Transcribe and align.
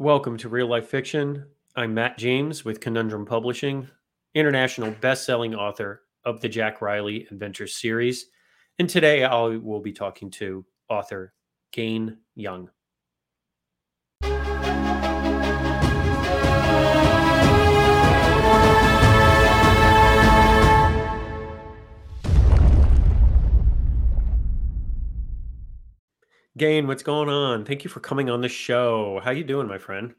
Welcome 0.00 0.38
to 0.38 0.48
Real 0.48 0.66
Life 0.66 0.88
Fiction. 0.88 1.44
I'm 1.76 1.92
Matt 1.92 2.16
James 2.16 2.64
with 2.64 2.80
Conundrum 2.80 3.26
Publishing, 3.26 3.86
international 4.34 4.92
best-selling 4.92 5.54
author 5.54 6.04
of 6.24 6.40
the 6.40 6.48
Jack 6.48 6.80
Riley 6.80 7.26
Adventures 7.30 7.76
series. 7.76 8.28
And 8.78 8.88
today 8.88 9.24
I 9.24 9.58
will 9.58 9.80
be 9.80 9.92
talking 9.92 10.30
to 10.30 10.64
author 10.88 11.34
Gayne 11.74 12.16
Young. 12.34 12.70
Gayne, 26.60 26.86
what's 26.86 27.02
going 27.02 27.30
on? 27.30 27.64
Thank 27.64 27.84
you 27.84 27.88
for 27.88 28.00
coming 28.00 28.28
on 28.28 28.42
the 28.42 28.48
show. 28.48 29.18
How 29.24 29.30
you 29.30 29.44
doing, 29.44 29.66
my 29.66 29.78
friend? 29.78 30.14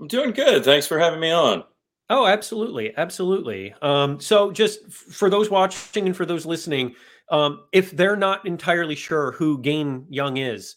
I'm 0.00 0.06
doing 0.06 0.30
good. 0.30 0.64
Thanks 0.64 0.86
for 0.86 0.98
having 0.98 1.20
me 1.20 1.30
on. 1.30 1.64
Oh, 2.08 2.26
absolutely, 2.26 2.96
absolutely. 2.96 3.74
Um, 3.82 4.18
so, 4.18 4.50
just 4.50 4.90
for 4.90 5.28
those 5.28 5.50
watching 5.50 6.06
and 6.06 6.16
for 6.16 6.24
those 6.24 6.46
listening, 6.46 6.94
um, 7.30 7.64
if 7.74 7.90
they're 7.90 8.16
not 8.16 8.46
entirely 8.46 8.94
sure 8.94 9.32
who 9.32 9.60
Gayne 9.60 10.06
Young 10.08 10.38
is, 10.38 10.76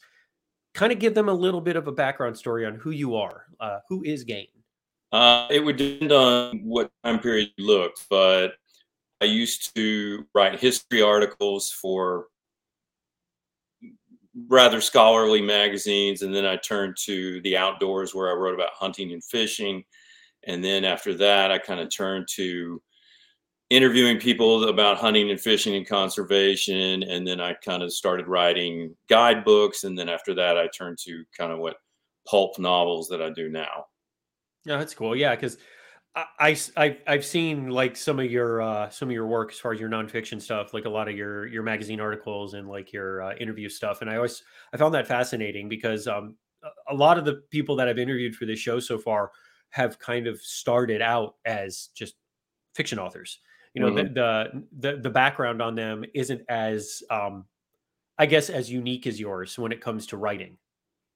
kind 0.73 0.91
of 0.91 0.99
give 0.99 1.15
them 1.15 1.29
a 1.29 1.33
little 1.33 1.61
bit 1.61 1.77
of 1.77 1.87
a 1.87 1.93
background 1.93 2.35
story 2.35 2.65
on 2.65 2.75
who 2.75 2.91
you 2.91 3.15
are. 3.15 3.45
Uh, 3.61 3.79
who 3.87 4.03
is 4.03 4.25
Gayne? 4.25 4.47
Uh, 5.13 5.47
it 5.49 5.63
would 5.63 5.77
depend 5.77 6.11
on 6.11 6.59
what 6.65 6.91
time 7.05 7.19
period 7.19 7.51
you 7.55 7.65
look, 7.65 7.95
but 8.09 8.55
I 9.21 9.25
used 9.25 9.73
to 9.77 10.27
write 10.35 10.59
history 10.59 11.01
articles 11.01 11.71
for 11.71 12.25
rather 14.47 14.81
scholarly 14.81 15.41
magazines, 15.41 16.21
and 16.21 16.33
then 16.33 16.45
I 16.45 16.55
turned 16.57 16.95
to 17.05 17.41
the 17.41 17.57
outdoors 17.57 18.13
where 18.13 18.29
I 18.29 18.33
wrote 18.33 18.53
about 18.53 18.73
hunting 18.73 19.11
and 19.11 19.23
fishing. 19.23 19.83
And 20.45 20.63
then 20.63 20.85
after 20.85 21.13
that, 21.15 21.51
I 21.51 21.57
kind 21.57 21.79
of 21.79 21.89
turned 21.89 22.27
to 22.35 22.81
interviewing 23.69 24.19
people 24.19 24.69
about 24.69 24.97
hunting 24.97 25.29
and 25.29 25.39
fishing 25.39 25.75
and 25.75 25.87
conservation. 25.87 27.03
And 27.03 27.27
then 27.27 27.39
I 27.39 27.53
kind 27.53 27.83
of 27.83 27.93
started 27.93 28.27
writing 28.27 28.95
guidebooks. 29.09 29.83
And 29.83 29.97
then 29.97 30.09
after 30.09 30.33
that, 30.35 30.57
I 30.57 30.67
turned 30.67 30.97
to 31.05 31.23
kind 31.37 31.51
of 31.51 31.59
what 31.59 31.77
pulp 32.27 32.57
novels 32.57 33.07
that 33.09 33.21
I 33.21 33.29
do 33.29 33.49
now. 33.49 33.85
Yeah, 34.65 34.77
that's 34.77 34.93
cool. 34.93 35.15
Yeah, 35.15 35.35
because 35.35 35.57
I, 36.39 36.57
I 36.77 36.97
I've 37.07 37.25
seen 37.25 37.69
like 37.69 37.95
some 37.95 38.19
of 38.19 38.31
your 38.31 38.61
uh, 38.61 38.89
some 38.89 39.09
of 39.09 39.13
your 39.13 39.27
work 39.27 39.51
as 39.51 39.59
far 39.59 39.73
as 39.73 39.79
your 39.79 39.89
nonfiction 39.89 40.41
stuff, 40.41 40.73
like 40.73 40.85
a 40.85 40.89
lot 40.89 41.07
of 41.07 41.15
your 41.15 41.45
your 41.47 41.63
magazine 41.63 41.99
articles 41.99 42.53
and 42.53 42.67
like 42.67 42.93
your 42.93 43.21
uh, 43.23 43.35
interview 43.35 43.69
stuff, 43.69 44.01
and 44.01 44.09
I 44.09 44.15
always 44.15 44.43
I 44.73 44.77
found 44.77 44.93
that 44.93 45.07
fascinating 45.07 45.69
because 45.69 46.07
um, 46.07 46.35
a 46.89 46.93
lot 46.93 47.17
of 47.17 47.25
the 47.25 47.43
people 47.51 47.75
that 47.77 47.87
I've 47.87 47.99
interviewed 47.99 48.35
for 48.35 48.45
this 48.45 48.59
show 48.59 48.79
so 48.79 48.97
far 48.97 49.31
have 49.71 49.99
kind 49.99 50.27
of 50.27 50.41
started 50.41 51.01
out 51.01 51.35
as 51.45 51.89
just 51.95 52.15
fiction 52.75 52.99
authors. 52.99 53.39
You 53.73 53.81
know, 53.81 53.91
mm-hmm. 53.91 54.13
the, 54.13 54.63
the 54.79 54.91
the 54.91 55.01
the 55.01 55.09
background 55.09 55.61
on 55.61 55.75
them 55.75 56.03
isn't 56.13 56.41
as 56.49 57.03
um, 57.11 57.45
I 58.17 58.25
guess 58.25 58.49
as 58.49 58.71
unique 58.71 59.05
as 59.05 59.19
yours 59.19 59.57
when 59.57 59.71
it 59.71 59.81
comes 59.81 60.07
to 60.07 60.17
writing. 60.17 60.57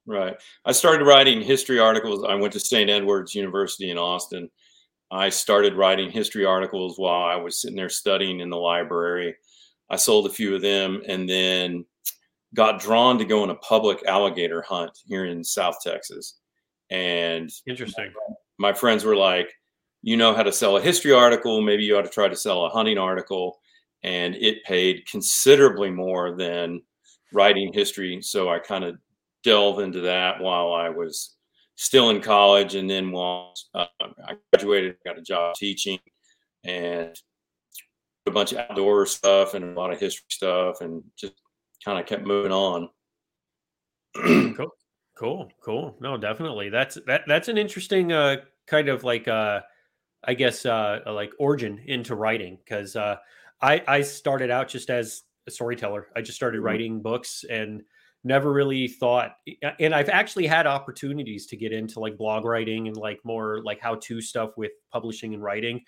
Right. 0.06 0.36
I 0.66 0.72
started 0.72 1.04
writing 1.04 1.40
history 1.40 1.78
articles. 1.78 2.24
I 2.28 2.34
went 2.34 2.52
to 2.52 2.60
St. 2.60 2.90
Edward's 2.90 3.34
University 3.34 3.90
in 3.90 3.96
Austin 3.96 4.50
I 5.10 5.28
started 5.28 5.74
writing 5.74 6.10
history 6.10 6.44
articles 6.44 6.98
while 6.98 7.22
I 7.22 7.36
was 7.36 7.60
sitting 7.60 7.76
there 7.76 7.88
studying 7.88 8.40
in 8.40 8.50
the 8.50 8.56
library. 8.56 9.34
I 9.90 9.96
sold 9.96 10.26
a 10.26 10.30
few 10.30 10.54
of 10.54 10.62
them 10.62 11.02
and 11.06 11.28
then 11.28 11.84
got 12.54 12.80
drawn 12.80 13.18
to 13.18 13.24
go 13.24 13.42
on 13.42 13.50
a 13.50 13.56
public 13.56 14.04
alligator 14.06 14.62
hunt 14.62 14.98
here 15.06 15.26
in 15.26 15.44
South 15.44 15.76
Texas. 15.82 16.38
And 16.90 17.50
interesting. 17.66 18.12
My, 18.58 18.72
friends 18.72 19.04
were 19.04 19.16
like, 19.16 19.52
you 20.02 20.16
know 20.16 20.34
how 20.34 20.42
to 20.42 20.52
sell 20.52 20.76
a 20.76 20.82
history 20.82 21.12
article, 21.12 21.60
maybe 21.60 21.84
you 21.84 21.96
ought 21.96 22.02
to 22.02 22.10
try 22.10 22.28
to 22.28 22.36
sell 22.36 22.64
a 22.64 22.70
hunting 22.70 22.98
article. 22.98 23.60
And 24.02 24.34
it 24.36 24.64
paid 24.64 25.06
considerably 25.06 25.90
more 25.90 26.36
than 26.36 26.82
writing 27.32 27.72
history. 27.72 28.20
So 28.22 28.48
I 28.48 28.58
kind 28.58 28.84
of 28.84 28.96
delved 29.42 29.80
into 29.80 30.00
that 30.02 30.40
while 30.40 30.72
I 30.72 30.88
was 30.88 31.33
still 31.76 32.10
in 32.10 32.20
college, 32.20 32.74
and 32.74 32.88
then 32.88 33.10
once 33.10 33.68
uh, 33.74 33.86
I 34.00 34.34
graduated, 34.52 34.96
got 35.04 35.18
a 35.18 35.22
job 35.22 35.54
teaching, 35.54 35.98
and 36.64 37.16
a 38.26 38.30
bunch 38.30 38.52
of 38.52 38.58
outdoor 38.58 39.06
stuff 39.06 39.54
and 39.54 39.64
a 39.64 39.80
lot 39.80 39.92
of 39.92 40.00
history 40.00 40.26
stuff, 40.28 40.80
and 40.80 41.02
just 41.16 41.34
kind 41.84 41.98
of 41.98 42.06
kept 42.06 42.26
moving 42.26 42.52
on. 42.52 42.88
cool, 44.56 44.70
cool, 45.16 45.48
cool. 45.62 45.96
No, 46.00 46.16
definitely. 46.16 46.68
That's 46.68 46.98
that. 47.06 47.22
That's 47.26 47.48
an 47.48 47.58
interesting 47.58 48.12
uh, 48.12 48.36
kind 48.66 48.88
of 48.88 49.04
like 49.04 49.28
uh, 49.28 49.60
I 50.24 50.34
guess 50.34 50.64
uh, 50.64 51.00
like 51.06 51.32
origin 51.38 51.82
into 51.86 52.14
writing 52.14 52.58
because 52.64 52.96
uh, 52.96 53.16
I 53.60 53.82
I 53.86 54.00
started 54.02 54.50
out 54.50 54.68
just 54.68 54.90
as 54.90 55.22
a 55.46 55.50
storyteller. 55.50 56.08
I 56.16 56.22
just 56.22 56.36
started 56.36 56.58
mm-hmm. 56.58 56.66
writing 56.66 57.02
books 57.02 57.44
and 57.48 57.82
never 58.24 58.52
really 58.52 58.88
thought 58.88 59.36
and 59.78 59.94
i've 59.94 60.08
actually 60.08 60.46
had 60.46 60.66
opportunities 60.66 61.46
to 61.46 61.56
get 61.56 61.72
into 61.72 62.00
like 62.00 62.16
blog 62.16 62.44
writing 62.44 62.88
and 62.88 62.96
like 62.96 63.20
more 63.24 63.62
like 63.62 63.80
how 63.80 63.94
to 63.96 64.20
stuff 64.20 64.50
with 64.56 64.72
publishing 64.92 65.34
and 65.34 65.42
writing 65.42 65.80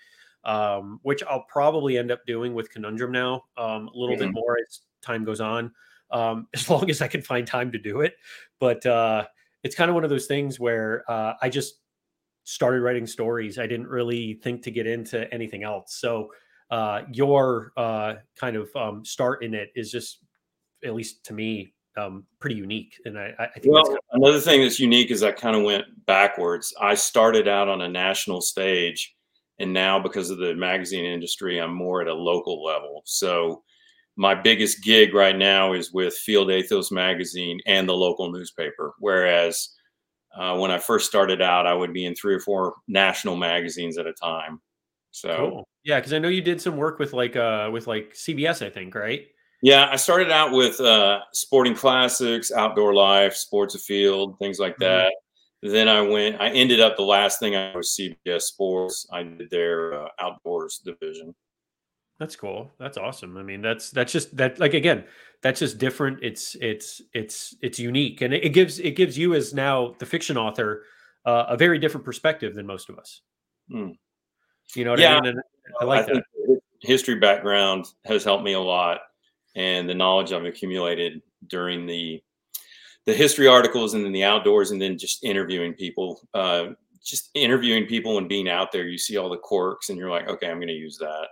um, 0.45 0.99
which 1.01 1.23
i'll 1.29 1.45
probably 1.49 1.97
end 1.97 2.11
up 2.11 2.21
doing 2.25 2.53
with 2.53 2.69
conundrum 2.69 3.11
now 3.11 3.43
um, 3.57 3.87
a 3.87 3.97
little 3.97 4.15
mm-hmm. 4.15 4.25
bit 4.25 4.33
more 4.33 4.57
as 4.67 4.81
time 5.01 5.23
goes 5.23 5.41
on 5.41 5.71
um, 6.11 6.47
as 6.53 6.69
long 6.69 6.89
as 6.89 7.01
i 7.01 7.07
can 7.07 7.21
find 7.21 7.45
time 7.45 7.71
to 7.71 7.79
do 7.79 8.01
it. 8.01 8.13
But 8.59 8.85
uh, 8.85 9.25
it's 9.63 9.75
kind 9.75 9.89
of 9.89 9.95
one 9.95 10.03
of 10.03 10.09
those 10.09 10.27
things 10.27 10.59
where 10.59 11.03
uh, 11.09 11.33
i 11.41 11.49
just 11.49 11.79
started 12.47 12.79
writing 12.79 13.05
stories. 13.05 13.59
I 13.59 13.67
didn't 13.67 13.87
really 13.87 14.35
think 14.35 14.63
to 14.63 14.71
get 14.71 14.87
into 14.87 15.31
anything 15.33 15.63
else. 15.63 15.97
So 15.99 16.31
uh, 16.71 17.01
your 17.11 17.73
uh, 17.75 18.15
kind 18.39 18.55
of 18.55 18.69
um, 18.73 19.03
start 19.03 19.43
in 19.43 19.53
it 19.53 19.69
is 19.75 19.91
just 19.91 20.19
at 20.85 20.95
least 20.95 21.25
to 21.25 21.33
me 21.33 21.73
um, 21.97 22.23
pretty 22.39 22.55
unique. 22.55 22.99
And 23.05 23.17
I, 23.17 23.33
I 23.39 23.59
think 23.59 23.73
well, 23.73 23.83
kind 23.83 23.97
of- 23.97 24.21
another 24.21 24.39
thing 24.39 24.61
that's 24.61 24.79
unique 24.79 25.11
is 25.11 25.23
I 25.23 25.31
kind 25.31 25.55
of 25.55 25.63
went 25.63 25.85
backwards. 26.05 26.73
I 26.79 26.95
started 26.95 27.47
out 27.47 27.67
on 27.67 27.81
a 27.81 27.89
national 27.89 28.41
stage, 28.41 29.15
and 29.59 29.73
now 29.73 29.99
because 29.99 30.29
of 30.29 30.37
the 30.37 30.55
magazine 30.55 31.05
industry, 31.05 31.59
I'm 31.59 31.73
more 31.73 32.01
at 32.01 32.07
a 32.07 32.13
local 32.13 32.63
level. 32.63 33.01
So 33.05 33.63
my 34.15 34.33
biggest 34.33 34.83
gig 34.83 35.13
right 35.13 35.37
now 35.37 35.73
is 35.73 35.91
with 35.91 36.13
Field 36.13 36.51
Athos 36.51 36.91
magazine 36.91 37.59
and 37.65 37.87
the 37.87 37.93
local 37.93 38.31
newspaper. 38.31 38.93
Whereas 38.99 39.69
uh, 40.35 40.57
when 40.57 40.71
I 40.71 40.77
first 40.77 41.07
started 41.07 41.41
out, 41.41 41.67
I 41.67 41.73
would 41.73 41.93
be 41.93 42.05
in 42.05 42.15
three 42.15 42.35
or 42.35 42.39
four 42.39 42.75
national 42.87 43.35
magazines 43.35 43.97
at 43.97 44.07
a 44.07 44.13
time. 44.13 44.59
So 45.11 45.35
cool. 45.35 45.67
yeah, 45.83 45.99
because 45.99 46.13
I 46.13 46.19
know 46.19 46.27
you 46.27 46.41
did 46.41 46.61
some 46.61 46.77
work 46.77 46.99
with 46.99 47.13
like 47.13 47.35
uh 47.35 47.69
with 47.71 47.87
like 47.87 48.13
CBS, 48.13 48.65
I 48.65 48.69
think, 48.69 48.93
right? 48.93 49.27
Yeah, 49.61 49.89
I 49.91 49.95
started 49.95 50.31
out 50.31 50.51
with 50.51 50.79
uh, 50.79 51.21
sporting 51.33 51.75
classics, 51.75 52.51
outdoor 52.51 52.93
life, 52.93 53.35
Sports 53.35 53.75
Afield, 53.75 54.37
things 54.39 54.59
like 54.59 54.73
mm-hmm. 54.73 54.83
that. 54.83 55.13
Mm-hmm. 55.63 55.73
Then 55.73 55.87
I 55.87 56.01
went. 56.01 56.39
I 56.39 56.49
ended 56.49 56.79
up 56.79 56.95
the 56.95 57.03
last 57.03 57.39
thing 57.39 57.55
I 57.55 57.75
was 57.75 57.97
CBS 57.99 58.41
Sports. 58.41 59.07
I 59.11 59.23
did 59.23 59.49
their 59.49 60.05
uh, 60.05 60.09
outdoors 60.19 60.81
division. 60.85 61.33
That's 62.19 62.35
cool. 62.35 62.71
That's 62.79 62.97
awesome. 62.97 63.37
I 63.37 63.43
mean, 63.43 63.61
that's 63.61 63.89
that's 63.89 64.11
just 64.11 64.35
that. 64.37 64.59
Like 64.59 64.75
again, 64.75 65.05
that's 65.41 65.59
just 65.59 65.79
different. 65.79 66.19
It's 66.21 66.55
it's 66.61 67.01
it's 67.13 67.55
it's 67.61 67.79
unique, 67.79 68.21
and 68.21 68.33
it, 68.33 68.45
it 68.45 68.49
gives 68.49 68.79
it 68.79 68.91
gives 68.91 69.17
you 69.17 69.33
as 69.33 69.53
now 69.53 69.95
the 69.97 70.05
fiction 70.05 70.37
author 70.37 70.83
uh, 71.25 71.45
a 71.49 71.57
very 71.57 71.79
different 71.79 72.05
perspective 72.05 72.53
than 72.53 72.67
most 72.67 72.89
of 72.89 72.99
us. 72.99 73.21
Hmm. 73.71 73.89
You 74.75 74.85
know 74.85 74.91
what 74.91 74.99
yeah, 74.99 75.17
I 75.17 75.21
mean? 75.21 75.29
And 75.31 75.41
I 75.81 75.85
like 75.85 76.09
I 76.09 76.13
that. 76.13 76.23
History 76.81 77.15
background 77.15 77.85
has 78.05 78.23
helped 78.23 78.43
me 78.43 78.53
a 78.53 78.59
lot 78.59 78.99
and 79.57 79.89
the 79.89 79.93
knowledge 79.93 80.31
I've 80.31 80.45
accumulated 80.45 81.21
during 81.47 81.85
the 81.85 82.23
the 83.05 83.13
history 83.13 83.47
articles 83.47 83.93
and 83.93 84.05
then 84.05 84.11
the 84.11 84.23
outdoors 84.23 84.71
and 84.71 84.81
then 84.81 84.97
just 84.97 85.23
interviewing 85.23 85.73
people 85.73 86.21
uh, 86.33 86.67
just 87.03 87.29
interviewing 87.33 87.85
people 87.85 88.17
and 88.17 88.29
being 88.29 88.47
out 88.47 88.71
there 88.71 88.87
you 88.87 88.97
see 88.97 89.17
all 89.17 89.29
the 89.29 89.37
quirks 89.37 89.89
and 89.89 89.97
you're 89.97 90.09
like 90.09 90.29
okay 90.29 90.49
i'm 90.49 90.57
going 90.57 90.67
to 90.67 90.73
use 90.73 90.97
that. 90.97 91.27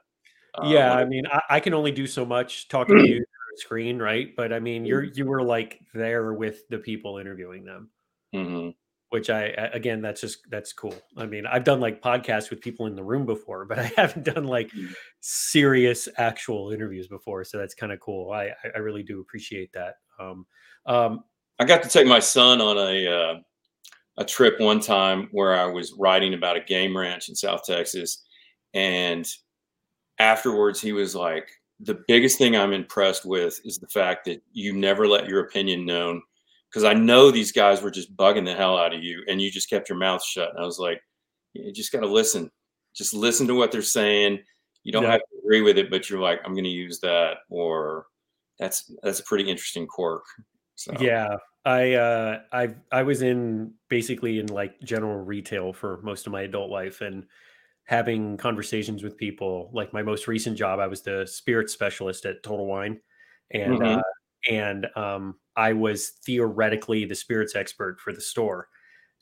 Yeah 0.63 0.93
um, 0.93 0.97
i 0.97 1.05
mean 1.05 1.23
I, 1.27 1.41
I, 1.51 1.59
can 1.59 1.73
only 1.73 1.91
do 1.91 2.07
so 2.07 2.25
much 2.25 2.67
talking 2.67 2.97
to 2.97 3.07
you 3.07 3.25
screen 3.57 3.99
right? 3.99 4.35
But 4.35 4.51
i 4.51 4.59
mean 4.59 4.85
you're 4.85 5.03
you 5.03 5.25
were 5.25 5.43
like 5.43 5.79
there 5.93 6.33
with 6.33 6.67
the 6.69 6.79
people 6.79 7.19
interviewing 7.19 7.63
them. 7.63 7.89
Mm-hmm 8.33 8.69
which 9.09 9.29
I 9.29 9.45
again 9.73 10.01
that's 10.01 10.21
just 10.21 10.39
that's 10.49 10.73
cool. 10.73 10.95
I 11.17 11.25
mean, 11.25 11.45
I've 11.45 11.63
done 11.63 11.79
like 11.79 12.01
podcasts 12.01 12.49
with 12.49 12.61
people 12.61 12.87
in 12.87 12.95
the 12.95 13.03
room 13.03 13.25
before, 13.25 13.65
but 13.65 13.79
I 13.79 13.91
haven't 13.95 14.23
done 14.23 14.45
like 14.45 14.71
mm. 14.71 14.93
serious 15.21 16.07
actual 16.17 16.71
interviews 16.71 17.07
before. 17.07 17.43
So 17.43 17.57
that's 17.57 17.75
kind 17.75 17.91
of 17.91 17.99
cool. 17.99 18.31
I 18.31 18.51
I 18.73 18.79
really 18.79 19.03
do 19.03 19.21
appreciate 19.21 19.71
that. 19.73 19.95
Um, 20.19 20.45
um, 20.85 21.23
I 21.59 21.65
got 21.65 21.83
to 21.83 21.89
take 21.89 22.07
my 22.07 22.19
son 22.19 22.61
on 22.61 22.77
a 22.77 23.07
uh, 23.07 23.39
a 24.17 24.25
trip 24.25 24.59
one 24.59 24.79
time 24.79 25.29
where 25.31 25.55
I 25.55 25.65
was 25.65 25.93
writing 25.93 26.33
about 26.33 26.57
a 26.57 26.61
game 26.61 26.97
ranch 26.97 27.29
in 27.29 27.35
South 27.35 27.63
Texas, 27.63 28.23
and 28.73 29.27
afterwards 30.19 30.81
he 30.81 30.93
was 30.93 31.15
like, 31.15 31.49
"The 31.79 32.03
biggest 32.07 32.37
thing 32.37 32.55
I'm 32.55 32.73
impressed 32.73 33.25
with 33.25 33.59
is 33.65 33.77
the 33.77 33.87
fact 33.87 34.25
that 34.25 34.41
you 34.51 34.73
never 34.73 35.07
let 35.07 35.27
your 35.27 35.41
opinion 35.41 35.85
known." 35.85 36.21
Because 36.75 36.83
I 36.83 36.93
know 36.93 37.31
these 37.31 37.53
guys 37.53 37.81
were 37.81 37.89
just 37.89 38.13
bugging 38.17 38.43
the 38.43 38.53
hell 38.53 38.77
out 38.77 38.93
of 38.93 39.01
you, 39.01 39.23
and 39.29 39.41
you 39.41 39.49
just 39.49 39.69
kept 39.69 39.87
your 39.87 39.97
mouth 39.97 40.21
shut. 40.21 40.49
And 40.49 40.59
I 40.59 40.65
was 40.65 40.77
like, 40.77 41.01
you 41.53 41.71
just 41.71 41.93
got 41.93 42.01
to 42.01 42.05
listen. 42.05 42.51
Just 42.93 43.13
listen 43.13 43.47
to 43.47 43.55
what 43.55 43.71
they're 43.71 43.81
saying. 43.81 44.39
You 44.83 44.91
don't 44.91 45.03
yeah. 45.03 45.11
have 45.11 45.21
to 45.21 45.39
agree 45.41 45.61
with 45.61 45.77
it, 45.77 45.89
but 45.89 46.09
you're 46.09 46.19
like, 46.19 46.41
I'm 46.43 46.51
going 46.51 46.65
to 46.65 46.69
use 46.69 46.99
that, 46.99 47.37
or 47.49 48.07
that's 48.59 48.91
that's 49.03 49.21
a 49.21 49.23
pretty 49.23 49.49
interesting 49.49 49.87
quirk. 49.87 50.25
So. 50.75 50.93
Yeah, 50.99 51.37
I 51.63 51.93
uh, 51.93 52.39
I 52.51 52.75
I 52.91 53.03
was 53.03 53.21
in 53.21 53.71
basically 53.87 54.39
in 54.39 54.47
like 54.47 54.77
general 54.81 55.23
retail 55.23 55.71
for 55.71 56.01
most 56.03 56.27
of 56.27 56.33
my 56.33 56.41
adult 56.41 56.69
life, 56.69 56.99
and 56.99 57.23
having 57.85 58.35
conversations 58.35 59.01
with 59.01 59.15
people. 59.15 59.69
Like 59.71 59.93
my 59.93 60.03
most 60.03 60.27
recent 60.27 60.57
job, 60.57 60.81
I 60.81 60.87
was 60.87 61.03
the 61.03 61.25
spirit 61.25 61.69
specialist 61.69 62.25
at 62.25 62.43
Total 62.43 62.65
Wine, 62.65 62.99
and 63.51 63.79
mm-hmm. 63.79 63.99
uh, 63.99 64.51
and 64.53 64.87
um, 64.97 65.35
I 65.55 65.73
was 65.73 66.09
theoretically 66.25 67.05
the 67.05 67.15
spirits 67.15 67.55
expert 67.55 67.99
for 67.99 68.13
the 68.13 68.21
store. 68.21 68.67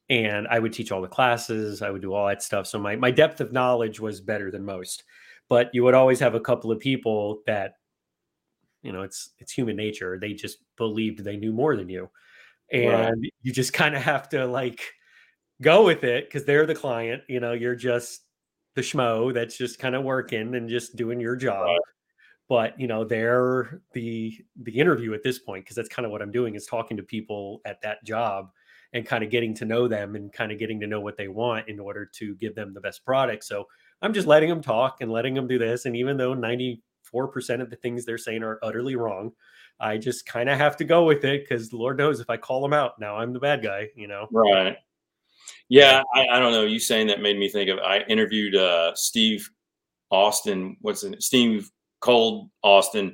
And 0.09 0.47
I 0.47 0.59
would 0.59 0.73
teach 0.73 0.91
all 0.91 1.01
the 1.01 1.07
classes, 1.07 1.81
I 1.81 1.89
would 1.89 2.01
do 2.01 2.13
all 2.13 2.27
that 2.27 2.43
stuff. 2.43 2.67
So 2.67 2.77
my, 2.77 2.95
my 2.95 3.11
depth 3.11 3.39
of 3.39 3.53
knowledge 3.53 3.99
was 3.99 4.19
better 4.19 4.51
than 4.51 4.65
most. 4.65 5.03
But 5.49 5.69
you 5.73 5.83
would 5.83 5.93
always 5.93 6.19
have 6.19 6.35
a 6.35 6.39
couple 6.39 6.71
of 6.71 6.79
people 6.79 7.41
that, 7.45 7.73
you 8.81 8.91
know, 8.91 9.01
it's 9.01 9.31
it's 9.39 9.51
human 9.51 9.75
nature. 9.75 10.17
They 10.19 10.33
just 10.33 10.57
believed 10.77 11.23
they 11.23 11.37
knew 11.37 11.53
more 11.53 11.75
than 11.75 11.89
you. 11.89 12.09
And 12.71 13.21
right. 13.21 13.33
you 13.41 13.53
just 13.53 13.71
kind 13.71 13.95
of 13.95 14.01
have 14.01 14.29
to 14.29 14.45
like 14.45 14.81
go 15.61 15.85
with 15.85 16.03
it 16.03 16.27
because 16.27 16.45
they're 16.45 16.65
the 16.65 16.75
client. 16.75 17.23
You 17.27 17.39
know, 17.39 17.53
you're 17.53 17.75
just 17.75 18.21
the 18.75 18.81
schmo 18.81 19.33
that's 19.33 19.57
just 19.57 19.79
kind 19.79 19.95
of 19.95 20.03
working 20.03 20.55
and 20.55 20.69
just 20.69 20.95
doing 20.95 21.19
your 21.19 21.35
job. 21.35 21.65
Right 21.65 21.79
but 22.49 22.79
you 22.79 22.87
know 22.87 23.03
they're 23.03 23.81
the 23.93 24.37
the 24.63 24.79
interview 24.79 25.13
at 25.13 25.23
this 25.23 25.39
point 25.39 25.63
because 25.63 25.75
that's 25.75 25.89
kind 25.89 26.05
of 26.05 26.11
what 26.11 26.21
i'm 26.21 26.31
doing 26.31 26.55
is 26.55 26.65
talking 26.65 26.97
to 26.97 27.03
people 27.03 27.61
at 27.65 27.81
that 27.81 28.03
job 28.03 28.49
and 28.93 29.05
kind 29.05 29.23
of 29.23 29.31
getting 29.31 29.55
to 29.55 29.65
know 29.65 29.87
them 29.87 30.15
and 30.15 30.31
kind 30.31 30.51
of 30.51 30.59
getting 30.59 30.79
to 30.79 30.87
know 30.87 31.01
what 31.01 31.17
they 31.17 31.27
want 31.27 31.67
in 31.67 31.79
order 31.79 32.05
to 32.05 32.35
give 32.35 32.53
them 32.53 32.73
the 32.73 32.81
best 32.81 33.03
product. 33.03 33.43
So 33.43 33.67
i'm 34.03 34.13
just 34.13 34.27
letting 34.27 34.49
them 34.49 34.61
talk 34.61 34.97
and 35.01 35.11
letting 35.11 35.33
them 35.33 35.47
do 35.47 35.57
this 35.57 35.85
and 35.85 35.95
even 35.95 36.17
though 36.17 36.35
94% 36.35 36.77
of 37.61 37.69
the 37.69 37.77
things 37.81 38.05
they're 38.05 38.17
saying 38.17 38.43
are 38.43 38.59
utterly 38.61 38.95
wrong 38.95 39.31
i 39.79 39.97
just 39.97 40.25
kind 40.25 40.49
of 40.49 40.57
have 40.57 40.77
to 40.77 40.83
go 40.83 41.05
with 41.05 41.23
it 41.23 41.43
because 41.43 41.73
lord 41.73 41.97
knows 41.97 42.19
if 42.19 42.29
i 42.29 42.37
call 42.37 42.61
them 42.61 42.73
out 42.73 42.99
now 42.99 43.17
i'm 43.17 43.33
the 43.33 43.39
bad 43.39 43.63
guy 43.63 43.87
you 43.95 44.07
know? 44.07 44.27
Right. 44.31 44.77
Yeah 45.69 46.03
I, 46.13 46.27
I 46.33 46.39
don't 46.39 46.51
know 46.51 46.65
you 46.65 46.79
saying 46.79 47.07
that 47.07 47.21
made 47.21 47.39
me 47.39 47.49
think 47.49 47.69
of 47.69 47.79
i 47.79 47.99
interviewed 48.01 48.55
uh 48.55 48.93
steve 48.95 49.49
austin 50.11 50.77
what's 50.81 51.03
it 51.03 51.23
steve 51.23 51.71
Cold 52.03 52.49
Austin. 52.61 53.13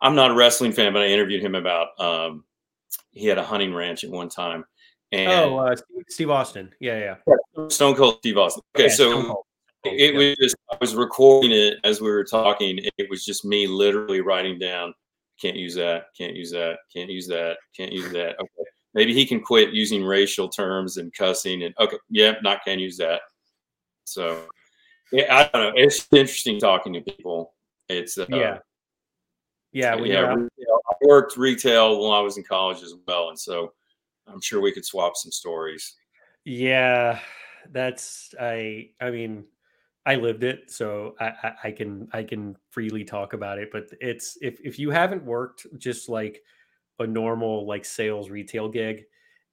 I'm 0.00 0.14
not 0.14 0.30
a 0.30 0.34
wrestling 0.34 0.72
fan, 0.72 0.92
but 0.92 1.02
I 1.02 1.06
interviewed 1.06 1.42
him 1.42 1.54
about. 1.54 1.88
Um, 2.00 2.44
he 3.12 3.26
had 3.26 3.38
a 3.38 3.44
hunting 3.44 3.74
ranch 3.74 4.02
at 4.02 4.10
one 4.10 4.30
time. 4.30 4.64
And 5.12 5.28
oh, 5.28 5.58
uh, 5.58 5.76
Steve 6.08 6.30
Austin. 6.30 6.70
Yeah, 6.80 7.16
yeah. 7.26 7.68
Stone 7.68 7.96
Cold 7.96 8.18
Steve 8.18 8.38
Austin. 8.38 8.62
Okay, 8.74 8.88
yeah, 8.88 8.94
so 8.94 9.44
it 9.84 10.14
was 10.14 10.36
just 10.36 10.56
I 10.70 10.76
was 10.80 10.94
recording 10.94 11.52
it 11.52 11.78
as 11.84 12.00
we 12.00 12.10
were 12.10 12.24
talking. 12.24 12.78
It 12.96 13.10
was 13.10 13.24
just 13.24 13.44
me 13.44 13.66
literally 13.66 14.20
writing 14.20 14.58
down. 14.58 14.94
Can't 15.40 15.56
use 15.56 15.74
that. 15.74 16.06
Can't 16.16 16.34
use 16.34 16.50
that. 16.52 16.78
Can't 16.94 17.10
use 17.10 17.26
that. 17.28 17.58
Can't 17.76 17.92
use 17.92 18.10
that. 18.12 18.40
Okay, 18.40 18.70
maybe 18.94 19.12
he 19.12 19.26
can 19.26 19.40
quit 19.40 19.70
using 19.70 20.04
racial 20.04 20.48
terms 20.48 20.96
and 20.96 21.12
cussing. 21.12 21.64
And 21.64 21.74
okay, 21.78 21.98
yeah, 22.08 22.34
not 22.42 22.64
can 22.64 22.78
use 22.78 22.96
that. 22.98 23.20
So 24.04 24.44
yeah, 25.12 25.34
I 25.34 25.50
don't 25.52 25.74
know. 25.74 25.82
It's 25.82 26.06
interesting 26.12 26.60
talking 26.60 26.92
to 26.92 27.00
people 27.00 27.52
it's 27.98 28.18
uh, 28.18 28.26
yeah, 28.28 28.58
yeah. 29.72 29.96
yeah 29.96 30.34
retail, 30.34 30.80
I 30.90 30.94
worked 31.02 31.36
retail 31.36 32.00
while 32.00 32.12
I 32.12 32.20
was 32.20 32.36
in 32.36 32.44
college 32.44 32.82
as 32.82 32.94
well, 33.06 33.28
and 33.28 33.38
so 33.38 33.72
I'm 34.26 34.40
sure 34.40 34.60
we 34.60 34.72
could 34.72 34.84
swap 34.84 35.16
some 35.16 35.32
stories. 35.32 35.96
Yeah, 36.44 37.18
that's 37.70 38.34
I. 38.40 38.90
I 39.00 39.10
mean, 39.10 39.44
I 40.06 40.14
lived 40.16 40.44
it, 40.44 40.70
so 40.70 41.14
I, 41.20 41.26
I, 41.42 41.52
I 41.64 41.70
can 41.72 42.08
I 42.12 42.22
can 42.22 42.56
freely 42.70 43.04
talk 43.04 43.32
about 43.32 43.58
it. 43.58 43.70
But 43.70 43.90
it's 44.00 44.38
if 44.40 44.58
if 44.64 44.78
you 44.78 44.90
haven't 44.90 45.24
worked 45.24 45.66
just 45.78 46.08
like 46.08 46.42
a 46.98 47.06
normal 47.06 47.66
like 47.66 47.84
sales 47.84 48.30
retail 48.30 48.68
gig, 48.68 49.04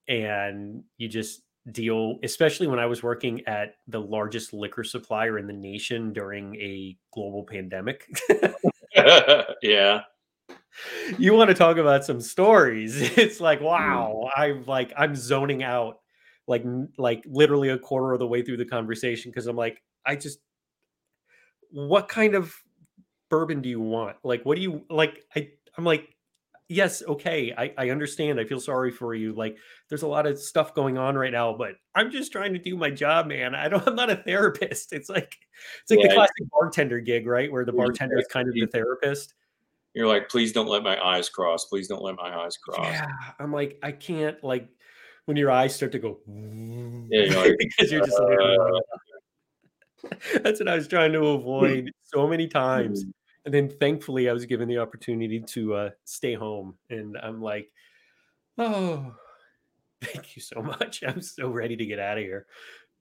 and 0.07 0.83
you 0.97 1.07
just 1.07 1.41
deal, 1.71 2.19
especially 2.23 2.67
when 2.67 2.79
I 2.79 2.85
was 2.85 3.03
working 3.03 3.45
at 3.47 3.75
the 3.87 3.99
largest 3.99 4.53
liquor 4.53 4.83
supplier 4.83 5.37
in 5.37 5.47
the 5.47 5.53
nation 5.53 6.13
during 6.13 6.55
a 6.55 6.95
global 7.13 7.43
pandemic. 7.43 8.07
yeah. 9.61 10.01
You 11.17 11.33
want 11.33 11.49
to 11.49 11.53
talk 11.53 11.77
about 11.77 12.05
some 12.05 12.21
stories. 12.21 13.01
It's 13.17 13.39
like, 13.39 13.59
mm. 13.59 13.63
wow, 13.63 14.29
I'm 14.35 14.65
like, 14.65 14.93
I'm 14.97 15.15
zoning 15.15 15.63
out 15.63 15.99
like, 16.47 16.63
like 16.97 17.23
literally 17.25 17.69
a 17.69 17.77
quarter 17.77 18.13
of 18.13 18.19
the 18.19 18.27
way 18.27 18.41
through 18.41 18.57
the 18.57 18.65
conversation 18.65 19.31
because 19.31 19.47
I'm 19.47 19.55
like, 19.55 19.81
I 20.05 20.15
just, 20.15 20.39
what 21.71 22.07
kind 22.07 22.35
of 22.35 22.53
bourbon 23.29 23.61
do 23.61 23.69
you 23.69 23.81
want? 23.81 24.17
Like, 24.23 24.45
what 24.45 24.55
do 24.55 24.61
you 24.61 24.85
like? 24.89 25.23
I, 25.35 25.49
I'm 25.77 25.83
like, 25.83 26.07
yes, 26.69 27.03
okay, 27.07 27.53
I, 27.57 27.73
I 27.77 27.89
understand. 27.89 28.39
I 28.39 28.45
feel 28.45 28.59
sorry 28.59 28.91
for 28.91 29.13
you. 29.13 29.33
Like, 29.33 29.57
there's 29.89 30.03
a 30.03 30.07
lot 30.07 30.25
of 30.25 30.39
stuff 30.39 30.73
going 30.73 30.97
on 30.97 31.15
right 31.15 31.31
now, 31.31 31.53
but 31.53 31.75
I'm 31.95 32.11
just 32.11 32.31
trying 32.31 32.53
to 32.53 32.59
do 32.59 32.75
my 32.75 32.89
job, 32.89 33.27
man. 33.27 33.55
I 33.55 33.67
don't. 33.67 33.85
I'm 33.87 33.95
not 33.95 34.09
a 34.09 34.17
therapist. 34.17 34.93
It's 34.93 35.09
like 35.09 35.35
it's 35.81 35.91
like 35.91 35.99
yeah, 35.99 36.09
the 36.09 36.13
classic 36.15 36.49
bartender 36.51 36.99
gig, 36.99 37.27
right? 37.27 37.51
Where 37.51 37.65
the 37.65 37.73
bartender 37.73 38.17
is 38.17 38.27
kind 38.27 38.47
of 38.47 38.53
the 38.53 38.67
therapist. 38.67 39.33
You're 39.93 40.07
like, 40.07 40.29
please 40.29 40.51
don't 40.51 40.67
let 40.67 40.83
my 40.83 41.03
eyes 41.03 41.29
cross. 41.29 41.65
Please 41.65 41.87
don't 41.87 42.03
let 42.03 42.15
my 42.15 42.35
eyes 42.43 42.57
cross. 42.57 42.85
Yeah, 42.85 43.07
I'm 43.39 43.51
like, 43.51 43.79
I 43.81 43.91
can't 43.91 44.41
like 44.43 44.67
when 45.25 45.37
your 45.37 45.49
eyes 45.49 45.75
start 45.75 45.91
to 45.93 45.99
go. 45.99 46.19
Yeah, 47.09 47.23
you're 47.23 47.37
like, 47.37 47.55
because 47.57 47.89
you're 47.89 48.05
just 48.05 48.19
like. 48.19 48.37
Uh, 48.37 48.79
That's 50.43 50.59
what 50.59 50.67
I 50.67 50.75
was 50.75 50.87
trying 50.87 51.13
to 51.13 51.25
avoid 51.27 51.91
so 52.03 52.27
many 52.27 52.47
times. 52.47 53.05
And 53.47 53.53
then 53.53 53.69
thankfully 53.69 54.29
I 54.29 54.33
was 54.33 54.45
given 54.45 54.67
the 54.67 54.79
opportunity 54.79 55.39
to 55.39 55.73
uh, 55.73 55.89
stay 56.03 56.33
home, 56.33 56.75
and 56.89 57.17
I'm 57.23 57.41
like, 57.41 57.71
oh, 58.57 59.15
thank 60.03 60.35
you 60.35 60.41
so 60.41 60.61
much. 60.61 61.01
I'm 61.07 61.21
so 61.21 61.47
ready 61.49 61.77
to 61.77 61.85
get 61.85 61.97
out 61.97 62.17
of 62.17 62.25
here. 62.25 62.45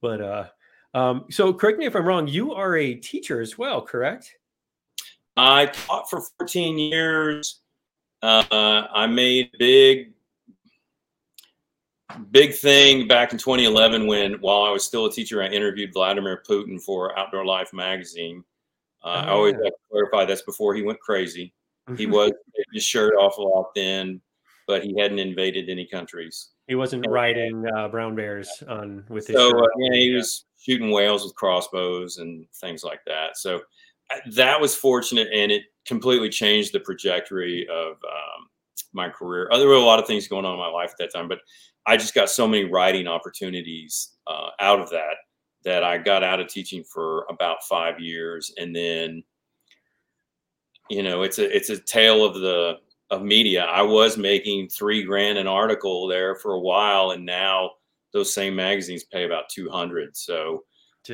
But 0.01 0.21
uh, 0.21 0.45
um, 0.93 1.25
so 1.29 1.53
correct 1.53 1.79
me 1.79 1.85
if 1.85 1.97
I'm 1.97 2.05
wrong. 2.05 2.29
You 2.29 2.53
are 2.53 2.77
a 2.77 2.93
teacher 2.93 3.41
as 3.41 3.57
well, 3.57 3.81
correct? 3.81 4.37
I 5.35 5.65
taught 5.65 6.09
for 6.09 6.21
14 6.39 6.77
years. 6.77 7.59
Uh, 8.21 8.45
I 8.49 9.05
made 9.05 9.51
big, 9.59 10.13
big 12.31 12.53
thing 12.55 13.05
back 13.05 13.33
in 13.33 13.37
2011 13.37 14.07
when, 14.07 14.35
while 14.35 14.63
I 14.63 14.71
was 14.71 14.85
still 14.85 15.07
a 15.07 15.11
teacher, 15.11 15.43
I 15.43 15.47
interviewed 15.47 15.91
Vladimir 15.91 16.41
Putin 16.49 16.81
for 16.81 17.19
Outdoor 17.19 17.45
Life 17.45 17.73
magazine. 17.73 18.45
Uh, 19.07 19.23
oh, 19.25 19.27
I 19.27 19.31
always 19.31 19.53
yeah. 19.53 19.65
have 19.65 19.73
to 19.73 19.79
clarify 19.89 20.25
that's 20.25 20.41
before 20.41 20.75
he 20.75 20.81
went 20.81 20.99
crazy. 20.99 21.53
He 21.95 22.05
was 22.07 22.31
his 22.73 22.83
shirt 22.83 23.15
off 23.15 23.37
a 23.37 23.41
lot 23.41 23.69
then, 23.73 24.19
but 24.67 24.83
he 24.83 24.99
hadn't 24.99 25.19
invaded 25.19 25.69
any 25.69 25.87
countries. 25.87 26.49
He 26.67 26.75
wasn't 26.75 27.05
riding 27.07 27.65
uh, 27.73 27.87
brown 27.87 28.15
bears 28.15 28.51
on 28.67 29.05
with 29.07 29.27
his. 29.27 29.37
So 29.37 29.57
uh, 29.57 29.67
yeah, 29.79 29.95
he 29.95 30.13
was 30.13 30.45
shooting 30.59 30.91
whales 30.91 31.23
with 31.23 31.35
crossbows 31.35 32.17
and 32.17 32.45
things 32.55 32.83
like 32.83 32.99
that. 33.05 33.37
So 33.37 33.61
uh, 34.11 34.17
that 34.33 34.59
was 34.59 34.75
fortunate, 34.75 35.29
and 35.33 35.51
it 35.51 35.63
completely 35.85 36.27
changed 36.27 36.73
the 36.73 36.79
trajectory 36.79 37.65
of 37.69 37.91
um, 37.91 38.47
my 38.91 39.07
career. 39.07 39.47
Uh, 39.49 39.57
there 39.57 39.69
were 39.69 39.75
a 39.75 39.79
lot 39.79 39.99
of 39.99 40.07
things 40.07 40.27
going 40.27 40.43
on 40.43 40.53
in 40.53 40.59
my 40.59 40.67
life 40.67 40.91
at 40.91 40.97
that 40.99 41.17
time, 41.17 41.29
but 41.29 41.39
I 41.85 41.95
just 41.95 42.13
got 42.13 42.29
so 42.29 42.45
many 42.45 42.65
writing 42.65 43.07
opportunities 43.07 44.09
uh, 44.27 44.49
out 44.59 44.81
of 44.81 44.89
that 44.89 45.15
that 45.67 45.83
I 45.83 45.97
got 45.97 46.23
out 46.23 46.39
of 46.39 46.47
teaching 46.47 46.81
for 46.81 47.25
about 47.29 47.61
five 47.61 47.99
years, 47.99 48.53
and 48.57 48.73
then 48.73 49.21
you 50.89 51.03
know 51.03 51.23
it's 51.23 51.39
a 51.39 51.55
it's 51.55 51.69
a 51.69 51.77
tale 51.77 52.23
of 52.23 52.35
the 52.35 52.77
of 53.11 53.21
media. 53.21 53.65
I 53.65 53.81
was 53.81 54.17
making 54.17 54.69
three 54.69 55.03
grand 55.03 55.37
an 55.37 55.45
article 55.45 56.07
there 56.07 56.35
for 56.35 56.53
a 56.53 56.59
while, 56.59 57.11
and 57.11 57.25
now 57.25 57.71
those 58.13 58.33
same 58.33 58.55
magazines 58.55 59.03
pay 59.03 59.25
about 59.25 59.49
two 59.49 59.69
hundred. 59.69 60.15
So, 60.15 60.63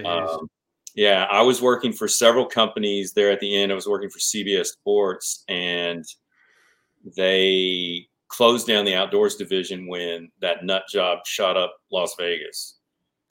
um, 0.06 0.48
yeah, 0.94 1.26
I 1.32 1.42
was 1.42 1.60
working 1.60 1.92
for 1.92 2.08
several 2.08 2.46
companies 2.46 3.14
there 3.14 3.32
at 3.32 3.40
the 3.40 3.58
end. 3.58 3.72
I 3.72 3.76
was 3.76 3.88
working 3.88 4.12
for 4.12 4.20
CBS 4.20 4.68
Sports, 4.68 5.46
and 5.50 6.06
they 7.18 8.08
closed 8.28 8.68
down 8.68 8.86
the 8.86 8.94
outdoors 8.94 9.36
division 9.36 9.88
when 9.88 10.30
that 10.42 10.64
nut 10.64 10.84
job 10.92 11.26
shot 11.26 11.58
up 11.58 11.76
Las 11.92 12.14
Vegas. 12.20 12.78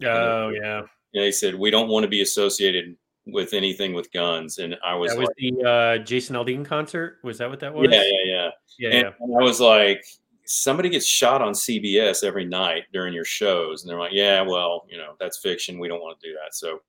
Oh 0.05 0.49
yeah, 0.49 0.83
they 1.15 1.31
said 1.31 1.55
we 1.55 1.71
don't 1.71 1.89
want 1.89 2.05
to 2.05 2.09
be 2.09 2.23
associated 2.23 2.97
with 3.27 3.55
anything 3.55 3.95
with 3.95 4.13
guns, 4.13 4.59
and 4.59 4.77
I 4.85 4.95
was 4.95 5.13
that 5.13 5.19
was 5.19 5.29
like, 5.29 5.37
the 5.37 5.69
uh, 5.69 6.05
Jason 6.05 6.37
Aldean 6.37 6.65
concert. 6.65 7.19
Was 7.23 7.39
that 7.39 7.49
what 7.49 7.61
that 7.61 7.73
was? 7.73 7.89
Yeah, 7.91 8.03
yeah, 8.03 8.25
yeah, 8.25 8.51
yeah. 8.79 8.89
And, 8.89 9.15
yeah. 9.21 9.39
I 9.39 9.43
was 9.43 9.61
like, 9.61 10.05
somebody 10.45 10.89
gets 10.89 11.07
shot 11.07 11.41
on 11.43 11.53
CBS 11.53 12.25
every 12.25 12.45
night 12.45 12.85
during 12.93 13.15
your 13.15 13.25
shows, 13.25 13.83
and 13.83 13.91
they're 13.91 13.99
like, 13.99 14.13
yeah, 14.13 14.43
well, 14.43 14.87
you 14.89 14.99
know, 14.99 15.15
that's 15.21 15.39
fiction. 15.39 15.79
We 15.79 15.89
don't 15.89 16.01
want 16.01 16.19
to 16.21 16.29
do 16.29 16.35
that. 16.35 16.55
So, 16.55 16.81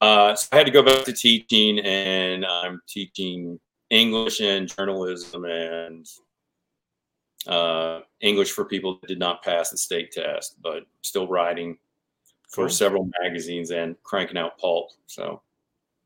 uh, 0.00 0.34
so 0.34 0.48
I 0.52 0.56
had 0.56 0.66
to 0.66 0.72
go 0.72 0.82
back 0.82 1.04
to 1.04 1.12
teaching, 1.12 1.80
and 1.80 2.46
I'm 2.46 2.80
teaching 2.88 3.58
English 3.90 4.40
and 4.40 4.68
journalism 4.68 5.44
and 5.44 6.06
uh, 7.46 8.00
English 8.20 8.52
for 8.52 8.64
people 8.64 8.98
that 9.00 9.08
did 9.08 9.18
not 9.18 9.42
pass 9.42 9.70
the 9.70 9.76
state 9.76 10.12
test, 10.12 10.56
but 10.62 10.84
still 11.02 11.26
writing 11.26 11.76
for 12.52 12.68
Cool. 12.68 12.68
several 12.68 13.10
magazines 13.22 13.70
and 13.72 14.00
cranking 14.04 14.36
out 14.38 14.58
pulp. 14.58 14.90
So 15.06 15.42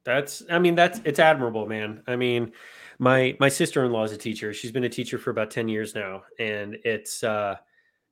That's 0.04 0.42
I 0.50 0.58
mean 0.60 0.74
that's 0.76 1.00
it's 1.04 1.18
admirable, 1.18 1.66
man. 1.66 2.02
I 2.06 2.16
mean, 2.16 2.52
my 2.98 3.36
my 3.40 3.48
sister-in-law 3.48 4.04
is 4.04 4.12
a 4.12 4.18
teacher. 4.18 4.54
She's 4.54 4.72
been 4.72 4.84
a 4.84 4.88
teacher 4.88 5.18
for 5.18 5.30
about 5.30 5.50
10 5.50 5.68
years 5.68 5.94
now 5.94 6.24
and 6.38 6.76
it's 6.84 7.24
uh 7.24 7.56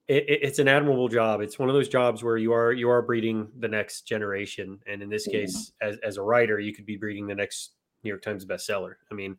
it, 0.08 0.24
it- 0.28 0.40
it's 0.42 0.58
an 0.58 0.68
admirable 0.68 1.08
job. 1.08 1.40
It's 1.40 1.58
one 1.58 1.68
of 1.70 1.74
those 1.74 1.88
jobs 1.88 2.24
where 2.24 2.36
you 2.38 2.52
are 2.52 2.72
you 2.72 2.90
are 2.90 3.02
breeding 3.02 3.50
the 3.58 3.68
next 3.68 4.02
generation 4.08 4.80
and 4.86 5.02
in 5.02 5.08
this 5.10 5.28
Mhm. 5.28 5.32
case 5.32 5.72
as 5.82 5.98
as 6.04 6.16
a 6.18 6.22
writer, 6.22 6.58
you 6.60 6.74
could 6.74 6.86
be 6.86 6.96
breeding 6.96 7.26
the 7.28 7.34
next 7.36 7.74
New 8.04 8.10
York 8.10 8.22
Times 8.22 8.44
bestseller. 8.46 8.96
I 9.10 9.14
mean, 9.14 9.38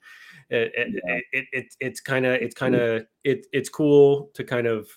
it, 0.50 0.72
it, 0.76 1.04
Yeah. 1.06 1.20
it, 1.34 1.46
it 1.54 1.76
it's 1.82 2.02
kind 2.02 2.26
of 2.26 2.34
it's 2.42 2.56
kind 2.56 2.76
of 2.76 3.06
it 3.26 3.48
it's 3.54 3.70
cool 3.70 4.32
to 4.36 4.44
kind 4.46 4.68
of 4.68 4.90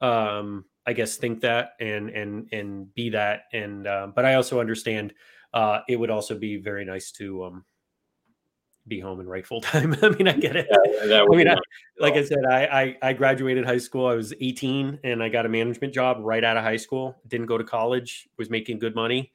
um 0.00 0.64
I 0.86 0.92
guess 0.92 1.16
think 1.16 1.40
that 1.42 1.72
and 1.80 2.10
and 2.10 2.48
and 2.52 2.92
be 2.94 3.10
that 3.10 3.42
and 3.52 3.86
um, 3.86 4.12
but 4.14 4.24
I 4.24 4.34
also 4.34 4.60
understand 4.60 5.12
uh, 5.54 5.80
it 5.88 5.96
would 5.96 6.10
also 6.10 6.36
be 6.36 6.56
very 6.56 6.84
nice 6.84 7.12
to 7.12 7.44
um, 7.44 7.64
be 8.88 8.98
home 8.98 9.20
and 9.20 9.28
write 9.28 9.46
full 9.46 9.60
time. 9.72 9.96
I 10.02 10.08
mean, 10.10 10.28
I 10.28 10.32
get 10.32 10.56
it. 10.56 10.66
yeah, 11.04 11.22
I 11.22 11.36
mean, 11.36 11.48
I-. 11.48 11.56
Like 12.00 12.14
I 12.14 12.24
said, 12.24 12.44
I, 12.50 12.64
I 12.64 13.10
I 13.10 13.12
graduated 13.12 13.64
high 13.64 13.78
school. 13.78 14.06
I 14.06 14.14
was 14.14 14.32
18 14.40 15.00
and 15.04 15.22
I 15.22 15.28
got 15.28 15.46
a 15.46 15.48
management 15.48 15.94
job 15.94 16.18
right 16.20 16.42
out 16.42 16.56
of 16.56 16.64
high 16.64 16.76
school. 16.76 17.16
Didn't 17.28 17.46
go 17.46 17.58
to 17.58 17.64
college. 17.64 18.28
Was 18.38 18.50
making 18.50 18.78
good 18.78 18.94
money, 18.94 19.32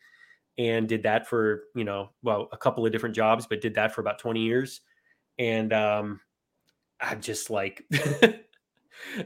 and 0.58 0.88
did 0.88 1.04
that 1.04 1.28
for 1.28 1.64
you 1.76 1.84
know 1.84 2.10
well 2.24 2.50
a 2.52 2.58
couple 2.58 2.86
of 2.86 2.92
different 2.92 3.16
jobs, 3.16 3.48
but 3.48 3.62
did 3.62 3.76
that 3.76 3.94
for 3.94 4.02
about 4.02 4.20
20 4.20 4.42
years. 4.42 4.82
And 5.40 5.72
um, 5.72 6.20
I'm 7.00 7.22
just 7.22 7.50
like, 7.50 7.86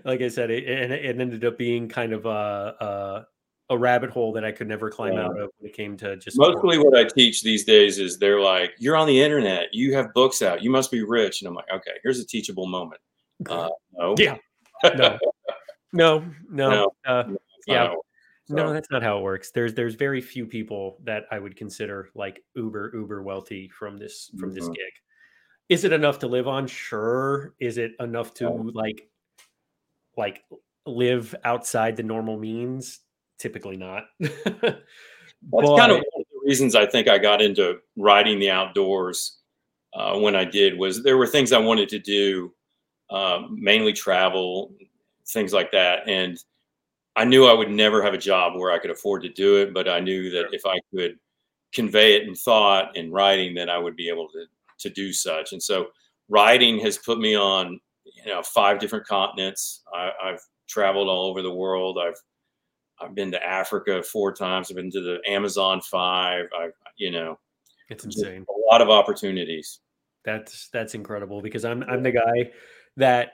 like 0.03 0.21
I 0.21 0.27
said, 0.27 0.51
it, 0.51 0.63
it, 0.67 0.91
it 0.91 1.19
ended 1.19 1.43
up 1.45 1.57
being 1.57 1.87
kind 1.89 2.13
of 2.13 2.25
a, 2.25 2.75
a 2.79 3.25
a 3.73 3.77
rabbit 3.77 4.09
hole 4.09 4.33
that 4.33 4.43
I 4.43 4.51
could 4.51 4.67
never 4.67 4.89
climb 4.89 5.13
Yeah. 5.13 5.27
out 5.27 5.39
of 5.39 5.49
when 5.57 5.69
it 5.69 5.73
came 5.73 5.95
to 5.97 6.17
just 6.17 6.37
Mostly 6.37 6.77
what 6.77 6.93
I 6.93 7.05
teach 7.05 7.41
these 7.41 7.63
days 7.63 7.99
is 7.99 8.17
they're 8.19 8.41
like, 8.41 8.73
you're 8.79 8.97
on 8.97 9.07
the 9.07 9.21
internet, 9.21 9.67
you 9.71 9.93
have 9.95 10.13
books 10.13 10.41
out, 10.41 10.61
you 10.61 10.69
must 10.69 10.91
be 10.91 11.03
rich. 11.03 11.41
And 11.41 11.47
I'm 11.47 11.53
like, 11.55 11.71
okay, 11.73 11.91
here's 12.03 12.19
a 12.19 12.25
teachable 12.25 12.67
moment. 12.67 12.99
Uh, 13.49 13.69
no, 13.93 14.13
Yeah. 14.19 14.37
no, 14.95 15.17
no, 15.93 16.19
no, 16.49 16.69
No. 16.69 16.91
uh, 17.05 17.23
not 17.27 17.37
yeah. 17.65 17.89
works. 17.91 18.01
no, 18.49 18.73
that's 18.73 18.91
not 18.91 19.01
how 19.03 19.17
it 19.19 19.21
works. 19.23 19.51
There's 19.51 19.73
there's 19.73 19.95
very 19.95 20.19
few 20.21 20.45
people 20.45 20.97
that 21.05 21.23
I 21.31 21.39
would 21.39 21.55
consider 21.55 22.09
like 22.13 22.43
uber 22.55 22.91
uber 22.93 23.23
wealthy 23.23 23.69
from 23.69 23.97
this 23.97 24.29
from 24.37 24.53
this 24.53 24.65
Mhm. 24.67 24.75
gig. 24.75 24.93
Is 25.69 25.85
it 25.85 25.93
enough 25.93 26.19
to 26.19 26.27
live 26.27 26.47
on? 26.47 26.67
Sure. 26.67 27.55
Is 27.59 27.77
it 27.77 27.93
enough 28.01 28.33
to 28.35 28.49
like 28.49 29.09
like 30.18 30.44
live 30.86 31.36
outside 31.44 31.96
the 31.96 32.03
normal 32.03 32.38
means? 32.38 33.00
Typically 33.39 33.77
not. 33.77 34.03
That's 34.20 34.36
But- 35.44 35.77
kind 35.77 35.91
of 35.91 35.98
one 35.98 36.22
of 36.22 36.25
the 36.32 36.39
reasons 36.46 36.75
I 36.75 36.86
think 36.86 37.08
I 37.08 37.18
got 37.18 37.41
into 37.41 37.80
writing 37.98 38.39
the 38.39 38.51
outdoors 38.51 39.39
uh, 39.94 40.18
when 40.18 40.36
I 40.36 40.46
did 40.46 40.77
was 40.77 41.03
there 41.03 41.18
were 41.18 41.27
things 41.27 41.51
I 41.51 41.58
wanted 41.58 41.89
to 41.89 42.00
do, 42.00 42.53
um, 43.10 43.58
mainly 43.60 43.94
travel, 43.94 44.74
things 45.27 45.53
like 45.53 45.72
that, 45.72 46.08
and 46.08 46.38
I 47.15 47.25
knew 47.25 47.46
I 47.46 47.53
would 47.53 47.70
never 47.70 48.01
have 48.01 48.13
a 48.13 48.18
job 48.18 48.56
where 48.56 48.72
I 48.72 48.80
could 48.80 48.91
afford 48.91 49.22
to 49.24 49.30
do 49.30 49.58
it, 49.58 49.74
but 49.74 49.89
I 49.89 50.00
knew 50.00 50.30
that 50.32 50.53
if 50.53 50.65
I 50.65 50.80
could 50.96 51.20
convey 51.74 52.15
it 52.15 52.27
in 52.27 52.36
thought 52.36 52.96
and 52.96 53.12
writing, 53.12 53.53
then 53.53 53.70
I 53.70 53.77
would 53.77 53.96
be 53.96 54.08
able 54.08 54.30
to 54.30 54.46
to 54.80 54.89
do 54.89 55.12
such. 55.13 55.51
And 55.51 55.62
so, 55.62 55.88
writing 56.30 56.80
has 56.80 56.98
put 56.98 57.20
me 57.20 57.36
on, 57.36 57.80
you 58.13 58.25
know, 58.25 58.41
five 58.44 58.80
different 58.80 59.06
continents. 59.08 59.84
I, 59.94 60.12
I've 60.24 60.41
traveled 60.68 61.08
all 61.08 61.25
over 61.27 61.41
the 61.41 61.53
world. 61.53 61.98
I've 61.98 62.15
I've 63.00 63.15
been 63.15 63.32
to 63.32 63.44
Africa 63.44 64.03
four 64.03 64.32
times. 64.34 64.70
I've 64.70 64.77
been 64.77 64.91
to 64.91 65.01
the 65.01 65.20
Amazon 65.27 65.82
five. 65.82 66.46
I've, 66.58 66.74
you 66.98 67.12
know, 67.12 67.39
it's 67.89 68.06
insane. 68.06 68.46
a 68.50 68.74
lot 68.74 68.82
of 68.82 68.89
opportunities. 68.89 69.80
That's 70.24 70.70
that's 70.70 70.94
incredible 70.94 71.41
because 71.41 71.65
I'm 71.65 71.84
I'm 71.84 72.03
the 72.03 72.12
guy 72.12 72.51
that 72.98 73.34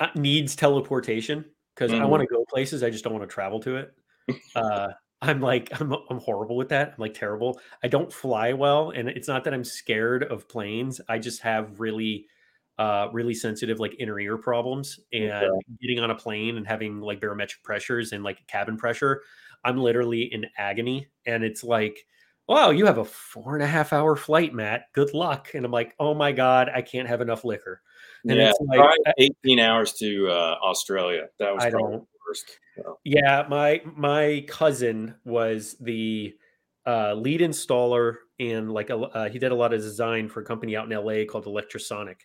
uh, 0.00 0.08
needs 0.14 0.56
teleportation 0.56 1.44
because 1.74 1.92
I 1.92 2.04
Mhm. 2.04 2.08
want 2.08 2.20
to 2.22 2.26
go 2.26 2.44
places. 2.48 2.82
I 2.82 2.90
just 2.90 3.04
don't 3.04 3.12
want 3.12 3.28
to 3.28 3.32
travel 3.32 3.60
to 3.60 3.76
it. 3.76 3.94
Uh, 4.54 4.88
I'm 5.22 5.40
like 5.40 5.68
I'm 5.80 5.92
I'm 6.10 6.18
horrible 6.20 6.56
with 6.56 6.68
that. 6.70 6.88
I'm 6.90 6.94
like 6.98 7.14
terrible. 7.14 7.60
I 7.82 7.88
don't 7.88 8.12
fly 8.12 8.52
well, 8.52 8.90
and 8.90 9.08
it's 9.08 9.28
not 9.28 9.44
that 9.44 9.54
I'm 9.54 9.64
scared 9.64 10.24
of 10.24 10.48
planes. 10.48 11.00
I 11.08 11.18
just 11.18 11.40
have 11.42 11.80
really 11.80 12.26
uh 12.78 13.08
really 13.12 13.34
sensitive 13.34 13.80
like 13.80 13.94
inner 13.98 14.18
ear 14.20 14.36
problems 14.38 15.00
and 15.12 15.32
Okay. 15.32 15.48
getting 15.80 15.98
on 16.00 16.10
a 16.10 16.14
plane 16.14 16.56
and 16.56 16.66
having 16.66 17.00
like 17.00 17.20
barometric 17.20 17.62
pressures 17.62 18.12
and 18.12 18.22
like 18.22 18.46
cabin 18.46 18.76
pressure 18.76 19.22
i'm 19.64 19.76
literally 19.78 20.22
in 20.32 20.46
agony 20.56 21.08
and 21.26 21.42
it's 21.42 21.64
like 21.64 22.06
wow 22.48 22.70
you 22.70 22.86
have 22.86 22.98
a 22.98 23.04
four 23.04 23.54
and 23.54 23.62
a 23.62 23.66
half 23.66 23.92
hour 23.92 24.14
flight 24.16 24.54
matt 24.54 24.84
good 24.94 25.12
luck 25.12 25.48
and 25.54 25.64
i'm 25.64 25.72
like 25.72 25.94
oh 25.98 26.14
my 26.14 26.30
god 26.32 26.70
i 26.74 26.80
can't 26.80 27.08
have 27.08 27.20
enough 27.20 27.44
liquor 27.44 27.82
And 28.28 28.38
yeah, 28.38 28.50
it's 28.50 28.58
like- 28.60 28.78
tried 28.80 29.14
18 29.18 29.60
hours 29.60 29.92
to 29.94 30.28
uh, 30.28 30.56
Australia. 30.62 31.28
That 31.38 31.54
was 31.54 31.64
I 31.64 31.70
probably 31.70 32.00
worst. 32.26 32.58
So, 32.76 32.98
Yeah, 33.04 33.46
my 33.48 33.80
my 33.96 34.44
cousin 34.48 35.14
was 35.24 35.76
the 35.80 36.34
uh, 36.86 37.14
lead 37.14 37.40
installer 37.42 38.14
and 38.40 38.72
like 38.72 38.90
a, 38.90 38.96
uh, 38.98 39.28
he 39.28 39.38
did 39.38 39.52
a 39.52 39.54
lot 39.54 39.72
of 39.72 39.80
design 39.80 40.28
for 40.28 40.40
a 40.40 40.44
company 40.44 40.76
out 40.76 40.90
in 40.90 40.96
LA 40.98 41.24
called 41.30 41.44
Electrosonic, 41.46 42.16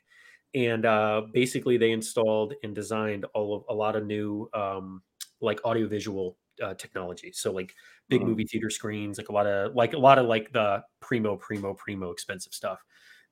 and 0.54 0.86
uh, 0.86 1.24
basically 1.34 1.78
they 1.78 1.92
installed 1.92 2.54
and 2.64 2.76
designed 2.76 3.26
all 3.34 3.56
of 3.56 3.64
a 3.70 3.74
lot 3.74 3.96
of 3.96 4.06
new 4.06 4.50
um, 4.54 5.04
like 5.42 5.64
audiovisual 5.66 6.38
uh, 6.62 6.74
technology. 6.76 7.32
So 7.34 7.52
like 7.52 7.74
big 8.10 8.22
Mhm. 8.22 8.28
movie 8.28 8.46
theater 8.46 8.70
screens, 8.70 9.18
like 9.18 9.30
a 9.30 9.34
lot 9.34 9.48
of 9.48 9.76
like 9.76 9.94
a 9.94 9.98
lot 9.98 10.20
of 10.20 10.28
like 10.28 10.52
the 10.54 10.84
primo 11.02 11.36
primo 11.38 11.74
primo 11.74 12.12
expensive 12.12 12.54
stuff. 12.54 12.84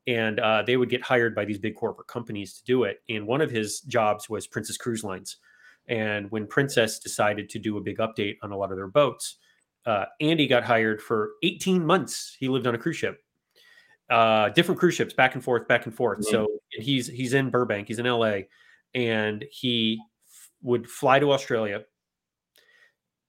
And 0.08 0.40
uh, 0.40 0.64
they 0.64 0.78
would 0.78 0.90
get 0.90 1.04
hired 1.04 1.36
by 1.36 1.46
these 1.46 1.60
big 1.60 1.76
corporate 1.76 2.08
companies 2.08 2.58
to 2.58 2.64
do 2.64 2.84
it. 2.84 3.02
And 3.10 3.28
one 3.28 3.42
of 3.42 3.52
his 3.52 3.82
jobs 3.82 4.30
was 4.30 4.48
Princess 4.48 4.78
Cruise 4.78 5.04
Lines. 5.04 5.38
And 5.88 6.30
when 6.32 6.48
Princess 6.48 7.00
decided 7.00 7.50
to 7.50 7.60
do 7.60 7.78
a 7.78 7.82
big 7.82 7.98
update 8.00 8.38
on 8.42 8.52
a 8.52 8.58
lot 8.58 8.72
of 8.72 8.78
their 8.78 8.88
boats, 8.88 9.38
uh, 9.86 10.06
Andy 10.20 10.48
got 10.48 10.64
hired 10.64 11.02
for 11.02 11.32
18 11.44 11.86
months. 11.86 12.36
He 12.40 12.48
lived 12.50 12.68
on 12.68 12.76
a 12.76 12.78
cruise 12.78 12.98
ship, 12.98 13.20
uh, 14.12 14.50
different 14.50 14.80
cruise 14.80 14.94
ships, 14.94 15.14
back 15.14 15.36
and 15.36 15.44
forth, 15.44 15.68
back 15.68 15.86
and 15.86 15.96
forth. 15.96 16.20
Mhm. 16.20 16.32
So 16.32 16.48
he's 16.70 17.08
he's 17.08 17.34
in 17.34 17.50
Burbank, 17.50 17.88
he's 17.88 18.00
in 18.00 18.06
LA, 18.06 18.42
and 18.94 19.46
he 19.52 20.00
f- 20.28 20.52
would 20.62 20.88
fly 20.90 21.20
to 21.20 21.32
Australia, 21.32 21.86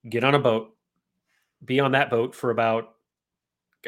get 0.09 0.23
on 0.23 0.35
a 0.35 0.39
boat, 0.39 0.75
be 1.63 1.79
on 1.79 1.93
that 1.93 2.09
boat 2.09 2.35
for 2.35 2.51
about 2.51 2.95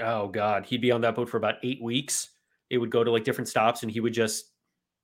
oh 0.02 0.28
god, 0.28 0.66
he'd 0.66 0.82
be 0.82 0.92
on 0.92 1.02
that 1.02 1.16
boat 1.16 1.30
for 1.30 1.38
about 1.38 1.56
eight 1.64 1.82
weeks. 1.84 2.30
It 2.70 2.78
would 2.78 2.90
go 2.92 3.04
to 3.04 3.12
like 3.12 3.24
different 3.24 3.48
stops, 3.50 3.84
and 3.84 3.92
he 3.92 4.00
would 4.00 4.14
just 4.14 4.52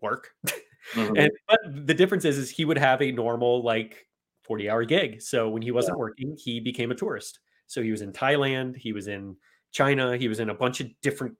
work. 0.01 0.29
mhm. 0.93 1.17
And 1.17 1.31
but 1.47 1.59
the 1.87 1.93
difference 1.93 2.25
is, 2.25 2.37
is 2.37 2.49
he 2.49 2.65
would 2.65 2.77
have 2.77 3.01
a 3.01 3.11
normal 3.11 3.63
like 3.63 4.07
40 4.43 4.69
hour 4.69 4.83
gig. 4.85 5.21
So 5.21 5.49
when 5.49 5.61
he 5.61 5.71
wasn't 5.71 5.99
working, 5.99 6.35
he 6.37 6.59
became 6.59 6.91
a 6.91 6.95
tourist. 6.95 7.39
So 7.67 7.81
he 7.81 7.91
was 7.91 8.01
in 8.01 8.11
Thailand, 8.11 8.75
he 8.77 8.91
was 8.93 9.07
in 9.07 9.35
China, 9.71 10.17
he 10.17 10.27
was 10.27 10.39
in 10.39 10.49
a 10.49 10.53
bunch 10.53 10.81
of 10.81 10.89
different 11.01 11.35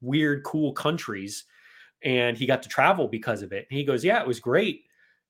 weird, 0.00 0.44
cool 0.44 0.72
countries, 0.72 1.44
and 2.02 2.36
he 2.36 2.46
got 2.46 2.62
to 2.62 2.68
travel 2.68 3.08
because 3.08 3.42
of 3.42 3.52
it. 3.52 3.66
And 3.70 3.78
he 3.78 3.84
goes, 3.84 4.04
Yeah, 4.04 4.20
it 4.20 4.26
was 4.26 4.40
great 4.40 4.82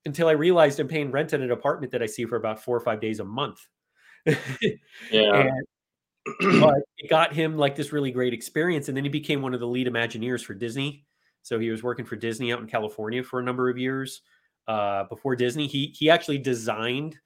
until 0.04 0.28
I 0.28 0.32
realized 0.32 0.78
I'm 0.78 0.88
paying 0.88 1.10
rent 1.10 1.32
in 1.32 1.42
an 1.42 1.50
apartment 1.50 1.92
that 1.92 2.02
I 2.02 2.06
see 2.06 2.24
for 2.24 2.36
about 2.36 2.62
four 2.62 2.76
or 2.76 2.80
five 2.80 3.00
days 3.00 3.20
a 3.20 3.24
month. 3.24 3.66
yeah. 4.26 4.40
And 5.10 5.66
but 6.60 6.82
it 6.98 7.08
got 7.08 7.32
him 7.32 7.56
like 7.56 7.76
this 7.76 7.92
really 7.92 8.10
great 8.10 8.34
experience 8.34 8.88
and 8.88 8.96
then 8.96 9.04
he 9.04 9.10
became 9.10 9.42
one 9.42 9.54
of 9.54 9.60
the 9.60 9.66
lead 9.66 9.86
imagineers 9.86 10.44
for 10.44 10.54
disney 10.54 11.04
so 11.42 11.58
he 11.58 11.70
was 11.70 11.82
working 11.82 12.04
for 12.04 12.16
disney 12.16 12.52
out 12.52 12.60
in 12.60 12.66
california 12.66 13.22
for 13.22 13.38
a 13.38 13.44
number 13.44 13.70
of 13.70 13.78
years 13.78 14.22
uh, 14.66 15.04
before 15.04 15.36
disney 15.36 15.68
he 15.68 15.94
he 15.96 16.10
actually 16.10 16.38
designed 16.38 17.16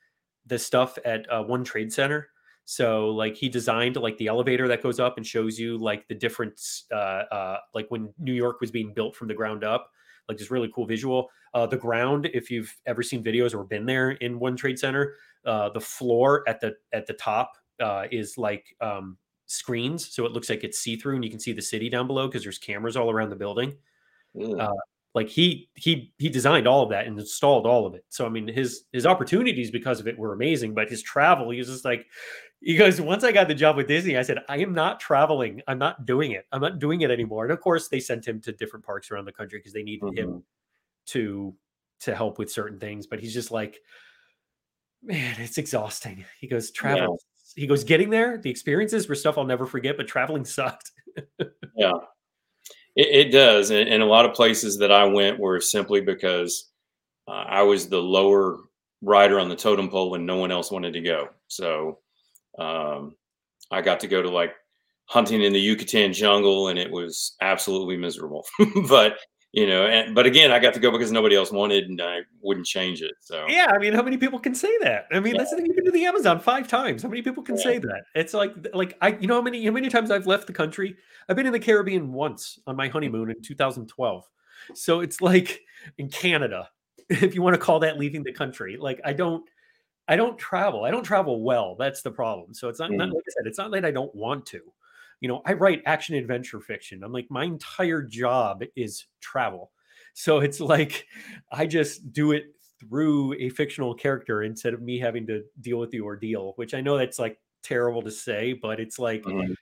the 0.47 0.59
stuff 0.59 0.99
at 1.05 1.25
uh, 1.31 1.43
one 1.43 1.65
trade 1.65 1.91
center 1.91 2.29
so 2.71 3.09
like 3.11 3.37
he 3.37 3.49
designed 3.49 3.97
like 3.97 4.17
the 4.19 4.27
elevator 4.27 4.69
that 4.69 4.83
goes 4.83 5.01
up 5.01 5.17
and 5.17 5.27
shows 5.27 5.59
you 5.59 5.77
like 5.79 6.07
the 6.09 6.15
different 6.15 6.61
uh, 6.93 7.25
uh, 7.33 7.59
like 7.75 7.87
when 7.91 8.13
new 8.19 8.35
york 8.35 8.61
was 8.61 8.71
being 8.71 8.93
built 8.95 9.17
from 9.17 9.29
the 9.29 9.35
ground 9.35 9.65
up 9.65 9.91
like 10.29 10.39
this 10.39 10.51
really 10.51 10.71
cool 10.75 10.87
visual 10.87 11.29
uh, 11.55 11.67
the 11.67 11.77
ground 11.77 12.29
if 12.33 12.51
you've 12.51 12.75
ever 12.87 13.03
seen 13.03 13.25
videos 13.25 13.55
or 13.55 13.65
been 13.65 13.87
there 13.87 14.13
in 14.13 14.39
one 14.39 14.57
trade 14.57 14.79
center 14.79 15.15
uh, 15.47 15.69
the 15.71 15.81
floor 15.81 16.45
at 16.49 16.61
the 16.61 16.75
at 16.93 17.07
the 17.07 17.15
top 17.15 17.53
uh, 17.81 18.05
is 18.11 18.37
like 18.37 18.77
um, 18.81 19.17
screens, 19.47 20.15
so 20.15 20.25
it 20.25 20.33
looks 20.33 20.49
like 20.49 20.65
it's 20.65 20.79
see 20.79 20.97
through, 20.97 21.17
and 21.17 21.25
you 21.25 21.31
can 21.31 21.41
see 21.41 21.53
the 21.53 21.63
city 21.63 21.89
down 21.89 22.07
below 22.07 22.29
because 22.29 22.43
there's 22.43 22.59
cameras 22.59 22.97
all 22.97 23.11
around 23.11 23.31
the 23.31 23.37
building. 23.37 23.75
Mm. 24.37 24.61
uh, 24.61 24.73
Like 25.15 25.29
he 25.29 25.69
he 25.75 26.13
he 26.19 26.29
designed 26.29 26.69
all 26.69 26.83
of 26.83 26.91
that 26.91 27.07
and 27.07 27.19
installed 27.19 27.67
all 27.67 27.87
of 27.87 27.95
it. 27.95 28.05
So 28.11 28.27
I 28.27 28.29
mean, 28.29 28.47
his 28.47 28.85
his 28.93 29.07
opportunities 29.07 29.71
because 29.71 29.99
of 29.99 30.07
it 30.07 30.19
were 30.19 30.33
amazing, 30.33 30.75
but 30.75 30.89
his 30.89 31.03
travel, 31.03 31.51
he 31.51 31.59
was 31.59 31.69
just 31.69 31.85
like, 31.85 32.07
he 32.61 32.77
goes, 32.77 33.01
once 33.01 33.25
I 33.25 33.33
got 33.33 33.49
the 33.49 33.55
job 33.55 33.77
with 33.77 33.89
Disney, 33.89 34.19
I 34.19 34.23
said, 34.23 34.39
I 34.49 34.59
am 34.59 34.75
not 34.75 35.01
traveling. 35.01 35.63
I'm 35.67 35.79
not 35.79 36.05
doing 36.05 36.33
it. 36.33 36.47
I'm 36.53 36.61
not 36.61 36.79
doing 36.79 37.01
it 37.01 37.11
anymore. 37.11 37.45
And 37.45 37.53
of 37.53 37.61
course, 37.61 37.89
they 37.89 38.01
sent 38.01 38.27
him 38.27 38.41
to 38.43 38.53
different 38.53 38.85
parks 38.85 39.11
around 39.11 39.25
the 39.25 39.33
country 39.33 39.59
because 39.59 39.73
they 39.73 39.83
needed 39.83 40.17
him 40.17 40.29
Mhm. 40.29 40.43
to 41.07 41.57
to 42.01 42.15
help 42.15 42.39
with 42.39 42.51
certain 42.51 42.79
things, 42.79 43.07
but 43.07 43.21
he's 43.21 43.35
just 43.35 43.51
like, 43.51 43.79
man, 45.03 45.39
it's 45.39 45.59
exhausting. 45.59 46.25
He 46.41 46.49
goes, 46.49 46.71
travel. 46.71 47.21
Yeah. 47.57 47.63
He 47.63 47.67
goes, 47.67 47.85
getting 47.85 48.09
there, 48.09 48.39
the 48.39 48.49
experiences 48.49 49.09
were 49.09 49.15
stuff 49.15 49.37
I'll 49.37 49.45
never 49.45 49.67
forget, 49.67 49.99
but 49.99 50.09
traveling 50.09 50.47
sucked. 50.47 50.93
yeah, 51.77 51.93
it, 52.97 53.27
it 53.27 53.33
does. 53.33 53.71
And, 53.71 53.89
and, 53.89 54.03
a 54.03 54.07
lot 54.07 54.25
of 54.25 54.35
places 54.35 54.79
that 54.79 54.91
I 54.91 55.05
went 55.05 55.39
were 55.39 55.61
simply 55.61 56.01
because 56.01 56.71
uh, 57.29 57.33
I 57.33 57.63
was 57.63 57.89
the 57.89 58.01
lower 58.01 58.61
rider 59.03 59.39
on 59.39 59.49
the 59.49 59.57
totem 59.57 59.91
pole 59.91 60.15
and 60.15 60.25
no 60.25 60.37
one 60.37 60.51
else 60.51 60.71
wanted 60.71 60.93
to 60.95 61.01
go. 61.01 61.29
So 61.49 61.99
um, 62.59 63.15
I 63.71 63.83
got 63.83 64.01
to 64.01 64.09
go 64.09 64.23
to 64.23 64.29
like 64.29 64.55
hunting 65.07 65.43
in 65.43 65.53
the 65.53 65.61
Yucatan 65.61 66.13
jungle 66.13 66.69
and 66.69 66.79
it 66.79 66.91
was 66.91 67.37
absolutely 67.41 67.97
miserable. 67.97 68.47
but 68.89 69.19
you 69.53 69.67
know, 69.67 69.87
and 69.87 70.15
but 70.15 70.27
again, 70.27 70.53
I 70.53 70.61
got 70.61 70.75
to 70.75 70.81
go 70.81 70.93
because 70.93 71.11
nobody 71.11 71.35
else 71.35 71.51
wanted, 71.51 71.89
and 71.89 72.01
I 72.01 72.21
wouldn't 72.41 72.67
change 72.67 73.03
it. 73.03 73.15
So 73.21 73.47
yeah, 73.49 73.67
I 73.75 73.79
mean, 73.79 73.93
how 73.93 74.03
many 74.03 74.17
people 74.17 74.39
can 74.39 74.55
say 74.55 74.71
that? 74.83 75.07
I 75.11 75.19
mean, 75.19 75.35
yeah. 75.35 75.39
that's 75.39 75.51
the 75.51 75.57
thing. 75.57 75.67
You've 75.67 75.75
been 75.75 75.87
to 75.87 75.91
the 75.91 76.05
Amazon 76.05 76.39
five 76.39 76.69
times. 76.69 77.03
How 77.03 77.09
many 77.09 77.23
people 77.23 77.43
can 77.43 77.57
yeah. 77.57 77.63
say 77.63 77.79
that? 77.79 78.03
It's 78.15 78.33
like, 78.33 78.55
like 78.73 78.97
I, 79.03 79.17
you 79.21 79.27
know, 79.27 79.35
how 79.35 79.43
many, 79.43 79.65
how 79.65 79.73
many 79.73 79.89
times 79.89 80.13
I've 80.13 80.29
left 80.29 80.47
the 80.47 80.53
country? 80.53 80.97
I've 81.29 81.35
been 81.35 81.47
in 81.47 81.53
the 81.53 81.59
Caribbean 81.59 82.13
once 82.13 82.61
on 82.69 82.77
my 82.77 82.87
honeymoon 82.87 83.29
in 83.31 83.43
2012. 83.43 84.29
So 84.75 85.01
it's 85.01 85.21
like 85.21 85.61
in 85.99 86.09
Canada, 86.11 86.69
if 87.09 87.35
you 87.35 87.43
want 87.43 87.55
to 87.55 87.61
call 87.61 87.81
that 87.81 87.99
leaving 87.99 88.23
the 88.23 88.33
country. 88.33 88.77
Like 88.77 89.01
I 89.05 89.13
don't, 89.13 89.45
I 90.11 90.17
don't 90.17 90.37
travel. 90.37 90.85
I 90.85 90.91
don't 90.91 91.05
travel 91.05 91.43
well. 91.43 91.77
That's 91.79 92.03
the 92.03 92.11
problem. 92.11 92.53
So 92.53 92.69
it's 92.69 92.79
not, 92.79 92.91
mm. 92.91 92.97
not 92.97 93.09
like 93.09 93.25
I 93.27 93.33
said, 93.39 93.47
it's 93.47 93.59
not 93.59 93.71
that 93.71 93.87
I 93.87 93.91
don't 93.91 94.15
want 94.15 94.45
to 94.47 94.61
you 95.21 95.29
know, 95.29 95.43
I 95.45 95.53
write 95.53 95.83
action 95.87 96.15
adventure 96.17 96.61
fiction. 96.61 97.05
I'm 97.05 97.13
like, 97.13 97.27
my 97.31 97.45
entire 97.45 98.03
job 98.03 98.63
is 98.75 99.07
travel. 99.21 99.71
So 100.15 100.39
it's 100.41 100.61
like 100.61 101.07
I 101.53 101.67
just 101.67 102.13
do 102.13 102.33
it 102.33 102.55
through 102.81 103.35
a 103.35 103.51
fictional 103.51 103.95
character 103.95 104.43
instead 104.43 104.73
of 104.75 104.83
me 104.83 104.99
having 104.99 105.27
to 105.27 105.43
deal 105.61 105.79
with 105.79 105.91
the 105.91 106.01
ordeal, 106.01 106.55
which 106.57 106.75
I 106.75 106.81
know 106.81 106.97
that's 106.97 107.19
like 107.19 107.39
terrible 107.63 108.03
to 108.03 108.11
say, 108.11 108.55
but 108.55 108.81
it's 108.81 108.99
like, 108.99 109.23
mm-hmm. 109.23 109.53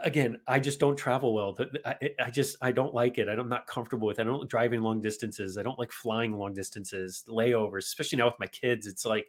again, 0.00 0.38
I 0.48 0.58
just 0.58 0.80
don't 0.80 0.96
travel 0.96 1.32
well. 1.32 1.56
I, 1.86 1.96
I, 2.20 2.30
just, 2.30 2.56
I 2.60 2.72
don't 2.72 2.92
like 2.92 3.18
it. 3.18 3.28
I'm 3.28 3.48
not 3.48 3.68
comfortable 3.68 4.08
with 4.08 4.18
it. 4.18 4.22
I 4.22 4.24
don't 4.24 4.50
driving 4.50 4.82
long 4.82 5.00
distances. 5.00 5.56
I 5.56 5.62
don't 5.62 5.78
like 5.78 5.92
flying 5.92 6.32
long 6.32 6.52
distances, 6.52 7.24
layovers, 7.28 7.84
especially 7.84 8.18
now 8.18 8.26
with 8.26 8.40
my 8.40 8.48
kids. 8.48 8.88
It's 8.88 9.06
like, 9.06 9.26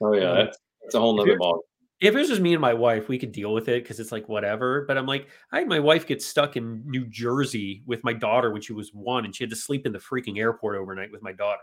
oh, 0.00 0.14
yeah, 0.14 0.30
um, 0.30 0.36
that's, 0.36 0.58
that's 0.82 0.94
a 0.94 1.00
whole 1.00 1.16
nother 1.16 1.36
ball 1.36 1.62
if 2.00 2.14
it 2.14 2.18
was 2.18 2.28
just 2.28 2.40
me 2.40 2.54
and 2.54 2.60
my 2.60 2.74
wife, 2.74 3.08
we 3.08 3.18
could 3.18 3.32
deal 3.32 3.52
with 3.52 3.68
it 3.68 3.82
because 3.82 3.98
it's 3.98 4.12
like 4.12 4.28
whatever. 4.28 4.84
But 4.86 4.96
I'm 4.96 5.06
like, 5.06 5.28
I 5.50 5.58
had 5.58 5.68
my 5.68 5.80
wife 5.80 6.06
get 6.06 6.22
stuck 6.22 6.56
in 6.56 6.82
New 6.86 7.06
Jersey 7.06 7.82
with 7.86 8.04
my 8.04 8.12
daughter 8.12 8.52
when 8.52 8.62
she 8.62 8.72
was 8.72 8.94
one, 8.94 9.24
and 9.24 9.34
she 9.34 9.42
had 9.42 9.50
to 9.50 9.56
sleep 9.56 9.84
in 9.84 9.92
the 9.92 9.98
freaking 9.98 10.38
airport 10.38 10.76
overnight 10.76 11.10
with 11.10 11.22
my 11.22 11.32
daughter. 11.32 11.62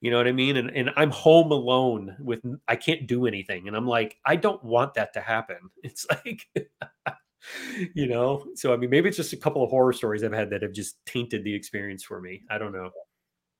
You 0.00 0.10
know 0.10 0.16
what 0.16 0.26
I 0.26 0.32
mean? 0.32 0.56
And 0.56 0.70
and 0.70 0.90
I'm 0.96 1.12
home 1.12 1.52
alone 1.52 2.16
with 2.18 2.40
I 2.66 2.74
can't 2.74 3.06
do 3.06 3.26
anything, 3.26 3.68
and 3.68 3.76
I'm 3.76 3.86
like, 3.86 4.18
I 4.26 4.34
don't 4.34 4.62
want 4.64 4.94
that 4.94 5.12
to 5.14 5.20
happen. 5.20 5.58
It's 5.84 6.06
like, 6.10 6.48
you 7.94 8.08
know. 8.08 8.44
So 8.56 8.72
I 8.72 8.76
mean, 8.76 8.90
maybe 8.90 9.08
it's 9.08 9.16
just 9.16 9.32
a 9.32 9.36
couple 9.36 9.62
of 9.62 9.70
horror 9.70 9.92
stories 9.92 10.24
I've 10.24 10.32
had 10.32 10.50
that 10.50 10.62
have 10.62 10.72
just 10.72 10.96
tainted 11.06 11.44
the 11.44 11.54
experience 11.54 12.02
for 12.02 12.20
me. 12.20 12.42
I 12.50 12.58
don't 12.58 12.72
know. 12.72 12.90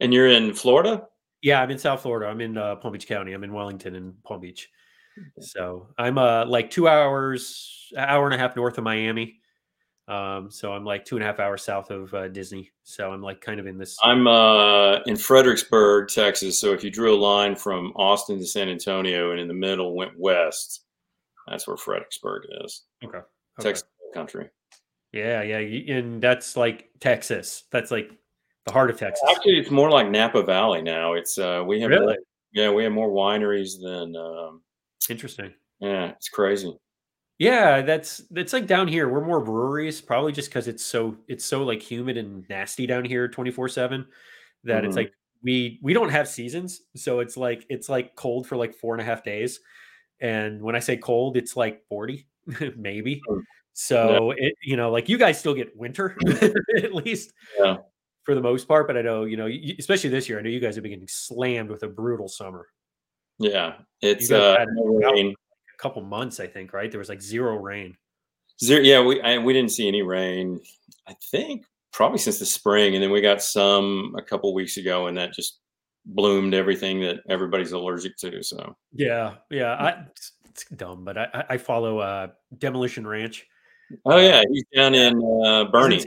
And 0.00 0.12
you're 0.12 0.28
in 0.28 0.52
Florida? 0.52 1.06
Yeah, 1.42 1.60
I'm 1.60 1.70
in 1.70 1.78
South 1.78 2.02
Florida. 2.02 2.30
I'm 2.30 2.40
in 2.40 2.56
uh, 2.56 2.76
Palm 2.76 2.92
Beach 2.92 3.06
County. 3.06 3.32
I'm 3.32 3.44
in 3.44 3.52
Wellington 3.52 3.96
and 3.96 4.22
Palm 4.22 4.40
Beach. 4.40 4.70
So 5.40 5.88
I'm 5.98 6.16
uh 6.16 6.46
like 6.46 6.70
two 6.70 6.88
hours, 6.88 7.92
hour 7.96 8.24
and 8.26 8.34
a 8.34 8.38
half 8.38 8.56
north 8.56 8.78
of 8.78 8.84
Miami. 8.84 9.40
Um, 10.08 10.50
so 10.50 10.72
I'm 10.72 10.84
like 10.84 11.04
two 11.04 11.16
and 11.16 11.22
a 11.22 11.26
half 11.26 11.38
hours 11.38 11.62
south 11.62 11.90
of 11.90 12.12
uh, 12.14 12.28
Disney. 12.28 12.70
So 12.82 13.12
I'm 13.12 13.22
like 13.22 13.40
kind 13.40 13.60
of 13.60 13.66
in 13.66 13.78
this. 13.78 13.96
I'm 14.02 14.26
uh 14.26 15.00
in 15.06 15.16
Fredericksburg, 15.16 16.08
Texas. 16.08 16.58
So 16.58 16.72
if 16.72 16.82
you 16.82 16.90
drew 16.90 17.14
a 17.14 17.20
line 17.20 17.56
from 17.56 17.92
Austin 17.96 18.38
to 18.38 18.46
San 18.46 18.68
Antonio 18.68 19.30
and 19.30 19.40
in 19.40 19.48
the 19.48 19.54
middle 19.54 19.94
went 19.94 20.12
west, 20.18 20.84
that's 21.46 21.66
where 21.66 21.76
Fredericksburg 21.76 22.44
is. 22.64 22.84
Okay. 23.04 23.18
okay. 23.18 23.24
Texas 23.60 23.88
country. 24.14 24.48
Yeah, 25.12 25.42
yeah, 25.42 25.58
and 25.94 26.22
that's 26.22 26.56
like 26.56 26.88
Texas. 26.98 27.64
That's 27.70 27.90
like 27.90 28.10
the 28.66 28.72
heart 28.72 28.90
of 28.90 28.98
Texas. 28.98 29.28
Actually, 29.30 29.58
it's 29.58 29.70
more 29.70 29.90
like 29.90 30.10
Napa 30.10 30.42
Valley 30.42 30.82
now. 30.82 31.14
It's 31.14 31.38
uh 31.38 31.62
we 31.66 31.80
have 31.80 31.90
really? 31.90 32.06
more, 32.06 32.16
yeah 32.52 32.70
we 32.70 32.84
have 32.84 32.92
more 32.92 33.10
wineries 33.10 33.80
than 33.80 34.16
um, 34.16 34.62
Interesting. 35.10 35.52
Yeah, 35.80 36.10
it's 36.10 36.28
crazy. 36.28 36.76
Yeah, 37.38 37.82
that's 37.82 38.18
that's 38.30 38.52
like 38.52 38.66
down 38.66 38.86
here. 38.86 39.08
We're 39.08 39.24
more 39.24 39.40
breweries, 39.40 40.00
probably 40.00 40.32
just 40.32 40.48
because 40.48 40.68
it's 40.68 40.84
so 40.84 41.16
it's 41.28 41.44
so 41.44 41.64
like 41.64 41.82
humid 41.82 42.16
and 42.16 42.48
nasty 42.48 42.86
down 42.86 43.04
here, 43.04 43.26
twenty 43.28 43.50
four 43.50 43.68
seven. 43.68 44.06
That 44.64 44.78
mm-hmm. 44.78 44.86
it's 44.86 44.96
like 44.96 45.12
we 45.42 45.80
we 45.82 45.92
don't 45.92 46.10
have 46.10 46.28
seasons, 46.28 46.82
so 46.94 47.20
it's 47.20 47.36
like 47.36 47.66
it's 47.68 47.88
like 47.88 48.14
cold 48.14 48.46
for 48.46 48.56
like 48.56 48.74
four 48.74 48.94
and 48.94 49.00
a 49.00 49.04
half 49.04 49.24
days. 49.24 49.60
And 50.20 50.62
when 50.62 50.76
I 50.76 50.78
say 50.78 50.96
cold, 50.96 51.36
it's 51.36 51.56
like 51.56 51.84
forty, 51.88 52.28
maybe. 52.76 53.20
Oh, 53.28 53.42
so 53.72 54.32
yeah. 54.32 54.48
it 54.48 54.54
you 54.62 54.76
know 54.76 54.92
like 54.92 55.08
you 55.08 55.18
guys 55.18 55.40
still 55.40 55.54
get 55.54 55.76
winter 55.76 56.16
at 56.76 56.94
least. 56.94 57.32
Yeah. 57.58 57.78
For 58.24 58.36
the 58.36 58.40
most 58.40 58.68
part, 58.68 58.86
but 58.86 58.96
I 58.96 59.02
know 59.02 59.24
you 59.24 59.36
know, 59.36 59.48
especially 59.78 60.10
this 60.10 60.28
year, 60.28 60.38
I 60.38 60.42
know 60.42 60.50
you 60.50 60.60
guys 60.60 60.76
have 60.76 60.82
been 60.82 60.92
getting 60.92 61.08
slammed 61.08 61.70
with 61.70 61.82
a 61.82 61.88
brutal 61.88 62.28
summer. 62.28 62.68
Yeah, 63.38 63.74
it's 64.00 64.30
uh, 64.30 64.64
a 64.64 65.34
couple 65.78 66.02
months, 66.02 66.38
I 66.38 66.46
think, 66.46 66.72
right? 66.72 66.90
There 66.90 67.00
was 67.00 67.08
like 67.08 67.20
zero 67.20 67.56
rain. 67.56 67.96
Zero, 68.62 68.80
yeah, 68.82 69.02
we 69.02 69.20
I, 69.22 69.38
we 69.38 69.52
didn't 69.52 69.72
see 69.72 69.88
any 69.88 70.02
rain. 70.02 70.60
I 71.08 71.14
think 71.32 71.64
probably 71.92 72.18
since 72.18 72.38
the 72.38 72.46
spring, 72.46 72.94
and 72.94 73.02
then 73.02 73.10
we 73.10 73.20
got 73.20 73.42
some 73.42 74.14
a 74.16 74.22
couple 74.22 74.54
weeks 74.54 74.76
ago, 74.76 75.08
and 75.08 75.16
that 75.16 75.32
just 75.32 75.58
bloomed 76.06 76.54
everything 76.54 77.00
that 77.00 77.20
everybody's 77.28 77.72
allergic 77.72 78.16
to. 78.18 78.42
So 78.42 78.76
yeah, 78.92 79.34
yeah, 79.50 79.72
I, 79.72 79.88
it's, 80.10 80.32
it's 80.48 80.64
dumb, 80.76 81.04
but 81.04 81.18
I, 81.18 81.44
I 81.50 81.56
follow 81.56 81.98
uh, 81.98 82.28
Demolition 82.56 83.04
Ranch. 83.04 83.46
Oh 84.04 84.18
yeah, 84.18 84.42
he's 84.50 84.64
down 84.74 84.94
in 84.94 85.16
uh, 85.18 85.64
Boerne. 85.72 86.00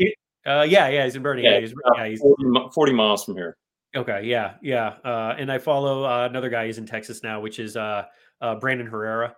Uh, 0.45 0.65
yeah, 0.67 0.88
yeah, 0.89 1.03
he's 1.05 1.15
in 1.15 1.23
Boerne. 1.23 1.41
Yeah, 1.41 1.51
yeah, 1.51 1.60
he's, 1.60 1.73
yeah, 1.95 2.08
he's 2.08 2.19
40, 2.19 2.69
40 2.73 2.93
miles 2.93 3.25
from 3.25 3.36
here. 3.36 3.58
Okay, 3.95 4.23
yeah, 4.25 4.55
yeah, 4.62 4.95
uh, 5.05 5.36
and 5.38 5.51
I 5.51 5.58
follow 5.58 6.03
uh, 6.03 6.27
another 6.29 6.49
guy. 6.49 6.65
He's 6.65 6.77
in 6.77 6.86
Texas 6.86 7.23
now, 7.23 7.39
which 7.39 7.60
is 7.60 7.77
uh, 7.77 8.03
uh, 8.41 8.55
Brandon 8.55 8.88
Herrera. 8.88 9.36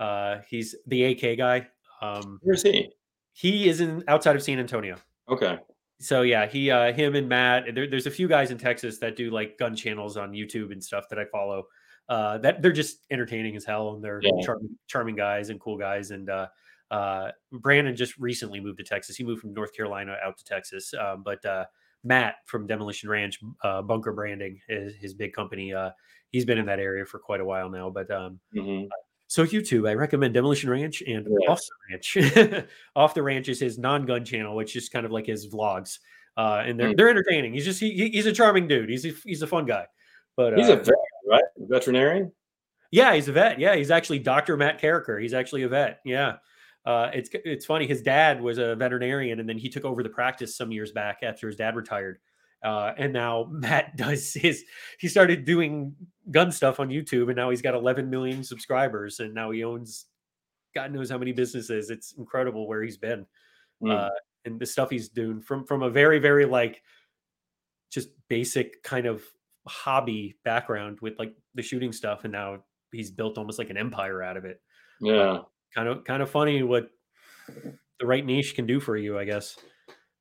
Uh, 0.00 0.38
he's 0.48 0.74
the 0.86 1.04
AK 1.04 1.38
guy. 1.38 1.68
Um, 2.02 2.40
Where's 2.42 2.62
he? 2.62 2.90
He 3.32 3.68
is 3.68 3.80
in 3.80 4.02
outside 4.08 4.36
of 4.36 4.42
San 4.42 4.58
Antonio. 4.58 4.96
Okay. 5.28 5.58
So 6.00 6.22
yeah, 6.22 6.46
he, 6.46 6.70
uh, 6.70 6.92
him, 6.92 7.14
and 7.14 7.28
Matt. 7.28 7.74
There, 7.74 7.88
there's 7.88 8.06
a 8.06 8.10
few 8.10 8.26
guys 8.26 8.50
in 8.50 8.58
Texas 8.58 8.98
that 8.98 9.16
do 9.16 9.30
like 9.30 9.58
gun 9.58 9.76
channels 9.76 10.16
on 10.16 10.32
YouTube 10.32 10.72
and 10.72 10.82
stuff 10.82 11.04
that 11.10 11.18
I 11.18 11.26
follow. 11.26 11.64
Uh, 12.08 12.38
that 12.38 12.62
they're 12.62 12.72
just 12.72 13.06
entertaining 13.10 13.54
as 13.54 13.64
hell, 13.64 13.94
and 13.94 14.02
they're 14.02 14.20
yeah. 14.22 14.30
charming, 14.42 14.76
charming 14.88 15.14
guys 15.14 15.50
and 15.50 15.60
cool 15.60 15.78
guys. 15.78 16.10
And 16.10 16.28
uh, 16.28 16.48
uh, 16.90 17.30
Brandon 17.52 17.94
just 17.94 18.16
recently 18.18 18.60
moved 18.60 18.78
to 18.78 18.84
Texas. 18.84 19.16
He 19.16 19.24
moved 19.24 19.42
from 19.42 19.54
North 19.54 19.74
Carolina 19.74 20.16
out 20.24 20.36
to 20.38 20.44
Texas, 20.44 20.92
um, 20.94 21.22
but 21.22 21.44
uh, 21.44 21.64
Matt 22.02 22.36
from 22.46 22.66
Demolition 22.66 23.08
Ranch, 23.08 23.38
uh, 23.62 23.82
Bunker 23.82 24.12
Branding 24.12 24.60
is 24.68 24.94
his 24.96 25.14
big 25.14 25.32
company. 25.32 25.72
Uh, 25.72 25.90
he's 26.30 26.44
been 26.44 26.58
in 26.58 26.66
that 26.66 26.80
area 26.80 27.04
for 27.04 27.18
quite 27.18 27.40
a 27.40 27.44
while 27.44 27.70
now. 27.70 27.90
But 27.90 28.10
um, 28.10 28.40
mm-hmm. 28.54 28.86
so 29.28 29.44
YouTube, 29.44 29.88
I 29.88 29.94
recommend 29.94 30.34
Demolition 30.34 30.68
Ranch 30.68 31.02
and 31.06 31.26
yes. 31.40 31.48
Off 31.48 31.60
the 31.60 32.22
Ranch. 32.24 32.66
Off 32.96 33.14
the 33.14 33.22
Ranch 33.22 33.48
is 33.48 33.60
his 33.60 33.78
non-gun 33.78 34.24
channel, 34.24 34.56
which 34.56 34.74
is 34.74 34.88
kind 34.88 35.06
of 35.06 35.12
like 35.12 35.26
his 35.26 35.48
vlogs, 35.48 35.98
uh, 36.36 36.62
and 36.64 36.78
they're 36.78 36.88
mm-hmm. 36.88 36.96
they're 36.96 37.10
entertaining. 37.10 37.52
He's 37.52 37.64
just 37.64 37.78
he, 37.78 38.08
he's 38.08 38.26
a 38.26 38.32
charming 38.32 38.66
dude. 38.66 38.88
He's 38.88 39.04
a, 39.04 39.12
he's 39.24 39.42
a 39.42 39.46
fun 39.46 39.64
guy. 39.64 39.86
But 40.36 40.56
he's 40.56 40.68
a 40.68 40.76
vet, 40.76 40.94
right? 41.28 41.44
Veterinarian. 41.56 42.32
Yeah, 42.90 43.14
he's 43.14 43.28
a 43.28 43.32
vet. 43.32 43.60
Yeah, 43.60 43.76
he's 43.76 43.90
actually 43.90 44.20
Dr. 44.20 44.56
Matt 44.56 44.80
Carriker. 44.80 45.20
He's 45.20 45.34
actually 45.34 45.62
a 45.62 45.68
vet. 45.68 46.00
Yeah 46.04 46.36
uh, 46.86 47.10
it's 47.12 47.28
it's 47.32 47.66
funny. 47.66 47.86
His 47.86 48.02
dad 48.02 48.40
was 48.40 48.58
a 48.58 48.74
veterinarian, 48.74 49.40
and 49.40 49.48
then 49.48 49.58
he 49.58 49.68
took 49.68 49.84
over 49.84 50.02
the 50.02 50.08
practice 50.08 50.56
some 50.56 50.72
years 50.72 50.92
back 50.92 51.18
after 51.22 51.46
his 51.46 51.56
dad 51.56 51.76
retired. 51.76 52.18
Uh, 52.62 52.92
and 52.96 53.12
now 53.12 53.48
Matt 53.50 53.96
does 53.96 54.32
his. 54.32 54.64
He 54.98 55.08
started 55.08 55.44
doing 55.44 55.94
gun 56.30 56.50
stuff 56.50 56.80
on 56.80 56.88
YouTube, 56.88 57.26
and 57.26 57.36
now 57.36 57.50
he's 57.50 57.62
got 57.62 57.74
11 57.74 58.08
million 58.08 58.42
subscribers, 58.42 59.20
and 59.20 59.34
now 59.34 59.50
he 59.50 59.62
owns 59.62 60.06
God 60.74 60.92
knows 60.92 61.10
how 61.10 61.18
many 61.18 61.32
businesses. 61.32 61.90
It's 61.90 62.12
incredible 62.12 62.66
where 62.66 62.82
he's 62.82 62.96
been, 62.96 63.26
mm. 63.82 63.92
uh, 63.92 64.10
and 64.44 64.58
the 64.58 64.66
stuff 64.66 64.88
he's 64.88 65.08
doing 65.10 65.42
from 65.42 65.66
from 65.66 65.82
a 65.82 65.90
very 65.90 66.18
very 66.18 66.46
like 66.46 66.82
just 67.90 68.08
basic 68.28 68.82
kind 68.82 69.06
of 69.06 69.22
hobby 69.66 70.36
background 70.44 70.98
with 71.02 71.18
like 71.18 71.34
the 71.54 71.62
shooting 71.62 71.92
stuff, 71.92 72.24
and 72.24 72.32
now 72.32 72.64
he's 72.90 73.10
built 73.10 73.36
almost 73.36 73.58
like 73.58 73.68
an 73.68 73.76
empire 73.76 74.22
out 74.22 74.38
of 74.38 74.46
it. 74.46 74.62
Yeah 75.02 75.40
kind 75.74 75.88
of 75.88 76.04
kind 76.04 76.22
of 76.22 76.30
funny 76.30 76.62
what 76.62 76.90
the 77.98 78.06
right 78.06 78.24
niche 78.24 78.54
can 78.54 78.66
do 78.66 78.80
for 78.80 78.96
you, 78.96 79.18
I 79.18 79.24
guess. 79.24 79.56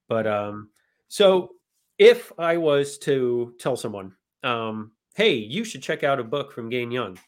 But 0.08 0.28
um, 0.28 0.70
so 1.08 1.52
if 1.98 2.32
I 2.38 2.58
was 2.58 2.98
to 3.00 3.54
tell 3.60 3.76
someone, 3.76 4.14
um, 4.44 4.92
hey, 5.16 5.34
you 5.36 5.64
should 5.64 5.84
check 5.84 6.04
out 6.04 6.20
a 6.20 6.24
book 6.24 6.52
from 6.52 6.70
Gayne 6.70 6.92
Young, 6.92 7.20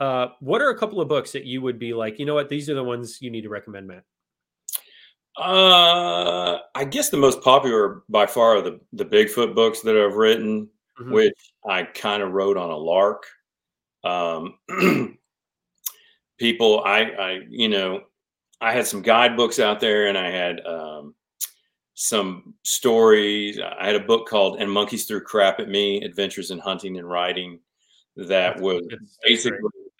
uh, 0.00 0.28
what 0.40 0.60
are 0.60 0.70
a 0.70 0.78
couple 0.78 1.00
of 1.00 1.08
books 1.08 1.32
that 1.32 1.44
you 1.44 1.62
would 1.62 1.78
be 1.78 1.94
like, 1.94 2.18
you 2.18 2.26
know 2.26 2.34
what, 2.34 2.48
these 2.48 2.68
are 2.68 2.74
the 2.74 2.84
ones 2.84 3.20
you 3.20 3.30
need 3.30 3.42
to 3.42 3.48
recommend, 3.48 3.86
Matt? 3.86 4.04
Uh, 5.38 6.58
I 6.74 6.84
guess 6.84 7.08
the 7.08 7.16
most 7.16 7.40
popular 7.40 8.02
by 8.08 8.26
far 8.26 8.56
are 8.58 8.62
the 8.62 8.80
the 8.92 9.04
Bigfoot 9.04 9.54
books 9.54 9.80
that 9.80 9.96
I've 9.96 10.16
written. 10.16 10.68
mm-hmm. 11.00 11.12
which 11.12 11.52
I 11.68 11.84
kind 11.84 12.22
of 12.22 12.32
wrote 12.32 12.56
on 12.56 12.70
a 12.70 12.76
lark. 12.76 13.26
Um, 14.04 14.58
people, 16.42 16.82
I, 16.84 17.02
I, 17.02 17.40
you 17.48 17.68
know, 17.68 18.02
I 18.60 18.72
had 18.72 18.86
some 18.86 19.02
guidebooks 19.02 19.58
out 19.58 19.80
there, 19.80 20.08
and 20.08 20.18
I 20.18 20.30
had 20.30 20.60
um, 20.66 21.14
some 21.94 22.54
stories. 22.64 23.58
I 23.58 23.86
had 23.86 23.96
a 23.96 24.00
book 24.00 24.28
called 24.28 24.60
"And 24.60 24.70
Monkeys 24.70 25.06
Threw 25.06 25.20
Crap 25.20 25.60
at 25.60 25.68
Me: 25.68 26.02
Adventures 26.02 26.50
in 26.50 26.58
Hunting 26.58 26.98
and 26.98 27.08
Writing." 27.08 27.60
That 28.16 28.60
was 28.60 28.82
basically, 29.24 29.58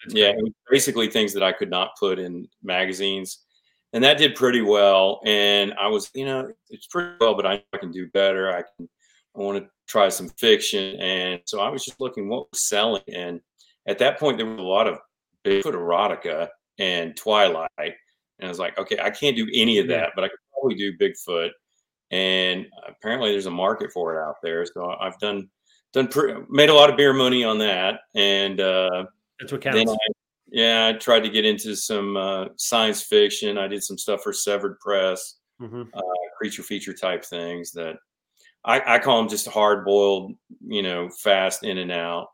yeah, 0.09 0.33
basically 0.69 1.09
things 1.09 1.33
that 1.33 1.41
I 1.41 1.51
could 1.51 1.69
not 1.69 1.97
put 1.97 2.19
in 2.19 2.47
magazines 2.61 3.39
and 3.93 4.03
that 4.03 4.17
did 4.17 4.35
pretty 4.35 4.61
well. 4.61 5.21
And 5.23 5.73
I 5.79 5.87
was, 5.87 6.09
you 6.15 6.25
know, 6.25 6.51
it's 6.69 6.87
pretty 6.87 7.15
well, 7.19 7.35
but 7.35 7.45
I, 7.45 7.63
I 7.73 7.77
can 7.77 7.91
do 7.91 8.07
better. 8.09 8.51
I 8.51 8.63
can, 8.63 8.89
I 9.35 9.39
want 9.39 9.63
to 9.63 9.69
try 9.87 10.09
some 10.09 10.29
fiction. 10.29 10.99
And 10.99 11.41
so 11.45 11.61
I 11.61 11.69
was 11.69 11.85
just 11.85 12.01
looking 12.01 12.27
what 12.27 12.49
was 12.51 12.61
selling. 12.61 13.03
And 13.13 13.39
at 13.87 13.99
that 13.99 14.19
point, 14.19 14.37
there 14.37 14.47
was 14.47 14.59
a 14.59 14.63
lot 14.63 14.87
of 14.87 14.97
Bigfoot 15.45 15.73
erotica 15.73 16.49
and 16.79 17.15
Twilight. 17.15 17.69
And 17.77 18.45
I 18.45 18.47
was 18.47 18.59
like, 18.59 18.77
okay, 18.77 18.97
I 19.01 19.09
can't 19.09 19.35
do 19.35 19.47
any 19.53 19.77
of 19.79 19.87
that, 19.87 20.11
but 20.15 20.23
I 20.23 20.27
could 20.27 20.39
probably 20.51 20.75
do 20.75 20.97
Bigfoot. 20.97 21.49
And 22.11 22.67
apparently, 22.87 23.31
there's 23.31 23.47
a 23.47 23.51
market 23.51 23.91
for 23.91 24.15
it 24.15 24.23
out 24.23 24.35
there. 24.43 24.65
So 24.65 24.95
I've 24.99 25.17
done 25.19 25.49
done 25.93 26.07
pre- 26.07 26.35
made 26.49 26.69
a 26.69 26.73
lot 26.73 26.89
of 26.89 26.97
beer 26.97 27.13
money 27.13 27.43
on 27.43 27.57
that. 27.59 28.01
And 28.15 28.59
uh, 28.59 29.05
that's 29.39 29.51
what 29.51 29.61
counts. 29.61 29.91
I, 29.91 29.95
yeah, 30.51 30.91
I 30.93 30.97
tried 30.97 31.21
to 31.21 31.29
get 31.29 31.45
into 31.45 31.75
some 31.75 32.15
uh, 32.15 32.45
science 32.57 33.01
fiction. 33.01 33.57
I 33.57 33.67
did 33.67 33.83
some 33.83 33.97
stuff 33.97 34.21
for 34.21 34.33
Severed 34.33 34.79
Press, 34.79 35.35
mm-hmm. 35.59 35.83
uh, 35.93 36.01
creature 36.37 36.63
feature 36.63 36.93
type 36.93 37.25
things 37.25 37.71
that 37.71 37.95
I, 38.65 38.95
I 38.95 38.99
call 38.99 39.17
them 39.17 39.29
just 39.29 39.47
hard 39.47 39.83
boiled, 39.85 40.33
you 40.65 40.81
know, 40.81 41.09
fast 41.09 41.63
in 41.63 41.79
and 41.79 41.91
out, 41.91 42.27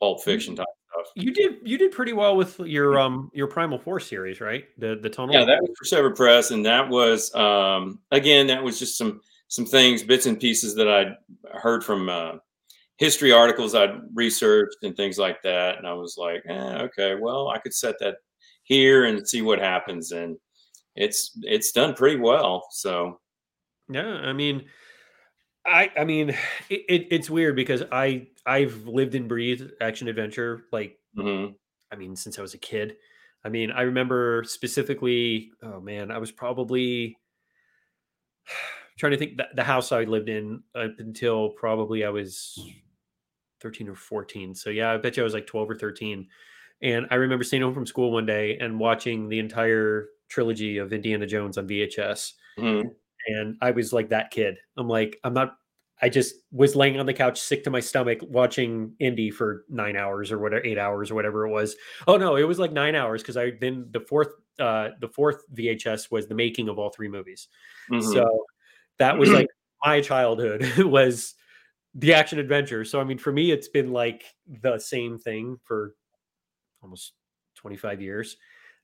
pulp 0.00 0.22
fiction 0.22 0.54
type 0.56 0.66
stuff. 0.94 1.12
You 1.14 1.32
did 1.32 1.58
you 1.62 1.78
did 1.78 1.92
pretty 1.92 2.12
well 2.12 2.36
with 2.36 2.58
your 2.60 2.98
um 2.98 3.30
your 3.34 3.46
Primal 3.46 3.78
Force 3.78 4.06
series, 4.06 4.40
right? 4.40 4.64
The 4.78 4.98
the 5.00 5.10
tunnel. 5.10 5.34
Yeah, 5.34 5.44
that 5.44 5.60
was 5.60 5.70
for 5.78 5.84
Severed 5.84 6.16
Press, 6.16 6.50
and 6.50 6.64
that 6.66 6.88
was 6.88 7.34
um 7.34 8.00
again 8.10 8.46
that 8.48 8.62
was 8.62 8.78
just 8.78 8.96
some 8.96 9.20
some 9.48 9.66
things, 9.66 10.02
bits 10.02 10.26
and 10.26 10.40
pieces 10.40 10.74
that 10.74 10.88
I 10.88 11.16
heard 11.56 11.84
from 11.84 12.08
uh, 12.08 12.32
history 12.96 13.30
articles 13.30 13.74
I'd 13.74 14.00
researched 14.12 14.78
and 14.82 14.96
things 14.96 15.18
like 15.18 15.42
that. 15.42 15.78
And 15.78 15.86
I 15.86 15.92
was 15.92 16.16
like, 16.18 16.42
eh, 16.48 16.82
okay, 16.82 17.14
well, 17.14 17.48
I 17.48 17.58
could 17.58 17.74
set 17.74 17.96
that 18.00 18.16
here 18.64 19.04
and 19.04 19.28
see 19.28 19.42
what 19.42 19.58
happens. 19.58 20.12
And 20.12 20.36
it's 20.96 21.38
it's 21.42 21.72
done 21.72 21.94
pretty 21.94 22.18
well. 22.18 22.66
So 22.70 23.20
yeah, 23.88 24.06
I 24.06 24.32
mean, 24.32 24.64
I 25.66 25.90
I 25.96 26.04
mean, 26.04 26.30
it, 26.68 26.82
it, 26.88 27.08
it's 27.10 27.30
weird 27.30 27.56
because 27.56 27.82
I 27.90 28.28
I've 28.46 28.86
lived 28.86 29.14
and 29.14 29.28
breathed 29.28 29.72
action 29.80 30.08
adventure 30.08 30.64
like 30.72 30.98
mm-hmm. 31.16 31.52
I 31.92 31.96
mean 31.96 32.16
since 32.16 32.38
I 32.38 32.42
was 32.42 32.54
a 32.54 32.58
kid. 32.58 32.96
I 33.44 33.48
mean, 33.48 33.70
I 33.70 33.82
remember 33.82 34.44
specifically. 34.46 35.50
Oh 35.62 35.80
man, 35.80 36.10
I 36.10 36.18
was 36.18 36.32
probably 36.32 37.16
trying 38.98 39.12
to 39.12 39.18
think 39.18 39.36
the, 39.36 39.46
the 39.54 39.64
house 39.64 39.92
I 39.92 40.04
lived 40.04 40.28
in 40.28 40.62
up 40.74 40.92
until 40.98 41.50
probably 41.50 42.04
I 42.04 42.10
was 42.10 42.58
13 43.60 43.88
or 43.88 43.94
14. 43.94 44.54
So 44.54 44.70
yeah, 44.70 44.92
I 44.92 44.96
bet 44.98 45.16
you 45.16 45.22
I 45.22 45.24
was 45.24 45.34
like 45.34 45.46
12 45.46 45.70
or 45.70 45.74
13. 45.74 46.28
And 46.82 47.06
I 47.10 47.14
remember 47.14 47.44
staying 47.44 47.62
home 47.62 47.74
from 47.74 47.86
school 47.86 48.12
one 48.12 48.26
day 48.26 48.58
and 48.60 48.78
watching 48.78 49.28
the 49.28 49.38
entire 49.38 50.08
trilogy 50.28 50.78
of 50.78 50.92
Indiana 50.92 51.26
Jones 51.26 51.56
on 51.56 51.66
VHS. 51.66 52.32
Mm-hmm. 52.58 52.88
And 53.26 53.56
I 53.60 53.70
was 53.70 53.92
like 53.92 54.10
that 54.10 54.30
kid. 54.30 54.56
I'm 54.76 54.88
like, 54.88 55.18
I'm 55.24 55.34
not 55.34 55.56
I 56.02 56.08
just 56.08 56.34
was 56.50 56.76
laying 56.76 56.98
on 56.98 57.06
the 57.06 57.14
couch 57.14 57.40
sick 57.40 57.64
to 57.64 57.70
my 57.70 57.80
stomach 57.80 58.18
watching 58.22 58.94
Indy 58.98 59.30
for 59.30 59.64
nine 59.68 59.96
hours 59.96 60.32
or 60.32 60.38
whatever, 60.38 60.64
eight 60.64 60.78
hours 60.78 61.10
or 61.10 61.14
whatever 61.14 61.46
it 61.46 61.50
was. 61.50 61.76
Oh 62.06 62.16
no, 62.16 62.36
it 62.36 62.42
was 62.42 62.58
like 62.58 62.72
nine 62.72 62.94
hours 62.94 63.22
because 63.22 63.36
I 63.36 63.52
then 63.60 63.86
the 63.90 64.00
fourth 64.00 64.28
uh 64.58 64.90
the 65.00 65.08
fourth 65.08 65.44
VHS 65.54 66.10
was 66.10 66.26
the 66.26 66.34
making 66.34 66.68
of 66.68 66.78
all 66.78 66.90
three 66.90 67.08
movies. 67.08 67.48
Mm-hmm. 67.90 68.12
So 68.12 68.44
that 68.98 69.16
was 69.16 69.30
like 69.30 69.46
my 69.84 70.00
childhood 70.00 70.66
was 70.78 71.34
the 71.94 72.12
action 72.12 72.38
adventure. 72.38 72.84
So 72.84 73.00
I 73.00 73.04
mean, 73.04 73.18
for 73.18 73.32
me, 73.32 73.52
it's 73.52 73.68
been 73.68 73.92
like 73.92 74.24
the 74.46 74.78
same 74.78 75.18
thing 75.18 75.58
for 75.64 75.94
almost 76.82 77.12
25 77.54 78.02
years. 78.02 78.36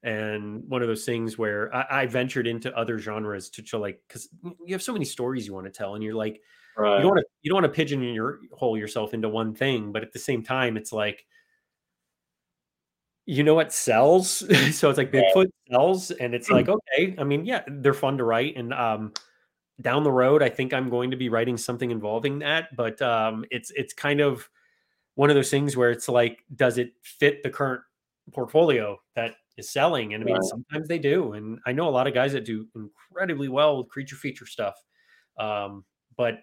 And 0.02 0.64
one 0.68 0.82
of 0.82 0.88
those 0.88 1.04
things 1.04 1.36
where 1.36 1.74
I, 1.74 2.02
I 2.02 2.06
ventured 2.06 2.46
into 2.46 2.74
other 2.76 2.98
genres 2.98 3.50
to, 3.50 3.62
to 3.62 3.78
like 3.78 4.00
because 4.08 4.28
you 4.42 4.74
have 4.74 4.82
so 4.82 4.92
many 4.92 5.04
stories 5.04 5.46
you 5.46 5.54
want 5.54 5.66
to 5.66 5.72
tell, 5.72 5.94
and 5.94 6.02
you're 6.02 6.14
like, 6.14 6.40
right. 6.76 6.96
you 6.96 7.02
don't 7.02 7.10
want 7.10 7.20
to 7.20 7.26
you 7.42 7.50
don't 7.50 7.62
want 7.62 7.72
to 7.72 7.76
pigeon 7.76 8.02
your 8.02 8.40
hole 8.52 8.78
yourself 8.78 9.12
into 9.12 9.28
one 9.28 9.54
thing, 9.54 9.92
but 9.92 10.02
at 10.02 10.12
the 10.12 10.18
same 10.18 10.42
time, 10.42 10.76
it's 10.76 10.92
like 10.92 11.26
you 13.26 13.44
know 13.44 13.54
what 13.54 13.72
sells 13.72 14.28
so 14.74 14.88
it's 14.88 14.96
like 14.96 15.12
bigfoot 15.12 15.46
sells 15.70 16.10
and 16.10 16.34
it's 16.34 16.50
like 16.50 16.68
okay 16.96 17.14
i 17.18 17.22
mean 17.22 17.44
yeah 17.44 17.62
they're 17.68 17.92
fun 17.92 18.16
to 18.16 18.24
write 18.24 18.56
and 18.56 18.72
um 18.72 19.12
down 19.80 20.04
the 20.04 20.12
road, 20.12 20.42
I 20.42 20.48
think 20.48 20.72
I'm 20.72 20.90
going 20.90 21.10
to 21.10 21.16
be 21.16 21.28
writing 21.28 21.56
something 21.56 21.90
involving 21.90 22.40
that. 22.40 22.74
But 22.76 23.00
um, 23.02 23.44
it's 23.50 23.70
it's 23.74 23.92
kind 23.92 24.20
of 24.20 24.48
one 25.14 25.30
of 25.30 25.36
those 25.36 25.50
things 25.50 25.76
where 25.76 25.90
it's 25.90 26.08
like, 26.08 26.44
does 26.54 26.78
it 26.78 26.92
fit 27.02 27.42
the 27.42 27.50
current 27.50 27.82
portfolio 28.32 28.98
that 29.14 29.34
is 29.60 29.72
selling? 29.72 30.14
And 30.14 30.22
I 30.22 30.26
mean, 30.26 30.34
right. 30.34 30.44
sometimes 30.44 30.88
they 30.88 30.98
do. 30.98 31.34
And 31.34 31.58
I 31.66 31.72
know 31.72 31.88
a 31.88 31.90
lot 31.90 32.08
of 32.08 32.14
guys 32.14 32.32
that 32.32 32.44
do 32.44 32.66
incredibly 32.74 33.48
well 33.48 33.78
with 33.78 33.88
creature 33.88 34.16
feature 34.16 34.46
stuff. 34.46 34.74
Um, 35.38 35.84
but 36.16 36.40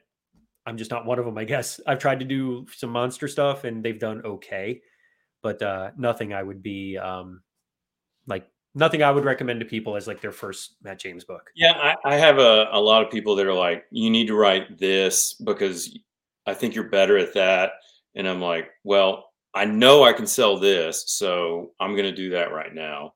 I'm 0.65 0.77
just 0.77 0.91
not 0.91 1.06
one 1.06 1.19
of 1.19 1.25
them, 1.25 1.38
I 1.38 1.43
guess. 1.43 1.80
I've 1.86 1.99
tried 1.99 2.19
to 2.19 2.25
do 2.25 2.65
some 2.73 2.89
monster 2.89 3.27
stuff 3.27 3.63
and 3.63 3.84
they've 3.84 3.99
done 3.99 4.21
okay, 4.23 4.82
but 5.41 5.62
uh, 5.62 5.91
nothing 5.97 6.34
I 6.34 6.43
would 6.43 6.63
be 6.63 6.97
um, 6.97 7.41
like 8.25 8.47
nothing 8.75 9.01
I 9.01 9.12
would 9.12 9.25
recommend 9.25 9.60
to 9.62 9.65
people 9.65 9.95
as 9.95 10.08
like 10.08 10.21
their 10.21 10.32
first 10.32 10.75
Matt 10.84 10.99
James 10.99 11.23
book. 11.23 11.49
Yeah, 11.56 11.73
I, 11.73 11.95
I 12.03 12.15
have 12.15 12.38
a, 12.38 12.67
a 12.71 12.80
lot 12.80 13.03
of 13.03 13.12
people 13.12 13.36
that 13.36 13.45
are 13.45 13.53
like, 13.53 13.86
you 13.91 14.10
need 14.10 14.27
to 14.27 14.36
write 14.36 14.77
this 14.77 15.34
because 15.34 15.97
I 16.45 16.53
think 16.53 16.75
you're 16.75 16.89
better 16.89 17.17
at 17.17 17.34
that. 17.34 17.71
And 18.15 18.27
I'm 18.27 18.41
like, 18.41 18.69
well, 18.84 19.27
I 19.58 19.65
know 19.65 20.04
I 20.04 20.13
can 20.13 20.28
sell 20.28 20.60
this, 20.60 21.04
so 21.08 21.72
I'm 21.80 21.91
going 21.91 22.06
to 22.06 22.15
do 22.15 22.30
that 22.32 22.52
right 22.52 22.74
now. 22.74 23.13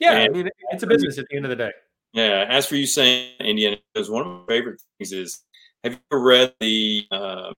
Yeah, 0.00 0.14
and 0.14 0.34
I 0.34 0.36
mean, 0.36 0.50
it's 0.70 0.82
a 0.82 0.86
business 0.86 1.18
at 1.18 1.26
the 1.30 1.36
end 1.36 1.44
of 1.44 1.50
the 1.50 1.56
day. 1.56 1.70
Yeah. 2.12 2.46
As 2.48 2.66
for 2.66 2.76
you 2.76 2.86
saying 2.86 3.36
Indiana, 3.40 3.76
because 3.92 4.10
one 4.10 4.26
of 4.26 4.26
my 4.26 4.44
favorite 4.48 4.80
things 4.98 5.12
is, 5.12 5.40
have 5.84 5.92
you 5.92 5.98
ever 6.10 6.22
read 6.22 6.54
the 6.60 7.06
uh, 7.10 7.52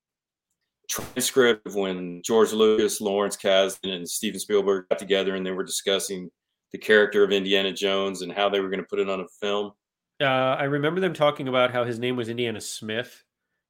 transcript 0.88 1.66
of 1.66 1.74
when 1.74 2.22
George 2.24 2.52
Lucas, 2.52 3.00
Lawrence 3.00 3.36
Kasdan, 3.36 3.92
and 3.94 4.08
Steven 4.08 4.38
Spielberg 4.38 4.88
got 4.88 4.98
together 4.98 5.34
and 5.34 5.44
they 5.44 5.52
were 5.52 5.64
discussing 5.64 6.30
the 6.72 6.78
character 6.78 7.24
of 7.24 7.32
Indiana 7.32 7.72
Jones 7.72 8.22
and 8.22 8.32
how 8.32 8.48
they 8.48 8.60
were 8.60 8.68
going 8.68 8.80
to 8.80 8.86
put 8.88 8.98
it 8.98 9.08
on 9.08 9.20
a 9.20 9.26
film. 9.40 9.72
Uh, 10.20 10.24
I 10.24 10.64
remember 10.64 11.00
them 11.00 11.14
talking 11.14 11.48
about 11.48 11.72
how 11.72 11.84
his 11.84 11.98
name 11.98 12.16
was 12.16 12.28
Indiana 12.28 12.60
Smith. 12.60 13.24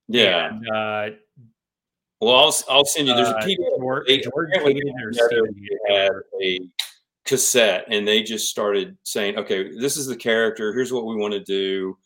Yeah. 0.09 0.48
And, 0.48 0.68
uh, 0.68 1.16
well, 2.20 2.37
I'll, 2.37 2.55
I'll 2.68 2.85
send 2.85 3.09
you. 3.09 3.14
There's 3.14 3.29
a 3.29 3.37
uh, 3.37 3.42
PDF. 3.42 3.79
George, 4.22 4.48
had 5.88 6.11
a 6.42 6.61
cassette, 7.24 7.87
and 7.88 8.07
they 8.07 8.22
just 8.22 8.48
started 8.48 8.96
saying, 9.03 9.38
"Okay, 9.38 9.77
this 9.77 9.96
is 9.96 10.07
the 10.07 10.16
character. 10.16 10.72
Here's 10.72 10.92
what 10.92 11.07
we 11.07 11.16
want 11.16 11.35
to 11.35 11.40
do," 11.40 11.96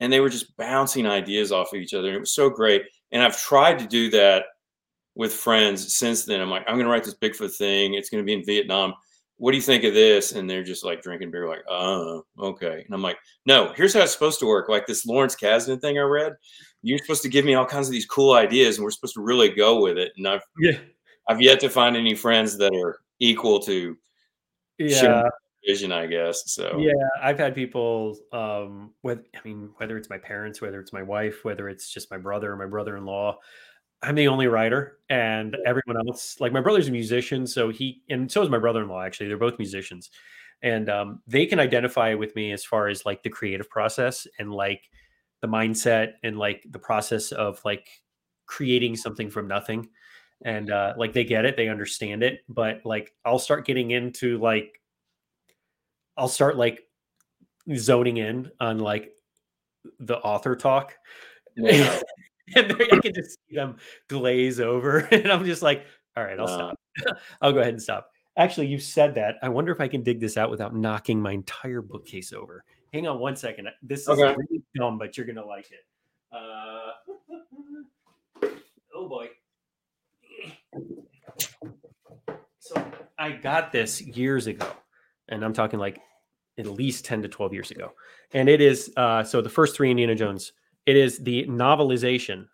and 0.00 0.12
they 0.12 0.20
were 0.20 0.28
just 0.28 0.56
bouncing 0.56 1.06
ideas 1.06 1.52
off 1.52 1.72
of 1.72 1.80
each 1.80 1.94
other, 1.94 2.08
and 2.08 2.16
it 2.16 2.20
was 2.20 2.32
so 2.32 2.48
great. 2.48 2.82
And 3.12 3.22
I've 3.22 3.40
tried 3.40 3.78
to 3.80 3.86
do 3.86 4.10
that 4.10 4.44
with 5.14 5.32
friends 5.32 5.96
since 5.96 6.24
then. 6.24 6.40
I'm 6.40 6.50
like, 6.50 6.64
I'm 6.68 6.74
going 6.74 6.86
to 6.86 6.92
write 6.92 7.04
this 7.04 7.16
Bigfoot 7.16 7.56
thing. 7.56 7.94
It's 7.94 8.10
going 8.10 8.22
to 8.22 8.26
be 8.26 8.34
in 8.34 8.44
Vietnam 8.44 8.94
what 9.38 9.52
do 9.52 9.56
you 9.56 9.62
think 9.62 9.84
of 9.84 9.94
this? 9.94 10.32
And 10.32 10.50
they're 10.50 10.64
just 10.64 10.84
like 10.84 11.00
drinking 11.00 11.30
beer, 11.30 11.48
like, 11.48 11.64
oh, 11.68 12.24
okay. 12.38 12.82
And 12.84 12.94
I'm 12.94 13.02
like, 13.02 13.18
no, 13.46 13.72
here's 13.72 13.94
how 13.94 14.00
it's 14.00 14.12
supposed 14.12 14.40
to 14.40 14.46
work. 14.46 14.68
Like 14.68 14.86
this 14.86 15.06
Lawrence 15.06 15.36
Kasdan 15.36 15.80
thing 15.80 15.96
I 15.96 16.02
read, 16.02 16.34
you're 16.82 16.98
supposed 16.98 17.22
to 17.22 17.28
give 17.28 17.44
me 17.44 17.54
all 17.54 17.66
kinds 17.66 17.88
of 17.88 17.92
these 17.92 18.06
cool 18.06 18.34
ideas, 18.34 18.76
and 18.76 18.84
we're 18.84 18.90
supposed 18.90 19.14
to 19.14 19.22
really 19.22 19.50
go 19.50 19.80
with 19.82 19.98
it. 19.98 20.12
And 20.16 20.26
I've 20.26 20.42
yeah, 20.58 20.78
I've 21.28 21.40
yet 21.40 21.60
to 21.60 21.70
find 21.70 21.96
any 21.96 22.14
friends 22.14 22.56
that 22.58 22.74
are 22.74 22.98
equal 23.20 23.60
to 23.60 23.96
yeah 24.78 25.28
vision, 25.66 25.92
I 25.92 26.06
guess. 26.06 26.50
So 26.52 26.78
yeah, 26.78 26.92
I've 27.22 27.38
had 27.38 27.54
people 27.54 28.16
um 28.32 28.94
with 29.02 29.20
I 29.34 29.40
mean, 29.44 29.70
whether 29.76 29.96
it's 29.96 30.10
my 30.10 30.18
parents, 30.18 30.60
whether 30.60 30.80
it's 30.80 30.92
my 30.92 31.02
wife, 31.02 31.44
whether 31.44 31.68
it's 31.68 31.92
just 31.92 32.10
my 32.10 32.18
brother 32.18 32.52
or 32.52 32.56
my 32.56 32.66
brother-in-law 32.66 33.38
I'm 34.02 34.14
the 34.14 34.28
only 34.28 34.46
writer, 34.46 34.98
and 35.10 35.56
everyone 35.66 35.96
else, 36.06 36.36
like 36.38 36.52
my 36.52 36.60
brother's 36.60 36.88
a 36.88 36.92
musician, 36.92 37.46
so 37.46 37.70
he 37.70 38.02
and 38.08 38.30
so 38.30 38.42
is 38.42 38.48
my 38.48 38.58
brother-in-law. 38.58 39.02
Actually, 39.02 39.26
they're 39.26 39.36
both 39.36 39.58
musicians, 39.58 40.10
and 40.62 40.88
um, 40.88 41.20
they 41.26 41.46
can 41.46 41.58
identify 41.58 42.14
with 42.14 42.34
me 42.36 42.52
as 42.52 42.64
far 42.64 42.88
as 42.88 43.04
like 43.04 43.22
the 43.22 43.30
creative 43.30 43.68
process 43.68 44.26
and 44.38 44.52
like 44.52 44.82
the 45.40 45.48
mindset 45.48 46.14
and 46.22 46.38
like 46.38 46.64
the 46.70 46.78
process 46.78 47.32
of 47.32 47.60
like 47.64 47.88
creating 48.46 48.96
something 48.96 49.30
from 49.30 49.48
nothing. 49.48 49.88
And 50.44 50.70
uh, 50.70 50.94
like 50.96 51.12
they 51.12 51.24
get 51.24 51.44
it, 51.44 51.56
they 51.56 51.68
understand 51.68 52.22
it, 52.22 52.40
but 52.48 52.80
like 52.84 53.12
I'll 53.24 53.40
start 53.40 53.66
getting 53.66 53.90
into 53.90 54.38
like 54.38 54.80
I'll 56.16 56.28
start 56.28 56.56
like 56.56 56.82
zoning 57.76 58.16
in 58.18 58.50
on 58.60 58.78
like 58.78 59.12
the 60.00 60.18
author 60.18 60.56
talk. 60.56 60.94
Yeah. 61.56 62.00
and 62.56 62.72
I 62.72 62.98
can 63.00 63.14
just 63.14 63.38
see 63.48 63.56
them 63.56 63.76
glaze 64.08 64.60
over, 64.60 64.98
and 65.12 65.30
I'm 65.30 65.44
just 65.44 65.62
like, 65.62 65.86
all 66.16 66.24
right, 66.24 66.38
I'll 66.38 66.48
stop. 66.48 66.78
I'll 67.40 67.52
go 67.52 67.60
ahead 67.60 67.74
and 67.74 67.82
stop. 67.82 68.10
Actually, 68.36 68.68
you 68.68 68.78
said 68.78 69.14
that. 69.16 69.36
I 69.42 69.48
wonder 69.48 69.72
if 69.72 69.80
I 69.80 69.88
can 69.88 70.02
dig 70.02 70.20
this 70.20 70.36
out 70.36 70.50
without 70.50 70.74
knocking 70.74 71.20
my 71.20 71.32
entire 71.32 71.82
bookcase 71.82 72.32
over. 72.32 72.64
Hang 72.92 73.06
on 73.06 73.18
one 73.18 73.36
second. 73.36 73.68
This 73.82 74.02
is 74.02 74.08
okay. 74.08 74.34
really 74.36 74.62
dumb, 74.74 74.98
but 74.98 75.16
you're 75.16 75.26
gonna 75.26 75.44
like 75.44 75.70
it. 75.70 75.84
Uh, 76.32 76.90
oh 78.94 79.08
boy. 79.08 79.28
So 82.58 82.84
I 83.18 83.32
got 83.32 83.72
this 83.72 84.00
years 84.00 84.46
ago, 84.46 84.70
and 85.28 85.44
I'm 85.44 85.52
talking 85.52 85.78
like 85.78 86.00
at 86.58 86.66
least 86.66 87.04
10 87.04 87.22
to 87.22 87.28
12 87.28 87.54
years 87.54 87.70
ago. 87.70 87.92
And 88.32 88.48
it 88.48 88.60
is 88.60 88.92
uh, 88.96 89.22
so 89.22 89.40
the 89.40 89.48
first 89.48 89.76
three 89.76 89.90
Indiana 89.90 90.14
Jones, 90.14 90.52
it 90.86 90.96
is 90.96 91.18
the 91.18 91.44
novelization. 91.46 92.46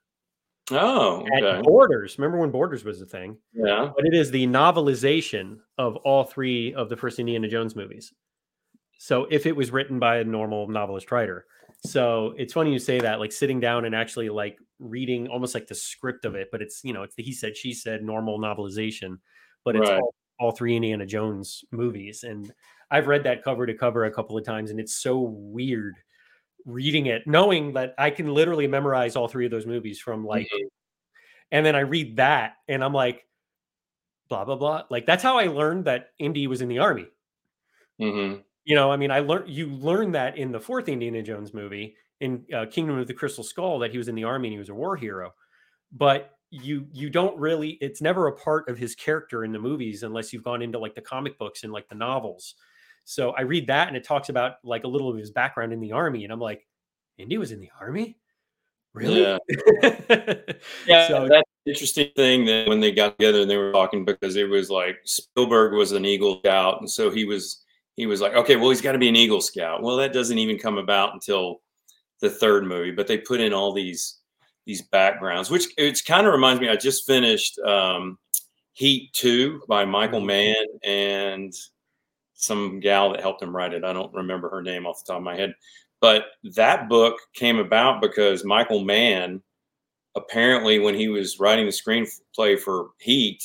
Oh, 0.70 1.22
okay. 1.22 1.58
At 1.58 1.64
Borders. 1.64 2.18
Remember 2.18 2.38
when 2.38 2.50
Borders 2.50 2.84
was 2.84 3.00
a 3.02 3.06
thing? 3.06 3.36
Yeah. 3.52 3.90
But 3.94 4.06
it 4.06 4.14
is 4.14 4.30
the 4.30 4.46
novelization 4.46 5.58
of 5.78 5.96
all 5.96 6.24
three 6.24 6.72
of 6.74 6.88
the 6.88 6.96
first 6.96 7.18
Indiana 7.18 7.48
Jones 7.48 7.76
movies. 7.76 8.12
So 8.98 9.26
if 9.30 9.46
it 9.46 9.56
was 9.56 9.70
written 9.70 9.98
by 9.98 10.18
a 10.18 10.24
normal 10.24 10.68
novelist 10.68 11.10
writer. 11.12 11.46
So 11.86 12.34
it's 12.38 12.52
funny 12.54 12.72
you 12.72 12.78
say 12.78 12.98
that, 13.00 13.20
like 13.20 13.32
sitting 13.32 13.60
down 13.60 13.84
and 13.84 13.94
actually 13.94 14.30
like 14.30 14.58
reading 14.78 15.28
almost 15.28 15.54
like 15.54 15.66
the 15.66 15.74
script 15.74 16.24
of 16.24 16.34
it, 16.34 16.48
but 16.50 16.62
it's 16.62 16.82
you 16.82 16.92
know, 16.92 17.02
it's 17.02 17.14
the 17.14 17.22
he 17.22 17.32
said, 17.32 17.56
she 17.56 17.74
said 17.74 18.02
normal 18.02 18.38
novelization, 18.38 19.18
but 19.64 19.76
it's 19.76 19.88
right. 19.88 20.00
all, 20.00 20.14
all 20.40 20.52
three 20.52 20.76
Indiana 20.76 21.06
Jones 21.06 21.64
movies. 21.70 22.24
And 22.24 22.52
I've 22.90 23.06
read 23.06 23.24
that 23.24 23.42
cover 23.42 23.66
to 23.66 23.74
cover 23.74 24.04
a 24.04 24.10
couple 24.10 24.38
of 24.38 24.44
times, 24.44 24.70
and 24.70 24.80
it's 24.80 24.96
so 24.96 25.20
weird 25.20 25.96
reading 26.64 27.06
it, 27.06 27.26
knowing 27.26 27.74
that 27.74 27.94
I 27.98 28.10
can 28.10 28.32
literally 28.32 28.66
memorize 28.66 29.16
all 29.16 29.28
three 29.28 29.44
of 29.44 29.50
those 29.50 29.66
movies 29.66 30.00
from 30.00 30.24
like, 30.24 30.46
mm-hmm. 30.46 30.66
and 31.52 31.66
then 31.66 31.76
I 31.76 31.80
read 31.80 32.16
that, 32.16 32.54
and 32.68 32.82
I'm 32.82 32.94
like, 32.94 33.26
blah 34.28 34.44
blah 34.44 34.56
blah. 34.56 34.84
Like 34.90 35.06
that's 35.06 35.22
how 35.22 35.38
I 35.38 35.46
learned 35.48 35.84
that 35.84 36.10
Indy 36.18 36.46
was 36.46 36.62
in 36.62 36.68
the 36.68 36.78
army. 36.78 37.06
Mm-hmm. 38.00 38.40
You 38.64 38.74
know, 38.74 38.90
I 38.90 38.96
mean, 38.96 39.10
I 39.10 39.20
learned 39.20 39.48
you 39.48 39.68
learn 39.68 40.12
that 40.12 40.38
in 40.38 40.52
the 40.52 40.60
fourth 40.60 40.88
Indiana 40.88 41.22
Jones 41.22 41.52
movie 41.52 41.96
in 42.20 42.44
uh, 42.54 42.66
Kingdom 42.66 42.98
of 42.98 43.06
the 43.06 43.14
Crystal 43.14 43.44
Skull 43.44 43.78
that 43.80 43.90
he 43.90 43.98
was 43.98 44.08
in 44.08 44.14
the 44.14 44.24
army 44.24 44.48
and 44.48 44.52
he 44.52 44.58
was 44.58 44.70
a 44.70 44.74
war 44.74 44.96
hero, 44.96 45.32
but 45.92 46.30
you 46.50 46.86
you 46.92 47.10
don't 47.10 47.36
really 47.38 47.70
it's 47.80 48.00
never 48.00 48.28
a 48.28 48.32
part 48.32 48.68
of 48.68 48.78
his 48.78 48.94
character 48.94 49.44
in 49.44 49.52
the 49.52 49.58
movies 49.58 50.04
unless 50.04 50.32
you've 50.32 50.44
gone 50.44 50.62
into 50.62 50.78
like 50.78 50.94
the 50.94 51.00
comic 51.00 51.36
books 51.36 51.64
and 51.64 51.72
like 51.72 51.88
the 51.88 51.96
novels 51.96 52.54
so 53.04 53.32
I 53.32 53.42
read 53.42 53.66
that 53.66 53.88
and 53.88 53.96
it 53.96 54.04
talks 54.04 54.30
about 54.30 54.54
like 54.64 54.84
a 54.84 54.88
little 54.88 55.10
of 55.10 55.16
his 55.16 55.30
background 55.30 55.72
in 55.72 55.80
the 55.80 55.92
army. 55.92 56.24
And 56.24 56.32
I'm 56.32 56.40
like, 56.40 56.66
Indy 57.18 57.38
was 57.38 57.52
in 57.52 57.60
the 57.60 57.70
army? 57.80 58.16
Really? 58.94 59.22
Yeah. 59.22 59.38
yeah 60.86 61.08
so, 61.08 61.28
that's 61.28 61.48
interesting 61.66 62.10
thing 62.16 62.44
that 62.46 62.68
when 62.68 62.80
they 62.80 62.92
got 62.92 63.18
together 63.18 63.42
and 63.42 63.50
they 63.50 63.56
were 63.56 63.72
talking 63.72 64.04
because 64.04 64.36
it 64.36 64.48
was 64.48 64.70
like 64.70 64.96
Spielberg 65.04 65.74
was 65.74 65.92
an 65.92 66.04
Eagle 66.04 66.38
Scout. 66.38 66.80
And 66.80 66.90
so 66.90 67.10
he 67.10 67.24
was 67.24 67.63
he 67.96 68.06
was 68.06 68.20
like, 68.20 68.34
okay, 68.34 68.56
well, 68.56 68.70
he's 68.70 68.80
got 68.80 68.92
to 68.92 68.98
be 68.98 69.08
an 69.08 69.16
Eagle 69.16 69.40
Scout. 69.40 69.82
Well, 69.82 69.96
that 69.96 70.12
doesn't 70.12 70.38
even 70.38 70.58
come 70.58 70.78
about 70.78 71.14
until 71.14 71.60
the 72.20 72.30
third 72.30 72.64
movie, 72.64 72.90
but 72.90 73.06
they 73.06 73.18
put 73.18 73.40
in 73.40 73.52
all 73.52 73.72
these 73.72 74.18
these 74.66 74.82
backgrounds, 74.82 75.50
which 75.50 75.66
it's 75.76 76.00
kind 76.00 76.26
of 76.26 76.32
reminds 76.32 76.60
me. 76.60 76.70
I 76.70 76.76
just 76.76 77.06
finished 77.06 77.58
um, 77.60 78.18
Heat 78.72 79.12
Two 79.12 79.62
by 79.68 79.84
Michael 79.84 80.20
mm-hmm. 80.20 80.28
Mann 80.28 80.66
and 80.82 81.52
some 82.34 82.80
gal 82.80 83.12
that 83.12 83.20
helped 83.20 83.42
him 83.42 83.54
write 83.54 83.74
it. 83.74 83.84
I 83.84 83.92
don't 83.92 84.12
remember 84.14 84.48
her 84.50 84.62
name 84.62 84.86
off 84.86 85.04
the 85.04 85.12
top 85.12 85.18
of 85.18 85.24
my 85.24 85.36
head. 85.36 85.54
But 86.00 86.24
that 86.54 86.88
book 86.88 87.16
came 87.34 87.58
about 87.58 88.02
because 88.02 88.44
Michael 88.44 88.84
Mann, 88.84 89.42
apparently, 90.14 90.78
when 90.78 90.94
he 90.94 91.08
was 91.08 91.38
writing 91.40 91.66
the 91.66 91.72
screenplay 91.72 92.58
for 92.58 92.90
Heat, 92.98 93.42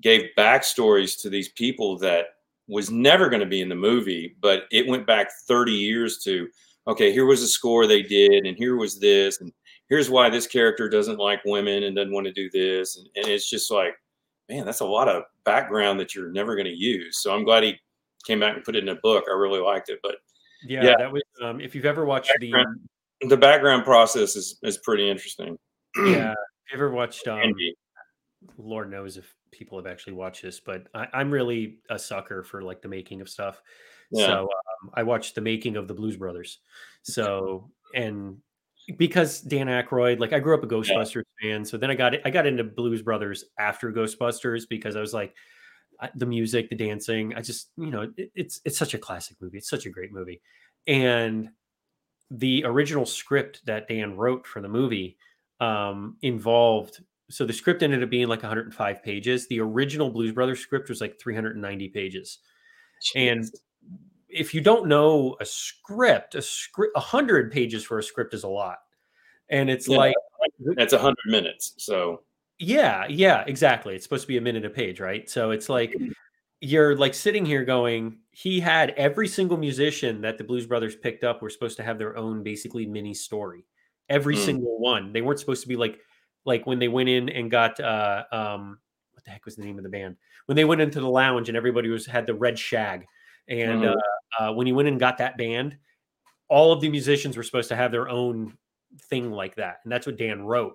gave 0.00 0.30
backstories 0.36 1.20
to 1.22 1.30
these 1.30 1.48
people 1.50 1.98
that 1.98 2.26
was 2.68 2.90
never 2.90 3.28
going 3.28 3.40
to 3.40 3.46
be 3.46 3.60
in 3.60 3.68
the 3.68 3.74
movie, 3.74 4.36
but 4.40 4.64
it 4.70 4.86
went 4.86 5.06
back 5.06 5.28
30 5.46 5.72
years 5.72 6.18
to, 6.24 6.48
okay, 6.86 7.12
here 7.12 7.26
was 7.26 7.42
a 7.42 7.48
score 7.48 7.86
they 7.86 8.02
did, 8.02 8.46
and 8.46 8.56
here 8.56 8.76
was 8.76 9.00
this, 9.00 9.40
and 9.40 9.52
here's 9.88 10.10
why 10.10 10.28
this 10.28 10.46
character 10.46 10.88
doesn't 10.88 11.18
like 11.18 11.40
women 11.44 11.84
and 11.84 11.96
doesn't 11.96 12.12
want 12.12 12.26
to 12.26 12.32
do 12.32 12.50
this. 12.50 12.96
And, 12.96 13.08
and 13.16 13.26
it's 13.26 13.48
just 13.48 13.70
like, 13.70 13.94
man, 14.48 14.64
that's 14.64 14.80
a 14.80 14.86
lot 14.86 15.08
of 15.08 15.24
background 15.44 15.98
that 16.00 16.14
you're 16.14 16.30
never 16.30 16.54
going 16.54 16.66
to 16.66 16.76
use. 16.76 17.18
So 17.22 17.34
I'm 17.34 17.44
glad 17.44 17.62
he 17.62 17.78
came 18.26 18.40
back 18.40 18.54
and 18.54 18.64
put 18.64 18.76
it 18.76 18.82
in 18.82 18.88
a 18.90 18.96
book. 18.96 19.24
I 19.28 19.34
really 19.34 19.60
liked 19.60 19.88
it. 19.88 19.98
But 20.02 20.16
yeah, 20.62 20.84
yeah. 20.84 20.94
that 20.98 21.12
was 21.12 21.22
um, 21.42 21.60
if 21.60 21.74
you've 21.74 21.86
ever 21.86 22.04
watched 22.04 22.32
the 22.40 22.52
background, 22.52 22.80
the 23.22 23.36
background 23.36 23.84
process 23.84 24.36
is 24.36 24.58
is 24.62 24.78
pretty 24.78 25.08
interesting. 25.08 25.58
yeah, 25.96 26.32
if 26.66 26.72
you 26.72 26.74
ever 26.74 26.90
watched 26.90 27.26
um, 27.28 27.40
Lord 28.56 28.90
knows 28.90 29.16
if 29.16 29.34
people 29.50 29.78
have 29.78 29.86
actually 29.86 30.14
watched 30.14 30.42
this, 30.42 30.60
but 30.60 30.86
I, 30.94 31.20
am 31.20 31.30
really 31.30 31.78
a 31.90 31.98
sucker 31.98 32.42
for 32.42 32.62
like 32.62 32.82
the 32.82 32.88
making 32.88 33.20
of 33.20 33.28
stuff. 33.28 33.62
Yeah. 34.10 34.26
So 34.26 34.42
um, 34.42 34.90
I 34.94 35.02
watched 35.02 35.34
the 35.34 35.40
making 35.40 35.76
of 35.76 35.88
the 35.88 35.94
Blues 35.94 36.16
Brothers. 36.16 36.58
So 37.02 37.70
and 37.94 38.38
because 38.96 39.40
Dan 39.40 39.66
Aykroyd, 39.66 40.18
like 40.18 40.32
I 40.32 40.38
grew 40.38 40.54
up 40.54 40.62
a 40.62 40.66
Ghostbusters 40.66 41.24
yeah. 41.40 41.50
fan, 41.50 41.64
so 41.64 41.76
then 41.76 41.90
I 41.90 41.94
got 41.94 42.14
I 42.24 42.30
got 42.30 42.46
into 42.46 42.64
Blues 42.64 43.02
Brothers 43.02 43.44
after 43.58 43.92
Ghostbusters 43.92 44.68
because 44.68 44.96
I 44.96 45.00
was 45.00 45.12
like, 45.12 45.34
the 46.14 46.26
music, 46.26 46.70
the 46.70 46.76
dancing. 46.76 47.34
I 47.34 47.42
just, 47.42 47.70
you 47.76 47.90
know, 47.90 48.10
it, 48.16 48.30
it's 48.34 48.60
it's 48.64 48.78
such 48.78 48.94
a 48.94 48.98
classic 48.98 49.36
movie. 49.40 49.58
It's 49.58 49.70
such 49.70 49.86
a 49.86 49.90
great 49.90 50.12
movie, 50.12 50.40
and 50.86 51.50
the 52.30 52.64
original 52.64 53.06
script 53.06 53.64
that 53.66 53.88
Dan 53.88 54.16
wrote 54.16 54.46
for 54.46 54.60
the 54.60 54.68
movie 54.68 55.16
um, 55.60 56.16
involved. 56.22 57.02
So 57.30 57.44
the 57.44 57.52
script 57.52 57.82
ended 57.82 58.02
up 58.02 58.10
being 58.10 58.28
like 58.28 58.42
105 58.42 59.02
pages. 59.02 59.46
The 59.48 59.60
original 59.60 60.10
Blues 60.10 60.32
Brothers 60.32 60.60
script 60.60 60.88
was 60.88 61.00
like 61.00 61.20
390 61.20 61.88
pages, 61.88 62.38
Jeez. 63.02 63.32
and 63.32 63.50
if 64.28 64.54
you 64.54 64.60
don't 64.60 64.88
know 64.88 65.36
a 65.40 65.44
script, 65.44 66.34
a 66.34 66.42
script, 66.42 66.94
100 66.94 67.50
pages 67.50 67.84
for 67.84 67.98
a 67.98 68.02
script 68.02 68.34
is 68.34 68.44
a 68.44 68.48
lot, 68.48 68.78
and 69.50 69.70
it's 69.70 69.88
yeah, 69.88 69.96
like 69.96 70.14
that's 70.76 70.92
100 70.92 71.16
minutes. 71.26 71.74
So 71.78 72.22
yeah, 72.58 73.06
yeah, 73.08 73.44
exactly. 73.46 73.94
It's 73.94 74.04
supposed 74.04 74.22
to 74.22 74.28
be 74.28 74.36
a 74.36 74.40
minute 74.40 74.64
a 74.64 74.70
page, 74.70 75.00
right? 75.00 75.28
So 75.30 75.50
it's 75.50 75.68
like 75.68 75.92
mm-hmm. 75.92 76.12
you're 76.60 76.96
like 76.96 77.14
sitting 77.14 77.46
here 77.46 77.64
going, 77.64 78.18
he 78.32 78.60
had 78.60 78.90
every 78.90 79.28
single 79.28 79.56
musician 79.56 80.20
that 80.22 80.38
the 80.38 80.44
Blues 80.44 80.66
Brothers 80.66 80.96
picked 80.96 81.24
up 81.24 81.40
were 81.40 81.50
supposed 81.50 81.76
to 81.76 81.82
have 81.82 81.98
their 81.98 82.16
own 82.16 82.42
basically 82.42 82.86
mini 82.86 83.14
story. 83.14 83.64
Every 84.08 84.36
mm. 84.36 84.44
single 84.44 84.80
one. 84.80 85.12
They 85.12 85.20
weren't 85.20 85.38
supposed 85.38 85.62
to 85.62 85.68
be 85.68 85.76
like 85.76 86.00
like 86.48 86.66
when 86.66 86.80
they 86.80 86.88
went 86.88 87.08
in 87.08 87.28
and 87.28 87.50
got 87.50 87.78
uh 87.78 88.24
um 88.32 88.78
what 89.12 89.24
the 89.24 89.30
heck 89.30 89.44
was 89.44 89.54
the 89.54 89.62
name 89.62 89.78
of 89.78 89.84
the 89.84 89.90
band? 89.90 90.16
When 90.46 90.56
they 90.56 90.64
went 90.64 90.80
into 90.80 91.00
the 91.00 91.08
lounge 91.08 91.48
and 91.48 91.56
everybody 91.56 91.88
was 91.88 92.06
had 92.06 92.26
the 92.26 92.34
red 92.34 92.58
shag. 92.58 93.06
And 93.48 93.82
mm. 93.82 93.94
uh, 93.94 94.42
uh, 94.42 94.52
when 94.52 94.66
he 94.66 94.72
went 94.72 94.88
and 94.88 94.98
got 94.98 95.18
that 95.18 95.38
band, 95.38 95.76
all 96.48 96.72
of 96.72 96.80
the 96.80 96.88
musicians 96.88 97.36
were 97.36 97.42
supposed 97.42 97.68
to 97.68 97.76
have 97.76 97.92
their 97.92 98.08
own 98.08 98.56
thing 99.02 99.30
like 99.30 99.54
that. 99.56 99.78
And 99.84 99.92
that's 99.92 100.06
what 100.06 100.16
Dan 100.16 100.42
wrote 100.42 100.74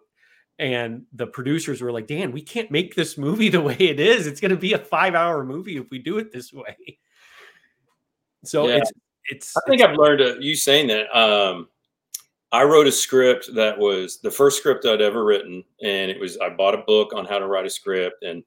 and 0.59 1.03
the 1.13 1.25
producers 1.25 1.81
were 1.81 1.91
like 1.91 2.07
dan 2.07 2.31
we 2.31 2.41
can't 2.41 2.69
make 2.69 2.95
this 2.95 3.17
movie 3.17 3.49
the 3.57 3.62
way 3.62 3.75
it 3.79 3.99
is 3.99 4.27
it's 4.27 4.39
going 4.39 4.51
to 4.51 4.57
be 4.57 4.73
a 4.73 4.77
five 4.77 5.15
hour 5.15 5.43
movie 5.43 5.77
if 5.77 5.89
we 5.89 5.99
do 5.99 6.17
it 6.17 6.31
this 6.31 6.53
way 6.53 6.99
so 8.43 8.67
yeah. 8.67 8.75
it's 8.75 8.91
it's 9.29 9.57
i 9.57 9.62
think 9.67 9.81
it's, 9.81 9.89
i've 9.89 9.97
learned 9.97 10.21
a, 10.21 10.38
you 10.39 10.55
saying 10.55 10.88
that 10.88 11.05
um 11.17 11.67
i 12.53 12.63
wrote 12.63 12.87
a 12.87 12.91
script 12.91 13.49
that 13.53 13.77
was 13.77 14.19
the 14.21 14.31
first 14.31 14.57
script 14.57 14.85
i'd 14.85 15.01
ever 15.01 15.25
written 15.25 15.63
and 15.83 16.09
it 16.09 16.19
was 16.19 16.37
i 16.37 16.49
bought 16.49 16.73
a 16.73 16.83
book 16.87 17.11
on 17.13 17.25
how 17.25 17.37
to 17.37 17.47
write 17.47 17.65
a 17.65 17.69
script 17.69 18.23
and 18.23 18.43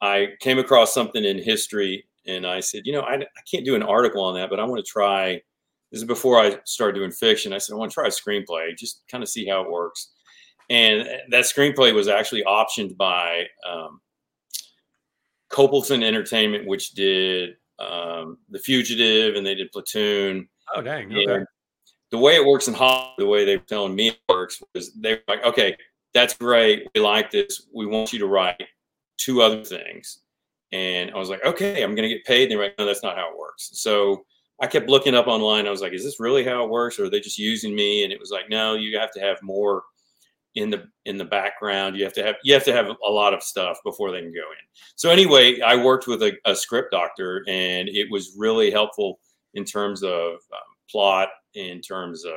i 0.00 0.28
came 0.40 0.58
across 0.58 0.94
something 0.94 1.24
in 1.24 1.36
history 1.38 2.04
and 2.26 2.46
i 2.46 2.60
said 2.60 2.82
you 2.84 2.92
know 2.92 3.02
i, 3.02 3.14
I 3.14 3.42
can't 3.50 3.64
do 3.64 3.74
an 3.74 3.82
article 3.82 4.24
on 4.24 4.34
that 4.36 4.48
but 4.48 4.58
i 4.58 4.64
want 4.64 4.84
to 4.84 4.90
try 4.90 5.40
this 5.92 6.00
is 6.00 6.04
before 6.04 6.40
i 6.40 6.56
started 6.64 6.98
doing 6.98 7.10
fiction 7.10 7.52
i 7.52 7.58
said 7.58 7.74
i 7.74 7.76
want 7.76 7.90
to 7.90 7.94
try 7.94 8.06
a 8.06 8.10
screenplay 8.10 8.76
just 8.76 9.02
kind 9.10 9.22
of 9.22 9.28
see 9.28 9.46
how 9.46 9.62
it 9.62 9.70
works 9.70 10.12
and 10.70 11.06
that 11.30 11.44
screenplay 11.44 11.92
was 11.92 12.06
actually 12.06 12.44
optioned 12.44 12.96
by 12.96 13.46
um, 13.68 14.00
Kopelson 15.50 16.04
Entertainment, 16.04 16.66
which 16.66 16.92
did 16.92 17.56
um, 17.80 18.38
The 18.50 18.60
Fugitive, 18.60 19.34
and 19.34 19.44
they 19.44 19.56
did 19.56 19.72
Platoon. 19.72 20.48
Oh, 20.74 20.80
dang! 20.80 21.12
Okay. 21.12 21.24
And 21.24 21.46
the 22.10 22.18
way 22.18 22.34
it 22.36 22.44
works 22.44 22.68
in 22.68 22.74
Hollywood, 22.74 23.14
the 23.18 23.26
way 23.26 23.44
they 23.44 23.56
were 23.56 23.64
telling 23.64 23.94
me 23.94 24.08
it 24.08 24.18
works 24.28 24.62
was 24.74 24.92
they 24.94 25.14
were 25.14 25.22
like, 25.28 25.44
"Okay, 25.44 25.76
that's 26.12 26.34
great. 26.34 26.88
We 26.94 27.00
like 27.00 27.30
this. 27.30 27.68
We 27.72 27.86
want 27.86 28.12
you 28.12 28.18
to 28.20 28.26
write 28.26 28.62
two 29.16 29.42
other 29.42 29.64
things." 29.64 30.20
And 30.72 31.10
I 31.10 31.18
was 31.18 31.30
like, 31.30 31.44
"Okay, 31.44 31.82
I'm 31.82 31.94
going 31.94 32.08
to 32.08 32.14
get 32.14 32.24
paid." 32.24 32.44
And 32.44 32.52
they're 32.52 32.66
like, 32.66 32.78
"No, 32.78 32.86
that's 32.86 33.02
not 33.02 33.16
how 33.16 33.30
it 33.30 33.38
works." 33.38 33.70
So 33.74 34.24
I 34.60 34.66
kept 34.66 34.88
looking 34.88 35.14
up 35.14 35.26
online. 35.26 35.66
I 35.66 35.70
was 35.70 35.82
like, 35.82 35.92
"Is 35.92 36.04
this 36.04 36.20
really 36.20 36.44
how 36.44 36.64
it 36.64 36.70
works, 36.70 36.98
or 36.98 37.04
are 37.04 37.10
they 37.10 37.20
just 37.20 37.38
using 37.38 37.74
me?" 37.74 38.04
And 38.04 38.12
it 38.12 38.20
was 38.20 38.30
like, 38.30 38.50
"No, 38.50 38.74
you 38.74 38.98
have 38.98 39.12
to 39.12 39.20
have 39.20 39.42
more." 39.42 39.82
in 40.56 40.70
the 40.70 40.88
in 41.04 41.16
the 41.16 41.24
background. 41.24 41.96
You 41.96 42.04
have 42.04 42.12
to 42.14 42.24
have 42.24 42.36
you 42.42 42.54
have 42.54 42.64
to 42.64 42.72
have 42.72 42.86
a 42.88 43.10
lot 43.10 43.34
of 43.34 43.42
stuff 43.42 43.78
before 43.84 44.10
they 44.10 44.20
can 44.20 44.32
go 44.32 44.38
in. 44.38 44.66
So 44.96 45.10
anyway, 45.10 45.60
I 45.60 45.76
worked 45.76 46.06
with 46.06 46.22
a, 46.22 46.32
a 46.44 46.54
script 46.54 46.90
doctor, 46.90 47.44
and 47.48 47.88
it 47.88 48.10
was 48.10 48.34
really 48.36 48.70
helpful 48.70 49.20
in 49.54 49.64
terms 49.64 50.02
of 50.02 50.32
um, 50.32 50.69
plot, 50.90 51.28
in 51.54 51.80
terms 51.80 52.24
of 52.24 52.34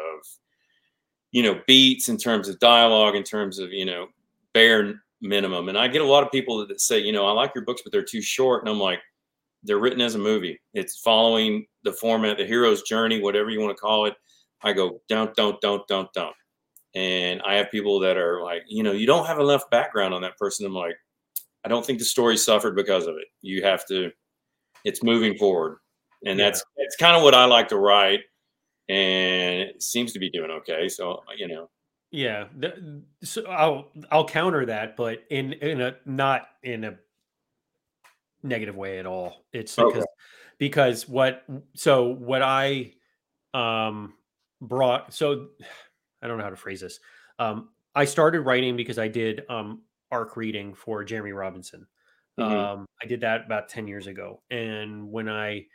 you 1.34 1.42
know, 1.42 1.60
beats, 1.68 2.10
in 2.10 2.18
terms 2.18 2.48
of 2.48 2.60
dialogue, 2.60 3.16
in 3.16 3.24
terms 3.24 3.58
of, 3.58 3.74
you 3.74 3.86
know, 3.86 4.08
bare 4.54 5.02
minimum. 5.20 5.68
And 5.68 5.78
I 5.78 5.88
get 5.88 6.04
a 6.04 6.06
lot 6.06 6.24
of 6.24 6.32
people 6.32 6.66
that 6.66 6.80
say, 6.80 7.00
you 7.00 7.12
know, 7.12 7.26
I 7.26 7.32
like 7.32 7.54
your 7.56 7.66
books, 7.66 7.82
but 7.84 7.92
they're 7.92 8.04
too 8.04 8.22
short. 8.22 8.62
And 8.62 8.70
I'm 8.70 8.80
like, 8.80 9.00
they're 9.63 9.80
written 9.80 10.00
as 10.00 10.13
a 10.13 10.20
movie. 10.20 10.62
It's 10.76 11.00
following 11.00 11.66
the 11.84 11.92
format, 11.92 12.38
the 12.38 12.46
hero's 12.46 12.84
journey, 12.84 13.20
whatever 13.20 13.50
you 13.50 13.60
want 13.60 13.76
to 13.76 13.82
call 13.82 14.06
it. 14.06 14.13
I 14.62 14.74
go, 14.74 15.02
don't, 15.10 15.36
don't, 15.36 15.60
don't, 15.60 15.86
don't, 15.88 16.13
don't. 16.13 16.36
And 16.94 17.42
I 17.42 17.56
have 17.56 17.72
people 17.72 18.00
that 18.02 18.16
are 18.16 18.44
like, 18.44 18.62
you 18.68 18.84
know, 18.84 18.92
you 18.92 19.08
don't 19.08 19.26
have 19.26 19.39
enough 19.39 19.68
background 19.72 20.13
on 20.13 20.22
that 20.22 20.38
person. 20.38 20.68
I'm 20.68 20.76
like, 20.76 20.96
I 21.66 21.68
don't 21.68 21.84
think 21.84 21.98
the 21.98 22.06
story 22.06 22.38
suffered 22.38 22.76
because 22.76 23.08
of 23.08 23.16
it. 23.16 23.26
You 23.42 23.63
have 23.63 23.88
to, 23.88 24.12
it's 24.86 25.02
moving 25.02 25.36
forward. 25.36 25.80
And 26.28 26.38
yeah. 26.38 26.46
that's 26.46 26.63
that's 26.78 26.96
kind 26.96 27.18
of 27.18 27.24
what 27.24 27.34
I 27.34 27.46
like 27.46 27.70
to 27.70 27.78
write. 27.78 28.20
And 28.89 29.62
it 29.62 29.82
seems 29.82 30.13
to 30.13 30.19
be 30.19 30.30
doing 30.30 30.52
okay. 30.52 30.89
So, 30.89 31.24
you 31.38 31.48
know. 31.48 31.69
Yeah. 32.12 32.46
So 33.24 33.46
I'll 33.48 33.91
I'll 34.12 34.28
counter 34.28 34.67
that, 34.67 34.96
but 34.96 35.24
in 35.32 35.54
in 35.54 35.82
a 35.82 35.96
not 36.06 36.43
in 36.62 36.84
a 36.84 37.00
negative 38.43 38.76
way 38.76 39.00
at 39.00 39.08
all. 39.08 39.46
It's 39.52 39.80
okay. 39.80 39.88
because 39.89 40.08
because 40.60 41.10
what 41.10 41.43
so 41.76 42.10
what 42.10 42.43
I 42.43 42.93
um 43.56 44.13
brought 44.62 45.13
so 45.13 45.48
I 46.22 46.28
don't 46.28 46.38
know 46.38 46.43
how 46.43 46.52
to 46.52 46.56
phrase 46.56 46.82
this. 46.82 47.00
Um 47.39 47.69
I 47.96 48.06
started 48.06 48.41
writing 48.41 48.78
because 48.78 49.00
I 49.00 49.08
did 49.08 49.41
um 49.50 49.82
arc 50.12 50.38
reading 50.38 50.76
for 50.76 51.04
Jeremy 51.04 51.32
Robinson. 51.32 51.88
Mm-hmm. 52.39 52.54
Um 52.54 52.86
I 53.02 53.08
did 53.08 53.22
that 53.22 53.46
about 53.48 53.69
10 53.69 53.88
years 53.88 54.06
ago. 54.06 54.43
And 54.52 55.12
when 55.12 55.28
I 55.28 55.65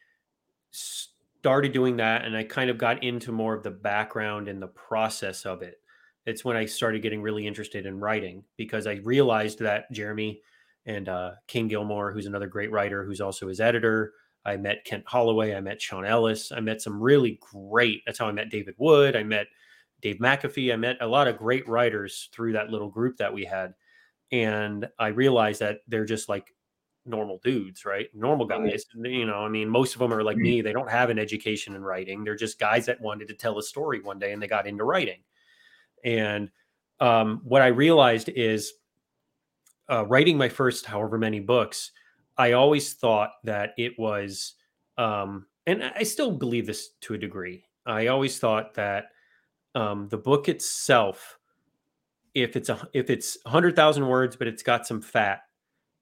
started 1.40 1.72
doing 1.72 1.96
that 1.96 2.24
and 2.24 2.36
I 2.36 2.44
kind 2.44 2.70
of 2.70 2.78
got 2.78 3.02
into 3.02 3.32
more 3.32 3.54
of 3.54 3.62
the 3.62 3.70
background 3.70 4.48
and 4.48 4.60
the 4.60 4.68
process 4.68 5.46
of 5.46 5.62
it, 5.62 5.80
it's 6.26 6.44
when 6.44 6.56
I 6.56 6.66
started 6.66 7.02
getting 7.02 7.22
really 7.22 7.46
interested 7.46 7.86
in 7.86 7.98
writing 7.98 8.44
because 8.56 8.86
I 8.86 8.94
realized 9.04 9.58
that 9.60 9.90
Jeremy 9.92 10.40
and 10.86 11.08
uh, 11.08 11.32
Kane 11.46 11.68
Gilmour, 11.68 12.12
who's 12.12 12.26
another 12.26 12.46
great 12.46 12.70
writer, 12.70 13.04
who's 13.04 13.20
also 13.20 13.48
his 13.48 13.60
editor. 13.60 14.12
I 14.44 14.56
met 14.56 14.84
Kent 14.84 15.04
Holloway. 15.06 15.54
I 15.54 15.60
met 15.60 15.80
Sean 15.80 16.04
Ellis. 16.04 16.52
I 16.52 16.60
met 16.60 16.80
some 16.80 17.00
really 17.00 17.38
great. 17.40 18.02
That's 18.04 18.18
how 18.18 18.26
I 18.26 18.32
met 18.32 18.50
David 18.50 18.74
Wood. 18.78 19.16
I 19.16 19.22
met 19.22 19.46
Dave 20.00 20.16
McAfee. 20.16 20.72
I 20.72 20.76
met 20.76 20.96
a 21.00 21.06
lot 21.06 21.28
of 21.28 21.38
great 21.38 21.68
writers 21.68 22.28
through 22.32 22.52
that 22.52 22.70
little 22.70 22.88
group 22.88 23.16
that 23.18 23.32
we 23.32 23.44
had. 23.44 23.74
And 24.32 24.88
I 24.98 25.08
realized 25.08 25.60
that 25.60 25.78
they're 25.88 26.04
just 26.04 26.28
like 26.28 26.54
normal 27.08 27.40
dudes, 27.42 27.84
right? 27.84 28.08
Normal 28.14 28.46
guys. 28.46 28.84
You 28.94 29.26
know, 29.26 29.38
I 29.38 29.48
mean, 29.48 29.68
most 29.68 29.94
of 29.94 29.98
them 30.00 30.12
are 30.12 30.22
like 30.22 30.36
mm-hmm. 30.36 30.42
me. 30.42 30.60
They 30.60 30.72
don't 30.72 30.90
have 30.90 31.10
an 31.10 31.18
education 31.18 31.74
in 31.74 31.82
writing. 31.82 32.22
They're 32.22 32.36
just 32.36 32.58
guys 32.58 32.86
that 32.86 33.00
wanted 33.00 33.28
to 33.28 33.34
tell 33.34 33.58
a 33.58 33.62
story 33.62 34.00
one 34.00 34.18
day 34.18 34.32
and 34.32 34.42
they 34.42 34.46
got 34.46 34.66
into 34.66 34.84
writing. 34.84 35.20
And 36.04 36.50
um, 37.00 37.40
what 37.44 37.62
I 37.62 37.68
realized 37.68 38.28
is 38.28 38.74
uh, 39.90 40.04
writing 40.06 40.36
my 40.36 40.48
first 40.48 40.86
however 40.86 41.18
many 41.18 41.40
books, 41.40 41.92
I 42.36 42.52
always 42.52 42.94
thought 42.94 43.32
that 43.44 43.72
it 43.78 43.98
was, 43.98 44.54
um, 44.96 45.46
and 45.66 45.82
I 45.96 46.02
still 46.02 46.30
believe 46.30 46.66
this 46.66 46.90
to 47.02 47.14
a 47.14 47.18
degree. 47.18 47.64
I 47.86 48.08
always 48.08 48.38
thought 48.38 48.74
that 48.74 49.06
um, 49.74 50.08
the 50.08 50.18
book 50.18 50.48
itself, 50.48 51.38
if 52.34 52.54
it's 52.56 52.68
a 52.68 52.86
if 52.92 53.10
it's 53.10 53.38
hundred 53.46 53.74
thousand 53.74 54.06
words, 54.06 54.36
but 54.36 54.46
it's 54.46 54.62
got 54.62 54.86
some 54.86 55.00
fat, 55.00 55.42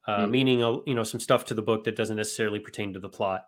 uh, 0.07 0.27
mm. 0.27 0.31
meaning 0.31 0.63
a, 0.63 0.73
you 0.87 0.95
know 0.95 1.05
some 1.05 1.21
stuff 1.21 1.45
to 1.47 1.55
the 1.55 1.63
book 1.63 1.85
that 1.85 1.97
doesn't 1.97 2.17
necessarily 2.17 2.59
pertain 2.59 2.93
to 2.93 3.01
the 3.01 3.09
plot, 3.09 3.47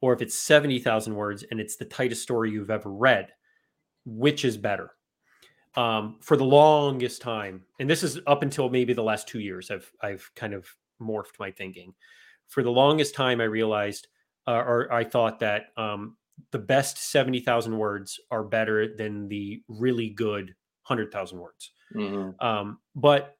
or 0.00 0.12
if 0.12 0.22
it's 0.22 0.34
seventy 0.34 0.78
thousand 0.78 1.14
words 1.14 1.44
and 1.50 1.60
it's 1.60 1.76
the 1.76 1.84
tightest 1.84 2.22
story 2.22 2.50
you've 2.50 2.70
ever 2.70 2.90
read, 2.90 3.28
which 4.04 4.44
is 4.44 4.56
better? 4.56 4.92
um, 5.76 6.16
for 6.20 6.36
the 6.36 6.44
longest 6.44 7.22
time, 7.22 7.62
and 7.78 7.88
this 7.88 8.02
is 8.02 8.18
up 8.26 8.42
until 8.42 8.68
maybe 8.68 8.92
the 8.92 9.02
last 9.02 9.28
two 9.28 9.40
years, 9.40 9.70
I've 9.70 9.90
I've 10.02 10.30
kind 10.34 10.54
of 10.54 10.66
morphed 11.00 11.38
my 11.38 11.50
thinking. 11.50 11.94
For 12.48 12.62
the 12.62 12.70
longest 12.70 13.14
time, 13.14 13.40
I 13.40 13.44
realized, 13.44 14.08
uh, 14.48 14.52
or 14.52 14.92
I 14.92 15.04
thought 15.04 15.38
that 15.40 15.66
um, 15.76 16.16
the 16.50 16.58
best 16.58 16.98
seventy 16.98 17.40
thousand 17.40 17.78
words 17.78 18.18
are 18.30 18.42
better 18.42 18.96
than 18.96 19.28
the 19.28 19.62
really 19.68 20.10
good 20.10 20.54
hundred 20.82 21.12
thousand 21.12 21.38
words. 21.38 21.70
Mm-hmm. 21.94 22.44
Um, 22.44 22.78
but 22.96 23.36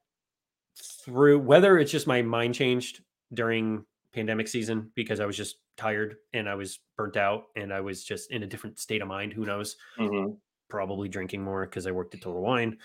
through 0.81 1.39
whether 1.41 1.79
it's 1.79 1.93
just 1.93 2.07
my 2.07 2.23
mind 2.23 2.55
changed 2.55 3.03
during 3.33 3.85
pandemic 4.13 4.49
season 4.49 4.91
because 4.95 5.21
I 5.21 5.27
was 5.27 5.37
just 5.37 5.57
tired 5.77 6.17
and 6.33 6.49
I 6.49 6.55
was 6.55 6.81
burnt 6.97 7.17
out 7.17 7.45
and 7.57 7.73
I 7.73 7.81
was 7.81 8.05
just 8.05 8.31
in 8.31 8.43
a 8.43 8.47
different 8.47 8.79
state 8.79 9.03
of 9.03 9.09
mind. 9.09 9.33
Who 9.33 9.45
knows? 9.45 9.77
Mm-hmm 9.99 10.33
probably 10.71 11.09
drinking 11.09 11.43
more 11.43 11.67
because 11.67 11.87
I 11.87 11.91
worked 11.91 12.15
at 12.15 12.23
Total 12.23 12.41
Wine. 12.41 12.79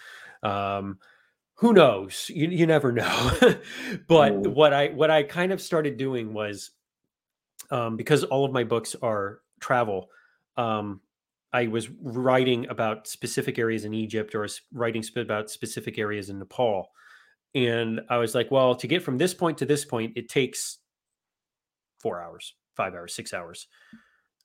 Um, 0.43 0.97
who 1.53 1.71
knows? 1.71 2.29
You, 2.34 2.49
you 2.49 2.67
never 2.67 2.91
know. 2.91 3.31
but 4.10 4.34
mm. 4.34 4.53
what 4.53 4.73
I 4.73 4.88
what 4.89 5.10
I 5.10 5.23
kind 5.23 5.53
of 5.53 5.62
started 5.62 5.95
doing 5.95 6.34
was 6.34 6.71
um, 7.71 7.95
because 7.95 8.25
all 8.25 8.43
of 8.43 8.51
my 8.51 8.65
books 8.65 8.95
are 9.01 9.39
travel. 9.62 10.10
Um, 10.58 10.99
I 11.53 11.67
was 11.67 11.89
writing 12.01 12.67
about 12.67 13.08
specific 13.08 13.58
areas 13.58 13.86
in 13.86 13.93
Egypt 13.93 14.36
or 14.36 14.45
writing 14.73 15.03
about 15.15 15.49
specific 15.49 15.97
areas 15.97 16.29
in 16.29 16.39
Nepal. 16.39 16.89
And 17.56 18.02
I 18.10 18.18
was 18.18 18.36
like, 18.36 18.52
well, 18.52 18.76
to 18.76 18.86
get 18.86 19.02
from 19.02 19.18
this 19.18 19.34
point 19.34 19.58
to 19.60 19.65
this 19.65 19.86
point, 19.86 20.13
it 20.18 20.28
takes 20.28 20.80
four 22.02 22.22
hours, 22.22 22.54
five 22.76 22.94
hours, 22.94 23.15
six 23.15 23.34
hours. 23.34 23.68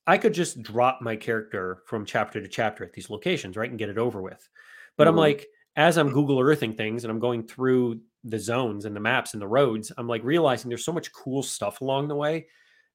I 0.06 0.16
could 0.16 0.32
just 0.32 0.62
drop 0.62 1.00
my 1.02 1.16
character 1.16 1.82
from 1.86 2.06
chapter 2.06 2.40
to 2.40 2.48
chapter 2.48 2.84
at 2.84 2.92
these 2.92 3.10
locations, 3.10 3.56
right, 3.56 3.68
and 3.68 3.78
get 3.78 3.88
it 3.88 3.98
over 3.98 4.22
with. 4.22 4.48
But 4.96 5.04
mm-hmm. 5.04 5.10
I'm 5.10 5.16
like, 5.16 5.46
as 5.76 5.98
I'm 5.98 6.12
Google 6.12 6.40
Earthing 6.40 6.74
things 6.74 7.04
and 7.04 7.10
I'm 7.10 7.18
going 7.18 7.46
through 7.46 8.00
the 8.24 8.38
zones 8.38 8.84
and 8.84 8.94
the 8.94 9.00
maps 9.00 9.34
and 9.34 9.42
the 9.42 9.48
roads, 9.48 9.92
I'm 9.98 10.08
like 10.08 10.22
realizing 10.24 10.68
there's 10.68 10.84
so 10.84 10.92
much 10.92 11.12
cool 11.12 11.42
stuff 11.42 11.80
along 11.80 12.08
the 12.08 12.16
way 12.16 12.46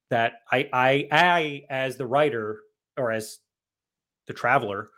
that 0.10 0.34
I, 0.52 0.70
I, 0.72 1.08
I, 1.12 1.64
as 1.70 1.98
the 1.98 2.08
writer 2.08 2.62
or 2.98 3.12
as 3.12 3.40
the 4.28 4.34
traveler, 4.34 4.90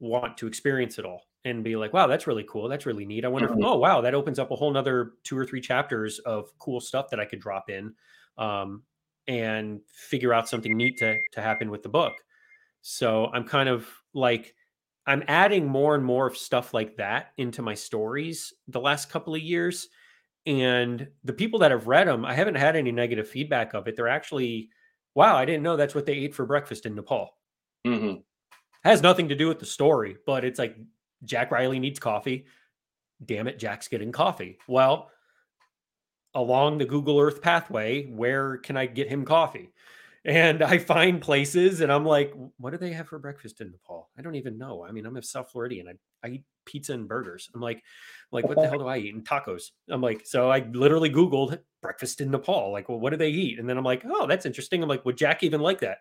want 0.00 0.36
to 0.38 0.46
experience 0.46 0.98
it 0.98 1.06
all 1.06 1.25
and 1.46 1.64
be 1.64 1.76
like, 1.76 1.94
wow, 1.94 2.06
that's 2.06 2.26
really 2.26 2.44
cool. 2.46 2.68
That's 2.68 2.84
really 2.84 3.06
neat. 3.06 3.24
I 3.24 3.28
wonder, 3.28 3.48
mm-hmm. 3.48 3.60
if, 3.60 3.66
oh 3.66 3.78
wow, 3.78 4.02
that 4.02 4.14
opens 4.14 4.38
up 4.38 4.50
a 4.50 4.56
whole 4.56 4.70
nother 4.70 5.12
two 5.24 5.38
or 5.38 5.46
three 5.46 5.62
chapters 5.62 6.18
of 6.18 6.50
cool 6.58 6.80
stuff 6.80 7.08
that 7.10 7.20
I 7.20 7.24
could 7.24 7.40
drop 7.40 7.70
in. 7.70 7.94
Um, 8.36 8.82
and 9.28 9.80
figure 9.92 10.32
out 10.32 10.48
something 10.48 10.76
neat 10.76 10.98
to 10.98 11.18
to 11.32 11.42
happen 11.42 11.70
with 11.70 11.82
the 11.82 11.88
book. 11.88 12.14
So 12.82 13.26
I'm 13.26 13.44
kind 13.44 13.68
of 13.68 13.88
like 14.14 14.54
I'm 15.06 15.24
adding 15.28 15.66
more 15.66 15.94
and 15.94 16.04
more 16.04 16.26
of 16.26 16.36
stuff 16.36 16.74
like 16.74 16.96
that 16.96 17.32
into 17.36 17.62
my 17.62 17.74
stories 17.74 18.52
the 18.68 18.80
last 18.80 19.10
couple 19.10 19.34
of 19.34 19.40
years. 19.40 19.88
And 20.46 21.08
the 21.24 21.32
people 21.32 21.58
that 21.60 21.72
have 21.72 21.88
read 21.88 22.06
them, 22.06 22.24
I 22.24 22.34
haven't 22.34 22.54
had 22.54 22.76
any 22.76 22.92
negative 22.92 23.28
feedback 23.28 23.74
of 23.74 23.88
it. 23.88 23.96
They're 23.96 24.06
actually, 24.06 24.70
wow, 25.14 25.36
I 25.36 25.44
didn't 25.44 25.64
know 25.64 25.76
that's 25.76 25.94
what 25.94 26.06
they 26.06 26.14
ate 26.14 26.34
for 26.34 26.46
breakfast 26.46 26.86
in 26.86 26.94
Nepal. 26.94 27.30
Mm-hmm. 27.84 28.20
Has 28.84 29.02
nothing 29.02 29.28
to 29.28 29.34
do 29.34 29.48
with 29.48 29.58
the 29.58 29.66
story, 29.66 30.16
but 30.24 30.44
it's 30.44 30.60
like 30.60 30.76
Jack 31.24 31.50
Riley 31.50 31.78
needs 31.78 31.98
coffee. 31.98 32.46
Damn 33.24 33.48
it, 33.48 33.58
Jack's 33.58 33.88
getting 33.88 34.12
coffee. 34.12 34.58
Well, 34.68 35.10
along 36.34 36.78
the 36.78 36.84
Google 36.84 37.18
Earth 37.18 37.40
pathway, 37.40 38.06
where 38.06 38.58
can 38.58 38.76
I 38.76 38.86
get 38.86 39.08
him 39.08 39.24
coffee? 39.24 39.72
And 40.26 40.62
I 40.62 40.78
find 40.78 41.20
places 41.20 41.80
and 41.80 41.90
I'm 41.90 42.04
like, 42.04 42.34
what 42.58 42.70
do 42.70 42.78
they 42.78 42.92
have 42.92 43.08
for 43.08 43.18
breakfast 43.18 43.60
in 43.60 43.70
Nepal? 43.70 44.10
I 44.18 44.22
don't 44.22 44.34
even 44.34 44.58
know. 44.58 44.84
I 44.84 44.90
mean, 44.90 45.06
I'm 45.06 45.16
a 45.16 45.22
South 45.22 45.50
Floridian. 45.52 45.86
I, 45.88 46.26
I 46.26 46.30
eat 46.32 46.44
pizza 46.64 46.92
and 46.92 47.06
burgers. 47.06 47.48
I'm 47.54 47.60
like, 47.60 47.82
like, 48.32 48.44
what 48.44 48.56
the 48.56 48.68
hell 48.68 48.80
do 48.80 48.88
I 48.88 48.98
eat? 48.98 49.14
And 49.14 49.24
tacos. 49.24 49.70
I'm 49.88 50.00
like, 50.00 50.26
so 50.26 50.50
I 50.50 50.66
literally 50.72 51.10
Googled 51.10 51.60
breakfast 51.80 52.20
in 52.20 52.32
Nepal. 52.32 52.72
Like, 52.72 52.88
well, 52.88 52.98
what 52.98 53.10
do 53.10 53.16
they 53.16 53.30
eat? 53.30 53.60
And 53.60 53.68
then 53.68 53.78
I'm 53.78 53.84
like, 53.84 54.04
oh, 54.04 54.26
that's 54.26 54.46
interesting. 54.46 54.82
I'm 54.82 54.88
like, 54.88 55.04
would 55.04 55.16
Jack 55.16 55.44
even 55.44 55.60
like 55.60 55.80
that? 55.80 55.98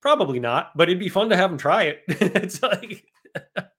Probably 0.00 0.38
not, 0.38 0.70
but 0.76 0.88
it'd 0.88 1.00
be 1.00 1.08
fun 1.08 1.28
to 1.30 1.36
have 1.36 1.50
him 1.50 1.58
try 1.58 1.84
it. 1.84 2.02
it's 2.08 2.62
like 2.62 3.04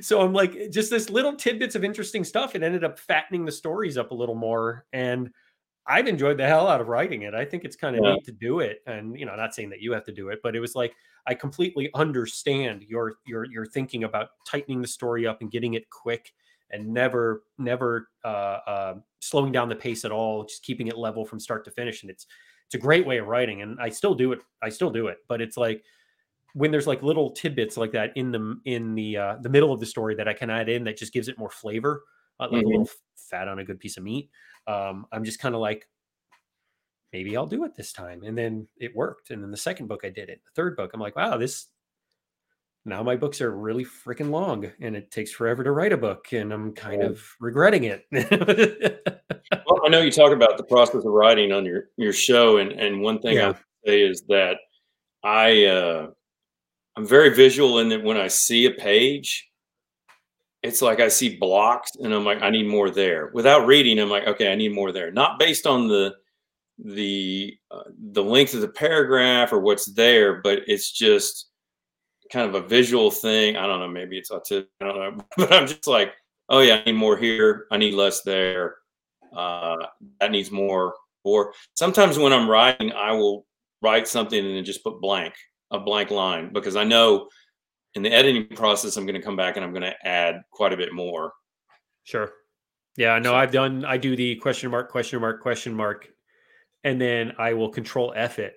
so 0.00 0.20
I'm 0.20 0.32
like, 0.32 0.70
just 0.70 0.90
this 0.90 1.10
little 1.10 1.34
tidbits 1.34 1.74
of 1.74 1.84
interesting 1.84 2.24
stuff. 2.24 2.54
It 2.54 2.62
ended 2.62 2.84
up 2.84 2.98
fattening 2.98 3.44
the 3.44 3.52
stories 3.52 3.96
up 3.96 4.10
a 4.10 4.14
little 4.14 4.34
more. 4.34 4.84
And 4.92 5.30
I've 5.86 6.08
enjoyed 6.08 6.38
the 6.38 6.46
hell 6.46 6.68
out 6.68 6.80
of 6.80 6.88
writing 6.88 7.22
it. 7.22 7.34
I 7.34 7.44
think 7.44 7.64
it's 7.64 7.76
kind 7.76 7.96
of 7.96 8.04
yeah. 8.04 8.14
neat 8.14 8.24
to 8.24 8.32
do 8.32 8.60
it. 8.60 8.82
And 8.86 9.18
you 9.18 9.24
know, 9.24 9.36
not 9.36 9.54
saying 9.54 9.70
that 9.70 9.80
you 9.80 9.92
have 9.92 10.04
to 10.04 10.12
do 10.12 10.30
it, 10.30 10.40
but 10.42 10.56
it 10.56 10.60
was 10.60 10.74
like 10.74 10.92
I 11.26 11.34
completely 11.34 11.90
understand 11.94 12.82
your 12.88 13.14
your 13.26 13.44
your 13.44 13.66
thinking 13.66 14.04
about 14.04 14.30
tightening 14.46 14.80
the 14.80 14.88
story 14.88 15.26
up 15.26 15.42
and 15.42 15.50
getting 15.50 15.74
it 15.74 15.88
quick 15.90 16.32
and 16.70 16.92
never 16.92 17.44
never 17.58 18.08
uh, 18.24 18.58
uh, 18.66 18.94
slowing 19.20 19.52
down 19.52 19.68
the 19.68 19.76
pace 19.76 20.04
at 20.04 20.10
all, 20.10 20.44
just 20.44 20.64
keeping 20.64 20.88
it 20.88 20.98
level 20.98 21.24
from 21.24 21.38
start 21.38 21.64
to 21.64 21.70
finish. 21.70 22.02
And 22.02 22.10
it's 22.10 22.26
it's 22.66 22.74
a 22.74 22.78
great 22.78 23.06
way 23.06 23.18
of 23.18 23.28
writing. 23.28 23.62
And 23.62 23.78
I 23.80 23.88
still 23.88 24.14
do 24.14 24.32
it. 24.32 24.40
I 24.60 24.70
still 24.70 24.90
do 24.90 25.06
it, 25.06 25.18
but 25.28 25.40
it's 25.40 25.56
like 25.56 25.84
when 26.56 26.70
there's 26.70 26.86
like 26.86 27.02
little 27.02 27.32
tidbits 27.32 27.76
like 27.76 27.92
that 27.92 28.16
in 28.16 28.32
the 28.32 28.58
in 28.64 28.94
the 28.94 29.14
uh, 29.14 29.36
the 29.42 29.48
middle 29.50 29.72
of 29.72 29.78
the 29.78 29.84
story 29.84 30.14
that 30.14 30.26
I 30.26 30.32
can 30.32 30.48
add 30.48 30.70
in 30.70 30.84
that 30.84 30.96
just 30.96 31.12
gives 31.12 31.28
it 31.28 31.38
more 31.38 31.50
flavor, 31.50 32.02
uh, 32.40 32.48
like 32.50 32.62
mm-hmm. 32.62 32.66
a 32.66 32.70
little 32.70 32.88
fat 33.30 33.46
on 33.46 33.58
a 33.58 33.64
good 33.64 33.78
piece 33.78 33.98
of 33.98 34.02
meat. 34.02 34.30
Um, 34.66 35.04
I'm 35.12 35.22
just 35.22 35.38
kind 35.38 35.54
of 35.54 35.60
like, 35.60 35.86
maybe 37.12 37.36
I'll 37.36 37.46
do 37.46 37.64
it 37.64 37.74
this 37.76 37.92
time, 37.92 38.22
and 38.22 38.38
then 38.38 38.68
it 38.78 38.96
worked. 38.96 39.30
And 39.30 39.42
then 39.42 39.50
the 39.50 39.56
second 39.58 39.88
book 39.88 40.00
I 40.02 40.08
did 40.08 40.30
it. 40.30 40.40
The 40.46 40.50
third 40.54 40.78
book, 40.78 40.92
I'm 40.94 41.00
like, 41.00 41.14
wow, 41.14 41.36
this 41.36 41.66
now 42.86 43.02
my 43.02 43.16
books 43.16 43.42
are 43.42 43.50
really 43.50 43.84
freaking 43.84 44.30
long 44.30 44.70
and 44.80 44.96
it 44.96 45.10
takes 45.10 45.32
forever 45.32 45.62
to 45.62 45.72
write 45.72 45.92
a 45.92 45.96
book 45.96 46.32
and 46.32 46.52
I'm 46.52 46.72
kind 46.72 47.02
of 47.02 47.20
regretting 47.38 47.84
it. 47.84 48.06
well, 48.30 49.80
I 49.84 49.88
know 49.88 50.00
you 50.00 50.10
talk 50.12 50.32
about 50.32 50.56
the 50.56 50.62
process 50.62 51.04
of 51.04 51.06
writing 51.06 51.52
on 51.52 51.66
your 51.66 51.88
your 51.96 52.12
show 52.12 52.58
and 52.58 52.70
and 52.72 53.02
one 53.02 53.20
thing 53.20 53.36
yeah. 53.36 53.44
I 53.44 53.46
would 53.48 53.56
say 53.84 54.02
is 54.02 54.22
that 54.28 54.58
I 55.24 55.64
uh 55.64 56.10
I'm 56.96 57.06
very 57.06 57.34
visual 57.34 57.78
in 57.80 57.88
that 57.90 58.02
when 58.02 58.16
I 58.16 58.28
see 58.28 58.66
a 58.66 58.70
page 58.70 59.50
it's 60.62 60.82
like 60.82 61.00
I 61.00 61.08
see 61.08 61.36
blocks 61.36 61.92
and 61.96 62.12
I'm 62.12 62.24
like 62.24 62.42
I 62.42 62.50
need 62.50 62.66
more 62.66 62.90
there. 62.90 63.30
Without 63.32 63.66
reading 63.66 63.98
I'm 63.98 64.10
like 64.10 64.26
okay, 64.26 64.50
I 64.50 64.54
need 64.54 64.74
more 64.74 64.92
there. 64.92 65.10
Not 65.10 65.38
based 65.38 65.66
on 65.66 65.88
the 65.88 66.14
the 66.78 67.56
uh, 67.70 67.84
the 68.12 68.22
length 68.22 68.54
of 68.54 68.60
the 68.60 68.68
paragraph 68.68 69.52
or 69.52 69.60
what's 69.60 69.86
there, 69.86 70.40
but 70.42 70.60
it's 70.66 70.90
just 70.90 71.50
kind 72.32 72.48
of 72.48 72.54
a 72.54 72.66
visual 72.66 73.10
thing. 73.10 73.56
I 73.56 73.66
don't 73.66 73.80
know, 73.80 73.88
maybe 73.88 74.18
it's 74.18 74.30
autistic. 74.30 74.66
I 74.80 74.84
don't 74.86 75.18
know, 75.18 75.24
but 75.36 75.52
I'm 75.52 75.66
just 75.66 75.86
like, 75.86 76.12
oh 76.48 76.60
yeah, 76.60 76.76
I 76.76 76.84
need 76.84 76.96
more 76.96 77.16
here. 77.16 77.66
I 77.70 77.76
need 77.76 77.94
less 77.94 78.22
there. 78.22 78.76
Uh, 79.34 79.86
that 80.20 80.30
needs 80.30 80.50
more. 80.50 80.94
Or 81.24 81.52
sometimes 81.74 82.18
when 82.18 82.32
I'm 82.32 82.48
writing, 82.48 82.92
I 82.92 83.12
will 83.12 83.46
write 83.82 84.08
something 84.08 84.44
and 84.44 84.56
then 84.56 84.64
just 84.64 84.84
put 84.84 85.00
blank, 85.00 85.34
a 85.70 85.78
blank 85.78 86.10
line, 86.10 86.52
because 86.52 86.76
I 86.76 86.84
know 86.84 87.28
in 87.94 88.02
the 88.02 88.12
editing 88.12 88.46
process, 88.56 88.96
I'm 88.96 89.06
going 89.06 89.20
to 89.20 89.24
come 89.24 89.36
back 89.36 89.56
and 89.56 89.64
I'm 89.64 89.72
going 89.72 89.82
to 89.82 90.06
add 90.06 90.42
quite 90.50 90.72
a 90.72 90.76
bit 90.76 90.92
more. 90.92 91.32
Sure. 92.04 92.30
Yeah, 92.96 93.18
no, 93.18 93.34
I've 93.34 93.52
done, 93.52 93.84
I 93.84 93.96
do 93.96 94.16
the 94.16 94.36
question 94.36 94.70
mark, 94.70 94.90
question 94.90 95.20
mark, 95.20 95.42
question 95.42 95.74
mark, 95.74 96.08
and 96.84 97.00
then 97.00 97.32
I 97.38 97.52
will 97.52 97.68
control 97.68 98.12
F 98.16 98.38
it 98.38 98.56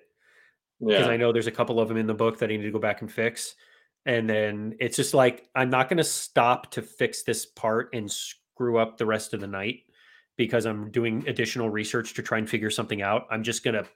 because 0.78 1.06
yeah. 1.06 1.12
I 1.12 1.16
know 1.16 1.32
there's 1.32 1.46
a 1.46 1.52
couple 1.52 1.80
of 1.80 1.88
them 1.88 1.96
in 1.96 2.06
the 2.06 2.14
book 2.14 2.38
that 2.38 2.50
I 2.50 2.56
need 2.56 2.62
to 2.62 2.70
go 2.70 2.78
back 2.78 3.02
and 3.02 3.10
fix. 3.10 3.54
And 4.06 4.28
then 4.28 4.76
it's 4.80 4.96
just 4.96 5.12
like 5.12 5.48
I'm 5.54 5.68
not 5.68 5.88
going 5.88 5.98
to 5.98 6.04
stop 6.04 6.70
to 6.72 6.82
fix 6.82 7.22
this 7.22 7.44
part 7.44 7.90
and 7.92 8.10
screw 8.10 8.78
up 8.78 8.96
the 8.96 9.04
rest 9.04 9.34
of 9.34 9.40
the 9.40 9.46
night 9.46 9.80
because 10.36 10.64
I'm 10.64 10.90
doing 10.90 11.24
additional 11.28 11.68
research 11.68 12.14
to 12.14 12.22
try 12.22 12.38
and 12.38 12.48
figure 12.48 12.70
something 12.70 13.02
out. 13.02 13.26
I'm 13.30 13.42
just 13.42 13.62
going 13.62 13.74
to 13.74 13.86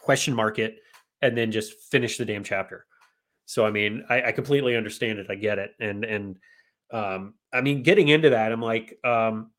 question 0.00 0.34
mark 0.34 0.58
it 0.58 0.78
and 1.22 1.36
then 1.36 1.50
just 1.50 1.74
finish 1.90 2.16
the 2.16 2.24
damn 2.24 2.44
chapter. 2.44 2.86
So 3.46 3.66
I 3.66 3.70
mean, 3.70 4.04
I, 4.08 4.22
I 4.22 4.32
completely 4.32 4.76
understand 4.76 5.18
it. 5.18 5.26
I 5.30 5.34
get 5.34 5.58
it. 5.58 5.72
And 5.80 6.04
and 6.04 6.38
um, 6.92 7.34
I 7.52 7.60
mean, 7.60 7.82
getting 7.82 8.08
into 8.08 8.30
that, 8.30 8.52
I'm 8.52 8.62
like, 8.62 8.98
um, 9.04 9.50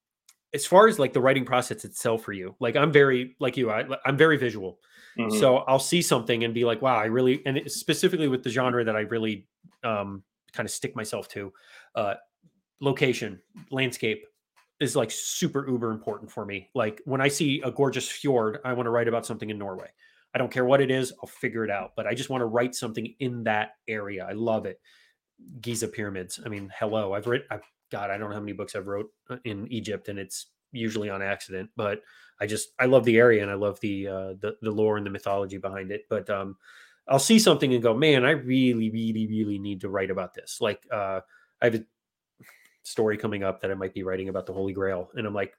as 0.53 0.65
far 0.65 0.87
as 0.87 0.99
like 0.99 1.13
the 1.13 1.21
writing 1.21 1.45
process 1.45 1.85
itself 1.85 2.23
for 2.23 2.33
you, 2.33 2.55
like 2.59 2.75
I'm 2.75 2.91
very 2.91 3.35
like 3.39 3.57
you, 3.57 3.71
I, 3.71 3.85
I'm 4.05 4.17
very 4.17 4.37
visual. 4.37 4.79
Mm-hmm. 5.17 5.37
So 5.39 5.57
I'll 5.57 5.79
see 5.79 6.01
something 6.01 6.43
and 6.43 6.53
be 6.53 6.65
like, 6.65 6.81
wow, 6.81 6.95
I 6.95 7.05
really, 7.05 7.45
and 7.45 7.59
specifically 7.69 8.27
with 8.27 8.43
the 8.43 8.49
genre 8.49 8.83
that 8.83 8.95
I 8.95 9.01
really 9.01 9.47
um, 9.83 10.23
kind 10.53 10.65
of 10.65 10.71
stick 10.71 10.95
myself 10.95 11.27
to, 11.29 11.53
uh, 11.95 12.15
location, 12.79 13.39
landscape 13.69 14.25
is 14.79 14.95
like 14.95 15.11
super 15.11 15.69
uber 15.69 15.91
important 15.91 16.31
for 16.31 16.45
me. 16.45 16.69
Like 16.73 17.01
when 17.05 17.21
I 17.21 17.27
see 17.27 17.61
a 17.61 17.71
gorgeous 17.71 18.09
fjord, 18.09 18.59
I 18.65 18.73
want 18.73 18.87
to 18.87 18.89
write 18.89 19.07
about 19.07 19.25
something 19.25 19.49
in 19.49 19.57
Norway. 19.57 19.89
I 20.33 20.37
don't 20.37 20.51
care 20.51 20.65
what 20.65 20.81
it 20.81 20.91
is, 20.91 21.13
I'll 21.21 21.27
figure 21.27 21.63
it 21.65 21.71
out, 21.71 21.91
but 21.95 22.07
I 22.07 22.13
just 22.13 22.29
want 22.29 22.41
to 22.41 22.45
write 22.45 22.75
something 22.75 23.13
in 23.19 23.43
that 23.43 23.71
area. 23.87 24.25
I 24.25 24.33
love 24.33 24.65
it. 24.65 24.79
Giza 25.59 25.87
pyramids. 25.87 26.39
I 26.45 26.49
mean, 26.49 26.71
hello. 26.77 27.13
I've 27.13 27.27
written, 27.27 27.47
I've, 27.51 27.63
God, 27.91 28.09
I 28.09 28.17
don't 28.17 28.29
know 28.29 28.35
how 28.35 28.41
many 28.41 28.53
books 28.53 28.75
I've 28.75 28.87
wrote 28.87 29.09
uh, 29.29 29.37
in 29.43 29.67
Egypt 29.71 30.07
and 30.07 30.17
it's 30.17 30.47
usually 30.71 31.09
on 31.09 31.21
accident, 31.21 31.69
but 31.75 32.01
I 32.39 32.47
just 32.47 32.69
I 32.79 32.85
love 32.85 33.05
the 33.05 33.17
area 33.17 33.41
and 33.41 33.51
I 33.51 33.55
love 33.55 33.79
the 33.81 34.07
uh, 34.07 34.33
the 34.39 34.55
the 34.61 34.71
lore 34.71 34.97
and 34.97 35.05
the 35.05 35.11
mythology 35.11 35.57
behind 35.57 35.91
it. 35.91 36.05
But 36.09 36.29
um, 36.29 36.57
I'll 37.07 37.19
see 37.19 37.39
something 37.39 37.73
and 37.73 37.83
go, 37.83 37.93
man, 37.93 38.25
I 38.25 38.31
really, 38.31 38.89
really, 38.89 39.27
really 39.27 39.59
need 39.59 39.81
to 39.81 39.89
write 39.89 40.11
about 40.11 40.33
this. 40.33 40.59
Like 40.59 40.81
uh, 40.91 41.21
I 41.61 41.65
have 41.65 41.75
a 41.75 41.83
story 42.83 43.17
coming 43.17 43.43
up 43.43 43.61
that 43.61 43.71
I 43.71 43.75
might 43.75 43.93
be 43.93 44.03
writing 44.03 44.29
about 44.29 44.45
the 44.45 44.53
Holy 44.53 44.73
Grail, 44.73 45.09
and 45.13 45.27
I'm 45.27 45.33
like, 45.33 45.53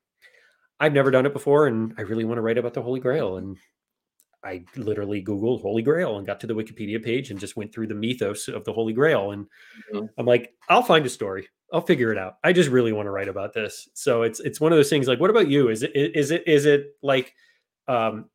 I've 0.81 0.93
never 0.93 1.11
done 1.11 1.27
it 1.27 1.33
before, 1.33 1.69
and 1.69 1.95
I 1.99 2.03
really 2.03 2.25
want 2.25 2.39
to 2.39 2.43
write 2.43 2.59
about 2.59 2.75
the 2.75 2.83
Holy 2.83 3.01
Grail. 3.01 3.37
And 3.37 3.57
I 4.45 4.65
literally 4.77 5.23
Googled 5.23 5.63
Holy 5.63 5.83
Grail 5.83 6.19
and 6.19 6.27
got 6.27 6.41
to 6.41 6.47
the 6.47 6.55
Wikipedia 6.55 7.03
page 7.03 7.31
and 7.31 7.39
just 7.39 7.57
went 7.57 7.73
through 7.73 7.87
the 7.87 7.95
mythos 7.95 8.49
of 8.49 8.65
the 8.65 8.73
Holy 8.73 8.93
Grail. 8.93 9.33
And 9.33 9.47
mm-hmm. 9.93 10.07
I'm 10.19 10.27
like, 10.27 10.53
I'll 10.69 10.83
find 10.83 11.07
a 11.07 11.11
story. 11.11 11.49
I'll 11.73 11.81
figure 11.81 12.13
it 12.13 12.19
out. 12.19 12.37
I 12.45 12.53
just 12.53 12.69
really 12.69 12.93
want 12.93 13.07
to 13.07 13.11
write 13.11 13.29
about 13.29 13.55
this. 13.55 13.89
So 13.95 14.23
it's 14.23 14.41
it's 14.41 14.61
one 14.61 14.73
of 14.73 14.79
those 14.79 14.91
things. 14.91 15.09
Like, 15.09 15.21
what 15.21 15.31
about 15.31 15.49
you? 15.49 15.71
Is 15.71 15.83
it 15.83 15.93
is 15.95 16.31
it 16.31 16.47
is 16.47 16.67
it 16.67 16.97
like 17.03 17.35
um, 17.89 18.27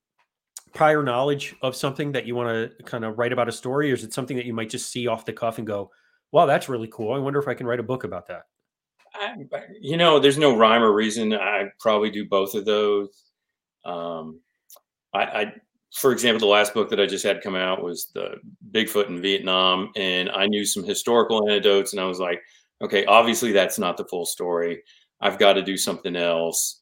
prior 0.74 1.04
knowledge 1.04 1.56
of 1.62 1.76
something 1.76 2.12
that 2.14 2.26
you 2.26 2.36
want 2.36 2.50
to 2.50 2.84
kind 2.84 3.06
of 3.06 3.20
write 3.20 3.34
about 3.34 3.48
a 3.48 3.52
story, 3.52 3.92
or 3.92 3.94
is 3.94 4.04
it 4.04 4.14
something 4.14 4.38
that 4.38 4.46
you 4.46 4.54
might 4.54 4.70
just 4.70 4.92
see 4.92 5.08
off 5.08 5.26
the 5.26 5.34
cuff 5.34 5.60
and 5.60 5.68
go, 5.68 5.92
"Wow, 6.32 6.48
that's 6.48 6.68
really 6.68 6.90
cool. 6.92 7.14
I 7.14 7.20
wonder 7.20 7.40
if 7.40 7.48
I 7.48 7.54
can 7.54 7.68
write 7.68 7.80
a 7.80 7.84
book 7.84 8.04
about 8.04 8.28
that." 8.28 8.44
I, 9.14 9.36
you 9.80 9.98
know, 9.98 10.20
there's 10.20 10.38
no 10.38 10.56
rhyme 10.56 10.84
or 10.84 10.94
reason. 10.94 11.34
I 11.34 11.66
probably 11.80 12.10
do 12.10 12.28
both 12.28 12.56
of 12.56 12.66
those. 12.66 13.24
Um, 13.86 14.42
I, 15.14 15.24
I, 15.24 15.54
for 15.98 16.12
example, 16.12 16.40
the 16.40 16.54
last 16.54 16.76
book 16.76 16.90
that 16.92 17.00
I 17.00 17.08
just 17.08 17.26
had 17.26 17.42
come 17.42 17.56
out 17.56 17.82
was 17.82 18.12
the 18.14 18.36
Bigfoot 18.72 19.08
in 19.10 19.20
Vietnam, 19.20 19.90
and 19.96 20.30
I 20.30 20.46
knew 20.46 20.64
some 20.64 20.84
historical 20.84 21.50
anecdotes, 21.50 21.92
and 21.92 22.00
I 22.00 22.06
was 22.06 22.20
like, 22.20 22.40
okay, 22.84 23.04
obviously 23.06 23.52
that's 23.52 23.80
not 23.80 23.98
the 23.98 24.06
full 24.06 24.26
story. 24.26 24.84
I've 25.22 25.40
got 25.40 25.54
to 25.54 25.64
do 25.64 25.76
something 25.76 26.16
else. 26.16 26.82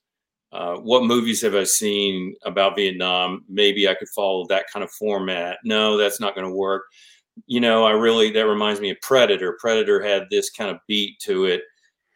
Uh, 0.51 0.75
what 0.75 1.05
movies 1.05 1.41
have 1.43 1.55
I 1.55 1.63
seen 1.63 2.35
about 2.43 2.75
Vietnam? 2.75 3.45
Maybe 3.47 3.87
I 3.87 3.95
could 3.95 4.09
follow 4.09 4.45
that 4.47 4.65
kind 4.71 4.83
of 4.83 4.91
format. 4.91 5.59
No, 5.63 5.95
that's 5.95 6.19
not 6.19 6.35
going 6.35 6.47
to 6.47 6.53
work. 6.53 6.83
You 7.47 7.61
know, 7.61 7.85
I 7.85 7.91
really, 7.91 8.31
that 8.31 8.47
reminds 8.47 8.81
me 8.81 8.89
of 8.89 8.97
Predator. 9.01 9.57
Predator 9.61 10.03
had 10.03 10.23
this 10.29 10.49
kind 10.49 10.69
of 10.69 10.77
beat 10.89 11.19
to 11.21 11.45
it. 11.45 11.61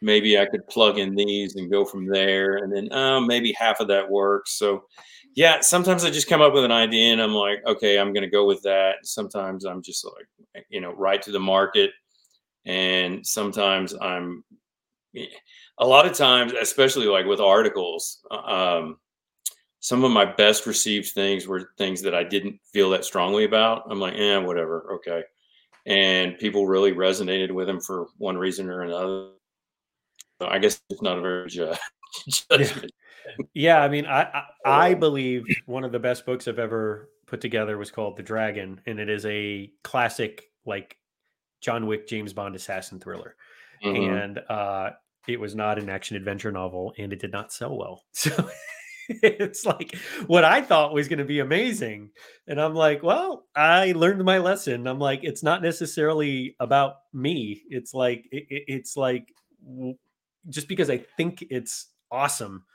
Maybe 0.01 0.37
I 0.37 0.45
could 0.45 0.67
plug 0.67 0.97
in 0.97 1.15
these 1.15 1.55
and 1.55 1.71
go 1.71 1.85
from 1.85 2.07
there. 2.07 2.57
And 2.57 2.73
then 2.73 2.91
uh, 2.91 3.21
maybe 3.21 3.53
half 3.53 3.79
of 3.79 3.87
that 3.87 4.09
works. 4.09 4.57
So, 4.57 4.83
yeah, 5.35 5.61
sometimes 5.61 6.03
I 6.03 6.09
just 6.09 6.27
come 6.27 6.41
up 6.41 6.53
with 6.53 6.65
an 6.65 6.71
idea 6.71 7.13
and 7.13 7.21
I'm 7.21 7.33
like, 7.33 7.59
okay, 7.65 7.99
I'm 7.99 8.13
going 8.13 8.23
to 8.23 8.29
go 8.29 8.45
with 8.45 8.61
that. 8.63 8.97
Sometimes 9.03 9.65
I'm 9.65 9.81
just 9.81 10.05
like, 10.05 10.65
you 10.69 10.81
know, 10.81 10.91
right 10.93 11.21
to 11.21 11.31
the 11.31 11.39
market. 11.39 11.91
And 12.65 13.25
sometimes 13.25 13.95
i'm 14.01 14.43
a 15.79 15.85
lot 15.85 16.05
of 16.05 16.13
times 16.13 16.53
especially 16.53 17.07
like 17.07 17.25
with 17.25 17.39
articles 17.39 18.19
uh, 18.29 18.35
um, 18.35 18.97
some 19.79 20.03
of 20.03 20.11
my 20.11 20.25
best 20.25 20.67
received 20.67 21.09
things 21.13 21.47
were 21.47 21.71
things 21.77 22.01
that 22.01 22.13
i 22.13 22.23
didn't 22.23 22.59
feel 22.71 22.89
that 22.89 23.05
strongly 23.05 23.45
about. 23.45 23.83
I'm 23.89 23.99
like 23.99 24.15
eh 24.15 24.37
whatever 24.37 24.93
okay. 24.95 25.23
And 25.85 26.37
people 26.37 26.67
really 26.67 26.91
resonated 26.91 27.51
with 27.51 27.65
them 27.65 27.81
for 27.81 28.07
one 28.17 28.37
reason 28.37 28.69
or 28.69 28.81
another. 28.81 29.29
So 30.41 30.47
i 30.47 30.59
guess 30.59 30.81
it's 30.89 31.01
not 31.01 31.17
a 31.17 31.21
very 31.21 31.49
judgment 32.29 32.91
yeah. 33.53 33.81
i 33.81 33.87
mean 33.87 34.05
I, 34.05 34.21
I 34.21 34.43
i 34.65 34.93
believe 34.93 35.43
one 35.65 35.83
of 35.83 35.91
the 35.91 35.99
best 35.99 36.25
books 36.25 36.47
i've 36.47 36.59
ever 36.59 37.09
put 37.27 37.41
together 37.41 37.77
was 37.77 37.91
called 37.91 38.17
the 38.17 38.23
dragon 38.23 38.81
and 38.85 38.99
it 38.99 39.09
is 39.09 39.25
a 39.25 39.71
classic 39.83 40.45
like 40.65 40.97
John 41.61 41.87
Wick 41.87 42.07
James 42.07 42.33
Bond 42.33 42.55
assassin 42.55 42.99
thriller. 42.99 43.35
Mm-hmm. 43.83 44.13
And 44.13 44.39
uh, 44.49 44.91
it 45.27 45.39
was 45.39 45.55
not 45.55 45.79
an 45.79 45.89
action 45.89 46.15
adventure 46.17 46.51
novel 46.51 46.93
and 46.97 47.13
it 47.13 47.19
did 47.19 47.31
not 47.31 47.53
sell 47.53 47.77
well. 47.77 48.03
So 49.11 49.19
it's 49.23 49.65
like 49.65 49.95
what 50.27 50.45
I 50.45 50.61
thought 50.61 50.93
was 50.93 51.07
going 51.07 51.17
to 51.17 51.25
be 51.25 51.39
amazing. 51.39 52.11
And 52.47 52.61
I'm 52.61 52.75
like, 52.75 53.01
well, 53.01 53.45
I 53.55 53.93
learned 53.93 54.23
my 54.23 54.37
lesson. 54.37 54.85
I'm 54.85 54.99
like, 54.99 55.21
it's 55.23 55.41
not 55.41 55.63
necessarily 55.63 56.55
about 56.59 56.97
me. 57.11 57.63
It's 57.69 57.91
like, 57.91 58.27
it, 58.31 58.45
it's 58.67 58.95
like, 58.95 59.33
just 60.47 60.67
because 60.67 60.91
I 60.91 60.99
think 61.17 61.43
it's 61.49 61.87
awesome 62.11 62.65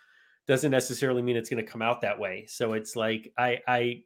doesn't 0.47 0.70
necessarily 0.70 1.22
mean 1.22 1.36
it's 1.36 1.49
going 1.49 1.64
to 1.64 1.70
come 1.70 1.82
out 1.82 2.01
that 2.03 2.18
way. 2.18 2.45
So 2.49 2.74
it's 2.74 2.97
like, 2.97 3.32
I, 3.38 3.61
I, 3.66 4.03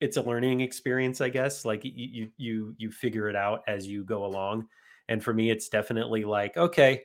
it's 0.00 0.16
a 0.16 0.22
learning 0.22 0.60
experience, 0.60 1.20
I 1.20 1.28
guess. 1.30 1.64
Like 1.64 1.82
you 1.84 2.28
you 2.36 2.74
you 2.76 2.90
figure 2.90 3.28
it 3.28 3.36
out 3.36 3.62
as 3.66 3.86
you 3.86 4.04
go 4.04 4.24
along. 4.24 4.66
And 5.08 5.22
for 5.22 5.32
me, 5.32 5.50
it's 5.50 5.68
definitely 5.68 6.24
like, 6.24 6.56
okay, 6.56 7.02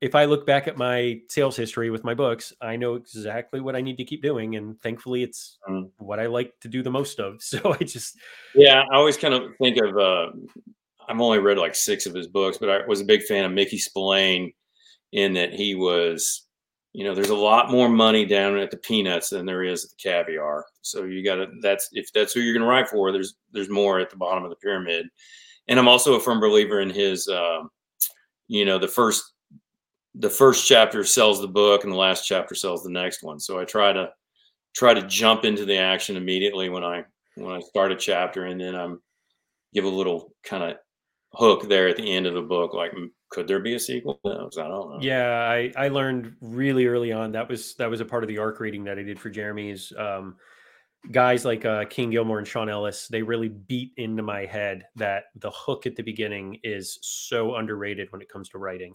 if 0.00 0.14
I 0.14 0.26
look 0.26 0.46
back 0.46 0.68
at 0.68 0.76
my 0.76 1.20
sales 1.28 1.56
history 1.56 1.90
with 1.90 2.04
my 2.04 2.14
books, 2.14 2.52
I 2.60 2.76
know 2.76 2.94
exactly 2.94 3.60
what 3.60 3.74
I 3.74 3.80
need 3.80 3.96
to 3.96 4.04
keep 4.04 4.22
doing. 4.22 4.56
And 4.56 4.80
thankfully 4.80 5.22
it's 5.22 5.58
mm. 5.68 5.90
what 5.98 6.20
I 6.20 6.26
like 6.26 6.52
to 6.60 6.68
do 6.68 6.82
the 6.82 6.90
most 6.90 7.18
of. 7.20 7.38
So 7.42 7.76
I 7.78 7.84
just 7.84 8.16
Yeah, 8.54 8.82
I 8.90 8.96
always 8.96 9.16
kind 9.16 9.34
of 9.34 9.42
think 9.60 9.78
of 9.78 9.96
uh 9.96 10.30
I've 11.08 11.20
only 11.20 11.38
read 11.38 11.58
like 11.58 11.74
six 11.74 12.06
of 12.06 12.14
his 12.14 12.28
books, 12.28 12.58
but 12.58 12.68
I 12.68 12.86
was 12.86 13.00
a 13.00 13.04
big 13.04 13.22
fan 13.22 13.44
of 13.44 13.52
Mickey 13.52 13.78
Spillane 13.78 14.52
in 15.12 15.32
that 15.34 15.54
he 15.54 15.74
was 15.74 16.46
you 16.98 17.04
know, 17.04 17.14
there's 17.14 17.30
a 17.30 17.36
lot 17.36 17.70
more 17.70 17.88
money 17.88 18.24
down 18.24 18.58
at 18.58 18.72
the 18.72 18.76
peanuts 18.76 19.30
than 19.30 19.46
there 19.46 19.62
is 19.62 19.84
at 19.84 19.90
the 19.90 19.96
caviar. 20.02 20.66
So 20.82 21.04
you 21.04 21.24
got 21.24 21.36
to 21.36 21.46
that's 21.62 21.90
if 21.92 22.12
that's 22.12 22.32
who 22.32 22.40
you're 22.40 22.54
going 22.54 22.64
to 22.64 22.68
write 22.68 22.88
for. 22.88 23.12
There's 23.12 23.36
there's 23.52 23.70
more 23.70 24.00
at 24.00 24.10
the 24.10 24.16
bottom 24.16 24.42
of 24.42 24.50
the 24.50 24.56
pyramid. 24.56 25.06
And 25.68 25.78
I'm 25.78 25.86
also 25.86 26.14
a 26.14 26.20
firm 26.20 26.40
believer 26.40 26.80
in 26.80 26.90
his, 26.90 27.28
uh, 27.28 27.60
you 28.48 28.64
know, 28.64 28.80
the 28.80 28.88
first 28.88 29.32
the 30.16 30.28
first 30.28 30.66
chapter 30.66 31.04
sells 31.04 31.40
the 31.40 31.46
book 31.46 31.84
and 31.84 31.92
the 31.92 31.96
last 31.96 32.26
chapter 32.26 32.56
sells 32.56 32.82
the 32.82 32.90
next 32.90 33.22
one. 33.22 33.38
So 33.38 33.60
I 33.60 33.64
try 33.64 33.92
to 33.92 34.10
try 34.74 34.92
to 34.92 35.06
jump 35.06 35.44
into 35.44 35.64
the 35.64 35.78
action 35.78 36.16
immediately 36.16 36.68
when 36.68 36.82
I 36.82 37.04
when 37.36 37.54
I 37.54 37.60
start 37.60 37.92
a 37.92 37.96
chapter, 37.96 38.46
and 38.46 38.60
then 38.60 38.74
I'm 38.74 39.00
give 39.72 39.84
a 39.84 39.88
little 39.88 40.34
kind 40.42 40.64
of 40.64 40.78
hook 41.32 41.68
there 41.68 41.86
at 41.86 41.96
the 41.96 42.12
end 42.12 42.26
of 42.26 42.34
the 42.34 42.42
book. 42.42 42.74
Like, 42.74 42.92
could 43.30 43.46
there 43.46 43.60
be 43.60 43.74
a 43.74 43.80
sequel? 43.80 44.20
I 44.24 44.30
don't 44.30 44.56
know. 44.56 44.98
Yeah, 45.00 45.48
I 45.48 45.72
I 45.76 45.88
learned 45.88 46.34
really 46.40 46.86
early 46.86 47.12
on 47.12 47.32
that 47.32 47.48
was 47.48 47.74
that 47.74 47.90
was 47.90 48.00
a 48.00 48.04
part 48.04 48.24
of 48.24 48.28
the 48.28 48.38
arc 48.38 48.60
reading 48.60 48.84
that 48.84 48.98
I 48.98 49.02
did 49.02 49.20
for 49.20 49.30
Jeremy's. 49.30 49.92
Um, 49.96 50.36
guys 51.10 51.44
like 51.44 51.64
uh, 51.64 51.84
Kane 51.86 52.10
Gilmour 52.10 52.38
and 52.38 52.46
Sean 52.46 52.68
Ellis, 52.68 53.08
they 53.08 53.22
really 53.22 53.48
beat 53.48 53.92
into 53.96 54.22
my 54.22 54.44
head 54.44 54.84
that 54.96 55.24
the 55.36 55.50
hook 55.50 55.86
at 55.86 55.96
the 55.96 56.02
beginning 56.02 56.58
is 56.62 56.98
so 57.02 57.56
underrated 57.56 58.10
when 58.10 58.20
it 58.20 58.28
comes 58.28 58.48
to 58.50 58.58
writing. 58.58 58.94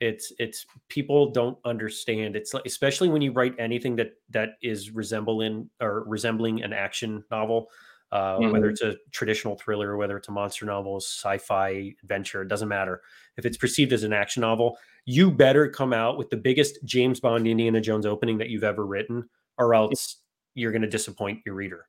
It's 0.00 0.32
it's 0.38 0.66
people 0.88 1.30
don't 1.30 1.58
understand. 1.64 2.34
It's 2.34 2.54
like, 2.54 2.64
especially 2.66 3.08
when 3.08 3.22
you 3.22 3.32
write 3.32 3.54
anything 3.58 3.96
that 3.96 4.12
that 4.30 4.50
is 4.62 4.90
resembling 4.90 5.68
or 5.80 6.04
resembling 6.04 6.62
an 6.62 6.72
action 6.72 7.22
novel, 7.30 7.68
uh, 8.12 8.38
mm-hmm. 8.38 8.50
whether 8.50 8.70
it's 8.70 8.82
a 8.82 8.96
traditional 9.12 9.56
thriller, 9.56 9.96
whether 9.96 10.16
it's 10.16 10.28
a 10.28 10.32
monster 10.32 10.64
novel, 10.64 10.96
sci-fi 10.96 11.94
adventure, 12.02 12.42
it 12.42 12.48
doesn't 12.48 12.68
matter. 12.68 13.02
If 13.40 13.46
it's 13.46 13.56
perceived 13.56 13.94
as 13.94 14.02
an 14.02 14.12
action 14.12 14.42
novel, 14.42 14.76
you 15.06 15.30
better 15.30 15.66
come 15.66 15.94
out 15.94 16.18
with 16.18 16.28
the 16.28 16.36
biggest 16.36 16.78
James 16.84 17.20
Bond 17.20 17.48
Indiana 17.48 17.80
Jones 17.80 18.04
opening 18.04 18.36
that 18.36 18.50
you've 18.50 18.64
ever 18.64 18.84
written, 18.84 19.26
or 19.56 19.74
else 19.74 20.18
you're 20.54 20.72
going 20.72 20.82
to 20.82 20.88
disappoint 20.88 21.40
your 21.46 21.54
reader. 21.54 21.86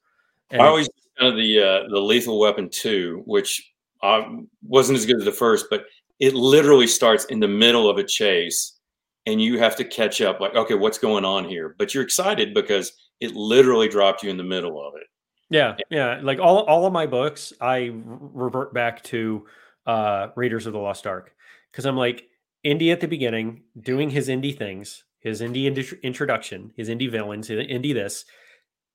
And 0.50 0.62
I 0.62 0.68
always 0.68 0.90
kind 1.20 1.30
of 1.30 1.38
the 1.38 1.60
uh, 1.60 1.90
the 1.90 2.00
Lethal 2.00 2.40
Weapon 2.40 2.70
two, 2.70 3.22
which 3.26 3.74
uh, 4.02 4.24
wasn't 4.64 4.98
as 4.98 5.06
good 5.06 5.18
as 5.18 5.26
the 5.26 5.32
first, 5.34 5.66
but 5.70 5.84
it 6.20 6.34
literally 6.34 6.88
starts 6.88 7.26
in 7.26 7.42
the 7.42 7.50
middle 7.50 7.90
of 7.90 7.98
a 7.98 8.04
chase, 8.04 8.80
and 9.26 9.42
you 9.42 9.60
have 9.60 9.76
to 9.76 9.84
catch 9.84 10.22
up. 10.22 10.40
Like, 10.40 10.56
okay, 10.56 10.76
what's 10.76 10.98
going 10.98 11.26
on 11.26 11.44
here? 11.44 11.76
But 11.78 11.94
you're 11.94 12.04
excited 12.04 12.54
because 12.54 12.94
it 13.20 13.36
literally 13.36 13.90
dropped 13.90 14.24
you 14.24 14.30
in 14.30 14.38
the 14.38 14.44
middle 14.44 14.82
of 14.82 14.94
it. 14.96 15.08
Yeah, 15.50 15.76
yeah. 15.90 16.22
Like 16.24 16.40
all 16.40 16.60
all 16.60 16.86
of 16.86 16.94
my 16.94 17.08
books, 17.08 17.52
I 17.60 17.92
revert 17.94 18.74
back 18.74 19.04
to 19.04 19.46
uh 19.86 20.28
Raiders 20.38 20.66
of 20.66 20.74
the 20.74 20.80
Lost 20.80 21.06
Ark 21.06 21.34
because 21.72 21.86
I'm 21.86 21.98
like 21.98 22.28
Indy 22.64 22.92
at 22.92 23.02
the 23.02 23.08
beginning 23.08 23.64
doing 23.80 24.10
his 24.10 24.30
Indy 24.30 24.52
things, 24.52 25.04
his 25.20 25.42
Indy 25.42 25.68
introduction, 26.04 26.74
his 26.76 26.90
Indy 26.90 27.08
villains, 27.08 27.48
his 27.48 27.66
Indy 27.68 27.94
this, 27.94 28.26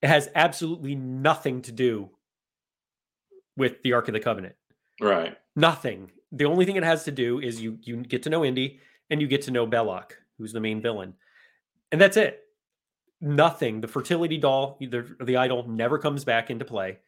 it 0.02 0.08
has 0.08 0.28
absolutely 0.34 0.94
nothing 0.94 1.62
to 1.62 1.72
do 1.72 2.10
with 3.56 3.82
the 3.82 3.92
Ark 3.94 4.08
of 4.08 4.14
the 4.14 4.20
Covenant. 4.20 4.54
Right. 5.00 5.36
Nothing. 5.54 6.10
The 6.32 6.44
only 6.44 6.66
thing 6.66 6.76
it 6.76 6.84
has 6.84 7.04
to 7.04 7.10
do 7.10 7.40
is 7.40 7.60
you 7.60 7.78
you 7.82 7.96
get 8.02 8.22
to 8.24 8.30
know 8.30 8.44
Indy 8.44 8.80
and 9.10 9.20
you 9.20 9.28
get 9.28 9.42
to 9.42 9.50
know 9.50 9.66
Belloq, 9.66 10.12
who's 10.38 10.52
the 10.52 10.60
main 10.60 10.82
villain. 10.82 11.14
And 11.92 12.00
that's 12.00 12.16
it. 12.16 12.40
Nothing. 13.20 13.80
The 13.80 13.88
fertility 13.88 14.36
doll, 14.36 14.76
the, 14.80 15.16
the 15.20 15.36
idol 15.36 15.66
never 15.68 15.98
comes 15.98 16.24
back 16.24 16.50
into 16.50 16.64
play. 16.64 16.98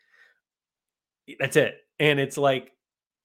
That's 1.39 1.57
it. 1.57 1.79
And 1.99 2.19
it's 2.19 2.39
like, 2.39 2.73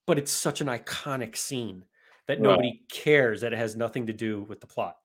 but 0.06 0.18
it's 0.18 0.32
such 0.32 0.60
an 0.60 0.68
iconic 0.68 1.38
scene 1.38 1.86
that 2.28 2.40
nobody 2.40 2.70
right. 2.70 2.90
cares 2.90 3.42
that 3.42 3.54
it 3.54 3.60
has 3.60 3.76
nothing 3.76 4.08
to 4.08 4.14
do 4.14 4.44
with 4.44 4.62
the 4.62 4.68
plot. 4.68 4.98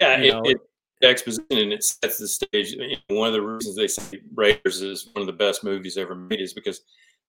Yeah, 0.00 0.18
you 0.18 0.32
know? 0.32 0.42
it, 0.44 0.58
exposition 1.02 1.46
and 1.50 1.72
it 1.72 1.84
sets 1.84 2.18
the 2.18 2.28
stage. 2.28 2.76
One 3.08 3.28
of 3.28 3.34
the 3.34 3.42
reasons 3.42 3.76
they 3.76 3.88
say 3.88 4.20
Raiders 4.34 4.82
is 4.82 5.08
one 5.12 5.22
of 5.22 5.26
the 5.26 5.32
best 5.32 5.64
movies 5.64 5.96
ever 5.96 6.14
made 6.14 6.40
is 6.40 6.52
because 6.52 6.82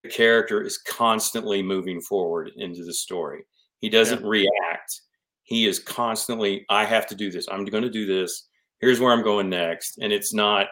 the 0.04 0.10
character 0.10 0.62
is 0.62 0.78
constantly 0.78 1.62
moving 1.62 2.02
forward 2.02 2.52
into 2.58 2.84
the 2.84 2.94
story. 2.94 3.44
He 3.80 3.90
doesn't 3.90 4.22
yeah. 4.22 4.28
react. 4.28 5.02
He 5.44 5.68
is 5.68 5.80
constantly, 5.80 6.66
I 6.70 6.86
have 6.86 7.08
to 7.08 7.16
do 7.16 7.32
this. 7.32 7.48
I'm 7.50 7.66
going 7.66 7.84
to 7.84 7.90
do 7.90 8.06
this. 8.06 8.48
Here's 8.80 9.00
where 9.00 9.12
I'm 9.12 9.24
going 9.24 9.50
next. 9.50 9.98
And 10.00 10.14
it's 10.14 10.34
not, 10.34 10.68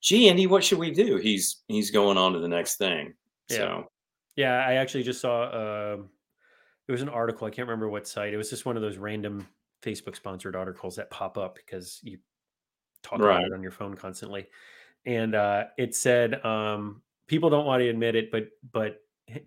gee, 0.00 0.28
Indy, 0.28 0.46
what 0.46 0.62
should 0.62 0.78
we 0.78 0.90
do? 0.90 1.16
He's 1.16 1.62
he's 1.66 1.90
going 1.90 2.16
on 2.16 2.32
to 2.32 2.38
the 2.38 2.48
next 2.48 2.76
thing. 2.76 3.14
Yeah. 3.48 3.56
So 3.56 3.84
yeah, 4.36 4.64
I 4.66 4.74
actually 4.74 5.02
just 5.02 5.20
saw 5.20 5.42
uh, 5.42 5.96
it 6.88 6.92
was 6.92 7.02
an 7.02 7.08
article. 7.08 7.46
I 7.46 7.50
can't 7.50 7.68
remember 7.68 7.88
what 7.88 8.08
site. 8.08 8.32
It 8.32 8.38
was 8.38 8.50
just 8.50 8.64
one 8.64 8.76
of 8.76 8.82
those 8.82 8.96
random 8.96 9.46
Facebook 9.82 10.16
sponsored 10.16 10.56
articles 10.56 10.96
that 10.96 11.10
pop 11.10 11.36
up 11.38 11.54
because 11.54 12.00
you 12.02 12.18
talk 13.02 13.20
right. 13.20 13.36
about 13.36 13.46
it 13.46 13.52
on 13.52 13.62
your 13.62 13.70
phone 13.70 13.94
constantly. 13.94 14.46
And 15.06 15.34
uh, 15.34 15.64
it 15.76 15.94
said 15.94 16.44
um, 16.44 17.02
people 17.26 17.50
don't 17.50 17.66
want 17.66 17.80
to 17.80 17.88
admit 17.88 18.16
it, 18.16 18.30
but 18.30 18.48
but 18.72 19.02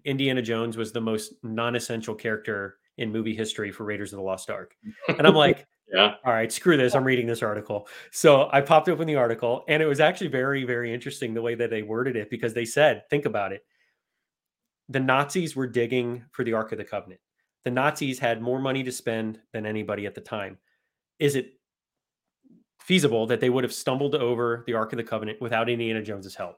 Indiana 0.06 0.42
Jones 0.42 0.78
was 0.78 0.92
the 0.92 1.02
most 1.02 1.34
non-essential 1.44 2.16
character 2.16 2.78
in 2.98 3.12
movie 3.12 3.36
history 3.36 3.72
for 3.72 3.84
Raiders 3.84 4.14
of 4.14 4.18
the 4.18 4.24
Lost 4.24 4.50
Ark. 4.50 4.76
And 5.08 5.26
I'm 5.26 5.34
like, 5.34 5.66
yeah, 5.94 6.16
all 6.24 6.34
right, 6.34 6.52
screw 6.52 6.78
this. 6.78 6.94
I'm 6.94 7.04
reading 7.04 7.26
this 7.26 7.42
article. 7.42 7.88
So 8.12 8.50
I 8.54 8.62
popped 8.62 8.88
open 8.90 9.08
the 9.08 9.16
article, 9.16 9.66
and 9.68 9.82
it 9.82 9.88
was 9.88 10.00
actually 10.00 10.28
very, 10.28 10.64
very 10.64 10.94
interesting 10.94 11.34
the 11.34 11.42
way 11.42 11.56
that 11.56 11.72
they 11.72 11.82
worded 11.82 12.16
it 12.16 12.30
because 12.30 12.54
they 12.54 12.66
said, 12.66 13.04
think 13.10 13.26
about 13.26 13.52
it. 13.52 13.66
The 14.90 15.00
Nazis 15.00 15.56
were 15.56 15.68
digging 15.68 16.26
for 16.32 16.44
the 16.44 16.54
Ark 16.54 16.72
of 16.72 16.78
the 16.78 16.84
Covenant. 16.84 17.22
The 17.64 17.72
Nazis 17.72 18.20
had 18.20 18.42
more 18.42 18.60
money 18.60 18.84
to 18.84 18.92
spend 18.92 19.40
than 19.54 19.66
anybody 19.66 20.06
at 20.06 20.16
the 20.16 20.22
time. 20.22 20.58
Is 21.20 21.36
it 21.36 21.54
feasible 22.80 23.28
that 23.28 23.40
they 23.40 23.50
would 23.50 23.64
have 23.64 23.74
stumbled 23.74 24.16
over 24.16 24.64
the 24.66 24.74
Ark 24.74 24.94
of 24.94 24.98
the 24.98 25.04
Covenant 25.04 25.40
without 25.42 25.70
Indiana 25.70 26.02
Jones's 26.02 26.36
help? 26.36 26.58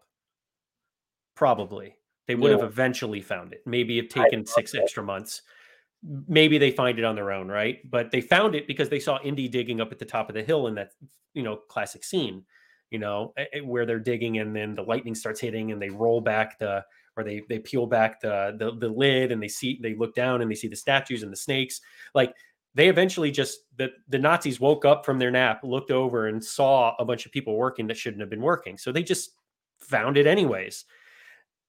Probably. 1.36 1.96
They 2.28 2.36
would 2.36 2.52
yeah. 2.52 2.58
have 2.58 2.66
eventually 2.66 3.22
found 3.22 3.52
it. 3.52 3.62
Maybe 3.66 3.98
have 3.98 4.08
taken 4.08 4.46
six 4.46 4.74
extra 4.74 5.04
months. 5.04 5.42
Maybe 6.28 6.58
they 6.58 6.72
find 6.72 6.98
it 6.98 7.06
on 7.06 7.16
their 7.16 7.32
own, 7.32 7.50
right? 7.50 7.80
But 7.90 8.12
they 8.12 8.22
found 8.22 8.56
it 8.56 8.68
because 8.68 8.90
they 8.90 9.00
saw 9.00 9.20
Indy 9.24 9.48
digging 9.48 9.82
up 9.82 9.92
at 9.92 10.00
the 10.00 10.06
top 10.06 10.30
of 10.30 10.36
the 10.36 10.44
hill 10.44 10.68
in 10.68 10.76
that, 10.76 10.92
you 11.34 11.44
know, 11.44 11.58
classic 11.68 12.04
scene, 12.04 12.46
you 12.92 13.00
know, 13.00 13.34
where 13.64 13.86
they're 13.86 14.00
digging 14.00 14.38
and 14.40 14.56
then 14.56 14.76
the 14.76 14.84
lightning 14.84 15.16
starts 15.16 15.42
hitting 15.42 15.72
and 15.72 15.82
they 15.82 15.90
roll 15.90 16.22
back 16.22 16.60
the 16.60 16.86
or 17.16 17.24
they 17.24 17.44
they 17.50 17.60
peel 17.60 17.86
back 17.86 18.20
the, 18.22 18.56
the 18.58 18.76
the 18.76 18.90
lid 18.90 19.32
and 19.32 19.42
they 19.42 19.48
see 19.48 19.80
they 19.82 19.96
look 19.96 20.16
down 20.16 20.42
and 20.42 20.50
they 20.50 20.56
see 20.56 20.68
the 20.68 20.76
statues 20.76 21.24
and 21.24 21.32
the 21.32 21.38
snakes. 21.38 21.82
Like 22.14 22.34
they 22.76 22.90
eventually 22.90 23.32
just 23.32 23.60
the, 23.78 23.92
the 24.10 24.18
Nazis 24.18 24.60
woke 24.60 24.86
up 24.86 25.06
from 25.06 25.20
their 25.20 25.32
nap, 25.32 25.62
looked 25.64 25.92
over 25.92 26.28
and 26.28 26.44
saw 26.44 26.96
a 26.98 27.06
bunch 27.06 27.26
of 27.26 27.32
people 27.32 27.56
working 27.56 27.88
that 27.88 27.98
shouldn't 27.98 28.22
have 28.22 28.30
been 28.30 28.42
working. 28.42 28.78
So 28.78 28.92
they 28.92 29.04
just 29.04 29.32
found 29.80 30.18
it 30.18 30.26
anyways. 30.26 30.86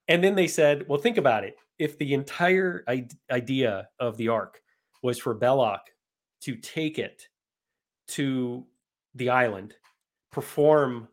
And 0.08 0.22
then 0.22 0.34
they 0.34 0.46
said, 0.48 0.86
well, 0.88 1.00
think 1.00 1.18
about 1.18 1.44
it. 1.44 1.56
If 1.78 1.98
the 1.98 2.14
entire 2.14 2.84
idea 3.30 3.88
of 3.98 4.16
the 4.16 4.28
ark 4.28 4.60
was 5.02 5.18
for 5.18 5.34
Belloq 5.34 5.80
to 6.42 6.56
take 6.56 6.98
it 6.98 7.26
to 8.08 8.64
the 9.14 9.30
island, 9.30 9.74
perform 10.30 11.08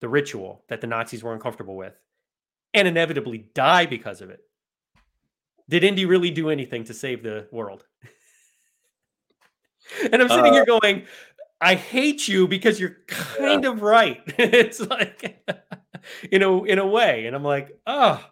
the 0.00 0.08
ritual 0.08 0.64
that 0.68 0.80
the 0.80 0.86
Nazis 0.86 1.22
were 1.22 1.32
uncomfortable 1.32 1.76
with, 1.76 1.98
and 2.74 2.88
inevitably 2.88 3.48
die 3.54 3.86
because 3.86 4.20
of 4.20 4.30
it, 4.30 4.40
did 5.68 5.84
Indy 5.84 6.06
really 6.06 6.30
do 6.30 6.50
anything 6.50 6.84
to 6.84 6.94
save 6.94 7.22
the 7.22 7.48
world? 7.50 7.84
And 10.12 10.20
I'm 10.20 10.28
sitting 10.28 10.52
uh, 10.52 10.52
here 10.52 10.66
going, 10.66 11.06
I 11.60 11.74
hate 11.74 12.28
you 12.28 12.46
because 12.46 12.78
you're 12.78 12.96
kind 13.06 13.64
yeah. 13.64 13.70
of 13.70 13.82
right. 13.82 14.20
it's 14.38 14.80
like, 14.80 15.42
you 16.30 16.38
know, 16.38 16.64
in 16.64 16.78
a 16.78 16.86
way. 16.86 17.26
And 17.26 17.34
I'm 17.34 17.42
like, 17.42 17.70
oh, 17.86 18.22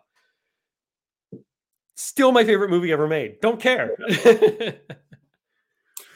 still 1.94 2.30
my 2.30 2.44
favorite 2.44 2.70
movie 2.70 2.92
ever 2.92 3.08
made. 3.08 3.40
Don't 3.40 3.60
care. 3.60 3.96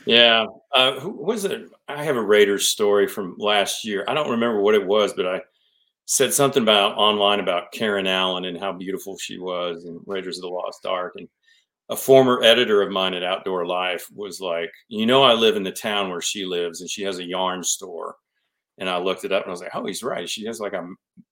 yeah. 0.06 0.46
Uh, 0.72 1.00
who 1.00 1.24
was 1.24 1.44
it? 1.44 1.68
I 1.88 2.04
have 2.04 2.16
a 2.16 2.22
Raiders 2.22 2.68
story 2.68 3.08
from 3.08 3.34
last 3.38 3.84
year. 3.84 4.04
I 4.06 4.14
don't 4.14 4.30
remember 4.30 4.60
what 4.60 4.74
it 4.74 4.86
was, 4.86 5.12
but 5.14 5.26
I 5.26 5.40
said 6.10 6.34
something 6.34 6.64
about 6.64 6.96
online 6.96 7.38
about 7.38 7.70
Karen 7.70 8.08
Allen 8.08 8.44
and 8.44 8.58
how 8.58 8.72
beautiful 8.72 9.16
she 9.16 9.38
was 9.38 9.84
in 9.84 10.00
Raiders 10.06 10.38
of 10.38 10.42
the 10.42 10.48
Lost 10.48 10.84
Ark. 10.84 11.12
And 11.16 11.28
a 11.88 11.94
former 11.94 12.42
editor 12.42 12.82
of 12.82 12.90
mine 12.90 13.14
at 13.14 13.22
Outdoor 13.22 13.64
Life 13.64 14.08
was 14.12 14.40
like, 14.40 14.72
you 14.88 15.06
know, 15.06 15.22
I 15.22 15.34
live 15.34 15.54
in 15.54 15.62
the 15.62 15.70
town 15.70 16.10
where 16.10 16.20
she 16.20 16.44
lives, 16.44 16.80
and 16.80 16.90
she 16.90 17.04
has 17.04 17.20
a 17.20 17.24
yarn 17.24 17.62
store. 17.62 18.16
And 18.78 18.90
I 18.90 18.98
looked 18.98 19.24
it 19.24 19.30
up, 19.30 19.44
and 19.44 19.50
I 19.50 19.52
was 19.52 19.60
like, 19.60 19.70
oh, 19.72 19.86
he's 19.86 20.02
right. 20.02 20.28
She 20.28 20.44
has 20.46 20.58
like 20.58 20.72
a 20.72 20.84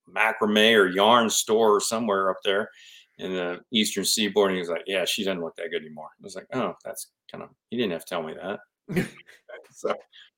macrame 0.08 0.76
or 0.76 0.86
yarn 0.86 1.28
store 1.28 1.80
somewhere 1.80 2.30
up 2.30 2.38
there 2.44 2.70
in 3.18 3.32
the 3.32 3.58
Eastern 3.72 4.04
Seaboard. 4.04 4.52
And 4.52 4.58
he 4.58 4.60
was 4.60 4.70
like, 4.70 4.84
yeah, 4.86 5.04
she 5.04 5.24
doesn't 5.24 5.42
look 5.42 5.56
that 5.56 5.72
good 5.72 5.82
anymore. 5.82 6.10
I 6.20 6.22
was 6.22 6.36
like, 6.36 6.46
oh, 6.52 6.74
that's 6.84 7.10
kind 7.32 7.42
of. 7.42 7.50
You 7.70 7.78
didn't 7.78 7.94
have 7.94 8.04
to 8.04 8.14
tell 8.14 8.22
me 8.22 8.34
that. 8.40 9.08
so 9.72 9.92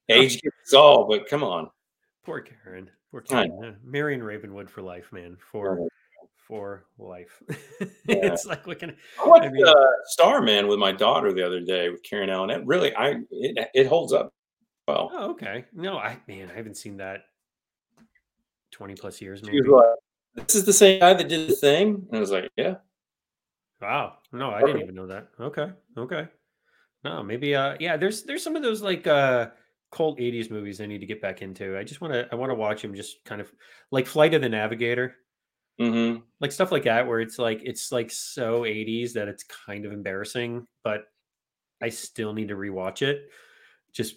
age 0.09 0.41
gets 0.41 0.72
all, 0.72 1.07
but 1.07 1.28
come 1.28 1.45
on. 1.45 1.68
Poor 2.24 2.41
Karen. 2.41 2.88
Poor. 3.13 3.77
Marion 3.85 4.23
Ravenwood 4.23 4.71
for 4.71 4.83
life, 4.83 5.13
man. 5.13 5.37
For 5.41 5.89
for 6.51 6.85
life. 6.99 7.43
Yeah. 8.07 8.33
it's 8.33 8.45
like 8.45 8.67
looking. 8.67 8.93
I 9.23 9.27
watched 9.27 9.47
I 9.47 9.51
mean, 9.51 9.65
uh, 9.65 9.75
Starman 10.07 10.67
with 10.67 10.81
my 10.81 10.91
daughter 10.91 11.33
the 11.33 11.47
other 11.47 11.61
day 11.61 11.91
with 11.91 12.03
Karen 12.03 12.29
Allen. 12.29 12.51
It 12.51 12.67
really, 12.67 12.95
I 12.97 13.21
it, 13.31 13.69
it 13.73 13.87
holds 13.87 14.13
up 14.13 14.33
well. 14.89 15.11
Oh, 15.13 15.31
okay. 15.31 15.65
No, 15.73 15.97
I 15.97 16.19
man, 16.27 16.51
I 16.51 16.57
haven't 16.57 16.77
seen 16.77 16.97
that 16.97 17.27
twenty 18.73 18.95
plus 18.95 19.21
years. 19.21 19.45
Maybe. 19.45 19.63
Like, 19.63 19.85
this 20.35 20.57
is 20.57 20.65
the 20.65 20.73
same 20.73 20.99
guy 20.99 21.15
that 21.15 21.29
did 21.29 21.49
the 21.49 21.55
thing. 21.55 22.07
And 22.09 22.17
I 22.17 22.21
was 22.21 22.33
like, 22.33 22.51
yeah. 22.57 22.77
Wow. 23.81 24.19
No, 24.33 24.51
I 24.51 24.61
didn't 24.61 24.83
even 24.83 24.95
know 24.95 25.07
that. 25.07 25.29
Okay. 25.41 25.71
Okay. 25.97 26.29
No, 27.05 27.23
maybe. 27.23 27.55
Uh, 27.55 27.77
yeah. 27.79 27.97
There's 27.97 28.25
there's 28.25 28.43
some 28.43 28.57
of 28.57 28.63
those 28.63 28.83
like 28.83 29.07
uh 29.07 29.51
cult 29.93 30.20
80s 30.20 30.51
movies 30.51 30.80
I 30.80 30.86
need 30.86 30.99
to 31.01 31.07
get 31.07 31.20
back 31.22 31.43
into. 31.43 31.76
I 31.78 31.84
just 31.84 32.01
want 32.01 32.14
to 32.14 32.28
I 32.32 32.36
want 32.36 32.51
to 32.51 32.55
watch 32.55 32.82
them 32.82 32.95
just 32.95 33.24
kind 33.24 33.41
of 33.41 33.53
like 33.91 34.07
Flight 34.07 34.34
of 34.34 34.43
the 34.43 34.49
Navigator 34.49 35.16
Mhm. 35.80 36.24
Like 36.41 36.53
stuff 36.53 36.72
like 36.72 36.84
that 36.84 37.07
where 37.07 37.20
it's 37.20 37.38
like 37.38 37.61
it's 37.64 37.91
like 37.93 38.11
so 38.11 38.64
80s 38.64 39.14
that 39.14 39.28
it's 39.28 39.45
kind 39.45 39.84
of 39.86 39.93
embarrassing, 39.93 40.66
but 40.84 41.07
I 41.82 41.91
still 41.91 42.34
need 42.34 42.49
to 42.49 42.57
rewatch 42.57 43.03
it 43.03 43.30
just 43.93 44.16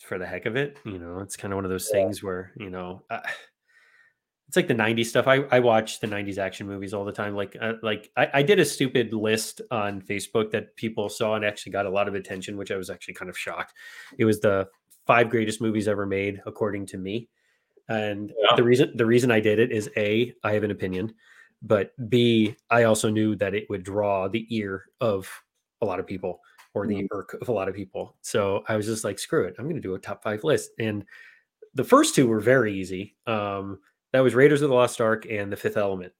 for 0.00 0.18
the 0.18 0.26
heck 0.26 0.46
of 0.46 0.56
it. 0.56 0.78
You 0.84 0.98
know, 0.98 1.20
it's 1.20 1.36
kind 1.36 1.52
of 1.54 1.56
one 1.58 1.64
of 1.66 1.70
those 1.72 1.90
Yeah. 1.90 1.90
things 1.90 2.22
where, 2.22 2.52
you 2.56 2.70
know, 2.70 3.04
uh, 3.10 3.22
it's 4.48 4.56
like 4.56 4.68
the 4.68 4.74
90s 4.74 5.08
stuff. 5.08 5.26
I, 5.26 5.36
I 5.50 5.60
watch 5.60 6.00
the 6.00 6.06
90s 6.06 6.38
action 6.38 6.66
movies 6.66 6.92
all 6.92 7.04
the 7.04 7.12
time. 7.12 7.34
Like, 7.34 7.56
uh, 7.60 7.74
like 7.82 8.10
I, 8.16 8.28
I 8.34 8.42
did 8.42 8.58
a 8.60 8.64
stupid 8.64 9.12
list 9.14 9.62
on 9.70 10.02
Facebook 10.02 10.50
that 10.50 10.76
people 10.76 11.08
saw 11.08 11.34
and 11.34 11.44
actually 11.44 11.72
got 11.72 11.86
a 11.86 11.90
lot 11.90 12.08
of 12.08 12.14
attention, 12.14 12.56
which 12.56 12.70
I 12.70 12.76
was 12.76 12.90
actually 12.90 13.14
kind 13.14 13.30
of 13.30 13.38
shocked. 13.38 13.74
It 14.18 14.26
was 14.26 14.40
the 14.40 14.68
five 15.06 15.30
greatest 15.30 15.60
movies 15.60 15.88
ever 15.88 16.06
made, 16.06 16.42
according 16.46 16.86
to 16.86 16.98
me. 16.98 17.28
And 17.88 18.32
Yeah. 18.38 18.56
the 18.56 18.64
reason 18.64 18.96
the 18.96 19.06
reason 19.06 19.30
I 19.30 19.40
did 19.40 19.58
it 19.58 19.72
is 19.72 19.90
a 19.96 20.34
I 20.44 20.52
have 20.52 20.64
an 20.64 20.70
opinion, 20.70 21.14
but 21.62 21.92
b 22.10 22.56
I 22.70 22.84
also 22.84 23.10
knew 23.10 23.36
that 23.36 23.54
it 23.54 23.68
would 23.70 23.82
draw 23.84 24.28
the 24.28 24.46
ear 24.56 24.86
of 25.00 25.30
a 25.82 25.86
lot 25.86 26.00
of 26.00 26.06
people 26.06 26.40
or 26.74 26.86
the 26.86 27.04
Mhm. 27.04 27.08
irk 27.12 27.34
of 27.40 27.48
a 27.48 27.52
lot 27.52 27.68
of 27.68 27.74
people. 27.74 28.16
So 28.22 28.64
I 28.68 28.76
was 28.76 28.86
just 28.86 29.04
like, 29.04 29.18
screw 29.18 29.44
it, 29.44 29.56
I'm 29.58 29.66
going 29.66 29.76
to 29.76 29.80
do 29.82 29.94
a 29.94 29.98
top 29.98 30.22
five 30.24 30.44
list. 30.44 30.72
And 30.78 31.04
the 31.74 31.84
first 31.84 32.14
two 32.14 32.26
were 32.28 32.40
very 32.40 32.74
easy. 32.74 33.16
Um, 33.26 33.80
that 34.12 34.20
was 34.20 34.34
Raiders 34.34 34.62
of 34.62 34.68
the 34.70 34.74
Lost 34.76 35.00
Ark 35.00 35.26
and 35.30 35.52
The 35.52 35.56
Fifth 35.56 35.76
Element, 35.76 36.12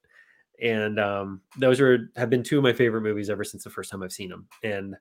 and 0.62 0.98
um, 1.00 1.42
those 1.58 1.80
are 1.80 2.10
have 2.16 2.30
been 2.30 2.42
two 2.44 2.58
of 2.58 2.64
my 2.64 2.72
favorite 2.72 3.02
movies 3.02 3.30
ever 3.30 3.44
since 3.44 3.64
the 3.64 3.70
first 3.70 3.90
time 3.90 4.02
I've 4.02 4.12
seen 4.12 4.30
them. 4.30 4.48
And 4.64 4.96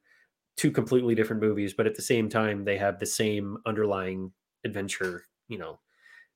two 0.55 0.71
completely 0.71 1.15
different 1.15 1.41
movies, 1.41 1.73
but 1.73 1.87
at 1.87 1.95
the 1.95 2.01
same 2.01 2.29
time, 2.29 2.63
they 2.63 2.77
have 2.77 2.99
the 2.99 3.05
same 3.05 3.57
underlying 3.65 4.31
adventure. 4.63 5.25
You 5.47 5.57
know, 5.57 5.79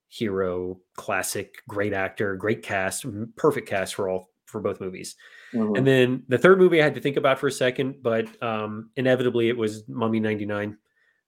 hero, 0.10 0.80
classic, 0.96 1.56
great 1.68 1.94
actor, 1.94 2.36
great 2.36 2.64
cast, 2.64 3.06
perfect 3.36 3.68
cast 3.68 3.96
for 3.96 4.10
all 4.10 4.30
for 4.46 4.62
both 4.62 4.80
movies. 4.80 5.16
Mhm. 5.54 5.78
And 5.78 5.86
then 5.88 6.24
the 6.30 6.38
third 6.38 6.58
movie 6.58 6.80
I 6.80 6.84
had 6.84 6.96
to 6.96 7.02
think 7.02 7.18
about 7.18 7.38
for 7.38 7.48
a 7.48 7.52
second, 7.52 8.02
but 8.02 8.42
um, 8.42 8.90
inevitably 8.96 9.50
it 9.50 9.58
was 9.58 9.88
Mummy 9.90 10.20
99. 10.20 10.78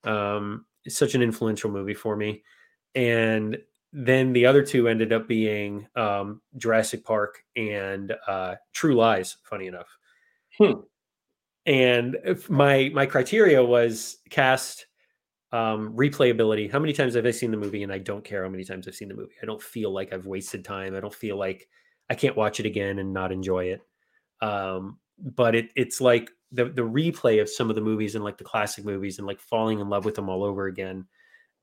Um, 0.06 0.66
it's 0.86 0.98
such 0.98 1.16
an 1.16 1.22
influential 1.22 1.70
movie 1.70 1.94
for 1.94 2.16
me. 2.16 2.44
And 2.96 3.58
then 3.92 4.32
the 4.34 4.46
other 4.46 4.64
two 4.64 4.88
ended 4.88 5.12
up 5.12 5.28
being 5.28 5.88
um, 5.96 6.42
Jurassic 6.58 7.04
Park 7.04 7.44
and 7.56 8.16
uh, 8.28 8.56
True 8.72 8.96
Lies, 8.96 9.38
funny 9.44 9.68
enough. 9.68 9.98
Hmm. 10.58 10.82
And 11.70 12.18
my 12.50 12.90
my 12.96 13.06
criteria 13.06 13.64
was 13.64 14.18
cast 14.32 14.88
um 15.52 15.96
replayability. 15.96 16.70
How 16.70 16.80
many 16.80 16.94
times 16.94 17.14
have 17.14 17.28
i 17.28 17.32
seen 17.32 17.52
the 17.52 17.58
movie 17.58 17.84
and 17.84 17.94
i 17.94 18.00
don't 18.00 18.24
care 18.24 18.44
how 18.44 18.50
many 18.50 18.64
times 18.64 18.88
i've 18.88 18.96
seen 18.96 19.08
the 19.08 19.14
movie? 19.14 19.36
I 19.42 19.46
don't 19.46 19.62
feel 19.62 19.92
like 19.92 20.12
i've 20.12 20.26
wasted 20.26 20.66
time. 20.66 20.96
I 20.96 21.00
don't 21.00 21.14
feel 21.14 21.38
like 21.38 21.70
i 22.10 22.16
can't 22.16 22.36
watch 22.36 22.60
it 22.60 22.66
again 22.66 22.98
and 23.00 23.14
not 23.14 23.32
enjoy 23.32 23.66
it. 23.66 23.82
Um 24.42 24.98
but 25.20 25.54
it 25.54 25.70
it's 25.76 26.02
like 26.02 26.32
the 26.52 26.66
the 26.66 26.82
replay 26.82 27.40
of 27.40 27.48
some 27.48 27.70
of 27.70 27.76
the 27.76 27.82
movies 27.82 28.16
and 28.16 28.24
like 28.24 28.40
the 28.40 28.44
classic 28.44 28.84
movies 28.84 29.20
and 29.20 29.28
like 29.28 29.40
falling 29.40 29.80
in 29.80 29.90
love 29.90 30.06
with 30.06 30.16
them 30.16 30.28
all 30.30 30.44
over 30.44 30.66
again 30.66 31.06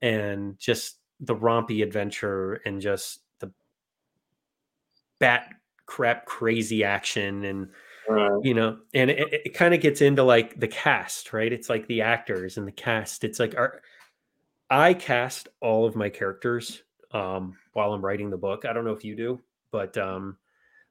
and 0.02 0.56
just 0.56 0.98
the 1.18 1.34
rompy 1.34 1.82
adventure 1.82 2.60
and 2.64 2.80
just 2.80 3.22
the 3.40 3.50
bat 5.18 5.48
crap 5.86 6.26
crazy 6.26 6.84
action 6.84 7.44
and 7.44 7.68
Right. 8.08 8.40
you 8.44 8.54
know 8.54 8.78
and 8.94 9.10
it, 9.10 9.32
it 9.46 9.54
kind 9.54 9.74
of 9.74 9.80
gets 9.80 10.00
into 10.00 10.22
like 10.22 10.58
the 10.60 10.68
cast 10.68 11.32
right? 11.32 11.52
It's 11.52 11.68
like 11.68 11.86
the 11.88 12.02
actors 12.02 12.56
and 12.58 12.66
the 12.66 12.72
cast. 12.72 13.24
It's 13.24 13.38
like 13.40 13.56
our 13.56 13.82
i 14.70 14.92
cast 14.94 15.48
all 15.60 15.86
of 15.86 15.94
my 15.94 16.08
characters 16.08 16.82
um 17.12 17.56
while 17.72 17.92
i'm 17.92 18.04
writing 18.04 18.30
the 18.30 18.36
book. 18.36 18.64
I 18.64 18.72
don't 18.72 18.84
know 18.84 18.92
if 18.92 19.04
you 19.04 19.14
do 19.16 19.40
but 19.70 19.96
um 19.98 20.36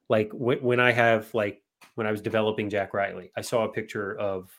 like 0.08 0.30
when, 0.32 0.58
when 0.62 0.80
i 0.80 0.92
have 0.92 1.32
like 1.34 1.62
when 1.94 2.06
i 2.06 2.10
was 2.10 2.20
developing 2.22 2.70
jack 2.70 2.94
riley 2.94 3.30
i 3.36 3.40
saw 3.40 3.64
a 3.64 3.68
picture 3.72 4.16
of 4.18 4.50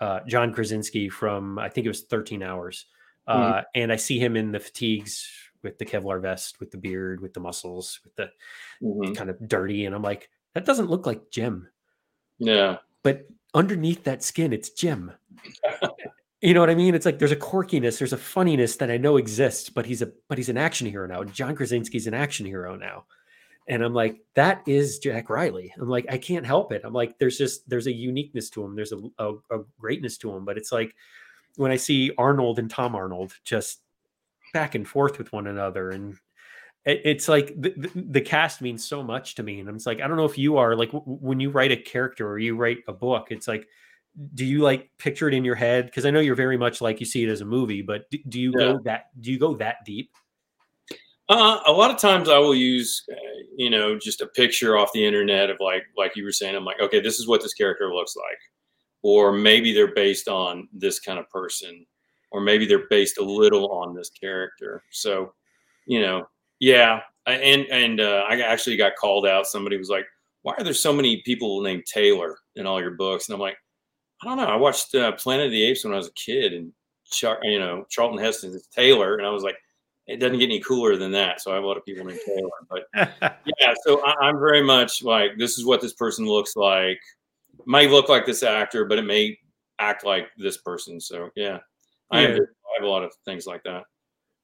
uh 0.00 0.20
john 0.26 0.52
krasinski 0.52 1.08
from 1.08 1.58
i 1.58 1.68
think 1.68 1.84
it 1.84 1.90
was 1.90 2.02
13 2.02 2.42
hours 2.42 2.86
uh 3.26 3.62
and 3.74 3.92
i 3.92 3.96
see 3.96 4.18
him 4.18 4.36
in 4.36 4.52
the 4.52 4.60
fatigues 4.60 5.28
with 5.62 5.78
the 5.78 5.84
kevlar 5.86 6.20
vest 6.20 6.60
with 6.60 6.70
the 6.70 6.76
beard 6.78 7.20
with 7.20 7.32
the 7.32 7.40
muscles 7.40 8.00
with 8.04 8.14
the 8.16 8.28
Mhm. 8.82 9.16
kind 9.16 9.30
of 9.30 9.48
dirty 9.48 9.86
and 9.86 9.94
i'm 9.94 10.02
like 10.02 10.28
that 10.54 10.64
doesn't 10.66 10.90
look 10.90 11.06
like 11.06 11.30
jim 11.30 11.68
Yeah. 12.38 12.78
but 13.02 13.26
underneath 13.54 14.04
that 14.04 14.22
skin, 14.22 14.52
it's 14.52 14.70
Jim. 14.70 15.12
you 16.40 16.54
know 16.54 16.60
what 16.60 16.70
I 16.70 16.74
mean? 16.74 16.94
It's 16.94 17.06
like 17.06 17.18
there's 17.18 17.32
a 17.32 17.36
quirkiness, 17.36 17.98
there's 17.98 18.12
a 18.12 18.18
funniness 18.18 18.76
that 18.76 18.90
I 18.90 18.96
know 18.96 19.16
exists, 19.16 19.70
but 19.70 19.86
he's 19.86 20.02
a 20.02 20.12
but 20.28 20.38
he's 20.38 20.48
an 20.48 20.58
action 20.58 20.86
hero 20.86 21.06
now. 21.06 21.24
John 21.24 21.54
Krasinski's 21.56 22.06
an 22.06 22.14
action 22.14 22.46
hero 22.46 22.76
now. 22.76 23.04
And 23.66 23.82
I'm 23.82 23.94
like, 23.94 24.20
that 24.34 24.62
is 24.66 24.98
Jack 24.98 25.30
Riley. 25.30 25.72
I'm 25.78 25.88
like, 25.88 26.04
I 26.10 26.18
can't 26.18 26.44
help 26.44 26.70
it. 26.70 26.82
I'm 26.84 26.92
like, 26.92 27.18
there's 27.18 27.38
just 27.38 27.68
there's 27.68 27.86
a 27.86 27.92
uniqueness 27.92 28.50
to 28.50 28.64
him. 28.64 28.76
There's 28.76 28.92
a, 28.92 29.00
a, 29.18 29.32
a 29.50 29.64
greatness 29.78 30.18
to 30.18 30.34
him. 30.34 30.44
But 30.44 30.58
it's 30.58 30.70
like 30.70 30.94
when 31.56 31.70
I 31.70 31.76
see 31.76 32.12
Arnold 32.18 32.58
and 32.58 32.70
Tom 32.70 32.94
Arnold 32.94 33.32
just 33.44 33.80
back 34.52 34.74
and 34.74 34.86
forth 34.86 35.18
with 35.18 35.32
one 35.32 35.46
another 35.46 35.90
and 35.90 36.16
it's 36.86 37.28
like 37.28 37.54
the, 37.58 37.90
the, 37.94 38.20
cast 38.20 38.60
means 38.60 38.86
so 38.86 39.02
much 39.02 39.34
to 39.34 39.42
me 39.42 39.60
and 39.60 39.68
i'm 39.68 39.76
just 39.76 39.86
like 39.86 40.00
i 40.00 40.06
don't 40.06 40.16
know 40.16 40.26
if 40.26 40.36
you 40.36 40.58
are 40.58 40.76
like 40.76 40.92
w- 40.92 41.18
when 41.20 41.40
you 41.40 41.50
write 41.50 41.72
a 41.72 41.76
character 41.76 42.28
or 42.28 42.38
you 42.38 42.56
write 42.56 42.78
a 42.88 42.92
book 42.92 43.28
it's 43.30 43.48
like 43.48 43.66
do 44.34 44.44
you 44.44 44.60
like 44.60 44.90
picture 44.98 45.26
it 45.26 45.34
in 45.34 45.44
your 45.44 45.54
head 45.54 45.86
because 45.86 46.04
i 46.04 46.10
know 46.10 46.20
you're 46.20 46.34
very 46.34 46.58
much 46.58 46.80
like 46.80 47.00
you 47.00 47.06
see 47.06 47.24
it 47.24 47.30
as 47.30 47.40
a 47.40 47.44
movie 47.44 47.80
but 47.80 48.08
do, 48.10 48.18
do 48.28 48.40
you 48.40 48.52
Yeah. 48.52 48.58
go 48.58 48.78
that 48.84 49.06
do 49.20 49.32
you 49.32 49.38
go 49.38 49.54
that 49.54 49.76
deep 49.86 50.10
Uh, 51.28 51.58
a 51.66 51.72
lot 51.72 51.90
of 51.90 51.96
times 51.96 52.28
I 52.28 52.38
will 52.38 52.54
use, 52.54 53.02
uh, 53.10 53.14
you 53.56 53.70
know, 53.70 53.98
just 53.98 54.20
a 54.20 54.26
picture 54.26 54.76
off 54.76 54.92
the 54.92 55.04
internet 55.06 55.48
of 55.48 55.56
like, 55.58 55.84
like 55.96 56.16
you 56.16 56.22
were 56.24 56.32
saying, 56.32 56.54
I'm 56.54 56.66
like, 56.66 56.80
okay, 56.80 57.00
this 57.00 57.18
is 57.18 57.26
what 57.26 57.40
this 57.40 57.54
character 57.54 57.94
looks 57.94 58.14
like. 58.14 58.38
Or 59.02 59.32
maybe 59.32 59.72
they're 59.72 59.94
based 59.94 60.28
on 60.28 60.68
this 60.72 61.00
kind 61.00 61.18
of 61.18 61.28
person, 61.30 61.86
or 62.30 62.42
maybe 62.42 62.66
they're 62.66 62.88
based 62.90 63.16
a 63.18 63.24
little 63.24 63.70
on 63.72 63.94
this 63.94 64.10
character. 64.10 64.82
So, 64.90 65.32
you 65.86 66.02
know, 66.02 66.26
yeah. 66.60 67.00
I- 67.26 67.32
And, 67.34 67.66
and 67.66 68.00
uh, 68.00 68.24
I 68.28 68.40
actually 68.40 68.76
got 68.76 68.96
called 68.96 69.26
out. 69.26 69.46
Somebody 69.46 69.76
was 69.78 69.88
like, 69.88 70.06
why 70.42 70.54
are 70.58 70.64
there 70.64 70.74
so 70.74 70.92
many 70.92 71.22
people 71.22 71.62
named 71.62 71.84
Taylor 71.86 72.36
in 72.56 72.66
all 72.66 72.80
your 72.80 72.92
books? 72.92 73.28
And 73.28 73.34
I'm 73.34 73.40
like, 73.40 73.56
I 74.22 74.26
don't 74.26 74.36
know. 74.36 74.44
I 74.44 74.56
watched 74.56 74.94
uh, 74.94 75.12
Planet 75.12 75.46
of 75.46 75.52
the 75.52 75.62
Apes 75.64 75.84
when 75.84 75.94
I 75.94 75.96
was 75.96 76.08
a 76.08 76.12
kid 76.12 76.52
and, 76.52 76.72
Char- 77.10 77.40
you 77.42 77.58
know, 77.58 77.86
Charlton 77.90 78.18
Heston 78.18 78.50
is 78.52 78.66
Taylor. 78.68 79.16
And 79.16 79.26
I 79.26 79.30
was 79.30 79.42
like, 79.42 79.56
it 80.06 80.18
doesn't 80.18 80.38
get 80.38 80.44
any 80.50 80.60
cooler 80.60 80.96
than 80.96 81.12
that. 81.12 81.40
So 81.40 81.50
I 81.50 81.54
have 81.54 81.64
a 81.64 81.66
lot 81.66 81.78
of 81.78 81.84
people 81.86 82.04
named 82.04 82.20
Taylor, 82.26 82.50
but 82.68 82.84
yeah. 83.60 83.72
So 83.86 84.04
I, 84.04 84.14
I'm 84.26 84.38
very 84.38 84.62
much 84.62 85.02
like 85.02 85.38
this 85.38 85.56
is 85.58 85.64
what 85.64 85.80
this 85.80 85.94
person 85.94 86.26
looks 86.26 86.56
like. 86.56 87.00
Might 87.64 87.90
look 87.90 88.10
like 88.10 88.26
this 88.26 88.42
actor, 88.42 88.84
but 88.84 88.98
it 88.98 89.06
may 89.06 89.38
act 89.78 90.04
like 90.04 90.28
this 90.36 90.58
person. 90.58 91.00
So 91.00 91.30
yeah, 91.36 91.58
I, 92.10 92.20
am, 92.20 92.30
Yeah. 92.32 92.38
I 92.38 92.74
have 92.78 92.84
a 92.84 92.88
lot 92.90 93.02
of 93.02 93.12
things 93.24 93.46
like 93.46 93.62
that. 93.64 93.84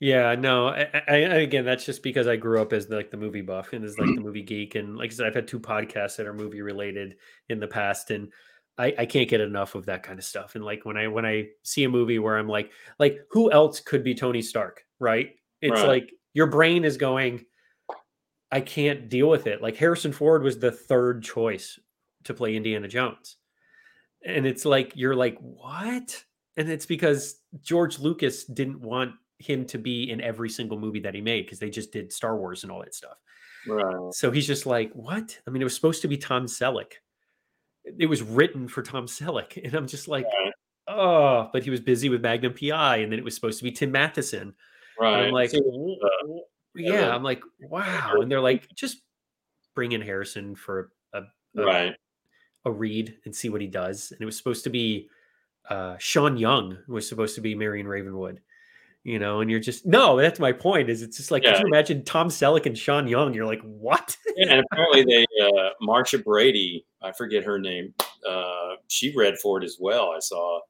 Yeah 0.00 0.34
no 0.34 0.68
I, 0.68 0.88
I, 1.08 1.16
again 1.16 1.64
that's 1.64 1.84
just 1.84 2.02
because 2.02 2.26
i 2.26 2.36
grew 2.36 2.60
up 2.60 2.72
as 2.72 2.88
like 2.88 3.10
the 3.10 3.16
movie 3.16 3.42
buff 3.42 3.72
and 3.72 3.84
as 3.84 3.98
like 3.98 4.08
the 4.08 4.20
movie 4.22 4.42
geek 4.42 4.74
and 4.74 4.96
like 4.96 5.10
i 5.12 5.14
said 5.14 5.26
i've 5.26 5.34
had 5.34 5.46
two 5.46 5.60
podcasts 5.60 6.16
that 6.16 6.26
are 6.26 6.34
movie 6.34 6.62
related 6.62 7.16
in 7.48 7.60
the 7.60 7.68
past 7.68 8.10
and 8.10 8.32
I, 8.78 8.94
I 9.00 9.06
can't 9.06 9.28
get 9.28 9.42
enough 9.42 9.74
of 9.74 9.84
that 9.86 10.02
kind 10.02 10.18
of 10.18 10.24
stuff 10.24 10.54
and 10.54 10.64
like 10.64 10.86
when 10.86 10.96
i 10.96 11.06
when 11.06 11.26
i 11.26 11.48
see 11.62 11.84
a 11.84 11.88
movie 11.88 12.18
where 12.18 12.38
i'm 12.38 12.48
like 12.48 12.72
like 12.98 13.18
who 13.30 13.52
else 13.52 13.78
could 13.80 14.02
be 14.02 14.14
tony 14.14 14.42
stark 14.42 14.84
right? 14.98 15.30
It's 15.60 15.72
Right. 15.72 15.88
like 15.88 16.12
your 16.34 16.46
brain 16.46 16.84
is 16.84 16.96
going 16.96 17.44
i 18.50 18.60
can't 18.60 19.08
deal 19.08 19.28
with 19.28 19.46
it. 19.46 19.60
Like 19.60 19.76
harrison 19.76 20.12
ford 20.12 20.42
was 20.42 20.58
the 20.58 20.70
third 20.72 21.22
choice 21.22 21.78
to 22.24 22.34
play 22.34 22.56
indiana 22.56 22.88
jones 22.88 23.36
and 24.24 24.46
it's 24.46 24.64
like 24.64 24.92
you're 24.94 25.16
like 25.16 25.38
what? 25.40 26.24
And 26.56 26.70
it's 26.70 26.86
because 26.86 27.40
george 27.60 27.98
lucas 27.98 28.44
didn't 28.44 28.80
want 28.80 29.12
him 29.40 29.64
to 29.66 29.78
be 29.78 30.10
in 30.10 30.20
every 30.20 30.48
single 30.50 30.78
movie 30.78 31.00
that 31.00 31.14
he 31.14 31.20
made 31.20 31.46
because 31.46 31.58
they 31.58 31.70
just 31.70 31.92
did 31.92 32.12
star 32.12 32.36
wars 32.36 32.62
and 32.62 32.70
all 32.70 32.80
that 32.80 32.94
stuff 32.94 33.16
Right. 33.66 34.14
so 34.14 34.30
he's 34.30 34.46
just 34.46 34.64
like 34.66 34.90
what 34.92 35.38
i 35.46 35.50
mean 35.50 35.60
it 35.60 35.64
was 35.64 35.74
supposed 35.74 36.02
to 36.02 36.08
be 36.08 36.16
tom 36.16 36.46
selleck 36.46 36.92
it 37.84 38.06
was 38.06 38.22
written 38.22 38.68
for 38.68 38.82
tom 38.82 39.06
selleck 39.06 39.62
and 39.62 39.74
i'm 39.74 39.86
just 39.86 40.08
like 40.08 40.24
Right. 40.24 40.52
oh 40.88 41.50
but 41.52 41.62
he 41.62 41.70
was 41.70 41.80
busy 41.80 42.08
with 42.08 42.22
magnum 42.22 42.54
pi 42.54 42.96
and 42.98 43.10
then 43.12 43.18
it 43.18 43.24
was 43.24 43.34
supposed 43.34 43.58
to 43.58 43.64
be 43.64 43.72
tim 43.72 43.90
matheson 43.92 44.54
Right. 44.98 45.14
and 45.18 45.26
i'm 45.26 45.32
like 45.32 45.52
"W- 45.52 45.96
uh, 46.02 46.26
yeah, 46.74 46.92
yeah 46.92 47.14
i'm 47.14 47.22
like 47.22 47.42
wow 47.60 48.14
and 48.20 48.30
they're 48.30 48.40
like 48.40 48.66
just 48.74 49.02
bring 49.74 49.92
in 49.92 50.00
harrison 50.00 50.54
for 50.54 50.90
a, 51.14 51.22
a, 51.56 51.64
right. 51.64 51.94
a 52.64 52.70
read 52.70 53.16
and 53.24 53.34
see 53.34 53.48
what 53.48 53.60
he 53.60 53.66
does. 53.66 54.10
And 54.12 54.20
it 54.20 54.24
was 54.26 54.36
supposed 54.36 54.64
to 54.64 54.70
be 54.70 55.08
uh, 55.68 55.96
Sean 55.98 56.36
Young 56.36 56.78
was 56.88 57.08
supposed 57.08 57.34
to 57.36 57.40
be 57.40 57.54
Marion 57.54 57.86
Ravenwood, 57.86 58.40
you 59.04 59.18
know, 59.18 59.40
and 59.40 59.50
you're 59.50 59.60
just 59.60 59.86
no. 59.86 60.16
That's 60.16 60.38
my 60.40 60.52
point. 60.52 60.90
Is 60.90 61.02
it's 61.02 61.16
just 61.16 61.30
like 61.30 61.42
Yeah. 61.42 61.52
could 61.52 61.60
you 61.62 61.66
imagine 61.66 62.04
Tom 62.04 62.28
Selleck 62.28 62.66
and 62.66 62.76
Sean 62.76 63.06
Young? 63.06 63.32
You're 63.34 63.46
like 63.46 63.62
what? 63.62 64.16
Yeah, 64.36 64.52
and 64.52 64.64
apparently 64.72 65.04
they 65.04 65.26
uh 65.42 65.70
Marcia 65.80 66.18
Brady, 66.18 66.84
I 67.02 67.12
forget 67.12 67.44
her 67.44 67.58
name. 67.58 67.94
Uh 68.28 68.74
she 68.88 69.14
read 69.16 69.38
for 69.38 69.58
it 69.60 69.64
as 69.64 69.78
well. 69.80 70.10
I 70.10 70.18
saw 70.20 70.60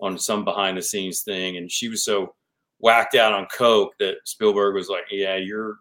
on 0.00 0.18
some 0.18 0.44
behind 0.44 0.76
the 0.76 0.82
scenes 0.82 1.22
thing 1.22 1.56
and 1.56 1.70
she 1.70 1.88
was 1.88 2.04
so 2.04 2.34
whacked 2.78 3.14
out 3.14 3.32
on 3.32 3.46
coke 3.46 3.92
that 3.98 4.16
Spielberg 4.24 4.74
was 4.74 4.88
like, 4.88 5.04
"Yeah, 5.10 5.36
you're 5.36 5.76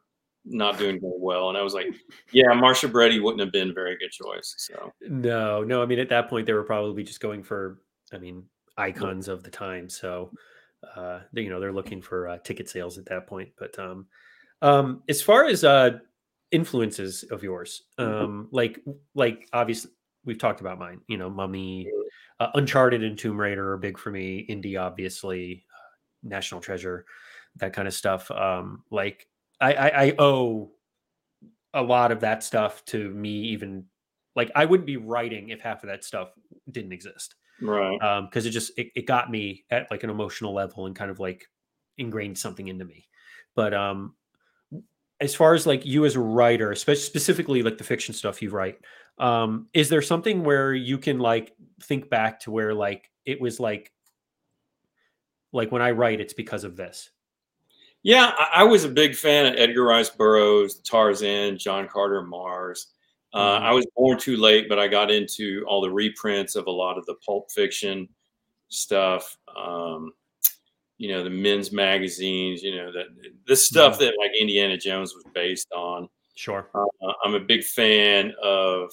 not 0.46 0.78
doing 0.78 1.00
very 1.00 1.14
well. 1.18 1.50
And 1.50 1.58
I 1.58 1.62
was 1.62 1.74
like, 1.74 1.88
yeah, 2.32 2.54
Marcia 2.54 2.88
Brady 2.88 3.20
wouldn't 3.20 3.40
have 3.42 3.52
been 3.52 3.70
a 3.70 3.74
very 3.74 3.98
good 3.98 4.12
choice. 4.12 4.54
So 4.58 4.92
no, 5.02 5.64
no. 5.64 5.82
I 5.82 5.86
mean, 5.86 6.00
at 6.00 6.10
that 6.10 6.30
point, 6.30 6.46
they 6.46 6.54
were 6.54 6.64
probably 6.64 7.04
just 7.04 7.22
going 7.22 7.44
for, 7.44 7.80
I 8.12 8.18
mean, 8.18 8.44
icons 8.78 9.28
of 9.28 9.44
the 9.44 9.50
time. 9.50 9.90
So, 9.90 10.32
uh, 10.96 11.20
you 11.34 11.50
know, 11.50 11.60
they're 11.60 11.74
looking 11.74 12.02
for 12.02 12.28
uh, 12.28 12.38
ticket 12.40 12.70
sales 12.70 12.98
at 12.98 13.06
that 13.06 13.28
point. 13.28 13.50
But 13.58 13.78
um, 13.80 14.08
um, 14.62 15.04
as 15.10 15.22
far 15.22 15.46
as 15.46 15.64
uh, 15.64 16.00
influences 16.52 17.24
of 17.24 17.44
yours, 17.44 17.84
Mm-hmm. 18.00 18.24
um, 18.24 18.48
like, 18.52 18.80
like 19.16 19.48
obviously 19.54 19.92
we've 20.26 20.40
talked 20.40 20.62
about 20.62 20.80
mine. 20.80 21.02
You 21.08 21.18
know, 21.18 21.30
Mummy, 21.30 21.90
uh, 22.40 22.50
Uncharted, 22.56 23.04
and 23.04 23.18
Tomb 23.18 23.40
Raider 23.40 23.74
are 23.74 23.78
big 23.78 23.98
for 23.98 24.12
me. 24.12 24.40
Indy, 24.40 24.78
obviously, 24.78 25.66
uh, 25.74 26.28
National 26.28 26.62
Treasure, 26.62 27.06
that 27.58 27.74
kind 27.74 27.88
of 27.88 27.94
stuff. 27.94 28.30
Um, 28.32 28.84
like, 28.90 29.28
I, 29.62 29.74
I, 29.74 30.04
I 30.06 30.16
owe 30.20 30.72
a 31.74 31.82
lot 31.82 32.12
of 32.12 32.20
that 32.20 32.44
stuff 32.44 32.86
to 32.86 33.10
me 33.10 33.32
even 33.32 33.84
like 34.36 34.52
i 34.56 34.64
wouldn't 34.64 34.86
be 34.86 34.98
writing 34.98 35.50
if 35.50 35.60
half 35.60 35.84
of 35.84 35.90
that 35.90 36.04
stuff 36.04 36.30
didn't 36.72 36.92
exist 36.94 37.36
right. 37.62 38.02
um 38.02 38.26
because 38.26 38.46
it 38.46 38.52
just 38.52 38.72
it, 38.78 38.88
it 38.96 39.06
got 39.06 39.30
me 39.30 39.64
at 39.70 39.90
like 39.92 40.04
an 40.04 40.10
emotional 40.10 40.54
level 40.54 40.86
and 40.86 40.96
kind 40.96 41.12
of 41.12 41.20
like 41.20 41.46
ingrained 41.98 42.38
something 42.38 42.68
into 42.68 42.86
me 42.86 43.08
but 43.56 43.74
um 43.74 44.14
as 45.20 45.36
far 45.36 45.54
as 45.54 45.66
like 45.66 45.86
you 45.86 46.06
as 46.06 46.16
a 46.16 46.20
writer 46.20 46.72
especially 46.72 47.02
specifically 47.02 47.62
like 47.62 47.78
the 47.78 47.84
fiction 47.84 48.14
stuff 48.14 48.42
you 48.42 48.50
write 48.50 48.80
um 49.20 49.68
is 49.74 49.90
there 49.90 50.02
something 50.02 50.44
where 50.44 50.74
you 50.74 50.98
can 50.98 51.20
like 51.20 51.54
think 51.84 52.10
back 52.10 52.40
to 52.40 52.52
where 52.52 52.74
like 52.74 53.12
it 53.26 53.40
was 53.40 53.60
like 53.60 53.92
like 55.52 55.72
when 55.72 55.82
i 55.82 55.92
write 55.92 56.20
it's 56.20 56.34
because 56.34 56.64
of 56.64 56.76
this 56.76 57.12
Yeah, 58.04 58.34
I, 58.38 58.62
I 58.62 58.64
was 58.64 58.84
a 58.84 58.90
big 58.90 59.16
fan 59.16 59.46
of 59.46 59.56
Edgar 59.58 59.86
Rice 59.86 60.10
Burroughs, 60.10 60.76
Tarzan, 60.82 61.58
John 61.58 61.88
Carter, 61.88 62.22
Mars. 62.22 62.88
Uh. 63.34 63.60
I 63.62 63.72
was 63.72 63.86
born 63.96 64.20
too 64.20 64.38
late, 64.38 64.70
but 64.70 64.78
I 64.80 64.88
got 64.88 65.10
into 65.12 65.64
all 65.68 65.82
the 65.82 65.90
reprints 65.92 66.56
of 66.56 66.68
a 66.68 66.72
lot 66.72 66.98
of 66.98 67.06
the 67.08 67.16
pulp 67.26 67.52
fiction 67.52 68.08
stuff. 68.70 69.38
Um, 69.56 70.14
you 71.00 71.10
know, 71.10 71.24
the 71.24 71.30
men's 71.30 71.72
magazines. 71.72 72.62
You 72.64 72.76
know, 72.76 72.92
that 72.92 73.08
the 73.48 73.56
stuff 73.56 73.96
Mhm. 73.96 74.00
that 74.00 74.14
like 74.20 74.32
Indiana 74.40 74.78
Jones 74.78 75.14
was 75.16 75.24
based 75.34 75.72
on. 75.74 76.10
sure 76.36 76.70
Uh, 76.74 77.14
I'm 77.24 77.36
a 77.36 77.40
big 77.40 77.64
fan 77.64 78.34
of 78.42 78.92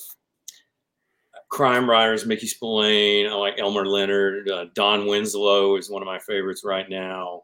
crime 1.49 1.88
writers, 1.88 2.26
Mickey 2.26 2.47
Spillane. 2.47 3.26
I 3.26 3.34
like 3.34 3.59
Elmore 3.59 3.86
Leonard. 3.86 4.49
Uh, 4.49 4.66
Don 4.74 5.07
Winslow 5.07 5.76
is 5.76 5.91
one 5.91 6.03
of 6.03 6.07
my 6.07 6.18
favorites 6.20 6.62
right 6.64 6.88
now. 6.88 7.43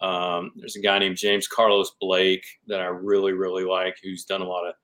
Um, 0.00 0.52
there's 0.56 0.76
a 0.76 0.80
guy 0.80 0.98
named 0.98 1.16
James 1.16 1.46
Carlos 1.48 1.92
Blake 2.00 2.44
that 2.66 2.80
I 2.80 2.86
really, 2.86 3.32
really 3.32 3.64
like, 3.64 3.96
who's 4.02 4.24
done 4.24 4.42
a 4.42 4.48
lot 4.48 4.66
of 4.66 4.74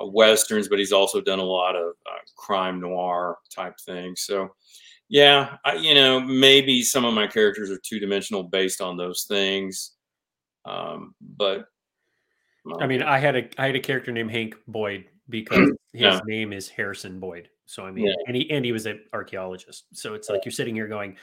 uh, 0.00 0.06
westerns, 0.06 0.68
but 0.68 0.78
he's 0.78 0.92
also 0.92 1.20
done 1.20 1.38
a 1.38 1.44
lot 1.44 1.76
of 1.76 1.88
uh, 2.06 2.18
crime 2.36 2.80
noir 2.80 3.38
type 3.54 3.74
things. 3.84 4.22
So, 4.22 4.48
yeah, 5.08 5.56
I, 5.64 5.74
you 5.74 5.94
know, 5.94 6.20
maybe 6.20 6.82
some 6.82 7.04
of 7.04 7.14
my 7.14 7.26
characters 7.26 7.70
are 7.70 7.78
two 7.78 7.98
dimensional 7.98 8.44
based 8.44 8.80
on 8.80 8.96
those 8.96 9.24
things, 9.24 9.92
um, 10.64 11.14
but 11.20 11.66
I 12.80 12.86
mean, 12.86 13.02
I 13.02 13.18
had 13.18 13.36
a 13.36 13.48
I 13.58 13.66
had 13.66 13.76
a 13.76 13.80
character 13.80 14.12
named 14.12 14.30
Hank 14.30 14.54
Boyd 14.68 15.06
because 15.28 15.58
his 15.92 16.14
Yeah. 16.14 16.20
name 16.24 16.52
is 16.52 16.68
Harrison 16.68 17.18
Boyd. 17.18 17.48
So 17.66 17.84
I 17.84 17.90
mean, 17.90 18.06
Yeah. 18.06 18.14
and 18.26 18.36
he 18.36 18.50
and 18.50 18.64
he 18.64 18.72
was 18.72 18.86
an 18.86 19.00
archaeologist. 19.12 19.86
So 19.92 20.14
it's 20.14 20.28
like 20.28 20.44
you're 20.44 20.52
sitting 20.52 20.74
here 20.74 20.88
going, 20.88 21.16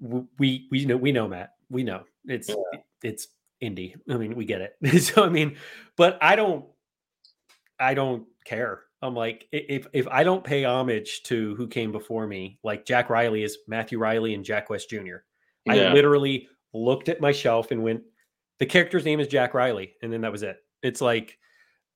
"We 0.00 0.66
we 0.70 0.84
know 0.86 0.96
we 0.96 1.12
know 1.12 1.28
Matt, 1.28 1.54
we 1.68 1.82
know 1.82 2.04
it's 2.24 2.48
Yeah. 2.48 2.80
it's 3.02 3.28
Indy. 3.60 3.96
I 4.08 4.16
mean, 4.16 4.34
we 4.34 4.44
get 4.44 4.60
it." 4.60 4.76
so 5.02 5.24
I 5.24 5.28
mean, 5.28 5.56
but 5.96 6.18
I 6.22 6.36
don't 6.36 6.64
I 7.80 7.94
don't 7.94 8.26
care. 8.44 8.82
I'm 9.02 9.14
like, 9.14 9.46
if 9.52 9.86
if 9.92 10.08
I 10.08 10.24
don't 10.24 10.42
pay 10.42 10.64
homage 10.64 11.22
to 11.24 11.54
who 11.56 11.68
came 11.68 11.92
before 11.92 12.26
me, 12.26 12.58
like 12.64 12.84
Jack 12.84 13.10
Riley 13.10 13.44
is 13.44 13.58
Matthew 13.68 13.98
Reilly 13.98 14.34
and 14.34 14.44
Jack 14.44 14.70
West 14.70 14.90
Jr. 14.90 15.18
I 15.68 15.92
literally 15.92 16.48
looked 16.74 17.08
at 17.08 17.20
my 17.20 17.30
shelf 17.30 17.70
and 17.70 17.82
went, 17.82 18.02
the 18.58 18.66
character's 18.66 19.04
name 19.04 19.20
is 19.20 19.28
Jack 19.28 19.54
Riley, 19.54 19.94
and 20.02 20.12
then 20.12 20.22
that 20.22 20.32
was 20.32 20.42
it. 20.42 20.56
It's 20.82 21.00
like 21.00 21.38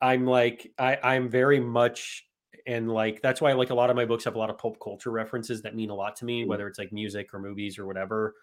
I'm 0.01 0.27
like 0.27 0.73
I 0.79 0.99
I'm 1.03 1.29
very 1.29 1.59
much 1.59 2.25
and 2.67 2.89
like 2.93 3.21
that's 3.23 3.41
why 3.41 3.53
like 3.55 3.71
a 3.71 3.75
lot 3.75 3.91
of 3.91 3.97
my 3.97 4.05
books 4.05 4.25
have 4.25 4.37
a 4.37 4.39
lot 4.39 4.51
of 4.51 4.59
pulp 4.59 4.79
culture 4.81 5.11
references 5.11 5.63
that 5.63 5.75
mean 5.75 5.91
a 5.91 5.95
lot 5.95 6.15
to 6.17 6.25
me, 6.25 6.45
Mhm. 6.45 6.49
whether 6.49 6.69
it's 6.69 6.79
like 6.79 6.93
music 6.93 7.35
or 7.35 7.41
movies 7.41 7.79
or 7.79 7.87
whatever, 7.87 8.35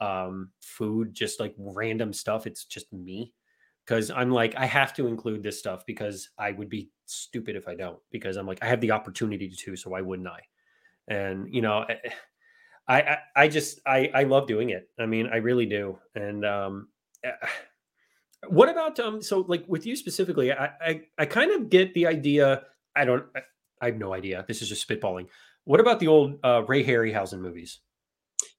um, 0.00 0.50
food, 0.60 1.14
just 1.14 1.38
like 1.38 1.54
random 1.56 2.12
stuff. 2.12 2.46
It's 2.48 2.64
just 2.64 2.92
me 2.92 3.32
because 3.88 4.10
I'm 4.10 4.30
like 4.30 4.54
I 4.56 4.66
have 4.66 4.92
to 4.94 5.06
include 5.06 5.42
this 5.42 5.58
stuff 5.58 5.86
because 5.86 6.28
I 6.38 6.52
would 6.52 6.68
be 6.68 6.90
stupid 7.06 7.56
if 7.56 7.66
I 7.66 7.74
don't 7.74 7.98
because 8.12 8.36
I'm 8.36 8.46
like 8.46 8.58
I 8.62 8.66
have 8.66 8.82
the 8.82 8.90
opportunity 8.90 9.48
to, 9.48 9.76
so 9.76 9.90
why 9.90 10.02
wouldn't 10.02 10.28
I? 10.28 10.40
And 11.08 11.52
you 11.52 11.62
know. 11.62 11.86
I, 12.90 13.02
I, 13.02 13.18
I 13.36 13.48
just 13.48 13.80
I 13.86 14.10
I 14.14 14.22
love 14.22 14.46
doing 14.46 14.70
it. 14.70 14.88
I 14.98 15.04
mean, 15.04 15.28
I 15.30 15.36
really 15.36 15.66
do. 15.66 15.98
And 16.14 16.44
um 16.44 16.88
eh, 17.22 17.32
what 18.48 18.70
about 18.70 18.98
um 18.98 19.20
so 19.20 19.40
like 19.40 19.64
with 19.68 19.84
you 19.84 19.94
specifically, 19.94 20.52
I 20.52 20.70
I, 20.80 21.00
I 21.18 21.26
kind 21.26 21.50
of 21.52 21.68
get 21.68 21.92
the 21.94 22.06
idea. 22.06 22.62
I 22.96 23.04
don't 23.04 23.26
I, 23.36 23.40
I 23.82 23.86
have 23.86 23.96
no 23.96 24.14
idea. 24.14 24.44
This 24.48 24.62
is 24.62 24.68
just 24.70 24.88
spitballing. 24.88 25.26
What 25.64 25.80
about 25.80 26.00
the 26.00 26.08
old 26.08 26.38
uh, 26.42 26.62
Ray 26.66 26.82
Harryhausen 26.84 27.40
movies? 27.40 27.80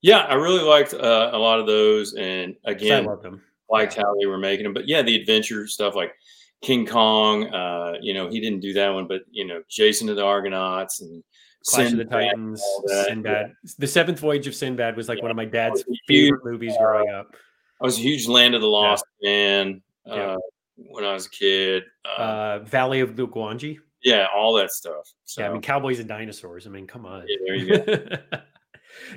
yeah, 0.01 0.19
I 0.19 0.35
really 0.35 0.63
liked 0.63 0.93
uh, 0.93 1.29
a 1.33 1.37
lot 1.37 1.59
of 1.59 1.65
those, 1.65 2.13
and 2.13 2.53
'Cause 2.53 2.61
I 2.67 2.71
again, 2.71 3.05
loved 3.05 3.23
them. 3.23 3.41
Liked 3.69 3.95
how 3.95 4.15
they 4.19 4.25
were 4.25 4.37
making 4.37 4.63
them. 4.63 4.73
But 4.73 4.87
yeah, 4.87 5.01
the 5.01 5.15
adventure 5.15 5.67
stuff 5.67 5.95
like 5.95 6.13
King 6.61 6.85
Kong, 6.85 7.45
uh, 7.53 7.93
you 8.01 8.13
know, 8.13 8.29
he 8.29 8.39
didn't 8.39 8.59
do 8.61 8.73
that 8.73 8.89
one, 8.89 9.07
but 9.07 9.21
you 9.29 9.45
know, 9.45 9.61
Jason 9.69 10.09
and 10.09 10.17
the 10.17 10.23
Argonauts 10.25 11.01
and 11.01 11.23
Clash 11.65 11.91
of 11.91 11.97
the 11.97 12.03
Sinbad, 12.03 12.11
Titans, 12.29 12.63
Sinbad. 13.05 13.53
The 13.77 13.87
Seventh 13.87 14.19
Voyage 14.19 14.47
of 14.47 14.55
Sinbad 14.55 14.95
was 14.97 15.07
like 15.07 15.17
Yeah. 15.19 15.23
one 15.23 15.31
of 15.31 15.37
my 15.37 15.45
dad's 15.45 15.83
Huge, 15.83 15.99
favorite 16.07 16.45
movies 16.45 16.73
growing 16.79 17.09
up. 17.09 17.35
I 17.81 17.85
was 17.85 17.97
a 17.97 18.01
huge 18.01 18.27
Land 18.27 18.55
of 18.55 18.61
the 18.61 18.67
Lost 18.67 19.05
fan 19.23 19.81
uh, 20.09 20.15
Yeah. 20.15 20.37
when 20.77 21.03
I 21.05 21.13
was 21.13 21.27
a 21.27 21.29
kid. 21.29 21.83
Uh, 22.05 22.21
Uh, 22.21 22.59
Valley 22.65 23.01
of 23.01 23.15
the 23.15 23.27
Gwangi. 23.27 23.77
yeah, 24.03 24.27
all 24.35 24.53
that 24.53 24.71
stuff. 24.71 25.13
So, 25.25 25.41
Yeah, 25.41 25.49
I 25.49 25.53
mean 25.53 25.61
cowboys 25.61 25.99
and 25.99 26.07
dinosaurs. 26.09 26.65
I 26.65 26.69
mean, 26.71 26.87
come 26.87 27.05
on. 27.05 27.25
yeah, 27.27 27.37
there 27.45 27.55
you 27.55 27.77
go. 27.77 28.17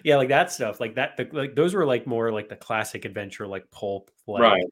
yeah, 0.04 0.16
like 0.16 0.28
that 0.28 0.52
stuff. 0.52 0.80
Like 0.80 0.94
that. 0.96 1.16
The, 1.16 1.28
like 1.32 1.54
those 1.54 1.74
were 1.74 1.86
like 1.86 2.06
more 2.06 2.32
like 2.32 2.48
the 2.48 2.56
classic 2.56 3.04
adventure, 3.04 3.46
like 3.46 3.70
pulp, 3.70 4.10
like, 4.26 4.42
Right. 4.42 4.64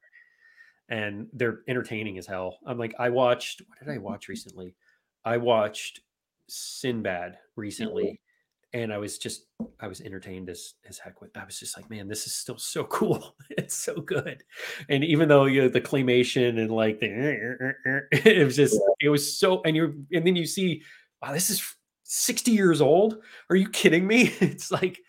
And 0.89 1.27
they're 1.31 1.61
entertaining 1.69 2.17
as 2.17 2.27
hell. 2.27 2.57
I'm 2.65 2.77
like, 2.77 2.93
I 2.99 3.09
watched. 3.09 3.61
What 3.65 3.79
did 3.79 3.89
I 3.89 3.97
watch 3.97 4.27
recently? 4.29 4.75
I 5.23 5.37
watched 5.37 6.01
Sinbad 6.47 7.33
mm-hmm. 7.33 7.61
recently, 7.61 8.21
and 8.73 8.91
I 8.91 8.97
was 8.97 9.17
just, 9.17 9.45
I 9.79 9.87
was 9.87 10.01
entertained 10.01 10.49
as 10.49 10.73
as 10.87 10.97
heck 10.97 11.21
with. 11.21 11.35
I 11.37 11.45
was 11.45 11.59
just 11.59 11.77
like, 11.77 11.89
man, 11.89 12.07
this 12.07 12.25
is 12.25 12.33
still 12.33 12.57
so 12.57 12.83
cool. 12.85 13.35
it's 13.51 13.75
so 13.75 13.95
good. 13.95 14.43
And 14.89 15.03
even 15.03 15.29
though 15.29 15.45
you 15.45 15.61
know, 15.61 15.69
the 15.69 15.81
claymation 15.81 16.59
and 16.59 16.71
like 16.71 16.99
the, 16.99 18.07
it 18.11 18.45
was 18.45 18.57
just, 18.57 18.79
it 18.99 19.09
was 19.09 19.37
so. 19.37 19.61
And 19.63 19.75
you're, 19.75 19.93
and 20.11 20.27
then 20.27 20.35
you 20.35 20.45
see, 20.45 20.83
wow, 21.21 21.31
this 21.31 21.49
is 21.49 21.75
60 22.13 22.51
years 22.51 22.81
old. 22.81 23.21
Are 23.49 23.55
you 23.55 23.69
kidding 23.69 24.05
me? 24.05 24.33
It's 24.41 24.69
like, 24.69 24.99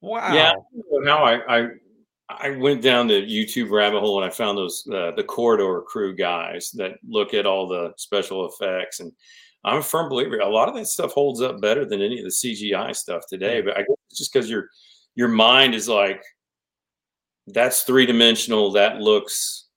wow. 0.00 0.34
Yeah. 0.34 0.52
Now 0.90 1.24
I, 1.24 1.60
I 1.60 1.68
I 2.28 2.50
went 2.50 2.82
down 2.82 3.06
the 3.06 3.22
YouTube 3.22 3.70
rabbit 3.70 4.00
hole 4.00 4.20
and 4.20 4.30
I 4.30 4.34
found 4.34 4.58
those 4.58 4.86
uh, 4.92 5.12
the 5.12 5.24
corridor 5.24 5.82
crew 5.82 6.14
guys 6.14 6.70
that 6.72 6.98
look 7.08 7.32
at 7.32 7.46
all 7.46 7.68
the 7.68 7.94
special 7.96 8.46
effects 8.46 9.00
and 9.00 9.12
I'm 9.64 9.78
a 9.78 9.82
firm 9.82 10.08
believer 10.08 10.38
a 10.40 10.48
lot 10.48 10.68
of 10.68 10.74
that 10.74 10.86
stuff 10.86 11.12
holds 11.12 11.40
up 11.40 11.60
better 11.60 11.84
than 11.84 12.02
any 12.02 12.18
of 12.18 12.24
the 12.24 12.30
CGI 12.30 12.94
stuff 12.94 13.22
today. 13.28 13.60
But 13.60 13.76
I 13.76 13.80
guess 13.80 13.96
it's 14.10 14.18
just 14.18 14.32
because 14.32 14.50
your 14.50 14.68
your 15.14 15.28
mind 15.28 15.74
is 15.74 15.88
like 15.88 16.22
that's 17.46 17.82
three 17.82 18.04
dimensional. 18.04 18.72
That 18.72 18.98
looks 18.98 19.68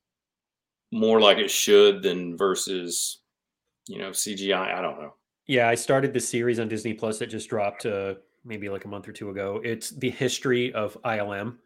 more 0.92 1.22
like 1.22 1.38
it 1.38 1.52
should 1.52 2.02
than 2.02 2.38
versus 2.38 3.22
you 3.88 4.00
know 4.00 4.10
CGI. 4.10 4.74
I 4.76 4.82
don't 4.82 5.00
know. 5.00 5.14
Yeah, 5.48 5.68
I 5.68 5.76
started 5.76 6.14
this 6.14 6.30
series 6.30 6.60
on 6.60 6.68
Disney 6.68 6.94
Plus 6.94 7.20
that 7.20 7.28
just 7.28 7.50
dropped 7.50 7.86
uh, 7.86 8.16
maybe 8.46 8.70
like 8.70 8.86
a 8.86 8.88
month 8.88 9.08
or 9.08 9.12
two 9.12 9.30
ago. 9.30 9.62
It's 9.64 9.89
the 9.89 10.10
history 10.10 10.74
of 10.74 10.98
ILM. 11.04 11.58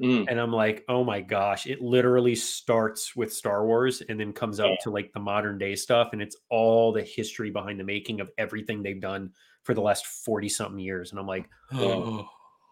Mm, 0.00 0.26
And 0.28 0.40
I'm 0.40 0.52
like, 0.52 0.84
oh 0.88 1.04
my 1.04 1.20
gosh, 1.20 1.66
it 1.66 1.82
literally 1.82 2.34
starts 2.34 3.14
with 3.14 3.32
Star 3.32 3.66
Wars 3.66 4.02
and 4.08 4.18
then 4.18 4.32
comes 4.32 4.58
up 4.58 4.70
Yeah. 4.70 4.76
to 4.84 4.90
like 4.90 5.12
the 5.12 5.20
modern 5.20 5.58
day 5.58 5.74
stuff. 5.76 6.10
And 6.12 6.22
it's 6.22 6.36
all 6.48 6.90
the 6.92 7.02
history 7.02 7.50
behind 7.50 7.78
the 7.78 7.84
making 7.84 8.20
of 8.20 8.30
everything 8.38 8.82
they've 8.82 9.00
done 9.00 9.30
for 9.62 9.74
the 9.74 9.82
last 9.82 10.06
40 10.06 10.48
something 10.48 10.78
years. 10.78 11.10
And 11.10 11.20
I'm 11.20 11.26
like, 11.26 11.48
Yeah. 11.72 12.22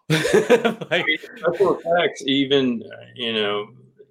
like, 0.89 1.05
special 1.37 1.77
effects, 1.79 2.23
even 2.25 2.81
uh, 2.83 3.05
you 3.13 3.31
know, 3.33 3.67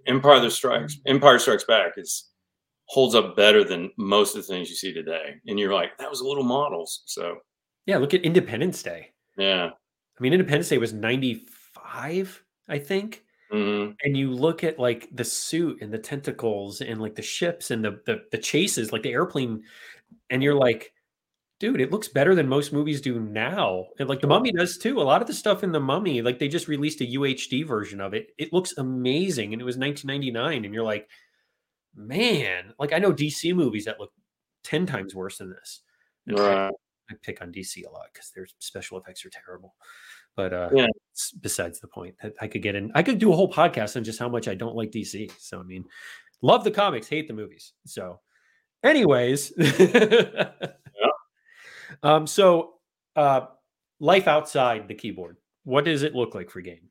Empire 0.07 0.39
the 0.41 0.51
Strikes, 0.51 0.99
Empire 1.07 1.41
Strikes 1.41 1.65
Back 1.65 1.95
is 1.97 2.28
holds 2.89 3.15
up 3.15 3.37
better 3.37 3.65
than 3.65 3.91
most 3.99 4.35
of 4.35 4.43
the 4.47 4.53
things 4.53 4.69
you 4.71 4.77
see 4.77 4.93
today. 4.93 5.35
And 5.47 5.59
you're 5.59 5.75
like, 5.75 5.97
that 5.99 6.11
was 6.11 6.21
a 6.21 6.27
little 6.27 6.45
models. 6.45 7.03
So 7.07 7.39
yeah, 7.87 7.99
look 7.99 8.15
at 8.15 8.23
Independence 8.23 8.83
Day. 8.83 9.11
yeah, 9.37 9.71
I 9.71 10.23
mean, 10.23 10.33
Independence 10.33 10.69
Day 10.69 10.79
was 10.79 10.93
95, 10.93 12.45
I 12.69 12.79
think. 12.79 13.25
Mhm. 13.53 13.97
and 14.05 14.15
you 14.15 14.31
look 14.31 14.63
at 14.63 14.79
like 14.79 15.09
the 15.17 15.25
suit 15.25 15.81
and 15.81 15.91
the 15.91 15.99
tentacles 15.99 16.83
and 16.83 17.01
like 17.01 17.15
the 17.15 17.23
ships 17.23 17.71
and 17.71 17.83
the 17.83 17.99
the, 18.05 18.25
the 18.31 18.37
chases, 18.37 18.93
like 18.93 19.03
the 19.03 19.13
airplane, 19.13 19.63
and 20.29 20.43
you're 20.43 20.55
like, 20.55 20.93
dude, 21.59 21.81
it 21.81 21.91
looks 21.91 22.09
better 22.09 22.35
than 22.35 22.47
most 22.47 22.75
movies 22.75 23.01
do 23.01 23.19
now. 23.21 23.87
And 23.99 24.07
like 24.09 24.21
the 24.21 24.27
Mummy 24.27 24.53
does 24.53 24.77
too. 24.77 25.01
A 25.01 25.03
lot 25.03 25.23
of 25.23 25.27
the 25.29 25.33
stuff 25.35 25.65
in 25.65 25.73
the 25.73 25.81
Mummy, 25.81 26.21
like 26.21 26.39
they 26.39 26.49
just 26.49 26.69
released 26.69 27.01
a 27.01 27.07
UHD 27.07 27.67
version 27.67 28.03
of 28.03 28.13
it. 28.13 28.35
It 28.37 28.53
looks 28.53 28.75
amazing, 28.77 29.55
and 29.55 29.63
it 29.63 29.65
was 29.65 29.79
1999, 29.79 30.67
and 30.67 30.75
you're 30.75 30.85
like, 30.85 31.09
man, 31.95 32.73
like 32.79 32.93
I 32.93 32.99
know 32.99 33.13
DC 33.13 33.55
movies 33.55 33.85
that 33.87 33.99
look 34.01 34.13
ten 34.65 34.87
times 34.87 35.15
worse 35.15 35.39
than 35.39 35.51
this. 35.51 35.83
I- 36.29 36.33
Right. 36.33 36.73
I 37.11 37.15
pick 37.23 37.41
on 37.41 37.51
DC 37.51 37.87
a 37.87 37.91
lot 37.91 38.09
because 38.13 38.31
their 38.35 38.47
special 38.59 38.99
effects 38.99 39.25
are 39.25 39.31
terrible. 39.31 39.75
But 40.37 40.53
uh, 40.53 40.69
Yeah. 40.75 40.87
it's 41.13 41.33
besides 41.33 41.81
the 41.81 41.89
point. 41.89 42.15
I- 42.23 42.33
I 42.43 42.49
could 42.49 42.61
get 42.63 42.75
in. 42.75 42.93
I 42.95 43.03
could 43.03 43.19
do 43.19 43.33
a 43.33 43.37
whole 43.37 43.51
podcast 43.51 43.97
on 43.97 44.05
just 44.05 44.19
how 44.19 44.29
much 44.29 44.47
I 44.47 44.55
don't 44.55 44.77
like 44.77 44.91
DC. 44.91 45.31
So 45.39 45.59
I 45.59 45.63
mean, 45.63 45.87
love 46.43 46.65
the 46.65 46.71
comics, 46.71 47.09
hate 47.09 47.29
the 47.29 47.35
movies. 47.35 47.73
So, 47.87 48.21
anyways, 48.85 49.53
um, 52.03 52.27
so 52.27 52.75
uh, 53.17 53.47
life 54.01 54.29
outside 54.29 54.89
the 54.89 54.95
keyboard. 54.95 55.37
What 55.65 55.85
does 55.85 56.03
it 56.03 56.15
look 56.15 56.35
like 56.35 56.51
for 56.51 56.61
Gayne? 56.61 56.89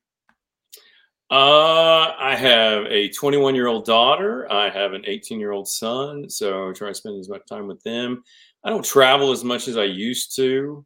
Uh, 1.30 2.14
I 2.18 2.36
have 2.38 2.86
a 2.86 3.10
21 3.10 3.54
year 3.54 3.68
old 3.68 3.86
daughter. 3.86 4.50
I 4.52 4.70
have 4.70 4.94
an 4.94 5.04
18 5.06 5.40
year 5.40 5.52
old 5.52 5.68
son. 5.68 6.30
So 6.30 6.70
I 6.70 6.74
try 6.74 6.90
to 6.90 6.94
spend 6.94 7.20
as 7.20 7.30
much 7.30 7.42
time 7.50 7.68
with 7.68 7.82
them. 7.84 8.24
I 8.64 8.70
don't 8.70 8.86
travel 8.86 9.32
as 9.32 9.44
much 9.44 9.68
as 9.68 9.78
I 9.78 9.84
used 9.84 10.36
to 10.38 10.86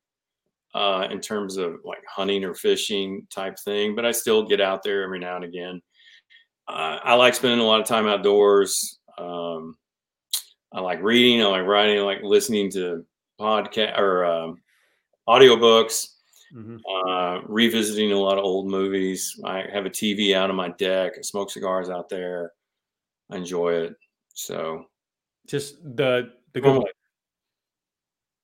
uh, 0.74 1.08
in 1.12 1.20
terms 1.20 1.58
of 1.58 1.76
like 1.86 2.04
hunting 2.08 2.44
or 2.44 2.56
fishing 2.56 3.28
type 3.30 3.58
thing, 3.60 3.96
but 3.96 4.06
I 4.06 4.12
still 4.12 4.48
get 4.48 4.62
out 4.62 4.82
there 4.84 5.04
every 5.04 5.20
now 5.20 5.36
and 5.36 5.46
again. 5.46 5.82
Uh, 6.68 6.98
I 7.04 7.14
like 7.16 7.36
spending 7.36 7.60
a 7.60 7.64
lot 7.64 7.82
of 7.82 7.88
time 7.88 8.08
outdoors. 8.08 9.00
Um, 9.18 9.76
I 10.74 10.80
like 10.80 11.04
reading. 11.04 11.42
I 11.42 11.46
like 11.48 11.66
writing. 11.66 12.00
I 12.00 12.02
like 12.02 12.24
listening 12.24 12.72
to 12.72 13.06
podcast 13.40 13.98
or 13.98 14.26
um, 14.26 14.62
audiobooks 15.28 16.08
Mhm. 16.54 16.80
uh, 16.88 17.42
revisiting 17.48 18.12
a 18.12 18.20
lot 18.20 18.38
of 18.38 18.44
old 18.44 18.68
movies. 18.68 19.40
I 19.46 19.62
have 19.72 19.86
a 19.86 19.90
TV 19.90 20.34
out 20.36 20.50
on 20.50 20.56
my 20.56 20.70
deck. 20.70 21.14
I 21.18 21.22
smoke 21.22 21.50
cigars 21.52 21.90
out 21.90 22.10
there. 22.10 22.52
I 23.30 23.38
enjoy 23.38 23.74
it. 23.74 23.96
So, 24.34 24.86
Just 25.48 25.82
the 25.84 26.34
the 26.54 26.62
good 26.62 26.76
Oh. 26.76 26.80
life. 26.80 26.94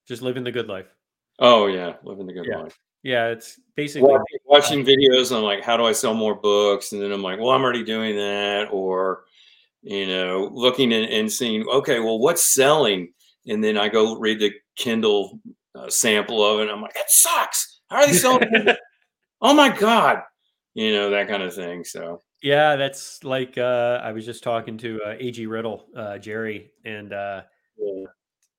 Just 0.08 0.22
living 0.22 0.44
the 0.44 0.52
good 0.52 0.68
life. 0.68 0.88
oh 1.40 1.68
yeah, 1.68 1.98
living 2.04 2.26
the 2.26 2.34
good 2.34 2.46
Yeah. 2.48 2.62
life. 2.64 2.80
Yeah, 3.04 3.28
it's 3.30 3.60
basically 3.76 4.10
Wa- 4.10 4.24
Watching 4.46 4.84
videos 4.84 5.36
on 5.36 5.44
like 5.44 5.62
how 5.62 5.78
do 5.78 5.84
I 5.86 5.92
sell 5.92 6.14
more 6.16 6.34
books, 6.36 6.92
and 6.94 7.02
then 7.02 7.12
I'm 7.12 7.22
like, 7.22 7.40
well, 7.40 7.52
I'm 7.52 7.62
already 7.64 7.84
doing 7.84 8.16
that, 8.16 8.70
or 8.72 9.26
you 9.84 10.08
know, 10.08 10.50
looking 10.52 10.92
and, 10.94 11.06
and 11.06 11.32
seeing, 11.32 11.66
okay, 11.70 12.00
well, 12.00 12.18
what's 12.20 12.54
selling, 12.54 13.14
and 13.46 13.64
then 13.64 13.78
I 13.78 13.88
go 13.90 14.18
read 14.18 14.40
the 14.40 14.52
Kindle 14.76 15.40
uh, 15.76 15.90
sample 15.90 16.44
of 16.44 16.60
it. 16.60 16.64
And 16.64 16.72
I'm 16.72 16.82
like, 16.82 16.96
that 16.96 17.10
sucks. 17.12 17.77
How 17.90 17.98
are 17.98 18.08
they 18.08 18.14
so? 18.14 18.40
oh 19.42 19.54
my 19.54 19.70
god, 19.70 20.24
you 20.74 20.92
know 20.92 21.10
that 21.10 21.28
kind 21.28 21.44
of 21.44 21.54
thing. 21.54 21.84
So. 21.84 22.22
Yeah, 22.44 22.76
that's 22.76 23.24
like 23.24 23.58
uh, 23.58 24.00
I 24.04 24.12
was 24.12 24.24
just 24.24 24.44
talking 24.44 24.78
to 24.78 25.02
uh, 25.04 25.16
A.G. 25.20 25.48
Riddle, 25.48 25.88
uh, 25.96 26.20
Jerry, 26.20 26.72
and 26.86 27.12
uh, 27.12 27.42
Yeah. 27.78 28.06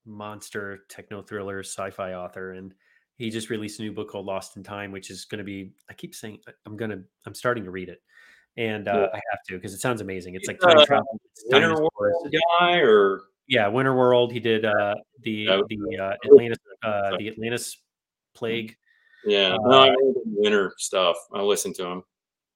monster 0.04 0.80
techno 0.88 1.22
thriller 1.22 1.60
sci-fi 1.60 2.14
author, 2.14 2.52
and 2.52 2.74
he 3.18 3.30
just 3.30 3.50
released 3.50 3.78
a 3.78 3.82
new 3.82 3.92
book 3.92 4.10
called 4.10 4.26
Lost 4.26 4.56
in 4.56 4.64
Time, 4.64 4.90
which 4.90 5.10
is 5.10 5.26
going 5.26 5.38
to 5.38 5.44
be. 5.44 5.74
I 5.88 5.94
keep 5.94 6.14
saying 6.14 6.40
I'm 6.66 6.76
gonna. 6.76 7.02
I'm 7.24 7.34
starting 7.34 7.62
to 7.64 7.70
read 7.70 7.88
it, 7.88 8.02
and 8.56 8.88
uh, 8.88 9.10
I 9.12 9.20
have 9.30 9.42
to 9.48 9.54
because 9.54 9.74
it 9.74 9.80
sounds 9.80 10.00
amazing. 10.00 10.34
It's 10.34 10.48
like 10.48 10.58
time 10.58 10.78
Uh, 10.78 10.84
travel. 10.84 11.20
Winter. 11.46 11.74
World 11.74 12.34
guy 12.58 12.78
or 12.78 13.22
Yeah, 13.46 13.68
Winter 13.68 13.94
World. 13.94 14.32
He 14.32 14.40
did 14.40 14.64
uh, 14.64 14.96
the 15.22 15.62
the 15.68 15.98
uh, 15.98 16.14
Atlantis 16.24 16.58
uh, 16.82 17.16
the 17.16 17.28
Atlantis 17.28 17.80
plague. 18.34 18.76
Yeah, 19.24 19.54
Uh, 19.54 19.68
no, 19.68 19.78
I 19.82 19.88
read 19.88 20.14
winter 20.26 20.72
stuff. 20.78 21.16
I 21.32 21.40
listened 21.42 21.74
to 21.76 21.86
him. 21.86 22.02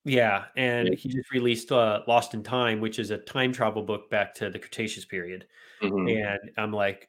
Yeah, 0.04 0.46
and 0.56 0.88
Yeah. 0.88 0.94
he 0.96 1.08
just 1.08 1.30
released 1.30 1.70
uh, 1.70 2.02
Lost 2.08 2.34
in 2.34 2.42
Time, 2.42 2.80
which 2.80 2.98
is 2.98 3.10
a 3.10 3.18
time 3.18 3.52
travel 3.52 3.82
book 3.82 4.10
back 4.10 4.34
to 4.36 4.50
the 4.50 4.58
Cretaceous 4.58 5.04
period. 5.04 5.46
Mhm. 5.80 6.10
and 6.24 6.50
I'm 6.56 6.72
like, 6.72 7.08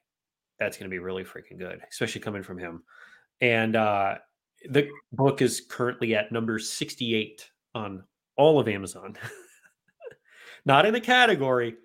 that's 0.60 0.78
going 0.78 0.90
to 0.90 0.94
be 0.94 1.00
really 1.00 1.24
freaking 1.24 1.58
good, 1.60 1.82
especially 1.92 2.22
coming 2.22 2.42
from 2.44 2.58
him. 2.58 2.84
And 3.42 3.76
uh, 3.76 4.18
the 4.70 4.90
book 5.12 5.42
is 5.42 5.62
currently 5.70 6.16
at 6.16 6.32
number 6.32 6.58
68 6.58 7.50
on 7.76 8.04
all 8.36 8.60
of 8.60 8.68
Amazon, 8.68 9.16
not 10.66 10.86
in 10.86 10.94
the 10.94 11.02
category, 11.02 11.76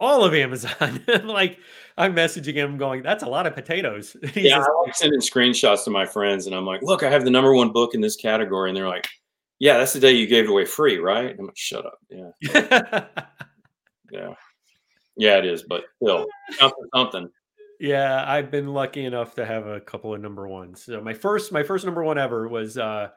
all 0.00 0.24
of 0.24 0.34
Amazon. 0.34 1.02
like, 1.24 1.58
I'm 1.96 2.14
messaging 2.14 2.54
him 2.54 2.76
going, 2.76 3.02
that's 3.02 3.22
a 3.22 3.28
lot 3.28 3.46
of 3.46 3.54
potatoes. 3.54 4.16
Yeah, 4.34 4.58
says, 4.58 4.68
I 4.68 4.82
like 4.82 4.94
sending 4.94 5.20
screenshots 5.20 5.84
to 5.84 5.90
my 5.90 6.04
friends, 6.06 6.46
and 6.46 6.54
I'm 6.54 6.66
like, 6.66 6.82
"Look, 6.82 7.02
I 7.02 7.10
have 7.10 7.24
the 7.24 7.30
number 7.30 7.54
one 7.54 7.72
book 7.72 7.94
in 7.94 8.00
this 8.00 8.16
category," 8.16 8.70
and 8.70 8.76
they're 8.76 8.88
like, 8.88 9.08
"Yeah, 9.58 9.78
that's 9.78 9.92
the 9.92 10.00
day 10.00 10.12
you 10.12 10.26
gave 10.26 10.44
it 10.44 10.50
away 10.50 10.64
free, 10.66 10.98
right?" 10.98 11.34
I'm 11.38 11.46
like, 11.46 11.56
"Shut 11.56 11.86
up." 11.86 11.98
Yeah, 12.10 12.30
yeah, 14.10 14.34
yeah, 15.16 15.38
it 15.38 15.46
is, 15.46 15.62
but 15.62 15.84
still, 16.02 16.26
for 16.58 16.72
something. 16.94 17.30
yeah, 17.80 18.24
I've 18.26 18.50
been 18.50 18.68
lucky 18.68 19.04
enough 19.04 19.34
to 19.36 19.46
have 19.46 19.66
a 19.66 19.80
couple 19.80 20.14
of 20.14 20.20
number 20.20 20.46
ones. 20.46 20.82
So 20.84 21.00
my 21.00 21.14
first, 21.14 21.52
my 21.52 21.62
first 21.62 21.84
number 21.86 22.04
one 22.04 22.18
ever 22.18 22.48
was, 22.48 22.76
uh, 22.76 23.08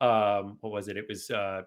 um, 0.00 0.56
what 0.60 0.72
was 0.72 0.88
it? 0.88 0.96
It 0.96 1.04
was, 1.08 1.30
uh, 1.30 1.62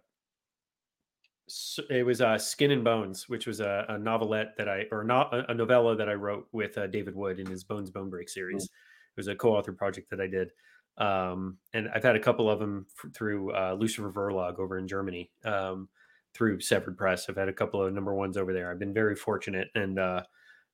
it 1.90 2.06
was 2.06 2.22
uh, 2.22 2.38
Skin 2.38 2.72
and 2.72 2.84
Bones, 2.84 3.30
which 3.30 3.46
was 3.48 3.60
a, 3.60 3.86
a 3.90 3.98
novelette 4.00 4.56
that 4.58 4.68
I, 4.68 4.86
or 4.92 5.04
not 5.04 5.34
a, 5.50 5.54
novella 5.54 5.96
that 5.96 6.10
I 6.10 6.14
wrote 6.14 6.48
with 6.52 6.78
uh, 6.78 6.88
David 6.88 7.16
Wood 7.16 7.40
in 7.40 7.46
his 7.46 7.64
Bones 7.64 7.92
Bone 7.92 8.10
Break 8.10 8.30
series. 8.30 8.66
It 8.66 9.18
was 9.18 9.28
a 9.28 9.36
co-author 9.36 9.74
project 9.74 10.10
that 10.10 10.20
I 10.20 10.28
did, 10.28 10.52
um, 10.98 11.58
and 11.74 11.88
I've 11.94 12.04
had 12.04 12.16
a 12.16 12.20
couple 12.20 12.50
of 12.50 12.60
them 12.60 12.88
f- 13.04 13.12
through 13.14 13.52
uh, 13.52 13.76
Luzifer 13.76 14.12
Verlag 14.12 14.60
over 14.60 14.78
in 14.78 14.88
Germany, 14.88 15.32
um, 15.44 15.88
through 16.34 16.60
Severed 16.62 16.98
Press. 16.98 17.30
I've 17.30 17.38
had 17.38 17.48
a 17.50 17.54
couple 17.54 17.82
of 17.82 17.94
number 17.94 18.14
ones 18.16 18.38
over 18.38 18.52
there. 18.54 18.70
I've 18.72 18.80
been 18.80 18.94
very 18.94 19.16
fortunate 19.16 19.70
and 19.76 20.00
uh, 20.00 20.24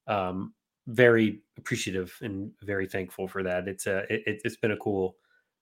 um, 0.07 0.53
very 0.87 1.43
appreciative 1.57 2.17
and 2.21 2.51
very 2.63 2.87
thankful 2.87 3.27
for 3.27 3.43
that. 3.43 3.67
It's 3.67 3.87
a, 3.87 3.99
it, 4.11 4.23
it- 4.25 4.41
it's 4.45 4.57
been 4.57 4.71
a 4.71 4.77
cool, 4.77 5.17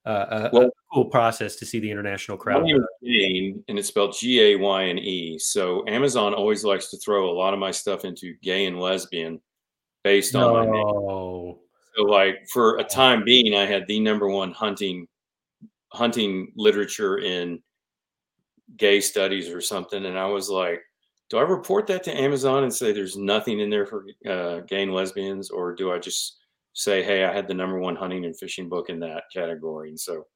uh, 0.06 0.26
a, 0.30 0.36
a 0.36 0.50
Well- 0.52 0.70
cool 0.92 1.04
process 1.04 1.56
to 1.56 1.66
see 1.66 1.78
the 1.78 1.90
international 1.90 2.36
crowd. 2.36 2.66
Gayne, 3.04 3.62
and 3.68 3.78
it's 3.78 3.88
spelled 3.88 4.16
G 4.18 4.40
A 4.40 4.56
Y 4.56 4.84
N 4.84 4.98
E. 4.98 5.38
So 5.38 5.84
Amazon 5.86 6.34
always 6.34 6.64
likes 6.64 6.90
to 6.90 6.98
throw 6.98 7.30
a 7.30 7.36
lot 7.36 7.54
of 7.54 7.60
my 7.60 7.70
stuff 7.70 8.04
into 8.04 8.34
gay 8.42 8.66
and 8.66 8.80
lesbian, 8.80 9.40
based 10.02 10.34
on 10.34 10.52
my 10.52 10.64
name. 10.64 11.54
So 11.96 12.02
like 12.02 12.48
for 12.52 12.78
a 12.78 12.84
time 12.84 13.24
being, 13.24 13.54
I 13.54 13.66
had 13.66 13.86
the 13.86 14.00
number 14.00 14.28
one 14.28 14.52
hunting 14.52 15.06
hunting 15.92 16.52
literature 16.56 17.18
in 17.18 17.60
gay 18.76 19.00
studies 19.00 19.48
or 19.48 19.60
something, 19.60 20.06
and 20.06 20.18
I 20.18 20.26
was 20.26 20.48
like, 20.48 20.80
do 21.28 21.38
I 21.38 21.42
report 21.42 21.86
that 21.88 22.02
to 22.04 22.16
Amazon 22.16 22.64
and 22.64 22.72
say 22.74 22.92
there's 22.92 23.16
nothing 23.16 23.60
in 23.60 23.70
there 23.70 23.86
for 23.86 24.06
uh, 24.28 24.60
gay 24.60 24.82
and 24.82 24.94
lesbians, 24.94 25.50
or 25.50 25.74
do 25.74 25.92
I 25.92 25.98
just 25.98 26.38
say, 26.72 27.02
hey, 27.02 27.24
I 27.24 27.32
had 27.32 27.48
the 27.48 27.54
number 27.54 27.78
one 27.78 27.96
hunting 27.96 28.24
and 28.24 28.38
fishing 28.38 28.68
book 28.68 28.88
in 28.88 29.00
that 29.00 29.24
category, 29.32 29.88
and 29.88 30.00
so 30.00 30.26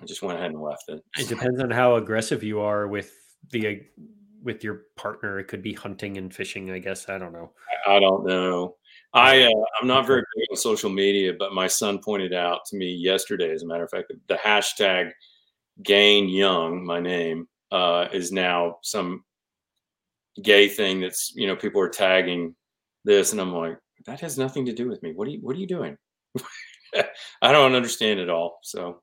I 0.00 0.04
just 0.06 0.22
went 0.22 0.38
ahead 0.38 0.52
and 0.52 0.60
left 0.60 0.84
it. 0.88 1.02
It 1.18 1.28
depends 1.28 1.60
on 1.60 1.70
how 1.70 1.96
aggressive 1.96 2.42
you 2.42 2.60
are 2.60 2.86
with 2.88 3.12
the 3.50 3.82
with 4.42 4.64
your 4.64 4.82
partner. 4.96 5.38
It 5.38 5.48
could 5.48 5.62
be 5.62 5.72
hunting 5.72 6.16
and 6.16 6.34
fishing. 6.34 6.70
I 6.70 6.78
guess 6.78 7.08
I 7.08 7.18
don't 7.18 7.32
know. 7.32 7.52
I 7.86 8.00
don't 8.00 8.26
know. 8.26 8.76
I 9.12 9.42
uh, 9.42 9.64
I'm 9.80 9.88
not 9.88 10.06
very 10.06 10.22
big 10.36 10.46
on 10.50 10.56
social 10.56 10.90
media, 10.90 11.32
but 11.38 11.52
my 11.52 11.66
son 11.66 11.98
pointed 11.98 12.32
out 12.32 12.60
to 12.66 12.76
me 12.76 12.92
yesterday, 12.92 13.50
as 13.50 13.62
a 13.62 13.66
matter 13.66 13.84
of 13.84 13.90
fact, 13.90 14.12
the 14.28 14.34
hashtag 14.34 15.10
Gayne 15.82 16.28
Young, 16.28 16.84
my 16.84 17.00
name, 17.00 17.48
uh, 17.72 18.06
is 18.12 18.30
now 18.30 18.78
some 18.82 19.24
gay 20.42 20.68
thing 20.68 21.00
that's 21.00 21.32
you 21.34 21.46
know 21.46 21.56
people 21.56 21.80
are 21.80 21.88
tagging 21.88 22.54
this, 23.04 23.32
and 23.32 23.40
I'm 23.40 23.52
like, 23.52 23.78
that 24.06 24.20
has 24.20 24.38
nothing 24.38 24.66
to 24.66 24.72
do 24.72 24.88
with 24.88 25.02
me. 25.02 25.12
What 25.14 25.28
are 25.28 25.30
you 25.30 25.38
What 25.40 25.56
are 25.56 25.58
you 25.60 25.66
doing? 25.66 25.96
I 27.42 27.52
don't 27.52 27.74
understand 27.74 28.20
it 28.20 28.28
all. 28.30 28.58
So 28.62 29.02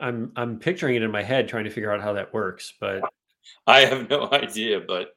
I'm 0.00 0.32
I'm 0.36 0.58
picturing 0.58 0.96
it 0.96 1.02
in 1.02 1.10
my 1.10 1.22
head, 1.22 1.48
trying 1.48 1.64
to 1.64 1.70
figure 1.70 1.92
out 1.92 2.00
how 2.00 2.14
that 2.14 2.32
works. 2.34 2.72
But 2.80 3.02
I 3.66 3.80
have 3.84 4.08
no 4.10 4.28
idea, 4.32 4.80
but 4.80 5.10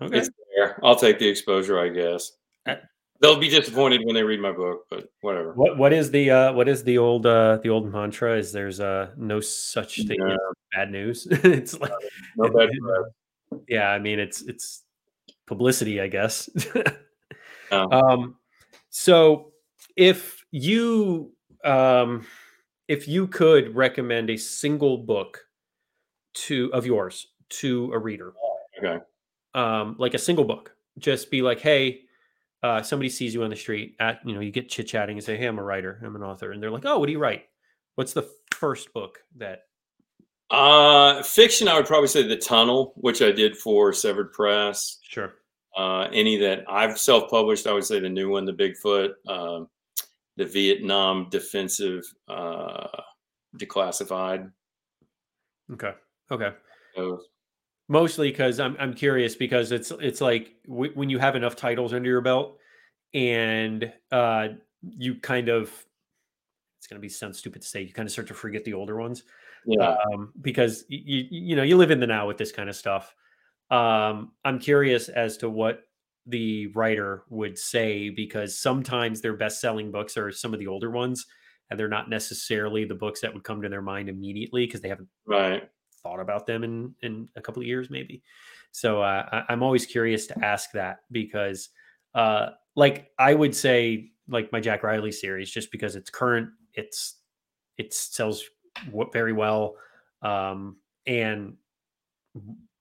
okay, 0.00 0.18
it's 0.18 0.30
there. 0.56 0.78
I'll 0.84 0.96
take 0.96 1.18
the 1.18 1.28
exposure, 1.28 1.78
I 1.78 1.88
guess. 1.88 2.32
Uh, 2.66 2.76
They'll 3.22 3.38
be 3.38 3.48
disappointed 3.48 4.02
when 4.04 4.14
they 4.14 4.22
read 4.22 4.40
my 4.40 4.52
book, 4.52 4.84
but 4.90 5.08
whatever. 5.22 5.54
what 5.54 5.78
what 5.78 5.92
is 5.94 6.10
the 6.10 6.30
uh, 6.30 6.52
what 6.52 6.68
is 6.68 6.84
the 6.84 6.98
old 6.98 7.24
uh, 7.24 7.58
the 7.62 7.70
old 7.70 7.90
mantra? 7.90 8.36
Is 8.36 8.52
there's 8.52 8.78
uh, 8.78 9.10
no 9.16 9.40
such 9.40 10.06
thing 10.06 10.18
No. 10.20 10.32
as 10.34 10.38
bad 10.74 10.90
news? 10.90 11.26
it's 11.30 11.80
like 11.80 11.92
No 12.36 12.50
bad 12.50 12.68
press. 12.68 13.62
yeah, 13.68 13.88
I 13.88 13.98
mean 13.98 14.18
it's 14.18 14.42
it's 14.42 14.82
publicity, 15.46 15.98
I 16.00 16.08
guess. 16.08 16.50
Um, 17.70 17.92
um, 17.92 18.36
so 18.90 19.52
if 19.96 20.44
you 20.50 21.32
um, 21.64 22.26
if 22.88 23.08
you 23.08 23.26
could 23.26 23.74
recommend 23.74 24.30
a 24.30 24.36
single 24.36 24.98
book 24.98 25.44
to 26.34 26.70
of 26.72 26.86
yours 26.86 27.28
to 27.48 27.90
a 27.92 27.98
reader. 27.98 28.34
Okay. 28.78 29.02
Um, 29.54 29.96
like 29.98 30.14
a 30.14 30.18
single 30.18 30.44
book. 30.44 30.74
Just 30.98 31.30
be 31.30 31.42
like, 31.42 31.60
hey, 31.60 32.02
uh, 32.62 32.82
somebody 32.82 33.08
sees 33.08 33.34
you 33.34 33.42
on 33.42 33.50
the 33.50 33.56
street 33.56 33.96
at 34.00 34.20
you 34.24 34.34
know 34.34 34.40
you 34.40 34.50
get 34.50 34.68
chit 34.68 34.86
chatting 34.86 35.16
and 35.16 35.24
say, 35.24 35.36
hey, 35.36 35.46
I'm 35.46 35.58
a 35.58 35.62
writer, 35.62 36.00
I'm 36.04 36.16
an 36.16 36.22
author, 36.22 36.52
and 36.52 36.62
they're 36.62 36.70
like, 36.70 36.84
oh, 36.84 36.98
what 36.98 37.06
do 37.06 37.12
you 37.12 37.18
write? 37.18 37.44
What's 37.94 38.12
the 38.12 38.28
first 38.52 38.92
book 38.92 39.20
that? 39.36 39.62
Uh, 40.48 41.22
fiction, 41.24 41.66
I 41.66 41.74
would 41.74 41.86
probably 41.86 42.06
say 42.06 42.22
The 42.22 42.36
Tunnel, 42.36 42.92
which 42.96 43.20
I 43.20 43.32
did 43.32 43.56
for 43.56 43.92
Severed 43.92 44.32
Press. 44.32 44.98
Sure. 45.02 45.34
Uh, 45.76 46.08
any 46.12 46.36
that 46.38 46.64
I've 46.68 46.98
self-published, 46.98 47.66
I 47.66 47.72
would 47.72 47.84
say 47.84 48.00
the 48.00 48.08
new 48.08 48.30
one, 48.30 48.46
The 48.46 48.52
Bigfoot, 48.52 49.10
uh, 49.28 49.64
the 50.36 50.46
Vietnam 50.46 51.28
Defensive 51.30 52.02
uh, 52.28 52.88
Declassified. 53.58 54.50
Okay. 55.72 55.92
Okay. 56.30 56.50
Mostly 57.88 58.30
because 58.30 58.58
I'm 58.58 58.76
I'm 58.80 58.94
curious 58.94 59.36
because 59.36 59.70
it's 59.70 59.92
it's 60.00 60.20
like 60.20 60.54
w- 60.66 60.92
when 60.94 61.08
you 61.08 61.18
have 61.18 61.36
enough 61.36 61.54
titles 61.56 61.92
under 61.92 62.08
your 62.08 62.20
belt 62.20 62.58
and 63.14 63.92
uh 64.10 64.48
you 64.82 65.14
kind 65.16 65.48
of 65.48 65.70
it's 66.78 66.86
going 66.88 66.96
to 66.96 67.00
be 67.00 67.08
sound 67.08 67.34
stupid 67.36 67.62
to 67.62 67.68
say 67.68 67.82
you 67.82 67.92
kind 67.92 68.06
of 68.06 68.12
start 68.12 68.26
to 68.28 68.34
forget 68.34 68.64
the 68.64 68.74
older 68.74 68.96
ones 68.96 69.22
Yeah. 69.66 69.96
um, 70.12 70.32
because 70.42 70.84
you 70.88 71.26
you 71.30 71.54
know 71.56 71.62
you 71.62 71.76
live 71.76 71.90
in 71.92 72.00
the 72.00 72.06
now 72.08 72.26
with 72.26 72.38
this 72.38 72.50
kind 72.50 72.68
of 72.68 72.74
stuff. 72.76 73.14
Um, 73.70 74.32
I'm 74.44 74.58
curious 74.58 75.08
as 75.08 75.36
to 75.38 75.50
what 75.50 75.84
the 76.26 76.68
writer 76.68 77.24
would 77.30 77.58
say 77.58 78.10
because 78.10 78.58
sometimes 78.58 79.20
their 79.20 79.36
best 79.36 79.60
selling 79.60 79.90
books 79.92 80.16
are 80.16 80.32
some 80.32 80.52
of 80.54 80.60
the 80.60 80.66
older 80.66 80.90
ones, 80.90 81.26
and 81.70 81.78
they're 81.78 81.88
not 81.88 82.08
necessarily 82.10 82.84
the 82.84 82.94
books 82.94 83.20
that 83.20 83.34
would 83.34 83.44
come 83.44 83.62
to 83.62 83.68
their 83.68 83.82
mind 83.82 84.08
immediately 84.08 84.66
because 84.66 84.80
they 84.80 84.88
haven't 84.88 85.08
Right. 85.26 85.70
thought 86.02 86.20
about 86.20 86.46
them 86.46 86.62
in 86.64 86.94
in 87.02 87.28
a 87.36 87.40
couple 87.42 87.62
of 87.62 87.66
years 87.66 87.90
maybe. 87.90 88.22
So 88.72 89.02
uh, 89.02 89.28
I, 89.32 89.52
I'm 89.52 89.62
always 89.62 89.86
curious 89.86 90.26
to 90.28 90.44
ask 90.44 90.72
that 90.72 91.00
because, 91.10 91.70
uh, 92.14 92.50
like 92.74 93.12
I 93.18 93.34
would 93.34 93.54
say, 93.56 94.12
like 94.28 94.52
my 94.52 94.60
Jack 94.60 94.82
Riley 94.82 95.12
series, 95.12 95.50
just 95.50 95.72
because 95.72 95.96
it's 95.96 96.10
current, 96.10 96.50
it's 96.74 97.20
it 97.78 97.94
sells 97.94 98.44
very 99.12 99.32
well, 99.32 99.76
um, 100.22 100.80
and 101.06 101.58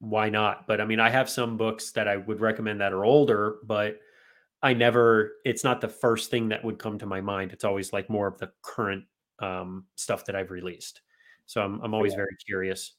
why 0.06 0.30
not? 0.30 0.68
But 0.68 0.80
I 0.80 0.86
mean, 0.86 1.00
I 1.00 1.10
have 1.10 1.30
some 1.30 1.58
books 1.58 1.92
that 1.92 2.08
I 2.08 2.18
would 2.18 2.40
recommend 2.40 2.82
that 2.82 2.94
are 2.94 3.06
older, 3.06 3.58
but 3.64 4.00
I 4.62 4.74
never. 4.74 5.34
It's 5.44 5.64
not 5.64 5.82
the 5.82 5.90
first 5.90 6.30
thing 6.30 6.50
that 6.50 6.64
would 6.64 6.80
come 6.80 6.98
to 7.00 7.06
my 7.06 7.22
mind. 7.22 7.52
It's 7.52 7.64
always 7.64 7.92
like 7.92 8.10
more 8.10 8.28
of 8.28 8.38
the 8.38 8.52
current 8.62 9.04
um, 9.40 9.86
stuff 9.96 10.26
that 10.26 10.36
I've 10.36 10.52
released. 10.52 11.02
So 11.46 11.62
I'm 11.62 11.82
I'm 11.82 11.94
always 11.94 12.14
very 12.14 12.36
curious. 12.46 12.94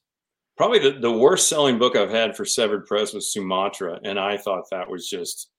Probably 0.57 0.79
the, 0.79 0.99
the 0.99 1.13
worst 1.13 1.49
selling 1.49 1.79
book 1.79 1.97
I've 1.97 2.11
had 2.11 2.37
for 2.37 2.45
Severed 2.45 2.87
Press 2.87 3.13
was 3.13 3.33
Sumatra, 3.33 4.01
and 4.05 4.19
I 4.19 4.37
thought 4.37 4.65
that 4.71 4.89
was 4.89 5.09
just 5.09 5.51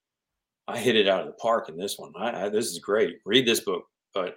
I 0.66 0.78
hit 0.78 0.96
it 0.96 1.08
out 1.08 1.20
of 1.20 1.26
the 1.26 1.32
park 1.34 1.68
in 1.68 1.76
this 1.76 1.98
one. 1.98 2.12
I, 2.16 2.46
I 2.46 2.48
this 2.48 2.66
is 2.66 2.78
great. 2.78 3.18
Read 3.24 3.46
this 3.46 3.60
book, 3.60 3.84
but 4.12 4.36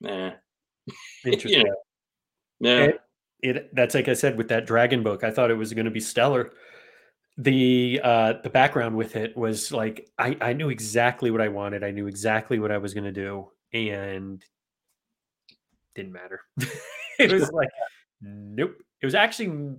nah, 0.00 0.32
Interesting. 1.24 1.60
you 1.60 1.64
know, 1.64 1.74
yeah, 2.60 2.92
It, 3.42 3.74
that's 3.74 3.94
like 3.94 4.08
I 4.08 4.14
said 4.14 4.36
with 4.36 4.48
that 4.48 4.66
dragon 4.66 5.02
book. 5.02 5.24
I 5.24 5.30
thought 5.30 5.50
it 5.50 5.54
was 5.54 5.72
going 5.74 5.84
to 5.84 5.90
be 5.90 6.00
stellar. 6.00 6.52
The 7.38 8.00
uh 8.04 8.34
the 8.42 8.50
background 8.50 8.96
with 8.96 9.16
it 9.16 9.36
was 9.36 9.72
like 9.72 10.08
I 10.18 10.36
I 10.40 10.52
knew 10.52 10.68
exactly 10.68 11.30
what 11.30 11.40
I 11.40 11.48
wanted. 11.48 11.82
I 11.82 11.90
knew 11.90 12.06
exactly 12.06 12.58
what 12.58 12.70
I 12.70 12.78
was 12.78 12.94
going 12.94 13.04
to 13.04 13.12
do 13.12 13.48
and 13.72 14.44
didn't 15.94 16.12
matter. 16.12 16.40
it 17.18 17.32
was 17.32 17.50
like 17.50 17.70
nope. 18.20 18.76
It 19.00 19.06
was 19.06 19.14
actually 19.14 19.76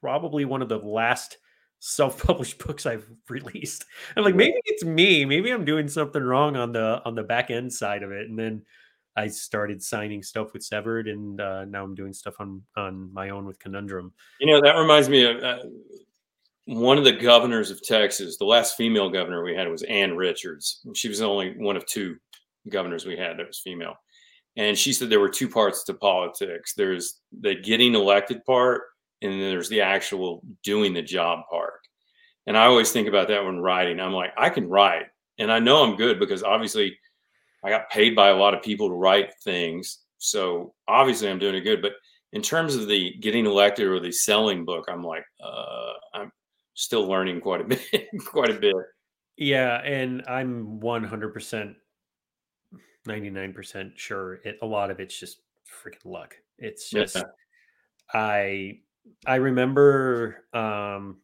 probably 0.00 0.44
one 0.44 0.60
of 0.60 0.68
the 0.68 0.78
last 0.78 1.38
self-published 1.78 2.58
books 2.66 2.84
I've 2.84 3.08
released. 3.28 3.84
I'm 4.16 4.24
like 4.24 4.34
maybe 4.34 4.60
it's 4.64 4.84
me. 4.84 5.24
Maybe 5.24 5.50
I'm 5.50 5.64
doing 5.64 5.88
something 5.88 6.22
wrong 6.22 6.56
on 6.56 6.72
the 6.72 7.00
on 7.04 7.14
the 7.14 7.22
back 7.22 7.50
end 7.50 7.72
side 7.72 8.02
of 8.02 8.10
it 8.10 8.28
and 8.28 8.38
then 8.38 8.62
I 9.16 9.28
started 9.28 9.82
signing 9.82 10.22
stuff 10.22 10.52
with 10.52 10.62
Severed, 10.62 11.08
and 11.08 11.40
uh, 11.40 11.64
now 11.66 11.84
I'm 11.84 11.94
doing 11.94 12.12
stuff 12.12 12.34
on 12.38 12.62
on 12.76 13.12
my 13.12 13.30
own 13.30 13.44
with 13.44 13.58
Conundrum. 13.58 14.12
you 14.40 14.46
know 14.46 14.60
that 14.60 14.76
reminds 14.76 15.08
me 15.08 15.24
of 15.24 15.42
uh, 15.42 15.58
one 16.66 16.98
of 16.98 17.04
the 17.04 17.12
governors 17.12 17.70
of 17.70 17.82
Texas. 17.82 18.36
The 18.36 18.44
last 18.44 18.76
female 18.76 19.10
governor 19.10 19.42
we 19.42 19.54
had 19.54 19.68
was 19.68 19.82
Ann 19.82 20.16
Richards. 20.16 20.80
She 20.94 21.08
was 21.08 21.20
only 21.20 21.54
one 21.58 21.76
of 21.76 21.84
two 21.86 22.16
governors 22.68 23.04
we 23.04 23.16
had 23.16 23.38
that 23.38 23.46
was 23.46 23.60
female, 23.60 23.94
and 24.56 24.78
she 24.78 24.92
said 24.92 25.10
there 25.10 25.20
were 25.20 25.28
two 25.28 25.48
parts 25.48 25.84
to 25.84 25.94
politics. 25.94 26.72
There's 26.74 27.20
the 27.40 27.54
getting 27.54 27.94
elected 27.94 28.44
part, 28.44 28.82
and 29.20 29.32
then 29.32 29.40
there's 29.40 29.68
the 29.68 29.82
actual 29.82 30.42
doing 30.62 30.94
the 30.94 31.02
job 31.02 31.40
part. 31.50 31.80
And 32.46 32.56
I 32.56 32.64
always 32.64 32.90
think 32.90 33.08
about 33.08 33.28
that 33.28 33.44
when 33.44 33.60
writing. 33.60 34.00
I'm 34.00 34.12
like, 34.12 34.32
I 34.36 34.48
can 34.48 34.68
write, 34.68 35.06
and 35.38 35.52
I 35.52 35.58
know 35.58 35.84
I'm 35.84 35.96
good 35.96 36.18
because 36.18 36.42
obviously 36.42 36.98
I 37.64 37.70
got 37.70 37.90
paid 37.90 38.16
by 38.16 38.28
a 38.28 38.36
lot 38.36 38.54
of 38.54 38.62
people 38.62 38.88
to 38.88 38.94
write 38.94 39.32
things. 39.44 39.98
So 40.18 40.74
obviously 40.88 41.28
I'm 41.28 41.38
doing 41.38 41.54
it 41.54 41.62
good. 41.62 41.82
But 41.82 41.92
in 42.32 42.42
terms 42.42 42.74
of 42.74 42.88
the 42.88 43.14
getting 43.20 43.46
elected 43.46 43.86
or 43.86 44.00
the 44.00 44.12
selling 44.12 44.64
book, 44.64 44.86
I'm 44.88 45.04
like, 45.04 45.24
uh, 45.42 45.92
I'm 46.14 46.32
still 46.74 47.06
learning 47.06 47.40
quite 47.40 47.60
a 47.60 47.64
bit, 47.92 48.08
quite 48.24 48.50
a 48.50 48.54
bit. 48.60 48.74
Yeah, 49.36 49.80
and 49.82 50.22
I'm 50.28 50.80
100%, 50.80 51.74
99% 53.06 53.92
sure 53.96 54.34
it, 54.44 54.58
a 54.62 54.66
lot 54.66 54.90
of 54.90 55.00
it's 55.00 55.18
just 55.18 55.40
freaking 55.84 56.04
luck. 56.04 56.36
It's 56.58 56.90
just 56.90 57.16
Yeah. 57.16 57.22
I 58.14 58.78
I 59.26 59.36
remember 59.36 60.44
um 60.52 61.18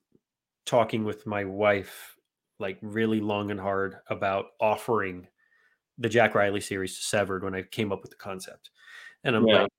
talking 0.66 1.04
with 1.04 1.26
my 1.26 1.44
wife 1.44 2.16
like 2.58 2.78
really 2.82 3.20
long 3.20 3.50
and 3.50 3.60
hard 3.60 3.98
about 4.08 4.46
offering 4.60 5.28
the 5.98 6.08
Jack 6.08 6.34
Riley 6.34 6.60
series 6.60 6.96
to 6.96 7.02
Severed 7.02 7.44
when 7.44 7.54
I 7.54 7.62
came 7.62 7.92
up 7.92 8.02
with 8.02 8.10
the 8.10 8.16
concept. 8.16 8.70
And 9.24 9.36
I'm 9.36 9.46
Yeah. 9.46 9.62
like 9.62 9.70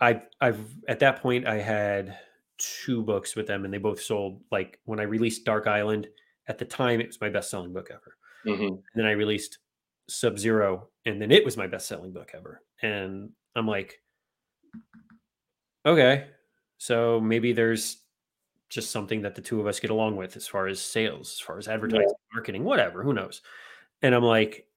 I 0.00 0.22
I've 0.40 0.76
at 0.88 0.98
that 1.00 1.20
point 1.22 1.46
I 1.46 1.56
had 1.56 2.18
two 2.58 3.02
books 3.02 3.34
with 3.36 3.46
them 3.46 3.64
and 3.64 3.72
they 3.72 3.78
both 3.78 4.00
sold 4.00 4.42
like 4.50 4.80
when 4.84 5.00
I 5.00 5.04
released 5.04 5.44
Dark 5.44 5.66
Island 5.66 6.08
at 6.48 6.58
the 6.58 6.64
time 6.64 7.00
it 7.00 7.06
was 7.08 7.20
my 7.20 7.28
best 7.28 7.50
selling 7.50 7.72
book 7.72 7.90
ever. 7.90 8.16
hmm 8.44 8.82
And 8.94 9.02
then 9.02 9.06
I 9.06 9.12
released 9.12 9.58
Sub 10.08 10.38
Zero 10.38 10.90
and 11.06 11.20
then 11.22 11.32
it 11.32 11.44
was 11.44 11.56
my 11.56 11.66
best 11.66 11.88
selling 11.88 12.12
book 12.12 12.32
ever. 12.34 12.62
And 12.82 13.32
I'm 13.56 13.66
like 13.66 14.02
okay, 15.86 16.30
so 16.78 17.20
maybe 17.20 17.52
there's 17.52 18.04
just 18.70 18.90
something 18.90 19.22
that 19.22 19.34
the 19.34 19.42
two 19.42 19.60
of 19.60 19.66
us 19.66 19.80
get 19.80 19.90
along 19.90 20.16
with 20.16 20.36
as 20.36 20.48
far 20.48 20.66
as 20.68 20.80
sales, 20.82 21.32
as 21.34 21.40
far 21.40 21.58
as 21.58 21.68
advertising, 21.68 22.06
marketing, 22.34 22.64
whatever, 22.64 23.02
who 23.02 23.12
knows. 23.14 23.42
And 24.02 24.14
I'm 24.14 24.24
like 24.24 24.68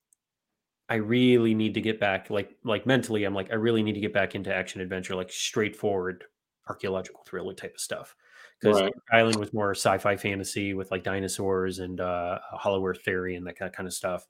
I 0.88 0.96
really 0.96 1.56
need 1.56 1.74
to 1.74 1.82
get 1.82 2.00
back 2.00 2.30
like 2.30 2.56
like 2.64 2.86
mentally 2.86 3.24
I'm 3.24 3.34
like 3.34 3.52
I 3.52 3.56
really 3.56 3.82
need 3.82 3.94
to 3.94 4.00
get 4.00 4.14
back 4.14 4.36
into 4.36 4.54
action 4.54 4.82
adventure 4.82 5.16
like 5.16 5.32
straightforward 5.32 6.26
archaeological 6.68 7.24
thriller 7.26 7.54
type 7.54 7.74
of 7.76 7.80
stuff. 7.80 8.16
Because 8.60 8.82
Right. 8.82 8.94
Island 9.12 9.38
was 9.38 9.52
more 9.54 9.72
sci-fi 9.72 10.16
fantasy 10.16 10.74
with 10.74 10.92
like 10.92 11.04
dinosaurs 11.04 11.80
and 11.80 12.00
uh 12.00 12.40
Hollow 12.52 12.86
Earth 12.86 13.02
theory 13.04 13.36
and 13.36 13.46
that 13.48 13.58
kind 13.58 13.88
of 13.88 13.94
stuff. 13.94 14.26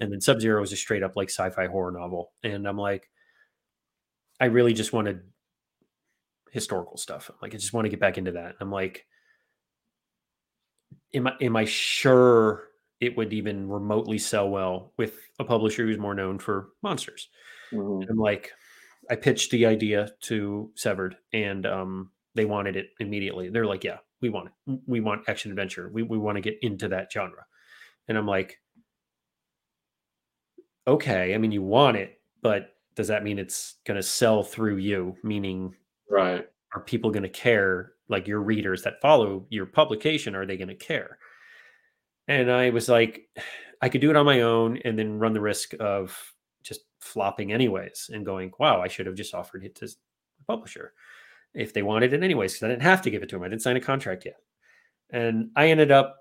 And 0.00 0.10
then 0.12 0.20
Sub 0.20 0.40
Zero 0.40 0.60
was 0.60 0.72
a 0.72 0.76
straight 0.76 1.02
up 1.02 1.14
like 1.16 1.30
sci-fi 1.30 1.66
horror 1.66 1.92
novel. 1.92 2.32
And 2.42 2.66
I'm 2.66 2.78
like 2.78 3.10
I 4.40 4.46
really 4.46 4.72
just 4.72 4.92
wanted 4.92 5.22
historical 6.50 6.96
stuff. 6.96 7.30
Like 7.42 7.54
I 7.54 7.58
just 7.58 7.72
want 7.72 7.84
to 7.84 7.90
get 7.90 8.00
back 8.00 8.18
into 8.18 8.32
that. 8.32 8.56
I'm 8.60 8.70
like 8.70 9.06
am 11.14 11.26
I 11.26 11.34
am 11.40 11.56
I 11.56 11.64
sure 11.64 12.67
it 13.00 13.16
would 13.16 13.32
even 13.32 13.68
remotely 13.68 14.18
sell 14.18 14.48
well 14.50 14.92
with 14.96 15.18
a 15.38 15.44
publisher 15.44 15.86
who's 15.86 15.98
more 15.98 16.14
known 16.14 16.38
for 16.38 16.70
monsters? 16.82 17.28
hmm 17.72 18.08
I'm 18.10 18.16
like, 18.18 18.52
I 19.10 19.16
pitched 19.16 19.50
the 19.50 19.66
idea 19.66 20.10
to 20.22 20.72
Severed, 20.76 21.16
and 21.32 21.66
um, 21.66 22.12
they 22.34 22.44
wanted 22.46 22.76
it 22.76 22.90
immediately. 23.00 23.50
They're 23.50 23.66
like, 23.66 23.84
"Yeah, 23.84 23.98
we 24.20 24.30
want 24.30 24.50
it. 24.66 24.80
We 24.86 25.00
want 25.00 25.28
action 25.28 25.50
adventure. 25.52 25.90
We 25.90 26.02
we 26.02 26.18
want 26.18 26.36
to 26.36 26.42
get 26.42 26.58
into 26.62 26.88
that 26.88 27.12
genre." 27.12 27.46
And 28.08 28.18
I'm 28.18 28.26
like, 28.26 28.60
"Okay, 30.86 31.34
I 31.34 31.38
mean, 31.38 31.52
you 31.52 31.62
want 31.62 31.96
it, 31.96 32.20
but 32.42 32.76
does 32.94 33.08
that 33.08 33.22
mean 33.22 33.38
it's 33.38 33.76
going 33.84 33.96
to 33.96 34.02
sell 34.02 34.42
through 34.42 34.76
you? 34.76 35.16
Meaning, 35.22 35.76
Right. 36.10 36.50
are 36.74 36.82
people 36.82 37.10
going 37.10 37.22
to 37.24 37.28
care 37.28 37.94
like 38.08 38.28
your 38.28 38.40
readers 38.42 38.82
that 38.82 39.00
follow 39.02 39.46
your 39.50 39.66
publication 39.66 40.34
are 40.34 40.46
they 40.46 40.56
going 40.56 40.68
to 40.68 40.74
care 40.74 41.18
and 42.28 42.50
i 42.50 42.70
was 42.70 42.88
like 42.88 43.28
i 43.82 43.88
could 43.88 44.00
do 44.00 44.10
it 44.10 44.16
on 44.16 44.26
my 44.26 44.42
own 44.42 44.78
and 44.84 44.98
then 44.98 45.18
run 45.18 45.32
the 45.32 45.40
risk 45.40 45.74
of 45.80 46.16
just 46.62 46.82
flopping 47.00 47.52
anyways 47.52 48.10
and 48.12 48.24
going 48.24 48.52
wow 48.58 48.80
i 48.80 48.88
should 48.88 49.06
have 49.06 49.14
just 49.14 49.34
offered 49.34 49.64
it 49.64 49.74
to 49.74 49.86
the 49.86 49.94
publisher 50.46 50.92
if 51.54 51.72
they 51.72 51.82
wanted 51.82 52.12
it 52.12 52.22
anyways 52.22 52.52
because 52.52 52.64
i 52.64 52.68
didn't 52.68 52.82
have 52.82 53.02
to 53.02 53.10
give 53.10 53.22
it 53.22 53.28
to 53.28 53.36
them 53.36 53.42
i 53.42 53.48
didn't 53.48 53.62
sign 53.62 53.76
a 53.76 53.80
contract 53.80 54.24
yet. 54.24 54.36
And 55.10 55.50
i 55.56 55.68
ended 55.68 55.90
up 55.90 56.16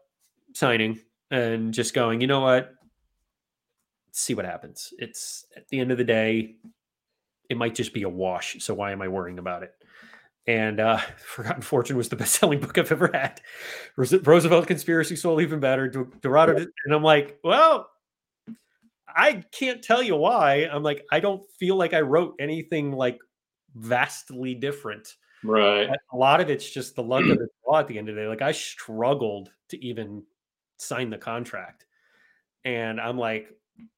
signing 0.53 0.99
and 1.29 1.73
just 1.73 1.93
going 1.93 2.21
you 2.21 2.27
know 2.27 2.41
what? 2.41 2.73
See 4.11 4.33
what 4.33 4.45
happens. 4.45 4.93
It's 4.97 5.45
at 5.55 5.67
the 5.67 5.79
end 5.79 5.91
of 5.91 5.99
the 5.99 6.03
day 6.03 6.55
it 7.49 7.57
might 7.57 7.75
just 7.75 7.93
be 7.93 8.03
a 8.03 8.09
wash 8.09 8.57
so 8.59 8.73
why 8.73 8.91
am 8.91 9.01
i 9.01 9.07
worrying 9.07 9.39
about 9.39 9.63
it 9.63 9.73
and 10.47 10.79
uh, 10.79 10.97
Forgotten 11.17 11.61
Fortune 11.61 11.97
was 11.97 12.09
the 12.09 12.15
best 12.15 12.33
selling 12.35 12.59
book 12.59 12.77
I've 12.77 12.91
ever 12.91 13.11
had. 13.13 13.41
Roosevelt 13.97 14.67
Conspiracy 14.67 15.15
Soul 15.15 15.41
even 15.41 15.59
better. 15.59 15.87
Dorado, 16.21 16.55
and 16.55 16.93
I'm 16.93 17.03
like, 17.03 17.37
well, 17.43 17.89
I 19.07 19.43
can't 19.51 19.83
tell 19.83 20.01
you 20.01 20.15
why. 20.15 20.67
I'm 20.71 20.83
like, 20.83 21.05
I 21.11 21.19
don't 21.19 21.43
feel 21.59 21.75
like 21.75 21.93
I 21.93 22.01
wrote 22.01 22.35
anything 22.39 22.91
like 22.91 23.19
vastly 23.75 24.55
different. 24.55 25.15
Right. 25.43 25.89
A 26.11 26.17
lot 26.17 26.41
of 26.41 26.49
it's 26.49 26.69
just 26.69 26.95
the 26.95 27.03
luck 27.03 27.23
of 27.23 27.29
the 27.37 27.47
draw 27.63 27.79
at 27.79 27.87
the 27.87 27.97
end 27.97 28.09
of 28.09 28.15
the 28.15 28.21
day. 28.21 28.27
Like 28.27 28.41
I 28.41 28.51
struggled 28.51 29.51
to 29.69 29.85
even 29.85 30.23
sign 30.77 31.09
the 31.09 31.17
contract. 31.17 31.85
And 32.63 32.99
I'm 32.99 33.17
like, 33.17 33.49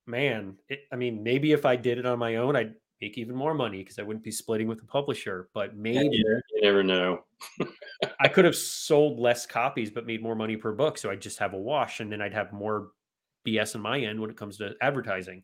man, 0.06 0.56
it, 0.68 0.82
I 0.92 0.96
mean, 0.96 1.24
maybe 1.24 1.52
if 1.52 1.66
I 1.66 1.76
did 1.76 1.98
it 1.98 2.06
on 2.06 2.20
my 2.20 2.38
own, 2.38 2.56
I'd 2.56 2.76
make 3.02 3.18
even 3.18 3.36
more 3.36 3.54
money 3.54 3.80
because 3.80 4.00
I 4.00 4.04
wouldn't 4.04 4.24
be 4.24 4.32
splitting 4.32 4.68
with 4.68 4.80
the 4.80 4.86
publisher. 4.86 5.50
But 5.54 5.76
maybe 5.76 6.10
you 6.12 6.42
never 6.62 6.84
know. 6.84 7.24
I 8.20 8.28
could 8.28 8.46
have 8.46 8.56
sold 8.56 9.20
less 9.20 9.46
copies 9.46 9.90
but 9.90 10.06
made 10.06 10.22
more 10.22 10.36
money 10.36 10.58
per 10.58 10.74
book. 10.74 10.98
So 10.98 11.10
I'd 11.10 11.22
just 11.22 11.40
have 11.40 11.54
a 11.54 11.58
wash 11.58 12.00
and 12.00 12.12
then 12.12 12.22
I'd 12.22 12.34
have 12.34 12.52
more 12.52 12.92
BS 13.48 13.76
on 13.76 13.82
my 13.82 14.00
end 14.00 14.20
when 14.20 14.30
it 14.30 14.38
comes 14.38 14.58
to 14.58 14.76
advertising. 14.82 15.44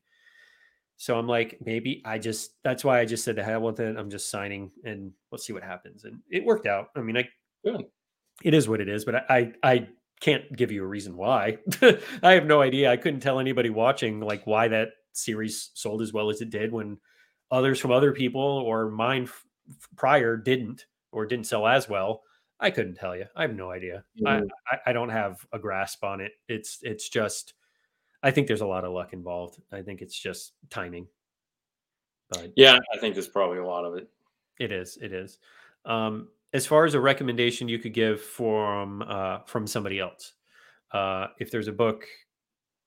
So 0.98 1.18
I'm 1.18 1.28
like, 1.28 1.58
maybe 1.64 2.02
I 2.06 2.18
just 2.18 2.52
that's 2.64 2.84
why 2.84 3.00
I 3.00 3.06
just 3.06 3.24
said 3.24 3.36
the 3.36 3.44
hell 3.44 3.62
with 3.62 3.80
it. 3.80 3.98
I'm 3.98 4.10
just 4.10 4.30
signing 4.30 4.72
and 4.84 5.12
let's 5.32 5.46
see 5.46 5.54
what 5.54 5.64
happens. 5.64 6.06
And 6.06 6.20
it 6.30 6.46
worked 6.46 6.68
out. 6.68 6.90
I 6.96 7.02
mean, 7.02 7.18
I 7.18 7.28
Good. 7.64 7.86
it 8.44 8.54
is 8.54 8.68
what 8.68 8.82
it 8.82 8.90
is, 8.90 9.04
but 9.04 9.16
I 9.16 9.24
I, 9.30 9.54
I 9.64 9.88
can't 10.22 10.56
give 10.56 10.72
you 10.72 10.84
a 10.84 10.88
reason 10.88 11.18
why. 11.18 11.58
I 12.24 12.34
have 12.34 12.46
no 12.46 12.62
idea. 12.62 12.92
I 12.92 12.98
couldn't 12.98 13.20
tell 13.20 13.40
anybody 13.40 13.70
watching 13.70 14.22
like 14.22 14.48
why 14.48 14.70
that 14.70 14.90
series 15.12 15.72
sold 15.74 16.02
as 16.02 16.14
well 16.14 16.30
as 16.30 16.42
it 16.42 16.50
did 16.50 16.72
when 16.72 16.98
others 17.52 17.80
from 17.80 17.92
other 17.92 18.12
people 18.12 18.42
or 18.42 18.90
mine 18.90 19.24
f- 19.24 19.46
prior 19.96 20.38
didn't 20.38 20.86
or 21.12 21.26
didn't 21.26 21.48
sell 21.48 21.68
as 21.68 21.88
well. 21.88 22.24
I 22.60 22.72
couldn't 22.72 22.96
tell 22.96 23.16
you. 23.16 23.26
I 23.36 23.42
have 23.44 23.56
no 23.56 23.72
idea. 23.72 24.04
Mm-hmm. 24.22 24.48
I, 24.72 24.90
I 24.90 24.94
don't 24.94 25.10
have 25.10 25.46
a 25.52 25.60
grasp 25.60 26.04
on 26.04 26.22
it. 26.22 26.32
It's 26.48 26.80
it's 26.82 27.10
just 27.10 27.54
I 28.24 28.32
think 28.32 28.48
there's 28.48 28.62
a 28.62 28.68
lot 28.68 28.86
of 28.86 28.92
luck 28.92 29.14
involved. 29.14 29.62
I 29.72 29.82
think 29.82 30.02
it's 30.02 30.18
just 30.18 30.54
timing. 30.70 31.08
But 32.30 32.54
yeah, 32.56 32.80
I 32.94 32.98
think 32.98 33.14
there's 33.14 33.28
probably 33.28 33.60
a 33.60 33.66
lot 33.66 33.86
of 33.86 33.96
it. 33.96 34.10
It 34.60 34.72
is. 34.72 34.98
It 35.02 35.14
is. 35.14 35.38
Um, 35.86 36.30
as 36.54 36.66
far 36.66 36.86
as 36.86 36.94
a 36.94 37.00
recommendation 37.00 37.68
you 37.68 37.78
could 37.78 37.94
give 37.94 38.22
from 38.22 39.04
uh, 39.04 39.40
from 39.46 39.68
somebody 39.68 40.00
else, 40.00 40.34
uh, 40.92 41.28
if 41.40 41.52
there's 41.52 41.68
a 41.68 41.74
book, 41.74 42.06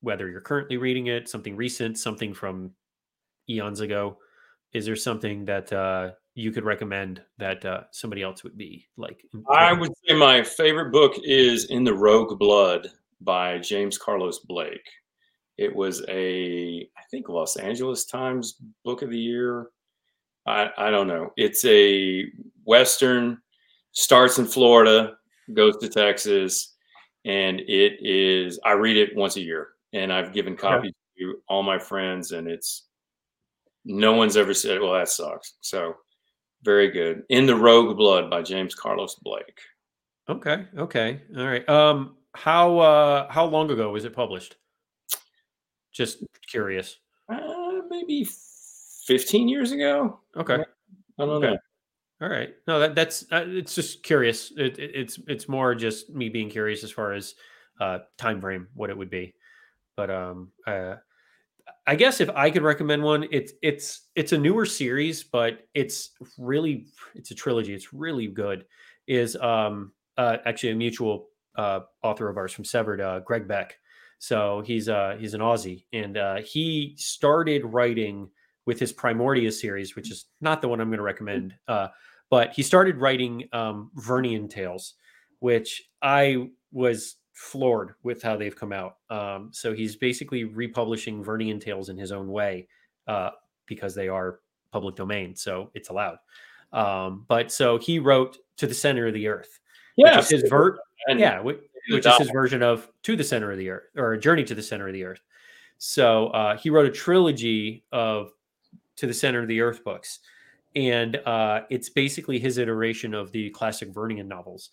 whether 0.01 0.29
you're 0.29 0.41
currently 0.41 0.77
reading 0.77 1.07
it, 1.07 1.29
something 1.29 1.55
recent, 1.55 1.99
something 1.99 2.35
from 2.35 2.73
eons 3.49 3.81
ago, 3.81 4.19
is 4.73 4.87
there 4.87 4.97
something 4.97 5.45
that 5.47 5.73
uh, 5.73 6.11
you 6.35 6.53
could 6.53 6.65
recommend 6.65 7.23
that 7.39 7.65
uh, 7.65 7.83
somebody 7.91 8.23
else 8.23 8.45
would 8.45 8.57
be 8.57 8.87
like? 8.97 9.23
I 9.51 9.73
would 9.73 9.91
say 10.07 10.15
my 10.15 10.43
favorite 10.43 10.93
book 10.93 11.15
is 11.25 11.67
In 11.67 11.85
the 11.85 11.95
Rogue 11.95 12.39
Blood 12.39 12.89
by 13.21 13.59
James 13.59 13.99
Carlos 13.99 14.41
Blake. 14.41 14.89
It 15.57 15.75
was 15.75 16.05
a, 16.09 16.89
I 16.97 17.03
think, 17.11 17.29
Los 17.29 17.57
Angeles 17.57 18.05
Times 18.05 18.61
Book 18.85 19.03
of 19.03 19.11
the 19.11 19.19
Year. 19.19 19.71
I, 20.47 20.71
I 20.79 20.91
don't 20.91 21.09
know. 21.09 21.33
It's 21.37 21.65
a 21.65 22.27
Western, 22.65 23.39
starts 23.93 24.39
in 24.39 24.47
Florida, 24.47 25.15
goes 25.55 25.77
to 25.79 25.89
Texas, 25.89 26.77
and 27.25 27.61
it 27.61 27.99
is, 28.01 28.61
I 28.65 28.73
read 28.73 28.97
it 28.97 29.17
once 29.17 29.37
a 29.37 29.41
year. 29.41 29.71
And 29.93 30.13
I've 30.13 30.33
given 30.33 30.57
copies 30.57 30.93
yeah. 31.17 31.27
to 31.27 31.43
all 31.49 31.63
my 31.63 31.79
friends, 31.79 32.33
and 32.33 32.47
it's, 32.47 32.88
no 33.89 34.13
one's 34.13 34.37
ever 34.37 34.55
said, 34.55 34.81
well, 34.81 34.93
that 34.93 35.09
sucks. 35.09 35.55
So, 35.63 35.95
very 36.63 36.91
good. 36.91 37.23
In 37.31 37.47
the 37.47 37.57
Rogue 37.57 37.97
Blood 37.97 38.31
by 38.31 38.43
James 38.43 38.75
Carlos 38.75 39.17
Blake. 39.23 39.61
Okay. 40.29 40.67
Okay. 40.77 41.23
All 41.37 41.47
right. 41.47 41.67
Um, 41.69 42.17
how 42.35 42.79
uh 42.79 43.33
how 43.33 43.47
long 43.47 43.71
ago 43.71 43.91
was 43.91 44.05
it 44.05 44.15
published? 44.15 44.57
Just 45.93 46.25
curious. 46.49 46.99
Uh, 47.29 47.81
maybe 47.89 48.29
15 49.07 49.49
years 49.49 49.73
ago. 49.73 50.21
Okay. 50.37 50.55
I 50.55 50.65
don't 51.19 51.31
okay. 51.31 51.47
know. 51.47 51.59
All 52.21 52.29
right. 52.29 52.51
No, 52.67 52.81
that 52.81 52.95
that's 52.95 53.25
uh, 53.33 53.45
it's 53.47 53.75
just 53.75 54.03
curious. 54.03 54.53
It, 54.57 54.79
it, 54.79 54.91
it's 54.95 55.19
it's 55.27 55.49
more 55.49 55.75
just 55.75 56.11
me 56.11 56.29
being 56.29 56.51
curious 56.51 56.85
as 56.85 56.91
far 56.91 57.15
as 57.15 57.35
uh 57.81 58.01
time 58.19 58.41
frame 58.41 58.69
what 58.75 58.91
it 58.91 58.99
would 58.99 59.11
be. 59.11 59.35
But 59.97 60.11
um 60.11 60.53
uh 60.67 60.97
I 61.89 61.95
guess 61.95 62.21
if 62.21 62.29
I 62.37 62.51
could 62.51 62.63
recommend 62.63 63.03
one, 63.03 63.27
it's 63.31 63.55
it's 63.63 64.09
it's 64.15 64.33
a 64.33 64.39
newer 64.39 64.67
series, 64.67 65.25
but 65.25 65.61
it's 65.73 66.11
really 66.37 66.87
it's 67.15 67.31
a 67.31 67.35
trilogy. 67.35 67.73
It's 67.75 67.95
really 67.95 68.27
good. 68.27 68.67
Is 69.07 69.37
um 69.37 69.93
uh 70.19 70.37
actually 70.45 70.73
a 70.73 70.77
mutual 70.77 71.29
uh 71.57 71.81
author 72.03 72.29
of 72.29 72.37
ours 72.37 72.53
from 72.53 72.67
Severed, 72.67 73.01
uh 73.01 73.21
Greig 73.21 73.49
Beck. 73.49 73.75
So 74.19 74.63
he's 74.67 74.91
uh 74.91 75.17
he's 75.19 75.33
an 75.33 75.41
Aussie, 75.41 75.87
and 75.95 76.19
uh, 76.19 76.37
he 76.43 76.95
started 76.99 77.65
writing 77.65 78.29
with 78.67 78.79
his 78.79 78.93
Primordia 78.93 79.51
series, 79.51 79.97
which 79.97 80.11
is 80.11 80.27
not 80.43 80.61
the 80.61 80.69
one 80.69 80.83
I'm 80.83 80.89
going 80.89 80.99
to 80.99 81.03
recommend. 81.03 81.55
Uh, 81.67 81.89
but 82.29 82.53
he 82.53 82.63
started 82.63 82.99
writing 82.99 83.49
um, 83.55 83.91
Vernian 83.97 84.51
Tales, 84.51 84.93
which 85.39 85.83
I 86.03 86.51
was 86.71 87.17
floored 87.39 87.95
with 88.03 88.21
how 88.21 88.37
they've 88.37 88.57
come 88.57 88.73
out. 88.73 88.97
Um, 89.11 89.51
so 89.53 89.73
he's 89.73 89.95
basically 89.95 90.43
republishing 90.43 91.23
Vernian 91.23 91.61
Tales 91.61 91.89
in 91.89 91.97
his 91.97 92.11
own 92.11 92.29
way 92.29 92.67
uh, 93.07 93.31
because 93.67 93.95
they 93.95 94.09
are 94.09 94.41
public 94.73 94.97
domain, 94.97 95.37
so 95.37 95.71
it's 95.75 95.89
allowed. 95.89 96.19
Um, 96.73 97.25
but 97.29 97.53
so 97.53 97.79
he 97.79 98.01
wrote 98.01 98.39
to 98.57 98.67
the 98.67 98.75
center 98.75 99.07
of 99.07 99.15
the 99.15 99.29
earth. 99.29 99.61
Yeah, 99.97 100.21
his 100.21 100.45
ver- 100.49 100.79
yeah, 101.09 101.41
which 101.41 101.61
is 101.89 102.17
his 102.19 102.31
version 102.31 102.63
of 102.63 102.89
To 103.05 103.17
the 103.17 103.25
Center 103.25 103.53
of 103.53 103.59
the 103.59 103.71
Earth 103.71 103.85
or 103.97 104.13
A 104.13 104.21
Journey 104.21 104.45
to 104.45 104.55
the 104.55 104.63
Center 104.63 104.89
of 104.89 104.93
the 104.93 105.05
Earth. 105.05 105.23
So 105.79 106.29
uh, 106.29 106.57
he 106.57 106.71
wrote 106.71 106.87
a 106.87 106.91
trilogy 106.91 107.85
of 107.93 108.33
To 108.97 109.07
the 109.07 109.15
Center 109.15 109.41
of 109.43 109.49
the 109.49 109.61
Earth 109.61 109.85
books. 109.85 110.21
And 110.77 111.17
uh, 111.17 111.63
it's 111.71 111.89
basically 111.89 112.39
his 112.39 112.59
iteration 112.59 113.15
of 113.15 113.33
the 113.33 113.51
classic 113.51 113.93
Vernian 113.93 114.27
novels. 114.27 114.71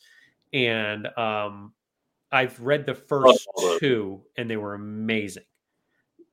And 0.51 1.07
um, 1.17 1.73
I've 2.31 2.59
read 2.59 2.85
the 2.85 2.95
first 2.95 3.47
two, 3.79 4.21
and 4.37 4.49
they 4.49 4.57
were 4.57 4.73
amazing. 4.73 5.43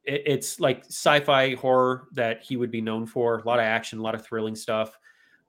It, 0.05 0.23
it's 0.27 0.61
like 0.61 0.85
sci 0.87 1.21
fi 1.21 1.55
horror 1.55 2.09
that 2.13 2.43
he 2.43 2.57
would 2.57 2.71
be 2.71 2.81
known 2.81 3.07
for 3.07 3.39
a 3.39 3.45
lot 3.45 3.59
of 3.59 3.65
action, 3.65 3.99
a 3.99 4.03
lot 4.03 4.15
of 4.15 4.25
thrilling 4.25 4.57
stuff. 4.57 4.99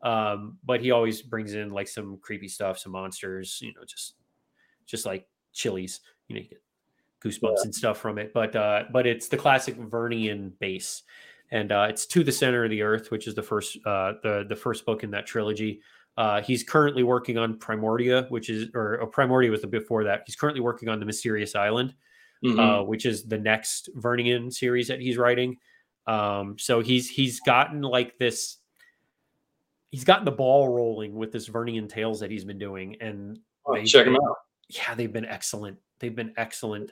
Um, 0.01 0.57
but 0.65 0.81
he 0.81 0.91
always 0.91 1.21
brings 1.21 1.53
in 1.53 1.69
like 1.69 1.87
some 1.87 2.17
creepy 2.21 2.49
stuff, 2.49 2.77
some 2.77 2.91
monsters, 2.91 3.59
you 3.61 3.73
know, 3.73 3.83
just 3.87 4.15
just 4.85 5.05
like 5.05 5.27
chilies. 5.53 6.01
You 6.27 6.35
know, 6.35 6.41
you 6.41 6.49
get 6.49 6.61
goosebumps 7.23 7.57
yeah. 7.57 7.63
and 7.63 7.75
stuff 7.75 7.97
from 7.97 8.17
it. 8.17 8.33
But 8.33 8.55
uh, 8.55 8.83
but 8.91 9.07
it's 9.07 9.29
the 9.29 9.37
classic 9.37 9.77
Vernian 9.77 10.51
base, 10.59 11.03
and 11.51 11.71
uh, 11.71 11.87
it's 11.89 12.05
to 12.07 12.23
the 12.23 12.31
center 12.31 12.65
of 12.65 12.69
the 12.69 12.81
earth, 12.81 13.11
which 13.11 13.27
is 13.27 13.35
the 13.35 13.43
first 13.43 13.77
uh, 13.85 14.13
the 14.21 14.45
the 14.47 14.55
first 14.55 14.85
book 14.85 15.03
in 15.03 15.11
that 15.11 15.25
trilogy. 15.25 15.81
Uh, 16.17 16.41
he's 16.41 16.63
currently 16.63 17.03
working 17.03 17.37
on 17.37 17.57
Primordia, 17.57 18.29
which 18.29 18.49
is 18.49 18.69
or, 18.73 18.99
or 18.99 19.09
Primordia 19.09 19.49
was 19.49 19.61
the 19.61 19.67
before 19.67 20.03
that. 20.03 20.23
He's 20.25 20.35
currently 20.35 20.61
working 20.61 20.89
on 20.89 20.99
the 20.99 21.05
Mysterious 21.05 21.55
Island, 21.55 21.95
mm-hmm. 22.43 22.59
uh, 22.59 22.83
which 22.83 23.05
is 23.05 23.23
the 23.23 23.39
next 23.39 23.89
Vernian 23.97 24.53
series 24.53 24.87
that 24.87 25.01
he's 25.01 25.17
writing. 25.17 25.57
Um, 26.05 26.55
so 26.59 26.81
he's 26.81 27.09
he's 27.09 27.39
gotten 27.39 27.81
like 27.81 28.17
this. 28.19 28.57
He's 29.89 30.03
gotten 30.03 30.25
the 30.25 30.31
ball 30.31 30.69
rolling 30.69 31.15
with 31.15 31.31
this 31.31 31.49
Vernian 31.49 31.87
tales 31.89 32.19
that 32.19 32.31
he's 32.31 32.45
been 32.45 32.59
doing, 32.59 32.97
and 33.01 33.39
oh, 33.65 33.81
check 33.83 34.05
him 34.05 34.15
out 34.15 34.37
yeah, 34.69 34.95
they've 34.95 35.11
been 35.11 35.25
excellent. 35.25 35.77
They've 35.99 36.15
been 36.15 36.33
excellent. 36.37 36.91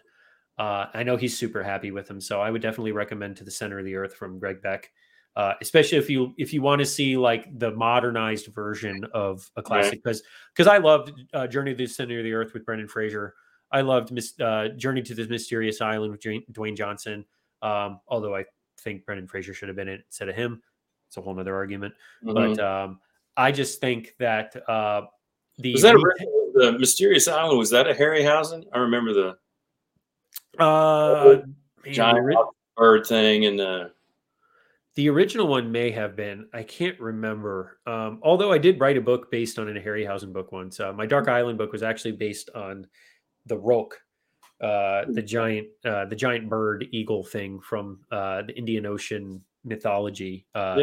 Uh, 0.58 0.88
I 0.94 1.04
know 1.04 1.18
he's 1.18 1.38
super 1.38 1.64
happy 1.64 1.91
with 1.91 2.08
them, 2.08 2.22
so 2.22 2.41
I 2.41 2.52
would 2.52 2.62
definitely 2.62 2.91
recommend 2.91 3.38
to 3.38 3.44
the 3.44 3.52
center 3.52 3.80
of 3.80 3.86
the 3.86 3.95
earth 3.95 4.14
from 4.14 4.40
Greig 4.40 4.62
Beck, 4.62 4.90
uh, 5.36 5.53
especially 5.62 5.98
if 5.98 6.10
you 6.10 6.34
if 6.38 6.53
you 6.53 6.62
want 6.62 6.80
to 6.80 6.86
see 6.86 7.18
like 7.18 7.48
the 7.58 7.72
modernized 7.72 8.48
version 8.48 9.06
of 9.14 9.49
a 9.56 9.62
classic. 9.62 10.03
Because 10.03 10.22
right. 10.22 10.53
because 10.56 10.68
I 10.68 10.78
loved 10.78 11.14
uh, 11.34 11.48
Journey 11.48 11.72
to 11.72 11.78
the 11.78 11.88
Center 11.88 12.20
of 12.20 12.24
the 12.24 12.34
Earth 12.34 12.53
with 12.53 12.66
Brendan 12.66 12.88
Fraser. 12.88 13.36
I 13.72 13.82
loved 13.82 14.12
Miss, 14.12 14.34
uh, 14.40 14.70
Journey 14.76 15.02
to 15.03 15.16
the 15.16 15.28
Mysterious 15.28 15.80
Island 15.80 16.12
with 16.12 16.22
Dwayne 16.22 16.76
Johnson. 16.76 17.26
Um, 17.62 18.02
although 18.08 18.36
I 18.36 18.45
think 18.80 19.06
Brendan 19.06 19.28
Fraser 19.28 19.53
should 19.53 19.70
have 19.70 19.78
been 19.78 19.88
it 19.88 20.02
instead 20.08 20.28
of 20.30 20.36
him. 20.36 20.62
It's 21.08 21.18
a 21.18 21.22
whole 21.22 21.40
other 21.40 21.56
argument. 21.56 21.94
Mm-hmm. 22.24 22.56
But 22.56 22.60
um, 22.60 22.99
I 23.38 23.52
just 23.52 23.80
think 23.80 24.16
that 24.20 24.56
uh, 24.70 25.03
the 25.58 25.74
was 25.74 25.82
that 25.84 25.95
the 26.53 26.78
mysterious 26.80 27.28
island 27.28 27.58
was 27.58 27.70
that 27.70 27.90
a 27.90 27.94
Harryhausen? 27.94 28.66
I 28.74 28.80
remember 28.80 29.14
the 29.14 30.64
uh, 30.64 31.41
man, 31.86 32.36
bird 32.76 33.06
thing 33.06 33.45
and 33.45 33.60
the 33.60 33.91
the 34.96 35.10
original 35.10 35.48
one 35.48 35.72
may 35.72 35.92
have 35.92 36.16
been. 36.16 36.48
I 36.54 36.64
can't 36.64 37.00
remember. 37.00 37.80
Um, 37.88 38.20
although 38.24 38.52
I 38.52 38.58
did 38.58 38.80
write 38.80 38.98
a 38.98 39.02
book 39.02 39.32
based 39.32 39.58
on 39.58 39.70
a 39.70 39.80
Harryhausen 39.80 40.34
book 40.34 40.52
once. 40.52 40.80
Uh, 40.80 40.92
my 40.92 41.06
Dark 41.06 41.28
Island 41.28 41.58
book 41.58 41.72
was 41.72 41.84
actually 41.84 42.14
based 42.14 42.50
on 42.56 42.88
the 43.46 43.58
Rukh, 43.58 43.96
uh, 44.62 45.06
the 45.08 45.22
giant 45.22 45.68
uh, 45.86 46.06
the 46.06 46.16
giant 46.16 46.50
bird 46.50 46.88
eagle 46.92 47.24
thing 47.24 47.60
from 47.60 48.02
uh, 48.12 48.44
the 48.44 48.58
Indian 48.58 48.86
Ocean 48.86 49.42
mythology. 49.64 50.46
Uh, 50.54 50.78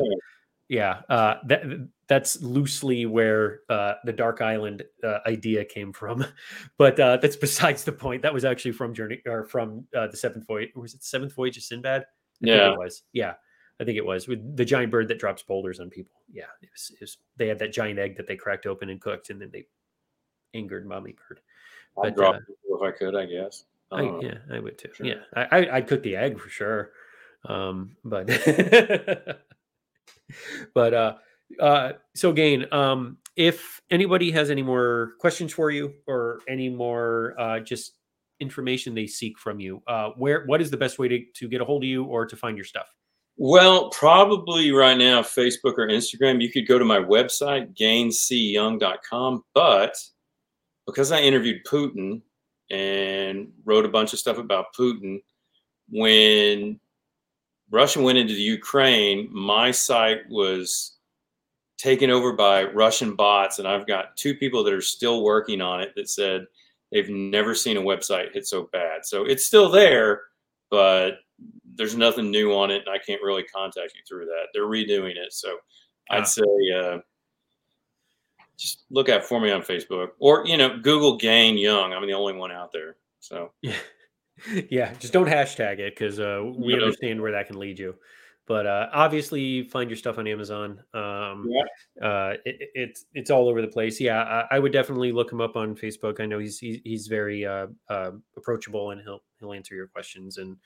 yeah. 0.68 1.00
yeah. 1.08 1.14
Uh, 1.14 1.34
that 1.46 1.88
that's 2.08 2.40
loosely 2.40 3.04
where 3.04 3.60
uh, 3.68 3.94
the 4.04 4.12
Dark 4.12 4.40
Island 4.40 4.82
uh, 5.04 5.18
idea 5.26 5.64
came 5.64 5.92
from, 5.92 6.24
but 6.78 6.98
uh, 6.98 7.18
that's 7.18 7.36
besides 7.36 7.84
the 7.84 7.92
point. 7.92 8.22
That 8.22 8.32
was 8.32 8.44
actually 8.44 8.72
from 8.72 8.94
Journey 8.94 9.20
or 9.26 9.44
from 9.44 9.86
uh, 9.94 10.06
the 10.08 10.16
Seventh 10.16 10.46
Voyage. 10.46 10.70
Was 10.74 10.94
it 10.94 11.00
the 11.00 11.06
Seventh 11.06 11.34
Voyage 11.34 11.58
of 11.58 11.62
Sinbad? 11.62 12.02
I 12.02 12.04
yeah, 12.40 12.72
it 12.72 12.78
was. 12.78 13.02
Yeah, 13.12 13.34
I 13.80 13.84
think 13.84 13.96
it 13.96 14.04
was 14.04 14.26
with 14.26 14.56
the 14.56 14.64
giant 14.64 14.90
bird 14.90 15.08
that 15.08 15.20
drops 15.20 15.42
boulders 15.42 15.78
on 15.78 15.88
people. 15.88 16.14
Yeah, 16.32 16.44
it 16.62 16.70
was, 16.72 16.90
it 16.90 17.00
was, 17.00 17.18
they 17.36 17.46
had 17.46 17.58
that 17.60 17.72
giant 17.72 17.98
egg 17.98 18.16
that 18.16 18.26
they 18.26 18.36
cracked 18.36 18.66
open 18.66 18.90
and 18.90 19.00
cooked, 19.00 19.30
and 19.30 19.40
then 19.40 19.50
they 19.52 19.66
angered 20.54 20.86
mommy 20.86 21.14
bird. 21.28 21.40
I'd 22.02 22.16
drop 22.16 22.36
uh, 22.36 22.38
if 22.76 22.82
I 22.82 22.96
could, 22.96 23.14
I 23.14 23.26
guess. 23.26 23.64
I, 23.90 24.02
yeah, 24.20 24.38
I 24.52 24.58
would 24.58 24.78
too. 24.78 24.90
Sure. 24.92 25.06
Yeah, 25.06 25.20
I, 25.34 25.66
I 25.66 25.74
would 25.78 25.86
cook 25.86 26.02
the 26.02 26.16
egg 26.16 26.38
for 26.38 26.48
sure. 26.48 26.90
Um, 27.48 27.96
but 28.04 28.26
but 30.74 30.94
uh, 30.94 31.14
uh, 31.60 31.92
so 32.14 32.30
again, 32.30 32.66
um, 32.72 33.18
if 33.36 33.80
anybody 33.90 34.30
has 34.32 34.50
any 34.50 34.62
more 34.62 35.12
questions 35.20 35.52
for 35.52 35.70
you 35.70 35.94
or 36.06 36.40
any 36.48 36.68
more 36.68 37.34
uh, 37.38 37.60
just 37.60 37.92
information 38.40 38.94
they 38.94 39.06
seek 39.06 39.38
from 39.38 39.60
you, 39.60 39.82
uh, 39.86 40.10
where 40.16 40.44
what 40.46 40.60
is 40.60 40.70
the 40.70 40.76
best 40.76 40.98
way 40.98 41.08
to, 41.08 41.24
to 41.34 41.48
get 41.48 41.60
a 41.60 41.64
hold 41.64 41.82
of 41.82 41.88
you 41.88 42.04
or 42.04 42.26
to 42.26 42.36
find 42.36 42.56
your 42.56 42.64
stuff? 42.64 42.92
Well, 43.40 43.90
probably 43.90 44.72
right 44.72 44.98
now, 44.98 45.22
Facebook 45.22 45.78
or 45.78 45.86
Instagram. 45.86 46.42
You 46.42 46.50
could 46.50 46.66
go 46.66 46.76
to 46.76 46.84
my 46.84 46.98
website, 46.98 47.72
gaynecyoung.com. 47.76 49.44
But 49.54 49.96
because 50.86 51.12
I 51.12 51.20
interviewed 51.20 51.64
Putin 51.64 52.20
and 52.68 53.52
wrote 53.64 53.84
a 53.84 53.90
bunch 53.90 54.12
of 54.12 54.18
stuff 54.18 54.38
about 54.38 54.74
Putin, 54.76 55.22
when 55.88 56.80
Russia 57.70 58.02
went 58.02 58.18
into 58.18 58.34
the 58.34 58.40
Ukraine, 58.40 59.28
my 59.30 59.70
site 59.70 60.28
was 60.28 60.96
taken 61.78 62.10
over 62.10 62.32
by 62.32 62.64
Russian 62.64 63.14
bots, 63.14 63.60
and 63.60 63.68
I've 63.68 63.86
got 63.86 64.16
two 64.16 64.34
people 64.34 64.64
that 64.64 64.74
are 64.74 64.80
still 64.82 65.22
working 65.22 65.60
on 65.60 65.80
it 65.80 65.92
that 65.94 66.10
said 66.10 66.44
they've 66.90 67.08
never 67.08 67.54
seen 67.54 67.76
a 67.76 67.80
website 67.82 68.34
hit 68.34 68.48
so 68.48 68.68
bad. 68.72 69.06
So 69.06 69.24
it's 69.24 69.46
still 69.46 69.70
there, 69.70 70.22
but 70.72 71.18
there's 71.78 71.96
nothing 71.96 72.30
new 72.30 72.52
on 72.52 72.70
it, 72.70 72.82
and 72.86 72.90
I 72.90 72.98
can't 72.98 73.22
really 73.22 73.44
contact 73.44 73.94
you 73.94 74.02
through 74.06 74.26
that. 74.26 74.48
They're 74.52 74.64
redoing 74.64 75.16
it, 75.16 75.32
so 75.32 75.56
I'd 76.10 76.26
say 76.26 76.42
uh, 76.76 76.98
just 78.58 78.84
look 78.90 79.08
out 79.08 79.24
for 79.24 79.40
me 79.40 79.50
on 79.50 79.62
Facebook 79.62 80.08
or 80.18 80.44
you 80.46 80.56
know 80.56 80.76
Google 80.76 81.16
Gayne 81.16 81.56
Young. 81.56 81.92
I'm 81.92 82.06
the 82.06 82.12
only 82.12 82.34
one 82.34 82.52
out 82.52 82.72
there, 82.72 82.96
so 83.20 83.52
yeah, 83.62 83.76
yeah. 84.70 84.92
Just 84.94 85.12
don't 85.12 85.28
hashtag 85.28 85.78
it 85.78 85.96
because 85.96 86.20
uh, 86.20 86.42
we 86.56 86.74
yeah. 86.74 86.80
understand 86.80 87.22
where 87.22 87.32
that 87.32 87.46
can 87.46 87.58
lead 87.58 87.78
you. 87.78 87.94
But 88.46 88.66
uh, 88.66 88.88
obviously, 88.94 89.64
find 89.64 89.90
your 89.90 89.96
stuff 89.98 90.16
on 90.16 90.26
Amazon. 90.26 90.82
Um, 90.94 91.46
yeah. 91.50 92.06
uh, 92.06 92.34
it, 92.46 92.70
it's 92.74 93.04
it's 93.14 93.30
all 93.30 93.48
over 93.48 93.60
the 93.60 93.68
place. 93.68 94.00
Yeah, 94.00 94.22
I, 94.22 94.56
I, 94.56 94.58
would 94.58 94.72
definitely 94.72 95.12
look 95.12 95.30
him 95.30 95.42
up 95.42 95.54
on 95.54 95.76
Facebook. 95.76 96.18
I 96.18 96.24
know 96.24 96.38
he's 96.38 96.58
he's, 96.58 96.80
he's 96.82 97.06
very 97.08 97.44
uh, 97.44 97.66
uh, 97.90 98.12
approachable 98.38 98.90
and 98.90 99.02
he'll 99.02 99.22
he'll 99.38 99.52
answer 99.52 99.74
your 99.74 99.86
questions 99.86 100.38
and 100.38 100.56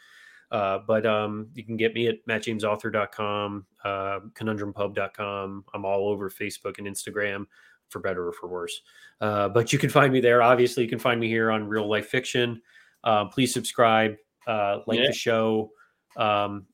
uh, 0.52 0.80
but 0.86 1.06
um, 1.06 1.48
you 1.54 1.64
can 1.64 1.76
get 1.76 1.94
me 1.94 2.06
at 2.08 2.24
mattjamesauthor.com, 2.28 3.66
uh, 3.84 4.20
conundrumpub.com. 4.34 5.64
I'm 5.72 5.84
all 5.84 6.08
over 6.08 6.30
Facebook 6.30 6.78
and 6.78 6.86
Instagram 6.86 7.46
for 7.88 8.00
better 8.00 8.28
or 8.28 8.32
for 8.32 8.48
worse. 8.48 8.82
Uh, 9.20 9.48
but 9.48 9.72
you 9.72 9.78
can 9.78 9.88
find 9.88 10.12
me 10.12 10.20
there. 10.20 10.42
Obviously, 10.42 10.82
you 10.82 10.90
can 10.90 10.98
find 10.98 11.18
me 11.18 11.26
here 11.26 11.50
on 11.50 11.66
Real 11.66 11.88
Life 11.88 12.08
Fiction. 12.08 12.60
Uh, 13.02 13.24
please 13.24 13.52
subscribe, 13.52 14.14
uh, 14.46 14.80
like 14.86 14.98
yeah. 14.98 15.06
the 15.06 15.12
show. 15.12 15.70
Um, 16.18 16.66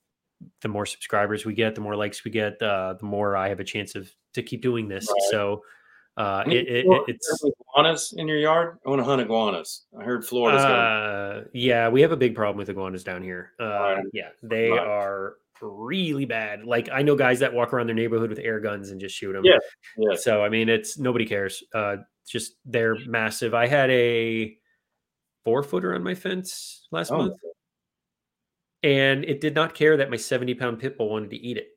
the 0.60 0.68
more 0.68 0.86
subscribers 0.86 1.44
we 1.44 1.54
get, 1.54 1.76
the 1.76 1.80
more 1.80 1.96
likes 1.96 2.24
we 2.24 2.32
get, 2.32 2.60
uh, 2.60 2.94
the 2.98 3.06
more 3.06 3.36
I 3.36 3.48
have 3.48 3.60
a 3.60 3.64
chance 3.64 3.94
of 3.94 4.10
to 4.34 4.42
keep 4.42 4.60
doing 4.60 4.88
this. 4.88 5.06
Right. 5.08 5.30
So 5.30 5.62
uh, 6.18 6.42
it, 6.48 6.66
it, 6.68 6.86
it's 7.06 7.44
iguanas 7.44 8.12
in 8.16 8.26
your 8.26 8.38
yard. 8.38 8.78
I 8.84 8.90
want 8.90 8.98
to 8.98 9.04
hunt 9.04 9.22
iguanas. 9.22 9.86
I 9.98 10.02
heard 10.02 10.26
Florida's. 10.26 10.64
Uh, 10.64 11.44
yeah, 11.54 11.88
we 11.88 12.02
have 12.02 12.10
a 12.10 12.16
big 12.16 12.34
problem 12.34 12.58
with 12.58 12.68
iguanas 12.68 13.04
down 13.04 13.22
here. 13.22 13.52
Uh, 13.60 13.64
right. 13.64 14.04
Yeah, 14.12 14.30
they 14.42 14.68
right. 14.70 14.84
are 14.84 15.36
really 15.62 16.24
bad. 16.24 16.64
Like 16.64 16.88
I 16.92 17.02
know 17.02 17.14
guys 17.14 17.38
that 17.38 17.54
walk 17.54 17.72
around 17.72 17.86
their 17.86 17.94
neighborhood 17.94 18.30
with 18.30 18.40
air 18.40 18.58
guns 18.58 18.90
and 18.90 19.00
just 19.00 19.14
shoot 19.14 19.32
them. 19.32 19.44
Yeah, 19.44 19.58
yeah. 19.96 20.16
So 20.16 20.42
I 20.42 20.48
mean, 20.48 20.68
it's 20.68 20.98
nobody 20.98 21.24
cares. 21.24 21.62
Uh, 21.72 21.98
just 22.26 22.54
they're 22.64 22.96
massive. 23.06 23.54
I 23.54 23.68
had 23.68 23.88
a 23.90 24.56
four 25.44 25.62
footer 25.62 25.94
on 25.94 26.02
my 26.02 26.16
fence 26.16 26.88
last 26.90 27.12
oh. 27.12 27.18
month, 27.18 27.34
and 28.82 29.24
it 29.24 29.40
did 29.40 29.54
not 29.54 29.76
care 29.76 29.96
that 29.96 30.10
my 30.10 30.16
seventy 30.16 30.54
pound 30.54 30.80
pit 30.80 30.98
bull 30.98 31.10
wanted 31.10 31.30
to 31.30 31.36
eat 31.36 31.58
it. 31.58 31.68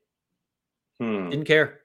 Hmm. 0.98 1.30
Didn't 1.30 1.46
care. 1.46 1.78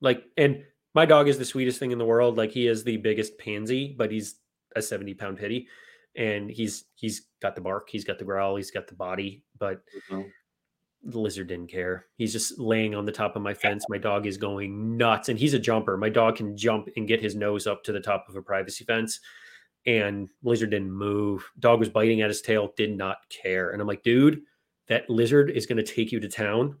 Like, 0.00 0.24
and 0.38 0.62
my 0.94 1.06
dog 1.06 1.28
is 1.28 1.38
the 1.38 1.44
sweetest 1.44 1.78
thing 1.78 1.92
in 1.92 1.98
the 1.98 2.04
world. 2.04 2.36
Like 2.36 2.50
he 2.50 2.66
is 2.66 2.84
the 2.84 2.96
biggest 2.96 3.38
pansy, 3.38 3.94
but 3.96 4.10
he's 4.10 4.36
a 4.76 4.82
70 4.82 5.14
pound 5.14 5.38
pitty 5.38 5.68
and 6.16 6.50
he's 6.50 6.84
he's 6.94 7.26
got 7.40 7.54
the 7.54 7.60
bark, 7.60 7.88
he's 7.90 8.04
got 8.04 8.18
the 8.18 8.24
growl, 8.24 8.56
he's 8.56 8.70
got 8.70 8.88
the 8.88 8.94
body, 8.94 9.44
but 9.58 9.80
mm-hmm. 10.10 10.22
the 11.04 11.18
lizard 11.18 11.48
didn't 11.48 11.70
care. 11.70 12.06
He's 12.16 12.32
just 12.32 12.58
laying 12.58 12.94
on 12.94 13.04
the 13.04 13.12
top 13.12 13.36
of 13.36 13.42
my 13.42 13.54
fence. 13.54 13.84
My 13.88 13.98
dog 13.98 14.26
is 14.26 14.36
going 14.36 14.96
nuts 14.96 15.28
and 15.28 15.38
he's 15.38 15.54
a 15.54 15.58
jumper. 15.58 15.96
My 15.96 16.08
dog 16.08 16.36
can 16.36 16.56
jump 16.56 16.88
and 16.96 17.08
get 17.08 17.22
his 17.22 17.36
nose 17.36 17.66
up 17.66 17.84
to 17.84 17.92
the 17.92 18.00
top 18.00 18.26
of 18.28 18.36
a 18.36 18.42
privacy 18.42 18.84
fence. 18.84 19.20
And 19.86 20.28
lizard 20.42 20.70
didn't 20.70 20.90
move. 20.90 21.48
Dog 21.60 21.78
was 21.78 21.88
biting 21.88 22.20
at 22.20 22.28
his 22.28 22.42
tail, 22.42 22.72
did 22.76 22.96
not 22.96 23.18
care. 23.30 23.70
And 23.70 23.80
I'm 23.80 23.88
like, 23.88 24.02
dude, 24.02 24.42
that 24.88 25.08
lizard 25.08 25.50
is 25.50 25.66
going 25.66 25.82
to 25.82 25.94
take 25.94 26.10
you 26.10 26.20
to 26.20 26.28
town 26.28 26.76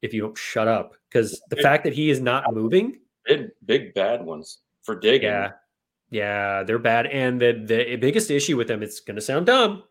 if 0.00 0.14
you 0.14 0.22
don't 0.22 0.38
shut 0.38 0.68
up. 0.68 0.92
Because 1.10 1.42
the 1.50 1.56
fact 1.56 1.84
that 1.84 1.92
he 1.92 2.08
is 2.08 2.20
not 2.20 2.54
moving 2.54 3.00
big, 3.24 3.48
big 3.64 3.94
bad 3.94 4.24
ones 4.24 4.58
for 4.82 4.98
digging. 4.98 5.28
Yeah, 5.28 5.52
yeah, 6.10 6.62
they're 6.62 6.78
bad. 6.78 7.06
And 7.06 7.40
the 7.40 7.64
the 7.64 7.96
biggest 7.96 8.30
issue 8.30 8.56
with 8.56 8.68
them, 8.68 8.82
it's 8.82 9.00
going 9.00 9.16
to 9.16 9.22
sound 9.22 9.46
dumb, 9.46 9.84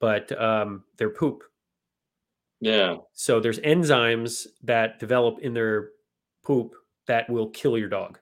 but 0.00 0.30
um, 0.40 0.84
they're 0.96 1.10
poop. 1.10 1.42
Yeah. 2.60 2.98
So 3.12 3.40
there's 3.40 3.58
enzymes 3.60 4.46
that 4.62 5.00
develop 5.00 5.40
in 5.40 5.52
their 5.52 5.88
poop 6.44 6.74
that 7.08 7.28
will 7.28 7.50
kill 7.50 7.76
your 7.76 7.88
dog. 7.88 8.20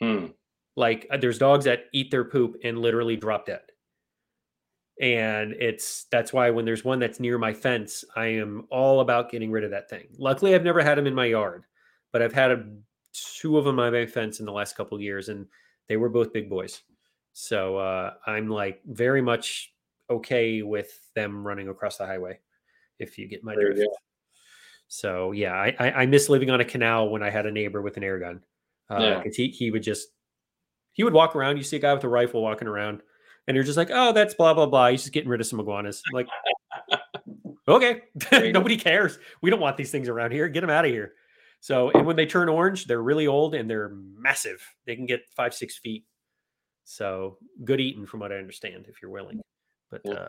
Hmm. 0.00 0.28
Like 0.76 1.06
uh, 1.10 1.18
there's 1.18 1.38
dogs 1.38 1.66
that 1.66 1.84
eat 1.92 2.10
their 2.10 2.24
poop 2.24 2.56
and 2.64 2.78
literally 2.78 3.16
drop 3.16 3.46
dead. 3.46 3.60
And 5.00 5.52
it's 5.52 6.06
that's 6.10 6.32
why 6.32 6.50
when 6.50 6.64
there's 6.64 6.84
one 6.84 7.00
that's 7.00 7.20
near 7.20 7.36
my 7.36 7.52
fence, 7.52 8.04
I 8.16 8.26
am 8.26 8.66
all 8.70 9.00
about 9.00 9.30
getting 9.30 9.50
rid 9.50 9.64
of 9.64 9.70
that 9.72 9.90
thing. 9.90 10.06
Luckily, 10.16 10.54
I've 10.54 10.64
never 10.64 10.82
had 10.82 10.96
them 10.96 11.06
in 11.06 11.14
my 11.14 11.26
yard, 11.26 11.64
but 12.12 12.22
I've 12.22 12.32
had 12.32 12.50
a 12.50 12.64
two 13.12 13.58
of 13.58 13.64
them 13.64 13.78
on 13.78 13.92
my 13.92 14.06
fence 14.06 14.40
in 14.40 14.46
the 14.46 14.52
last 14.52 14.76
couple 14.76 15.00
years, 15.00 15.28
and 15.28 15.46
they 15.88 15.96
were 15.96 16.08
both 16.08 16.32
big 16.32 16.48
boys. 16.48 16.82
So 17.32 17.76
uh, 17.76 18.14
I'm 18.26 18.48
like 18.48 18.80
very 18.86 19.22
much 19.22 19.72
okay 20.10 20.62
with 20.62 20.98
them 21.14 21.46
running 21.46 21.68
across 21.68 21.96
the 21.96 22.06
highway, 22.06 22.38
if 22.98 23.18
you 23.18 23.26
get 23.28 23.44
my 23.44 23.54
drift. 23.54 23.82
So 24.88 25.32
yeah, 25.32 25.54
I, 25.54 25.74
I, 25.78 25.92
I 26.02 26.06
miss 26.06 26.28
living 26.28 26.50
on 26.50 26.60
a 26.60 26.64
canal 26.64 27.08
when 27.08 27.22
I 27.22 27.30
had 27.30 27.46
a 27.46 27.50
neighbor 27.50 27.80
with 27.80 27.96
an 27.96 28.04
air 28.04 28.18
gun. 28.18 28.42
Uh, 28.90 29.00
yeah. 29.00 29.22
he 29.34 29.48
he 29.48 29.70
would 29.70 29.82
just 29.82 30.08
he 30.92 31.04
would 31.04 31.14
walk 31.14 31.34
around. 31.34 31.56
You 31.56 31.62
see 31.62 31.76
a 31.76 31.80
guy 31.80 31.94
with 31.94 32.04
a 32.04 32.08
rifle 32.08 32.42
walking 32.42 32.68
around, 32.68 33.00
and 33.48 33.54
you're 33.54 33.64
just 33.64 33.78
like, 33.78 33.88
oh, 33.90 34.12
that's 34.12 34.34
blah 34.34 34.52
blah 34.52 34.66
blah. 34.66 34.88
He's 34.88 35.02
just 35.02 35.14
getting 35.14 35.30
rid 35.30 35.40
of 35.40 35.46
some 35.46 35.60
iguanas. 35.60 36.02
I'm 36.06 36.14
like, 36.14 36.28
okay, 37.68 38.02
nobody 38.52 38.76
cares. 38.76 39.18
We 39.40 39.48
don't 39.48 39.60
want 39.60 39.78
these 39.78 39.90
things 39.90 40.08
around 40.08 40.32
here. 40.32 40.48
Get 40.48 40.60
them 40.60 40.70
out 40.70 40.84
of 40.84 40.90
here. 40.90 41.14
So, 41.62 41.92
and 41.92 42.04
when 42.04 42.16
they 42.16 42.26
turn 42.26 42.48
orange, 42.48 42.86
they're 42.86 43.04
really 43.04 43.28
old 43.28 43.54
and 43.54 43.70
they're 43.70 43.92
massive. 43.94 44.60
They 44.84 44.96
can 44.96 45.06
get 45.06 45.22
five, 45.36 45.54
six 45.54 45.78
feet. 45.78 46.04
So 46.82 47.38
good 47.64 47.80
eating, 47.80 48.04
from 48.04 48.18
what 48.18 48.32
I 48.32 48.36
understand, 48.36 48.86
if 48.88 49.00
you're 49.00 49.12
willing. 49.12 49.40
But, 49.88 50.04
uh, 50.08 50.26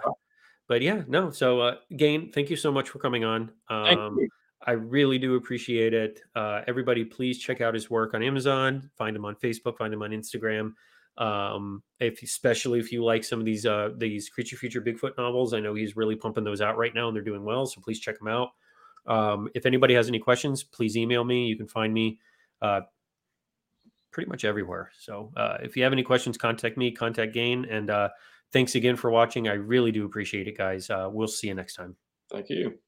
but 0.67 0.83
yeah, 0.83 1.01
no. 1.07 1.31
So, 1.31 1.59
uh, 1.59 1.75
Gayne, 1.97 2.31
thank 2.31 2.51
you 2.51 2.55
so 2.55 2.71
much 2.71 2.87
for 2.89 2.99
coming 2.99 3.23
on. 3.23 3.51
Um, 3.67 4.19
I 4.67 4.73
really 4.73 5.17
do 5.17 5.33
appreciate 5.33 5.95
it. 5.95 6.21
Uh, 6.35 6.61
everybody, 6.67 7.03
please 7.03 7.39
check 7.39 7.61
out 7.61 7.73
his 7.73 7.89
work 7.89 8.13
on 8.13 8.21
Amazon. 8.21 8.91
Find 8.95 9.15
him 9.15 9.25
on 9.25 9.33
Facebook. 9.37 9.79
Find 9.79 9.91
him 9.91 10.03
on 10.03 10.11
Instagram. 10.11 10.73
Um, 11.17 11.81
if 11.99 12.21
especially 12.21 12.77
if 12.77 12.91
you 12.91 13.03
like 13.03 13.23
some 13.23 13.39
of 13.39 13.45
these 13.45 13.65
uh, 13.65 13.89
these 13.97 14.29
creature 14.29 14.55
feature 14.55 14.81
Bigfoot 14.81 15.17
novels, 15.17 15.55
I 15.55 15.59
know 15.59 15.73
he's 15.73 15.95
really 15.95 16.15
pumping 16.15 16.43
those 16.43 16.61
out 16.61 16.77
right 16.77 16.93
now, 16.93 17.07
and 17.07 17.15
they're 17.15 17.23
doing 17.23 17.43
well. 17.43 17.65
So 17.65 17.81
please 17.81 17.99
check 17.99 18.19
them 18.19 18.27
out. 18.27 18.49
Um, 19.05 19.49
if 19.53 19.65
anybody 19.65 19.93
has 19.95 20.07
any 20.07 20.19
questions, 20.19 20.63
please 20.63 20.95
email 20.95 21.23
me. 21.23 21.45
You 21.45 21.57
can 21.57 21.67
find 21.67 21.93
me 21.93 22.19
uh, 22.61 22.81
pretty 24.11 24.29
much 24.29 24.45
everywhere. 24.45 24.91
So 24.97 25.31
uh, 25.35 25.57
if 25.61 25.75
you 25.75 25.83
have 25.83 25.93
any 25.93 26.03
questions, 26.03 26.37
contact 26.37 26.77
me, 26.77 26.91
contact 26.91 27.33
Gayne. 27.33 27.65
And 27.65 27.89
uh, 27.89 28.09
thanks 28.51 28.75
again 28.75 28.95
for 28.95 29.11
watching. 29.11 29.47
I 29.47 29.53
really 29.53 29.91
do 29.91 30.05
appreciate 30.05 30.47
it, 30.47 30.57
guys. 30.57 30.89
Uh, 30.89 31.09
we'll 31.11 31.27
see 31.27 31.47
you 31.47 31.55
next 31.55 31.75
time. 31.75 31.95
Thank 32.31 32.49
you. 32.49 32.79